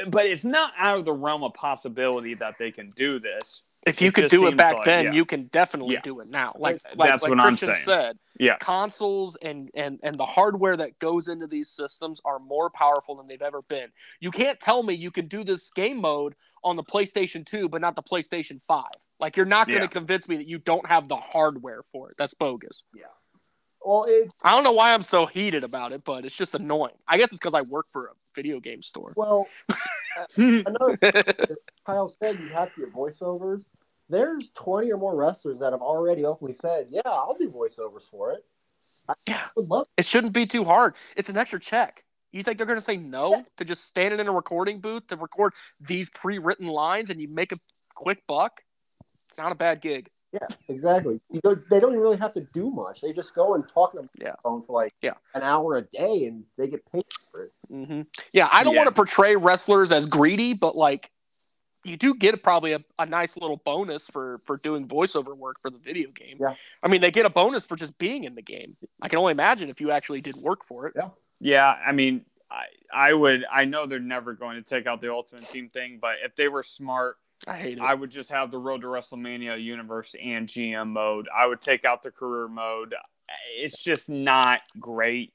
but 0.09 0.25
it's 0.25 0.43
not 0.45 0.73
out 0.79 1.01
of 1.01 1.05
the 1.05 1.13
realm 1.13 1.45
of 1.45 1.53
possibility 1.53 2.33
that 2.33 2.55
they 2.59 2.71
can 2.71 2.93
do 2.97 3.19
this. 3.19 3.72
If 3.87 4.01
you 4.01 4.09
It 4.09 4.15
could 4.15 4.31
do 4.31 4.47
it 4.47 4.57
back 4.57 4.77
like- 4.77 4.85
then, 4.85 5.05
yeah. 5.07 5.13
you 5.13 5.25
can 5.25 5.45
definitely 5.47 5.95
Yeah. 5.95 6.01
do 6.03 6.21
it 6.21 6.29
now. 6.29 6.55
Like 6.57 6.81
like, 6.95 7.09
That's 7.11 7.23
like 7.25 7.31
what 7.31 7.41
I'm 7.41 7.49
Christian 7.57 7.75
saying. 7.75 7.85
said, 7.85 8.19
Yeah. 8.39 8.57
consoles 8.59 9.37
and, 9.43 9.71
and 9.75 9.99
and 10.05 10.19
the 10.19 10.27
hardware 10.27 10.77
that 10.77 10.99
goes 11.01 11.27
into 11.29 11.47
these 11.49 11.69
systems 11.69 12.21
are 12.25 12.39
more 12.39 12.71
powerful 12.71 13.17
than 13.17 13.27
they've 13.27 13.43
ever 13.43 13.63
been. 13.63 13.91
You 14.21 14.31
can't 14.31 14.61
tell 14.61 14.83
me 14.85 14.95
you 14.95 15.11
can 15.11 15.27
do 15.27 15.43
this 15.43 15.71
game 15.71 15.97
mode 16.01 16.35
on 16.63 16.77
the 16.77 16.85
PlayStation 16.85 17.45
2 17.45 17.69
but 17.69 17.81
not 17.81 17.97
the 17.97 18.03
PlayStation 18.03 18.61
5. 18.69 18.85
Like 19.19 19.37
you're 19.37 19.47
not 19.47 19.67
going 19.67 19.81
to 19.81 19.85
Yeah. 19.87 19.91
convince 19.91 20.29
me 20.29 20.37
that 20.37 20.47
you 20.49 20.59
don't 20.59 20.87
have 20.87 21.09
the 21.09 21.17
hardware 21.17 21.83
for 21.93 22.11
it. 22.11 22.17
That's 22.19 22.35
bogus. 22.35 22.85
Well, 23.85 24.05
it 24.09 24.33
I 24.43 24.51
don't 24.51 24.65
know 24.65 24.73
why 24.73 24.95
I'm 24.95 25.03
so 25.03 25.27
heated 25.27 25.65
about 25.65 25.93
it, 25.93 26.05
but 26.05 26.25
it's 26.25 26.35
just 26.35 26.55
annoying. 26.55 26.95
I 27.09 27.17
guess 27.19 27.33
it's 27.33 27.41
because 27.41 27.55
I 27.55 27.63
work 27.63 27.87
for 27.93 28.07
a 28.07 28.11
video 28.35 28.61
game 28.61 28.83
store. 28.83 29.13
well, 29.17 29.49
uh, 29.71 30.27
another 30.39 30.99
as 31.03 31.57
Kyle 31.87 32.09
said 32.09 32.39
you 32.41 32.51
have 32.55 32.73
to 32.75 32.81
get 32.81 32.93
voiceovers. 32.93 33.65
There's 34.09 34.51
20 34.51 34.93
or 34.93 34.99
more 34.99 35.15
wrestlers 35.17 35.59
that 35.61 35.73
have 35.73 35.81
already 35.81 36.25
openly 36.25 36.53
said, 36.53 36.89
"Yeah, 36.91 37.03
I'll 37.07 37.37
do 37.39 37.51
voiceovers 37.51 38.09
for 38.11 38.33
it." 38.33 38.45
I 39.09 39.15
Yeah. 39.29 39.47
would 39.57 39.69
love. 39.69 39.87
It 39.97 40.05
shouldn't 40.07 40.33
be 40.33 40.47
too 40.47 40.65
hard. 40.65 40.95
It's 41.17 41.29
an 41.29 41.37
extra 41.37 41.61
check. 41.61 42.05
You 42.33 42.43
think 42.43 42.59
they're 42.59 42.67
going 42.67 42.79
to 42.79 42.85
say 42.85 42.97
no 42.97 43.45
to 43.59 43.65
just 43.65 43.85
standing 43.85 44.19
in 44.19 44.27
a 44.27 44.33
recording 44.33 44.81
booth 44.81 45.07
to 45.09 45.17
record 45.17 45.53
these 45.81 46.09
pre-written 46.11 46.67
lines 46.67 47.11
and 47.11 47.21
you 47.21 47.29
make 47.29 47.53
a 47.53 47.57
quick 47.95 48.23
buck? 48.27 48.61
It's 49.29 49.39
not 49.39 49.53
a 49.53 49.55
bad 49.55 49.81
gig. 49.83 50.09
Yeah, 50.33 50.47
exactly. 50.69 51.21
Don't, 51.43 51.69
they 51.69 51.79
don't 51.79 51.91
even 51.93 52.01
really 52.01 52.17
have 52.17 52.33
to 52.35 52.43
do 52.55 52.71
much. 52.71 53.03
They 53.03 53.13
just 53.13 53.35
go 53.35 53.55
and 53.55 53.69
talk 53.69 53.95
on 53.95 54.09
the 54.15 54.25
Yeah. 54.25 54.35
phone 54.43 54.63
for 54.67 54.73
like 54.73 54.95
Yeah. 55.03 55.15
an 55.35 55.43
hour 55.43 55.77
a 55.77 55.83
day, 55.83 56.25
and 56.25 56.45
they 56.57 56.69
get 56.69 56.91
paid 56.91 57.05
for 57.31 57.45
it. 57.45 57.53
hmm 57.69 58.03
Yeah, 58.33 58.49
I 58.51 58.65
don't 58.65 58.75
Yeah. 58.75 58.81
want 58.81 58.89
to 58.89 58.95
portray 58.95 59.37
wrestlers 59.37 59.93
as 59.93 60.07
greedy, 60.07 60.55
but 60.55 60.75
like 60.75 61.11
you 61.85 61.97
do 61.97 62.15
get 62.15 62.43
probably 62.43 62.73
a, 62.73 62.81
a 62.99 63.05
nice 63.05 63.37
little 63.37 63.57
bonus 63.59 64.07
for 64.07 64.39
for 64.47 64.57
doing 64.57 64.87
voiceover 64.89 65.37
work 65.37 65.61
for 65.61 65.71
the 65.71 65.79
video 65.79 66.11
game. 66.11 66.39
Yeah. 66.41 66.55
I 66.83 66.89
mean, 66.89 67.01
they 67.01 67.11
get 67.11 67.27
a 67.27 67.31
bonus 67.31 67.67
for 67.67 67.77
just 67.77 67.99
being 67.99 68.25
in 68.25 68.35
the 68.35 68.43
game. 68.43 68.77
I 69.03 69.09
can 69.09 69.19
only 69.19 69.33
imagine 69.33 69.69
if 69.69 69.81
you 69.81 69.91
actually 69.91 70.21
did 70.21 70.37
work 70.37 70.65
for 70.65 70.87
it. 70.87 70.95
Yeah. 70.97 71.09
Yeah, 71.41 71.77
I 71.85 71.91
mean, 71.91 72.25
I, 72.51 72.67
I 72.95 73.13
would. 73.13 73.45
I 73.51 73.65
know 73.65 73.85
they're 73.85 73.99
never 73.99 74.33
going 74.33 74.57
to 74.57 74.63
take 74.63 74.87
out 74.87 75.01
the 75.01 75.13
Ultimate 75.13 75.49
Team 75.49 75.69
thing, 75.71 75.99
but 76.01 76.19
if 76.25 76.37
they 76.37 76.47
were 76.47 76.63
smart, 76.63 77.17
I 77.47 77.57
hate 77.57 77.79
it. 77.79 77.81
I 77.83 77.95
would 77.95 78.11
just 78.11 78.31
have 78.31 78.51
the 78.51 78.59
Road 78.59 78.83
to 78.83 78.87
WrestleMania 78.87 79.63
universe 79.63 80.15
and 80.23 80.47
GM 80.49 80.89
mode. 80.91 81.29
I 81.35 81.47
would 81.47 81.61
take 81.61 81.85
out 81.85 82.03
the 82.03 82.11
career 82.11 82.47
mode. 82.49 82.95
It's 83.57 83.83
just 83.83 84.09
not 84.09 84.61
great. 84.79 85.33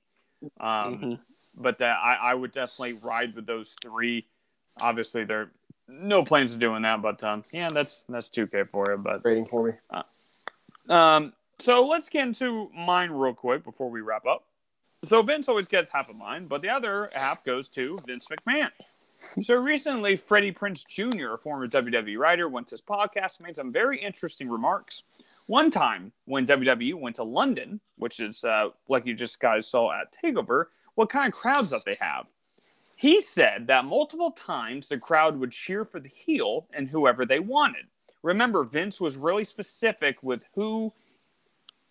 Um, 0.60 1.00
Mhm. 1.00 1.20
But 1.58 1.80
that 1.80 1.98
I, 2.02 2.16
I 2.16 2.34
would 2.34 2.52
definitely 2.52 2.94
ride 2.94 3.36
with 3.36 3.46
those 3.48 3.76
three. 3.82 4.28
Obviously, 4.80 5.24
there 5.26 5.42
are 5.42 5.52
no 5.88 6.24
plans 6.24 6.54
of 6.54 6.60
doing 6.60 6.84
that, 6.84 7.02
but 7.02 7.24
um, 7.24 7.42
yeah, 7.52 7.70
that's 7.70 8.04
that's 8.08 8.30
2K 8.30 8.70
for 8.70 8.92
you. 8.92 8.98
But 8.98 9.26
Rating 9.26 9.48
for 9.48 9.68
me. 9.68 9.74
um, 10.90 11.34
so 11.60 11.86
let's 11.88 12.10
get 12.10 12.24
into 12.28 12.70
mine 12.76 13.10
real 13.10 13.34
quick 13.34 13.64
before 13.64 13.90
we 13.90 14.02
wrap 14.02 14.26
up. 14.28 14.44
So 15.04 15.22
Vince 15.24 15.48
always 15.50 15.68
gets 15.68 15.92
half 15.92 16.10
of 16.10 16.18
mine, 16.20 16.48
but 16.48 16.62
the 16.62 16.70
other 16.70 17.10
half 17.14 17.44
goes 17.44 17.68
to 17.70 18.00
Vince 18.06 18.28
McMahon. 18.28 18.70
So 19.42 19.56
recently, 19.56 20.16
Freddie 20.16 20.52
Prinze 20.52 20.86
Jr., 20.88 21.34
a 21.34 21.38
former 21.38 21.68
WWE 21.68 22.18
writer, 22.18 22.48
went 22.48 22.68
to 22.68 22.74
his 22.74 22.82
podcast 22.82 23.38
and 23.38 23.48
made 23.48 23.56
some 23.56 23.72
very 23.72 24.02
interesting 24.02 24.50
remarks. 24.50 25.04
One 25.48 25.72
time, 25.72 26.12
when 26.26 26.46
WWE 26.46 26.96
went 26.96 27.16
to 27.18 27.24
London, 27.24 27.80
which 27.98 28.20
is 28.20 28.44
uh, 28.44 28.70
like 28.90 29.06
you 29.06 29.14
just 29.14 29.40
guys 29.40 29.68
saw 29.70 29.92
at 29.92 30.14
Takeover, 30.24 30.66
what 30.96 31.10
kind 31.10 31.28
of 31.28 31.34
crowds 31.34 31.70
that 31.70 31.86
they 31.86 31.98
have? 32.02 32.28
He 32.98 33.22
said 33.22 33.68
that 33.68 33.86
multiple 33.86 34.32
times 34.32 34.88
the 34.88 34.98
crowd 34.98 35.36
would 35.38 35.52
cheer 35.52 35.86
for 35.86 36.00
the 36.00 36.10
heel 36.10 36.68
and 36.74 36.90
whoever 36.90 37.26
they 37.26 37.40
wanted. 37.40 37.86
Remember, 38.24 38.64
Vince 38.64 39.00
was 39.00 39.16
really 39.16 39.44
specific 39.44 40.22
with 40.24 40.44
who 40.56 40.92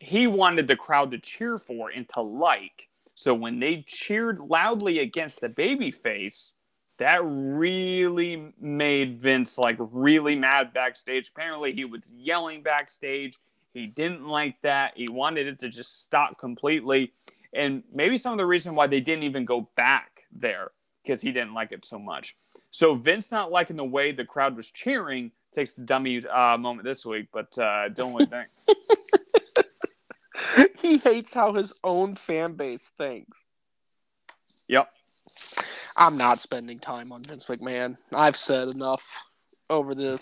he 0.01 0.27
wanted 0.27 0.66
the 0.66 0.77
crowd 0.77 1.11
to 1.12 1.19
cheer 1.19 1.59
for 1.59 1.90
and 1.90 2.09
to 2.11 2.20
like. 2.20 2.89
So 3.15 3.32
when 3.32 3.59
they 3.61 3.85
cheered 3.86 4.39
loudly 4.39 4.98
against 4.98 5.40
the 5.40 5.48
babyface, 5.48 6.53
that 6.98 7.20
really 7.24 8.52
made 8.60 9.20
Vince 9.20 9.59
like 9.59 9.77
really 9.78 10.35
mad 10.35 10.73
backstage. 10.73 11.28
Apparently, 11.28 11.73
he 11.73 11.85
was 11.85 12.10
yelling 12.16 12.62
backstage. 12.62 13.39
He 13.74 13.86
didn't 13.86 14.27
like 14.27 14.60
that. 14.62 14.93
He 14.97 15.09
wanted 15.09 15.47
it 15.47 15.59
to 15.60 15.68
just 15.68 16.02
stop 16.02 16.39
completely. 16.39 17.12
And 17.52 17.82
maybe 17.93 18.16
some 18.16 18.32
of 18.32 18.39
the 18.39 18.47
reason 18.47 18.74
why 18.74 18.86
they 18.86 19.01
didn't 19.01 19.24
even 19.24 19.44
go 19.44 19.68
back 19.77 20.24
there 20.32 20.70
because 21.02 21.20
he 21.20 21.32
didn't 21.32 21.55
like 21.55 21.73
it 21.73 21.85
so 21.85 21.98
much. 21.98 22.36
So 22.70 22.94
Vince 22.94 23.31
not 23.31 23.51
liking 23.51 23.77
the 23.77 23.85
way 23.85 24.12
the 24.12 24.24
crowd 24.24 24.56
was 24.56 24.70
cheering 24.70 25.32
takes 25.55 25.74
the 25.74 25.82
dummy 25.82 26.27
uh, 26.27 26.56
moment 26.59 26.85
this 26.85 27.05
week. 27.05 27.28
But 27.32 27.56
uh, 27.59 27.89
don't 27.90 28.18
you 28.20 28.27
think? 28.27 28.48
he 30.82 30.98
hates 30.98 31.32
how 31.32 31.52
his 31.55 31.73
own 31.82 32.16
fan 32.16 32.55
base 32.55 32.90
thinks. 32.98 33.44
Yep. 34.68 34.89
I'm 35.98 36.16
not 36.16 36.39
spending 36.39 36.78
time 36.78 37.12
on 37.12 37.23
Vince 37.23 37.44
McMahon. 37.47 37.97
I've 38.12 38.36
said 38.36 38.68
enough 38.68 39.02
over 39.68 39.94
the 39.94 40.20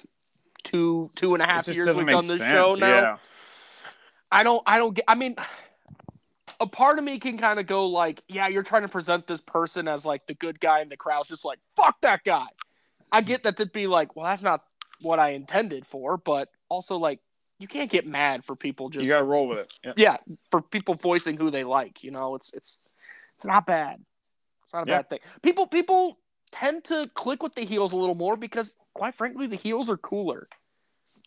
two 0.62 1.10
two 1.16 1.34
and 1.34 1.42
a 1.42 1.46
half 1.46 1.68
years 1.68 1.94
we've 1.94 2.06
done 2.06 2.26
this 2.26 2.38
sense. 2.38 2.52
show 2.52 2.74
now. 2.74 3.00
Yeah. 3.00 3.16
I 4.32 4.42
don't 4.42 4.62
I 4.66 4.78
don't 4.78 4.94
get 4.94 5.04
I 5.06 5.14
mean 5.14 5.36
a 6.60 6.66
part 6.66 6.98
of 6.98 7.04
me 7.04 7.18
can 7.18 7.36
kind 7.36 7.58
of 7.58 7.66
go 7.66 7.86
like, 7.86 8.22
yeah, 8.28 8.48
you're 8.48 8.62
trying 8.62 8.82
to 8.82 8.88
present 8.88 9.26
this 9.26 9.40
person 9.40 9.88
as 9.88 10.04
like 10.04 10.26
the 10.26 10.34
good 10.34 10.60
guy 10.60 10.80
and 10.80 10.90
the 10.90 10.96
crowd's 10.96 11.28
just 11.28 11.44
like, 11.44 11.58
fuck 11.76 12.00
that 12.02 12.24
guy. 12.24 12.46
I 13.12 13.20
get 13.20 13.42
that 13.42 13.56
to 13.58 13.66
be 13.66 13.86
like, 13.86 14.16
well, 14.16 14.24
that's 14.24 14.42
not 14.42 14.62
what 15.02 15.18
I 15.18 15.30
intended 15.30 15.86
for, 15.86 16.16
but 16.16 16.48
also 16.68 16.96
like 16.96 17.20
you 17.58 17.68
can't 17.68 17.90
get 17.90 18.06
mad 18.06 18.44
for 18.44 18.56
people 18.56 18.88
just 18.88 19.04
You 19.04 19.10
got 19.10 19.18
to 19.18 19.24
roll 19.24 19.48
with 19.48 19.58
it. 19.58 19.94
Yeah, 19.96 20.16
for 20.50 20.60
people 20.60 20.94
voicing 20.94 21.36
who 21.36 21.50
they 21.50 21.64
like, 21.64 22.02
you 22.02 22.10
know, 22.10 22.34
it's 22.34 22.52
it's 22.52 22.88
it's 23.36 23.46
not 23.46 23.66
bad. 23.66 24.00
Not 24.74 24.88
a 24.88 24.90
Yeah. 24.90 24.96
bad 24.98 25.08
thing. 25.08 25.18
People 25.40 25.66
people 25.68 26.18
tend 26.50 26.84
to 26.84 27.08
click 27.14 27.42
with 27.42 27.54
the 27.54 27.64
heels 27.64 27.92
a 27.92 27.96
little 27.96 28.14
more 28.14 28.36
because 28.36 28.76
quite 28.92 29.14
frankly 29.14 29.46
the 29.46 29.56
heels 29.56 29.88
are 29.88 29.96
cooler. 29.96 30.48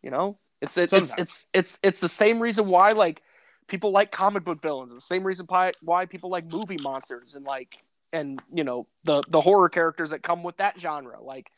You 0.04 0.12
know? 0.12 0.38
It's 0.62 0.78
it's 0.78 0.92
Sometimes. 0.92 1.16
it's 1.18 1.48
it's 1.54 1.80
it's 1.82 2.00
the 2.00 2.10
same 2.10 2.40
reason 2.40 2.68
why 2.68 2.92
like 2.92 3.22
people 3.68 3.92
like 3.92 4.12
comic 4.12 4.44
book 4.44 4.62
villains. 4.62 4.94
The 4.94 5.02
same 5.02 5.24
reason 5.24 5.46
why 5.48 5.72
why 5.82 6.06
people 6.06 6.30
like 6.30 6.52
movie 6.52 6.78
monsters 6.82 7.36
and 7.36 7.46
like 7.46 7.78
and 8.12 8.42
you 8.54 8.64
know 8.64 8.88
the 9.06 9.24
the 9.30 9.42
horror 9.42 9.70
characters 9.70 10.10
that 10.10 10.24
come 10.24 10.44
with 10.44 10.58
that 10.58 10.80
genre. 10.80 11.22
Like 11.22 11.50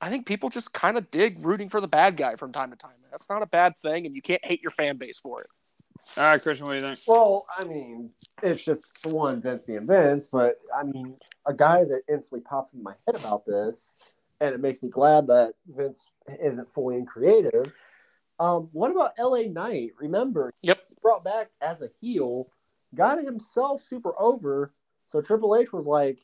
I 0.00 0.10
think 0.10 0.26
people 0.26 0.48
just 0.48 0.72
kind 0.72 0.98
of 0.98 1.10
dig 1.10 1.44
rooting 1.44 1.70
for 1.70 1.80
the 1.80 1.88
bad 1.88 2.16
guy 2.16 2.34
from 2.36 2.52
time 2.52 2.70
to 2.70 2.76
time. 2.76 2.92
That's 3.10 3.28
not 3.28 3.42
a 3.42 3.46
bad 3.46 3.76
thing, 3.78 4.06
and 4.06 4.14
you 4.14 4.22
can't 4.22 4.44
hate 4.44 4.62
your 4.62 4.72
fan 4.72 4.96
base 4.96 5.18
for 5.18 5.42
it. 5.42 5.50
All 6.16 6.24
right, 6.24 6.40
Christian, 6.42 6.66
what 6.66 6.72
do 6.78 6.86
you 6.86 6.94
think? 6.94 6.98
Well, 7.06 7.46
I 7.56 7.64
mean, 7.66 8.10
it's 8.42 8.62
just 8.64 8.84
one 9.04 9.40
Vince 9.40 9.62
being 9.64 9.86
Vince, 9.86 10.28
but 10.32 10.58
I 10.76 10.82
mean, 10.84 11.16
a 11.46 11.54
guy 11.54 11.84
that 11.84 12.02
instantly 12.08 12.40
pops 12.40 12.74
in 12.74 12.82
my 12.82 12.94
head 13.06 13.16
about 13.16 13.46
this, 13.46 13.92
and 14.40 14.54
it 14.54 14.60
makes 14.60 14.82
me 14.82 14.88
glad 14.88 15.26
that 15.28 15.54
Vince 15.66 16.06
isn't 16.42 16.72
fully 16.74 16.96
in 16.96 17.06
creative. 17.06 17.72
Um, 18.38 18.68
what 18.72 18.90
about 18.90 19.12
LA 19.18 19.42
Knight? 19.48 19.92
Remember, 19.98 20.52
Yep. 20.62 20.78
brought 21.02 21.24
back 21.24 21.50
as 21.60 21.80
a 21.80 21.88
heel, 22.00 22.48
got 22.94 23.22
himself 23.22 23.80
super 23.82 24.12
over. 24.18 24.72
So 25.06 25.20
Triple 25.22 25.56
H 25.56 25.72
was 25.72 25.86
like, 25.86 26.18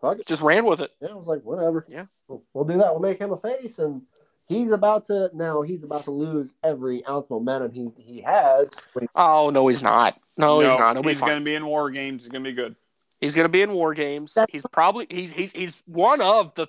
"Fuck 0.00 0.20
it." 0.20 0.26
Just 0.26 0.42
ran 0.42 0.64
with 0.66 0.80
it. 0.80 0.92
Yeah, 1.00 1.08
I 1.08 1.14
was 1.14 1.26
like, 1.26 1.42
whatever. 1.42 1.84
Yeah. 1.88 2.06
we'll, 2.28 2.42
we'll 2.52 2.64
do 2.64 2.76
that. 2.78 2.92
We'll 2.92 3.00
make 3.00 3.18
him 3.18 3.32
a 3.32 3.36
face, 3.38 3.78
and 3.80 4.02
he's 4.48 4.70
about 4.72 5.04
to 5.06 5.30
now. 5.34 5.62
He's 5.62 5.82
about 5.82 6.04
to 6.04 6.10
lose 6.10 6.54
every 6.64 7.04
ounce 7.06 7.24
of 7.26 7.30
momentum 7.30 7.72
he 7.72 7.92
he 7.96 8.20
has. 8.22 8.70
Oh 9.14 9.50
no, 9.50 9.66
he's 9.68 9.82
not. 9.82 10.14
No, 10.38 10.60
he's 10.60 10.70
not. 10.70 10.96
He'll 10.96 11.02
he's 11.02 11.20
fine. 11.20 11.28
going 11.28 11.40
to 11.40 11.44
be 11.44 11.54
in 11.54 11.66
war 11.66 11.90
games. 11.90 12.22
He's 12.24 12.28
going 12.32 12.44
to 12.44 12.50
be 12.50 12.54
good. 12.54 12.76
He's 13.20 13.34
going 13.34 13.44
to 13.46 13.50
be 13.50 13.62
in 13.62 13.72
war 13.72 13.94
games. 13.94 14.34
That's- 14.34 14.52
He's 14.52 14.62
probably 14.72 15.06
he's 15.10 15.32
he's 15.32 15.52
he's 15.52 15.82
one 15.86 16.20
of 16.20 16.54
the 16.54 16.66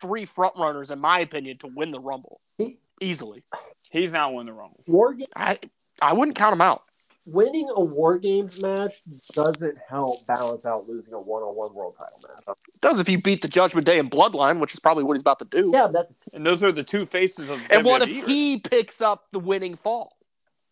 three 0.00 0.26
front 0.26 0.54
runners, 0.56 0.90
in 0.90 1.00
my 1.00 1.20
opinion, 1.20 1.58
to 1.58 1.66
win 1.66 1.90
the 1.90 2.00
Rumble 2.00 2.40
He- 2.58 2.78
easily. 3.00 3.42
He's 3.90 4.12
not 4.12 4.32
winning 4.34 4.46
the 4.46 4.52
Rumble. 4.52 4.84
War 4.86 5.14
game, 5.14 5.28
I 5.34 5.58
I 6.02 6.12
wouldn't 6.12 6.36
count 6.36 6.52
him 6.52 6.60
out. 6.60 6.82
Winning 7.30 7.68
a 7.74 7.84
War 7.84 8.18
Games 8.18 8.62
match 8.62 8.92
doesn't 9.34 9.76
help 9.88 10.26
balance 10.26 10.64
out 10.64 10.84
losing 10.88 11.14
a 11.14 11.20
one-on-one 11.20 11.74
world 11.74 11.96
title 11.96 12.18
match. 12.22 12.56
It 12.74 12.80
does 12.80 12.98
if 12.98 13.08
you 13.08 13.20
beat 13.20 13.42
the 13.42 13.48
Judgment 13.48 13.86
Day 13.86 13.98
and 13.98 14.10
Bloodline, 14.10 14.60
which 14.60 14.72
is 14.72 14.80
probably 14.80 15.04
what 15.04 15.14
he's 15.14 15.22
about 15.22 15.38
to 15.40 15.44
do. 15.44 15.70
Yeah, 15.72 15.88
that's 15.92 16.12
And 16.32 16.46
those 16.46 16.64
are 16.64 16.72
the 16.72 16.82
two 16.82 17.00
faces 17.00 17.48
of 17.50 17.60
And 17.70 17.84
what 17.84 18.02
if 18.02 18.08
he 18.26 18.58
picks 18.60 19.00
up 19.00 19.26
the 19.32 19.38
winning 19.38 19.76
fall? 19.76 20.16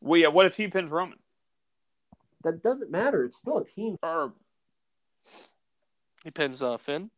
Well, 0.01 0.20
yeah, 0.20 0.28
what 0.28 0.47
if 0.47 0.57
he 0.57 0.69
pins 0.69 0.91
Roman? 0.91 1.19
that 2.47 2.62
doesn't 2.62 2.91
matter. 2.91 3.24
It's 3.24 3.37
still 3.37 3.59
a 3.59 3.65
team. 3.65 3.99
Or 4.03 4.33
He 6.24 6.31
pins 6.31 6.62
uh, 6.62 6.78
Finn 6.78 7.11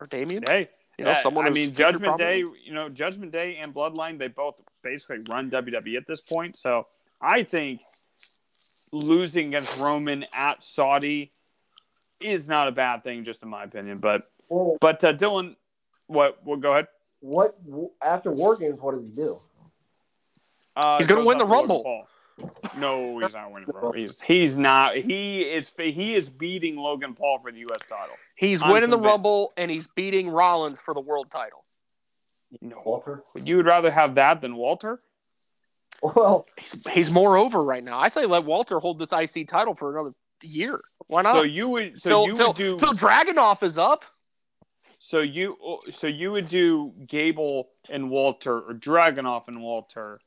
or 0.00 0.06
Damian. 0.06 0.42
hey, 0.48 0.68
You 0.98 1.04
know, 1.04 1.14
someone. 1.14 1.46
I 1.46 1.50
mean, 1.50 1.72
Judgment 1.72 2.18
Day. 2.18 2.38
You 2.38 2.72
know, 2.72 2.88
Judgment 2.88 3.30
Day 3.30 3.56
and 3.56 3.74
Bloodline. 3.74 4.18
They 4.18 4.28
both 4.28 4.60
basically 4.82 5.18
run 5.28 5.50
WWE 5.50 5.96
at 5.96 6.06
this 6.06 6.22
point. 6.22 6.56
So 6.56 6.86
I 7.20 7.42
think 7.42 7.82
losing 8.94 9.48
against 9.48 9.78
Roman 9.78 10.24
at 10.32 10.62
Saudi 10.62 11.32
is 12.20 12.48
not 12.48 12.68
a 12.68 12.72
bad 12.72 13.04
thing, 13.04 13.24
just 13.24 13.42
in 13.42 13.48
my 13.48 13.64
opinion. 13.64 13.98
But 13.98 14.30
Well, 14.48 14.76
but 14.80 15.02
uh, 15.04 15.12
Dylan, 15.12 15.56
what? 16.06 16.38
Well, 16.44 16.56
go 16.56 16.72
ahead. 16.72 16.86
what 17.20 17.56
after 18.02 18.30
War 18.30 18.56
Games? 18.56 18.78
What 18.80 18.92
does 18.92 19.02
he 19.02 19.10
do? 19.10 19.34
Uh, 20.76 20.98
He's 20.98 21.06
gonna 21.06 21.24
win 21.24 21.38
the 21.38 21.44
up 21.44 21.50
to 21.50 21.54
Logan 21.54 21.68
Rumble. 21.68 21.82
Paul. 21.82 22.08
No, 22.76 23.20
he's 23.20 23.32
not 23.32 23.52
winning 23.52 23.66
the 23.66 23.72
Rumble. 23.74 23.92
He's, 23.92 24.20
he's 24.20 24.56
not. 24.56 24.96
He 24.96 25.42
is. 25.42 25.72
He 25.76 26.14
is 26.14 26.28
beating 26.28 26.76
Logan 26.76 27.14
Paul 27.14 27.38
for 27.40 27.52
the 27.52 27.60
U.S. 27.60 27.80
title. 27.88 28.16
He's 28.36 28.60
I'm 28.62 28.72
winning 28.72 28.90
the. 28.90 28.98
Rumble 28.98 29.52
and 29.56 29.70
he's 29.70 29.86
beating 29.86 30.28
Rollins 30.28 30.80
for 30.80 30.94
the 30.94 31.00
world 31.00 31.30
title. 31.30 31.64
No, 32.60 32.82
Walter. 32.84 33.22
you 33.34 33.56
would 33.56 33.66
rather 33.66 33.90
have 33.90 34.14
that 34.16 34.40
than 34.40 34.56
Walter? 34.56 35.00
Well, 36.04 36.44
He's, 36.58 36.88
he's 36.90 37.10
more 37.10 37.38
over 37.38 37.64
right 37.64 37.82
now. 37.82 37.98
I 37.98 38.08
say 38.08 38.26
let 38.26 38.44
Walter 38.44 38.78
hold 38.78 38.98
this 38.98 39.10
IC 39.12 39.48
title 39.48 39.74
for 39.74 39.94
another 39.98 40.14
year. 40.42 40.78
Why 41.06 41.22
not? 41.22 41.34
So 41.34 41.42
you 41.42 41.68
would. 41.70 41.98
So 41.98 42.10
Phil, 42.10 42.26
you 42.26 42.36
Phil, 42.36 42.46
would 42.48 42.56
do. 42.56 42.78
Phil 42.78 42.92
Dragunov 42.92 43.62
is 43.62 43.78
up. 43.78 44.04
So 44.98 45.20
you. 45.20 45.56
So 45.90 46.06
you 46.06 46.32
would 46.32 46.48
do 46.48 46.92
Gable 47.08 47.70
and 47.88 48.10
Walter 48.10 48.58
or 48.60 48.74
Dragunov 48.74 49.48
and 49.48 49.62
Walter, 49.62 50.20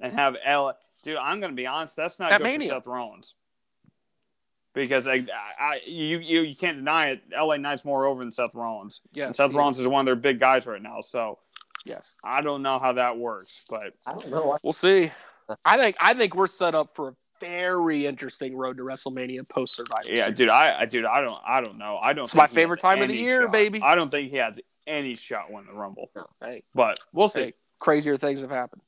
and 0.00 0.12
have 0.12 0.36
L. 0.44 0.76
Dude, 1.02 1.16
I'm 1.16 1.40
gonna 1.40 1.54
be 1.54 1.66
honest. 1.66 1.96
That's 1.96 2.20
not 2.20 2.30
At 2.30 2.38
good 2.38 2.44
Mania. 2.44 2.68
for 2.68 2.74
Seth 2.76 2.86
Rollins. 2.86 3.34
Because 4.74 5.06
I, 5.06 5.24
I, 5.58 5.80
you, 5.86 6.18
you, 6.18 6.40
you 6.40 6.56
can't 6.56 6.76
deny 6.78 7.10
it. 7.10 7.22
LA 7.32 7.58
Knight's 7.58 7.84
more 7.84 8.06
over 8.06 8.18
than 8.20 8.32
Seth 8.32 8.54
Rollins. 8.56 9.00
Yeah, 9.12 9.30
Seth 9.30 9.52
he- 9.52 9.56
Rollins 9.56 9.78
is 9.78 9.86
one 9.86 10.00
of 10.00 10.06
their 10.06 10.16
big 10.16 10.40
guys 10.40 10.66
right 10.66 10.82
now. 10.82 11.00
So 11.00 11.38
Yes. 11.84 12.14
I 12.24 12.40
don't 12.40 12.62
know 12.62 12.78
how 12.78 12.92
that 12.94 13.18
works, 13.18 13.64
but 13.68 13.92
I 14.06 14.12
don't 14.12 14.30
know. 14.30 14.56
We'll 14.62 14.72
see. 14.72 15.10
I 15.64 15.76
think 15.76 15.96
I 16.00 16.14
think 16.14 16.34
we're 16.34 16.46
set 16.46 16.74
up 16.74 16.94
for 16.96 17.08
a 17.08 17.14
very 17.40 18.06
interesting 18.06 18.56
road 18.56 18.78
to 18.78 18.82
WrestleMania 18.82 19.46
post 19.48 19.76
Survivor. 19.76 20.08
Yeah, 20.08 20.24
Series. 20.24 20.38
dude, 20.38 20.48
I, 20.50 20.80
I 20.80 20.84
dude, 20.86 21.04
I 21.04 21.20
don't, 21.20 21.38
I 21.46 21.60
don't 21.60 21.76
know. 21.76 21.98
I 22.00 22.14
don't. 22.14 22.24
It's 22.24 22.34
my 22.34 22.44
think 22.46 22.50
he 22.52 22.54
favorite 22.56 22.80
time 22.80 23.02
of 23.02 23.08
the 23.08 23.14
year, 23.16 23.42
shot. 23.42 23.52
baby. 23.52 23.82
I 23.82 23.94
don't 23.96 24.10
think 24.10 24.30
he 24.30 24.38
has 24.38 24.58
any 24.86 25.14
shot 25.14 25.50
winning 25.52 25.70
the 25.72 25.76
Rumble, 25.78 26.10
Hey, 26.40 26.62
but 26.74 26.98
we'll 27.12 27.28
see. 27.28 27.40
hey, 27.40 27.54
crazier 27.80 28.16
things 28.16 28.40
have 28.40 28.50
happened. 28.50 28.80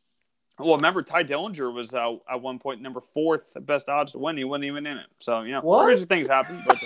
Well, 0.59 0.77
remember 0.77 1.02
Tye 1.02 1.24
Dillinger 1.24 1.70
was 1.70 1.93
uh, 1.93 2.14
at 2.31 2.40
one 2.40 2.59
point 2.59 2.81
number 2.81 3.02
fourth 3.12 3.55
best 3.66 3.90
odds 3.90 4.12
to 4.12 4.18
win. 4.18 4.39
He 4.39 4.44
wasn't 4.44 4.64
even 4.64 4.86
in 4.86 4.97
it. 4.97 5.06
So 5.18 5.43
you 5.43 5.52
know, 5.52 5.60
What? 5.60 5.85
crazy 5.85 6.06
things 6.06 6.27
happen. 6.28 6.62
But 6.66 6.78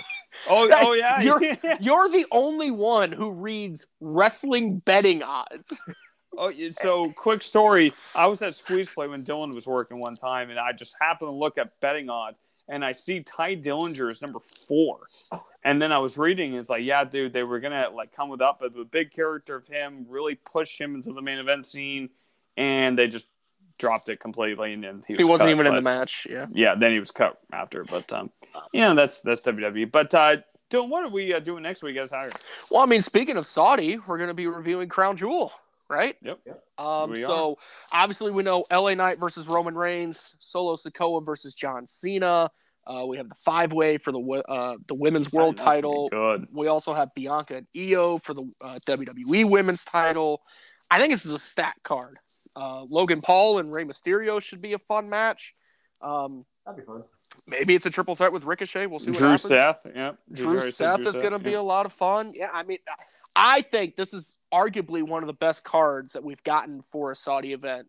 oh, 0.49 0.69
oh 0.71 0.93
yeah, 0.93 1.21
you're- 1.21 1.57
You're 1.79 2.09
the 2.09 2.25
only 2.31 2.71
one 2.71 3.11
who 3.11 3.31
reads 3.31 3.87
wrestling 3.99 4.79
betting 4.79 5.23
odds. 5.23 5.79
Oh, 6.37 6.51
so 6.71 7.11
quick 7.11 7.43
story. 7.43 7.93
I 8.15 8.25
was 8.27 8.41
at 8.41 8.55
Squeeze 8.55 8.89
Play 8.89 9.07
when 9.07 9.21
Dylan 9.23 9.53
was 9.53 9.67
working 9.67 9.99
one 9.99 10.15
time, 10.15 10.49
and 10.49 10.57
I 10.57 10.71
just 10.71 10.95
happened 11.01 11.27
to 11.27 11.31
look 11.33 11.57
at 11.57 11.67
betting 11.81 12.09
odds, 12.09 12.39
and 12.69 12.85
I 12.85 12.93
see 12.93 13.19
Tye 13.21 13.55
Dillinger 13.57 14.09
is 14.09 14.21
number 14.21 14.39
four. 14.39 15.07
And 15.65 15.81
then 15.81 15.91
I 15.91 15.97
was 15.97 16.17
reading, 16.17 16.51
and 16.51 16.59
it's 16.61 16.69
like, 16.69 16.85
yeah, 16.85 17.03
dude, 17.03 17.33
they 17.33 17.43
were 17.43 17.59
gonna 17.59 17.89
like 17.93 18.15
come 18.15 18.29
with 18.29 18.41
up, 18.41 18.59
but 18.61 18.73
the 18.73 18.85
big 18.85 19.11
character 19.11 19.57
of 19.57 19.67
him 19.67 20.05
really 20.07 20.35
pushed 20.35 20.79
him 20.79 20.95
into 20.95 21.11
the 21.11 21.21
main 21.21 21.37
event 21.37 21.67
scene, 21.67 22.09
and 22.55 22.97
they 22.97 23.07
just 23.07 23.27
dropped 23.81 24.07
it 24.09 24.19
completely, 24.19 24.73
and 24.73 24.83
then 24.83 25.03
he, 25.07 25.15
He 25.15 25.23
was 25.23 25.31
wasn't 25.31 25.47
cut, 25.47 25.51
even 25.51 25.67
in 25.67 25.75
the 25.75 25.81
match. 25.81 26.25
Yeah. 26.29 26.45
Yeah, 26.53 26.75
then 26.75 26.91
he 26.91 26.99
was 26.99 27.11
cut 27.11 27.37
after, 27.51 27.83
but 27.83 28.11
um, 28.13 28.29
yeah, 28.71 28.93
that's 28.93 29.21
that's 29.21 29.41
WWE. 29.41 29.91
But 29.91 30.13
uh, 30.13 30.37
Dylan, 30.69 30.87
what 30.89 31.03
are 31.03 31.09
we 31.09 31.33
uh, 31.33 31.39
doing 31.39 31.63
next 31.63 31.83
week 31.83 31.97
as 31.97 32.11
hired? 32.11 32.33
Well, 32.69 32.81
I 32.81 32.85
mean, 32.85 33.01
speaking 33.01 33.35
of 33.37 33.45
Saudi, 33.45 33.97
we're 34.07 34.17
going 34.17 34.29
to 34.29 34.33
be 34.33 34.47
reviewing 34.47 34.87
Crown 34.87 35.17
Jewel, 35.17 35.51
right? 35.89 36.15
Yep. 36.21 36.39
Um, 36.77 37.11
We 37.11 37.23
so 37.23 37.57
obviously 37.91 38.31
we 38.31 38.43
know 38.43 38.63
LA 38.71 38.93
Knight 38.93 39.19
versus 39.19 39.47
Roman 39.47 39.75
Reigns, 39.75 40.35
Solo 40.39 40.75
Sikoa 40.75 41.25
versus 41.25 41.53
John 41.53 41.87
Cena. 41.87 42.49
Uh, 42.87 43.05
we 43.05 43.17
have 43.17 43.29
the 43.29 43.35
five 43.45 43.71
way 43.73 43.97
for 43.97 44.11
the 44.11 44.19
uh, 44.47 44.75
the 44.87 44.95
women's 44.95 45.31
world 45.31 45.57
title. 45.57 46.09
Good. 46.09 46.47
We 46.51 46.67
also 46.67 46.93
have 46.93 47.13
Bianca 47.13 47.57
and 47.57 47.67
Iyo 47.75 48.23
for 48.23 48.33
the 48.33 48.49
uh, 48.63 48.79
WWE 48.87 49.49
women's 49.49 49.83
title. 49.83 50.41
I 50.89 50.99
think 50.99 51.13
this 51.13 51.25
is 51.25 51.31
a 51.31 51.39
stat 51.39 51.75
card. 51.83 52.17
Uh, 52.55 52.83
Logan 52.83 53.21
Paul 53.21 53.59
and 53.59 53.73
Rey 53.73 53.83
Mysterio 53.83 54.41
should 54.41 54.61
be 54.61 54.73
a 54.73 54.77
fun 54.77 55.09
match. 55.09 55.55
Um, 56.01 56.45
That'd 56.65 56.81
be 56.81 56.85
fun. 56.85 57.03
maybe 57.47 57.75
it's 57.75 57.85
a 57.85 57.89
triple 57.89 58.15
threat 58.15 58.31
with 58.33 58.43
Ricochet. 58.43 58.87
We'll 58.87 58.99
see 58.99 59.11
what 59.11 59.17
Drew 59.19 59.27
happens. 59.29 59.41
Seth. 59.43 59.81
Yep. 59.95 60.17
He's 60.29 60.37
Drew 60.39 60.49
already 60.49 60.71
said 60.71 60.97
Seth 60.97 61.07
is 61.07 61.15
going 61.15 61.31
to 61.31 61.39
be 61.39 61.51
yeah. 61.51 61.59
a 61.59 61.61
lot 61.61 61.85
of 61.85 61.93
fun. 61.93 62.33
Yeah, 62.35 62.49
I 62.53 62.63
mean, 62.63 62.79
I 63.35 63.61
think 63.61 63.95
this 63.95 64.13
is 64.13 64.35
arguably 64.53 65.01
one 65.01 65.23
of 65.23 65.27
the 65.27 65.33
best 65.33 65.63
cards 65.63 66.13
that 66.13 66.23
we've 66.23 66.43
gotten 66.43 66.83
for 66.91 67.11
a 67.11 67.15
Saudi 67.15 67.53
event 67.53 67.87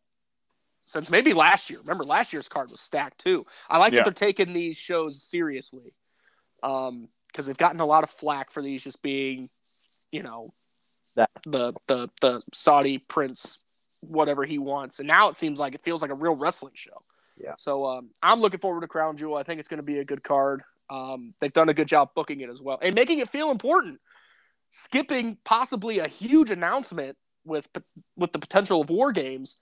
since 0.85 1.11
maybe 1.11 1.33
last 1.33 1.71
year. 1.71 1.81
Remember, 1.81 2.05
last 2.05 2.33
year's 2.33 2.49
card 2.49 2.71
was 2.71 2.81
stacked 2.81 3.19
too. 3.19 3.45
I 3.69 3.79
like 3.79 3.93
Yeah. 3.93 4.05
that 4.05 4.17
they're 4.17 4.29
taking 4.29 4.53
these 4.53 4.77
shows 4.77 5.23
seriously 5.23 5.93
um, 6.63 7.09
because 7.29 7.47
they've 7.47 7.57
gotten 7.57 7.81
a 7.81 7.87
lot 7.87 8.05
of 8.05 8.11
flack 8.11 8.53
for 8.53 8.63
these 8.63 8.85
just 8.85 9.03
being, 9.03 9.49
you 10.13 10.23
know, 10.23 10.53
That- 11.17 11.31
the 11.45 11.73
the 11.89 12.09
the 12.21 12.43
Saudi 12.53 12.99
prince, 12.99 13.65
whatever 14.03 14.45
he 14.45 14.59
wants, 14.59 14.99
and 14.99 15.09
now 15.09 15.29
it 15.29 15.37
seems 15.37 15.59
like 15.59 15.75
it 15.75 15.83
feels 15.83 16.03
like 16.03 16.11
a 16.11 16.15
real 16.15 16.35
wrestling 16.35 16.75
show. 16.77 17.03
Yeah. 17.43 17.55
So 17.59 17.87
um, 17.87 18.11
I'm 18.23 18.41
looking 18.41 18.61
forward 18.61 18.83
to 18.83 18.89
Crown 18.89 19.17
Jewel. 19.17 19.37
I 19.37 19.43
think 19.43 19.59
it's 19.59 19.69
going 19.69 19.79
to 19.79 19.83
be 19.85 19.99
a 19.99 20.05
good 20.05 20.23
card. 20.23 20.63
Um, 20.91 21.33
they've 21.41 21.53
done 21.53 21.69
a 21.71 21.75
good 21.75 21.89
job 21.89 22.11
booking 22.15 22.41
it 22.41 22.51
as 22.51 22.61
well 22.61 22.79
and 22.83 22.95
making 22.95 23.21
it 23.21 23.31
feel 23.31 23.51
important. 23.51 23.99
Skipping 24.71 25.39
possibly 25.45 25.99
a 26.01 26.09
huge 26.09 26.51
announcement 26.51 27.17
with 27.45 27.69
with 28.17 28.33
the 28.33 28.39
potential 28.39 28.81
of 28.81 28.91
war 28.91 29.13
games, 29.13 29.59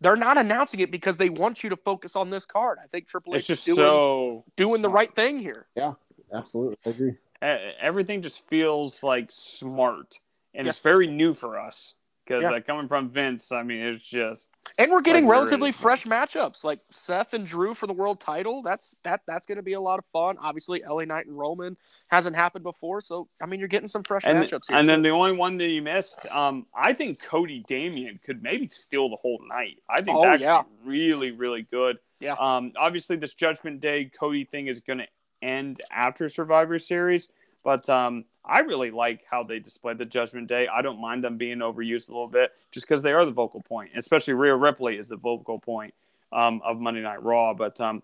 they're 0.00 0.16
not 0.16 0.38
announcing 0.38 0.80
it 0.80 0.90
because 0.90 1.16
they 1.16 1.28
want 1.28 1.62
you 1.62 1.70
to 1.70 1.76
focus 1.76 2.16
on 2.16 2.30
this 2.30 2.46
card. 2.46 2.78
I 2.82 2.86
think 2.88 3.06
Triple 3.06 3.34
H 3.34 3.38
It's 3.38 3.46
just 3.46 3.68
is 3.68 3.74
doing, 3.76 3.86
so 3.86 4.44
doing 4.56 4.82
the 4.82 4.88
right 4.88 5.14
thing 5.14 5.38
here. 5.38 5.66
Yeah, 5.76 5.92
absolutely, 6.34 6.76
I 6.86 6.90
agree. 6.90 7.10
E- 7.42 7.72
Everything 7.80 8.22
just 8.22 8.46
feels 8.48 9.02
like 9.02 9.26
smart, 9.30 10.14
and 10.54 10.66
Yes. 10.66 10.76
it's 10.76 10.82
very 10.82 11.06
new 11.06 11.34
for 11.34 11.58
us 11.58 11.94
because 12.30 12.42
Yeah. 12.44 12.50
like 12.50 12.66
coming 12.66 12.86
from 12.86 13.08
Vince, 13.08 13.50
I 13.50 13.62
mean, 13.64 13.80
it's 13.80 14.04
just 14.04 14.48
And 14.78 14.92
we're 14.92 15.00
getting 15.00 15.24
Like, 15.26 15.32
relatively 15.32 15.72
fresh 15.72 16.04
matchups, 16.04 16.62
like 16.62 16.78
Seth 16.92 17.34
and 17.34 17.44
Drew 17.44 17.74
for 17.74 17.88
the 17.88 17.92
world 17.92 18.20
title. 18.20 18.62
That's 18.62 19.00
that 19.02 19.20
that's 19.26 19.44
going 19.46 19.56
to 19.56 19.62
be 19.62 19.72
a 19.72 19.80
lot 19.80 19.98
of 19.98 20.04
fun. 20.12 20.36
Obviously, 20.40 20.80
LA 20.88 21.04
Knight 21.04 21.26
and 21.26 21.36
Roman 21.36 21.76
hasn't 22.10 22.36
happened 22.36 22.62
before, 22.62 23.00
so 23.00 23.28
I 23.42 23.46
mean, 23.46 23.58
you're 23.58 23.68
getting 23.68 23.88
some 23.88 24.04
fresh 24.04 24.22
and 24.24 24.38
matchups 24.38 24.68
here. 24.68 24.76
and 24.78 24.88
then 24.88 25.02
the 25.02 25.08
only 25.10 25.32
one 25.32 25.56
that 25.58 25.68
you 25.68 25.82
missed, 25.82 26.24
um, 26.30 26.66
I 26.74 26.92
think 26.92 27.20
Cody 27.20 27.64
Damian 27.66 28.20
could 28.24 28.42
maybe 28.44 28.68
steal 28.68 29.08
the 29.10 29.16
whole 29.16 29.40
night. 29.48 29.82
I 29.88 30.00
think 30.02 30.16
Oh, 30.16 30.22
that 30.22 30.38
yeah. 30.40 30.62
really 30.84 31.32
really 31.32 31.62
good. 31.62 31.98
Yeah. 32.20 32.34
Um, 32.34 32.72
obviously 32.76 33.16
this 33.16 33.34
Judgment 33.34 33.80
Day 33.80 34.04
Cody 34.04 34.44
thing 34.44 34.68
is 34.68 34.80
going 34.80 35.00
to 35.00 35.08
end 35.42 35.80
after 35.90 36.28
Survivor 36.28 36.78
Series, 36.78 37.28
but 37.62 37.88
um, 37.88 38.24
I 38.44 38.60
really 38.60 38.90
like 38.90 39.24
how 39.30 39.42
they 39.42 39.58
displayed 39.58 39.98
the 39.98 40.04
Judgment 40.04 40.48
Day. 40.48 40.66
I 40.66 40.82
don't 40.82 41.00
mind 41.00 41.24
them 41.24 41.36
being 41.36 41.58
overused 41.58 42.08
a 42.08 42.12
little 42.12 42.28
bit, 42.28 42.52
just 42.70 42.86
because 42.86 43.02
they 43.02 43.12
are 43.12 43.24
the 43.24 43.32
vocal 43.32 43.60
point. 43.60 43.90
Especially 43.96 44.34
Rhea 44.34 44.56
Ripley 44.56 44.96
is 44.96 45.08
the 45.08 45.16
vocal 45.16 45.58
point 45.58 45.94
um, 46.32 46.60
of 46.64 46.78
Monday 46.80 47.02
Night 47.02 47.22
Raw. 47.22 47.54
But 47.54 47.80
um, 47.80 48.02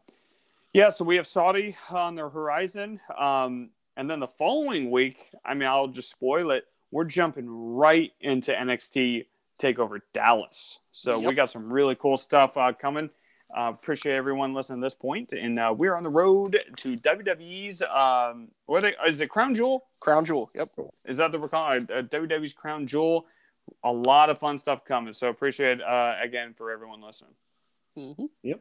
yeah, 0.72 0.90
so 0.90 1.04
we 1.04 1.16
have 1.16 1.26
Saudi 1.26 1.76
on 1.90 2.14
the 2.14 2.28
horizon, 2.28 3.00
um, 3.18 3.70
and 3.96 4.10
then 4.10 4.20
the 4.20 4.28
following 4.28 4.90
week, 4.90 5.30
I 5.44 5.54
mean, 5.54 5.68
I'll 5.68 5.88
just 5.88 6.10
spoil 6.10 6.50
it. 6.50 6.66
We're 6.90 7.04
jumping 7.04 7.46
right 7.48 8.12
into 8.20 8.52
NXT 8.52 9.26
Takeover 9.58 10.00
Dallas. 10.12 10.78
So 10.92 11.18
we 11.18 11.34
got 11.34 11.50
some 11.50 11.72
really 11.72 11.94
cool 11.94 12.16
stuff 12.16 12.56
uh, 12.56 12.72
coming. 12.72 13.10
Uh, 13.54 13.70
appreciate 13.70 14.14
everyone 14.14 14.54
listening 14.54 14.80
to 14.80 14.84
this 14.86 14.94
point, 14.94 15.32
and 15.32 15.58
uh, 15.58 15.72
we're 15.76 15.94
on 15.94 16.02
the 16.02 16.08
road 16.10 16.58
to 16.76 16.96
WWE's. 16.96 17.80
Um, 17.82 18.48
what 18.66 18.84
are 18.84 18.90
they, 18.90 19.10
is 19.10 19.20
it 19.20 19.28
Crown 19.28 19.54
Jewel? 19.54 19.84
Crown 20.00 20.24
Jewel. 20.24 20.50
Yep. 20.54 20.70
Is 21.06 21.16
that 21.18 21.30
the 21.32 21.38
we're 21.38 21.48
calling? 21.48 21.88
Uh, 21.90 22.02
WWE's 22.02 22.52
Crown 22.52 22.86
Jewel? 22.86 23.26
A 23.84 23.92
lot 23.92 24.30
of 24.30 24.38
fun 24.38 24.58
stuff 24.58 24.84
coming. 24.84 25.14
So 25.14 25.28
appreciate 25.28 25.80
uh, 25.80 26.14
again 26.20 26.54
for 26.56 26.70
everyone 26.70 27.00
listening. 27.02 27.32
hmm 27.96 28.26
Yep. 28.42 28.60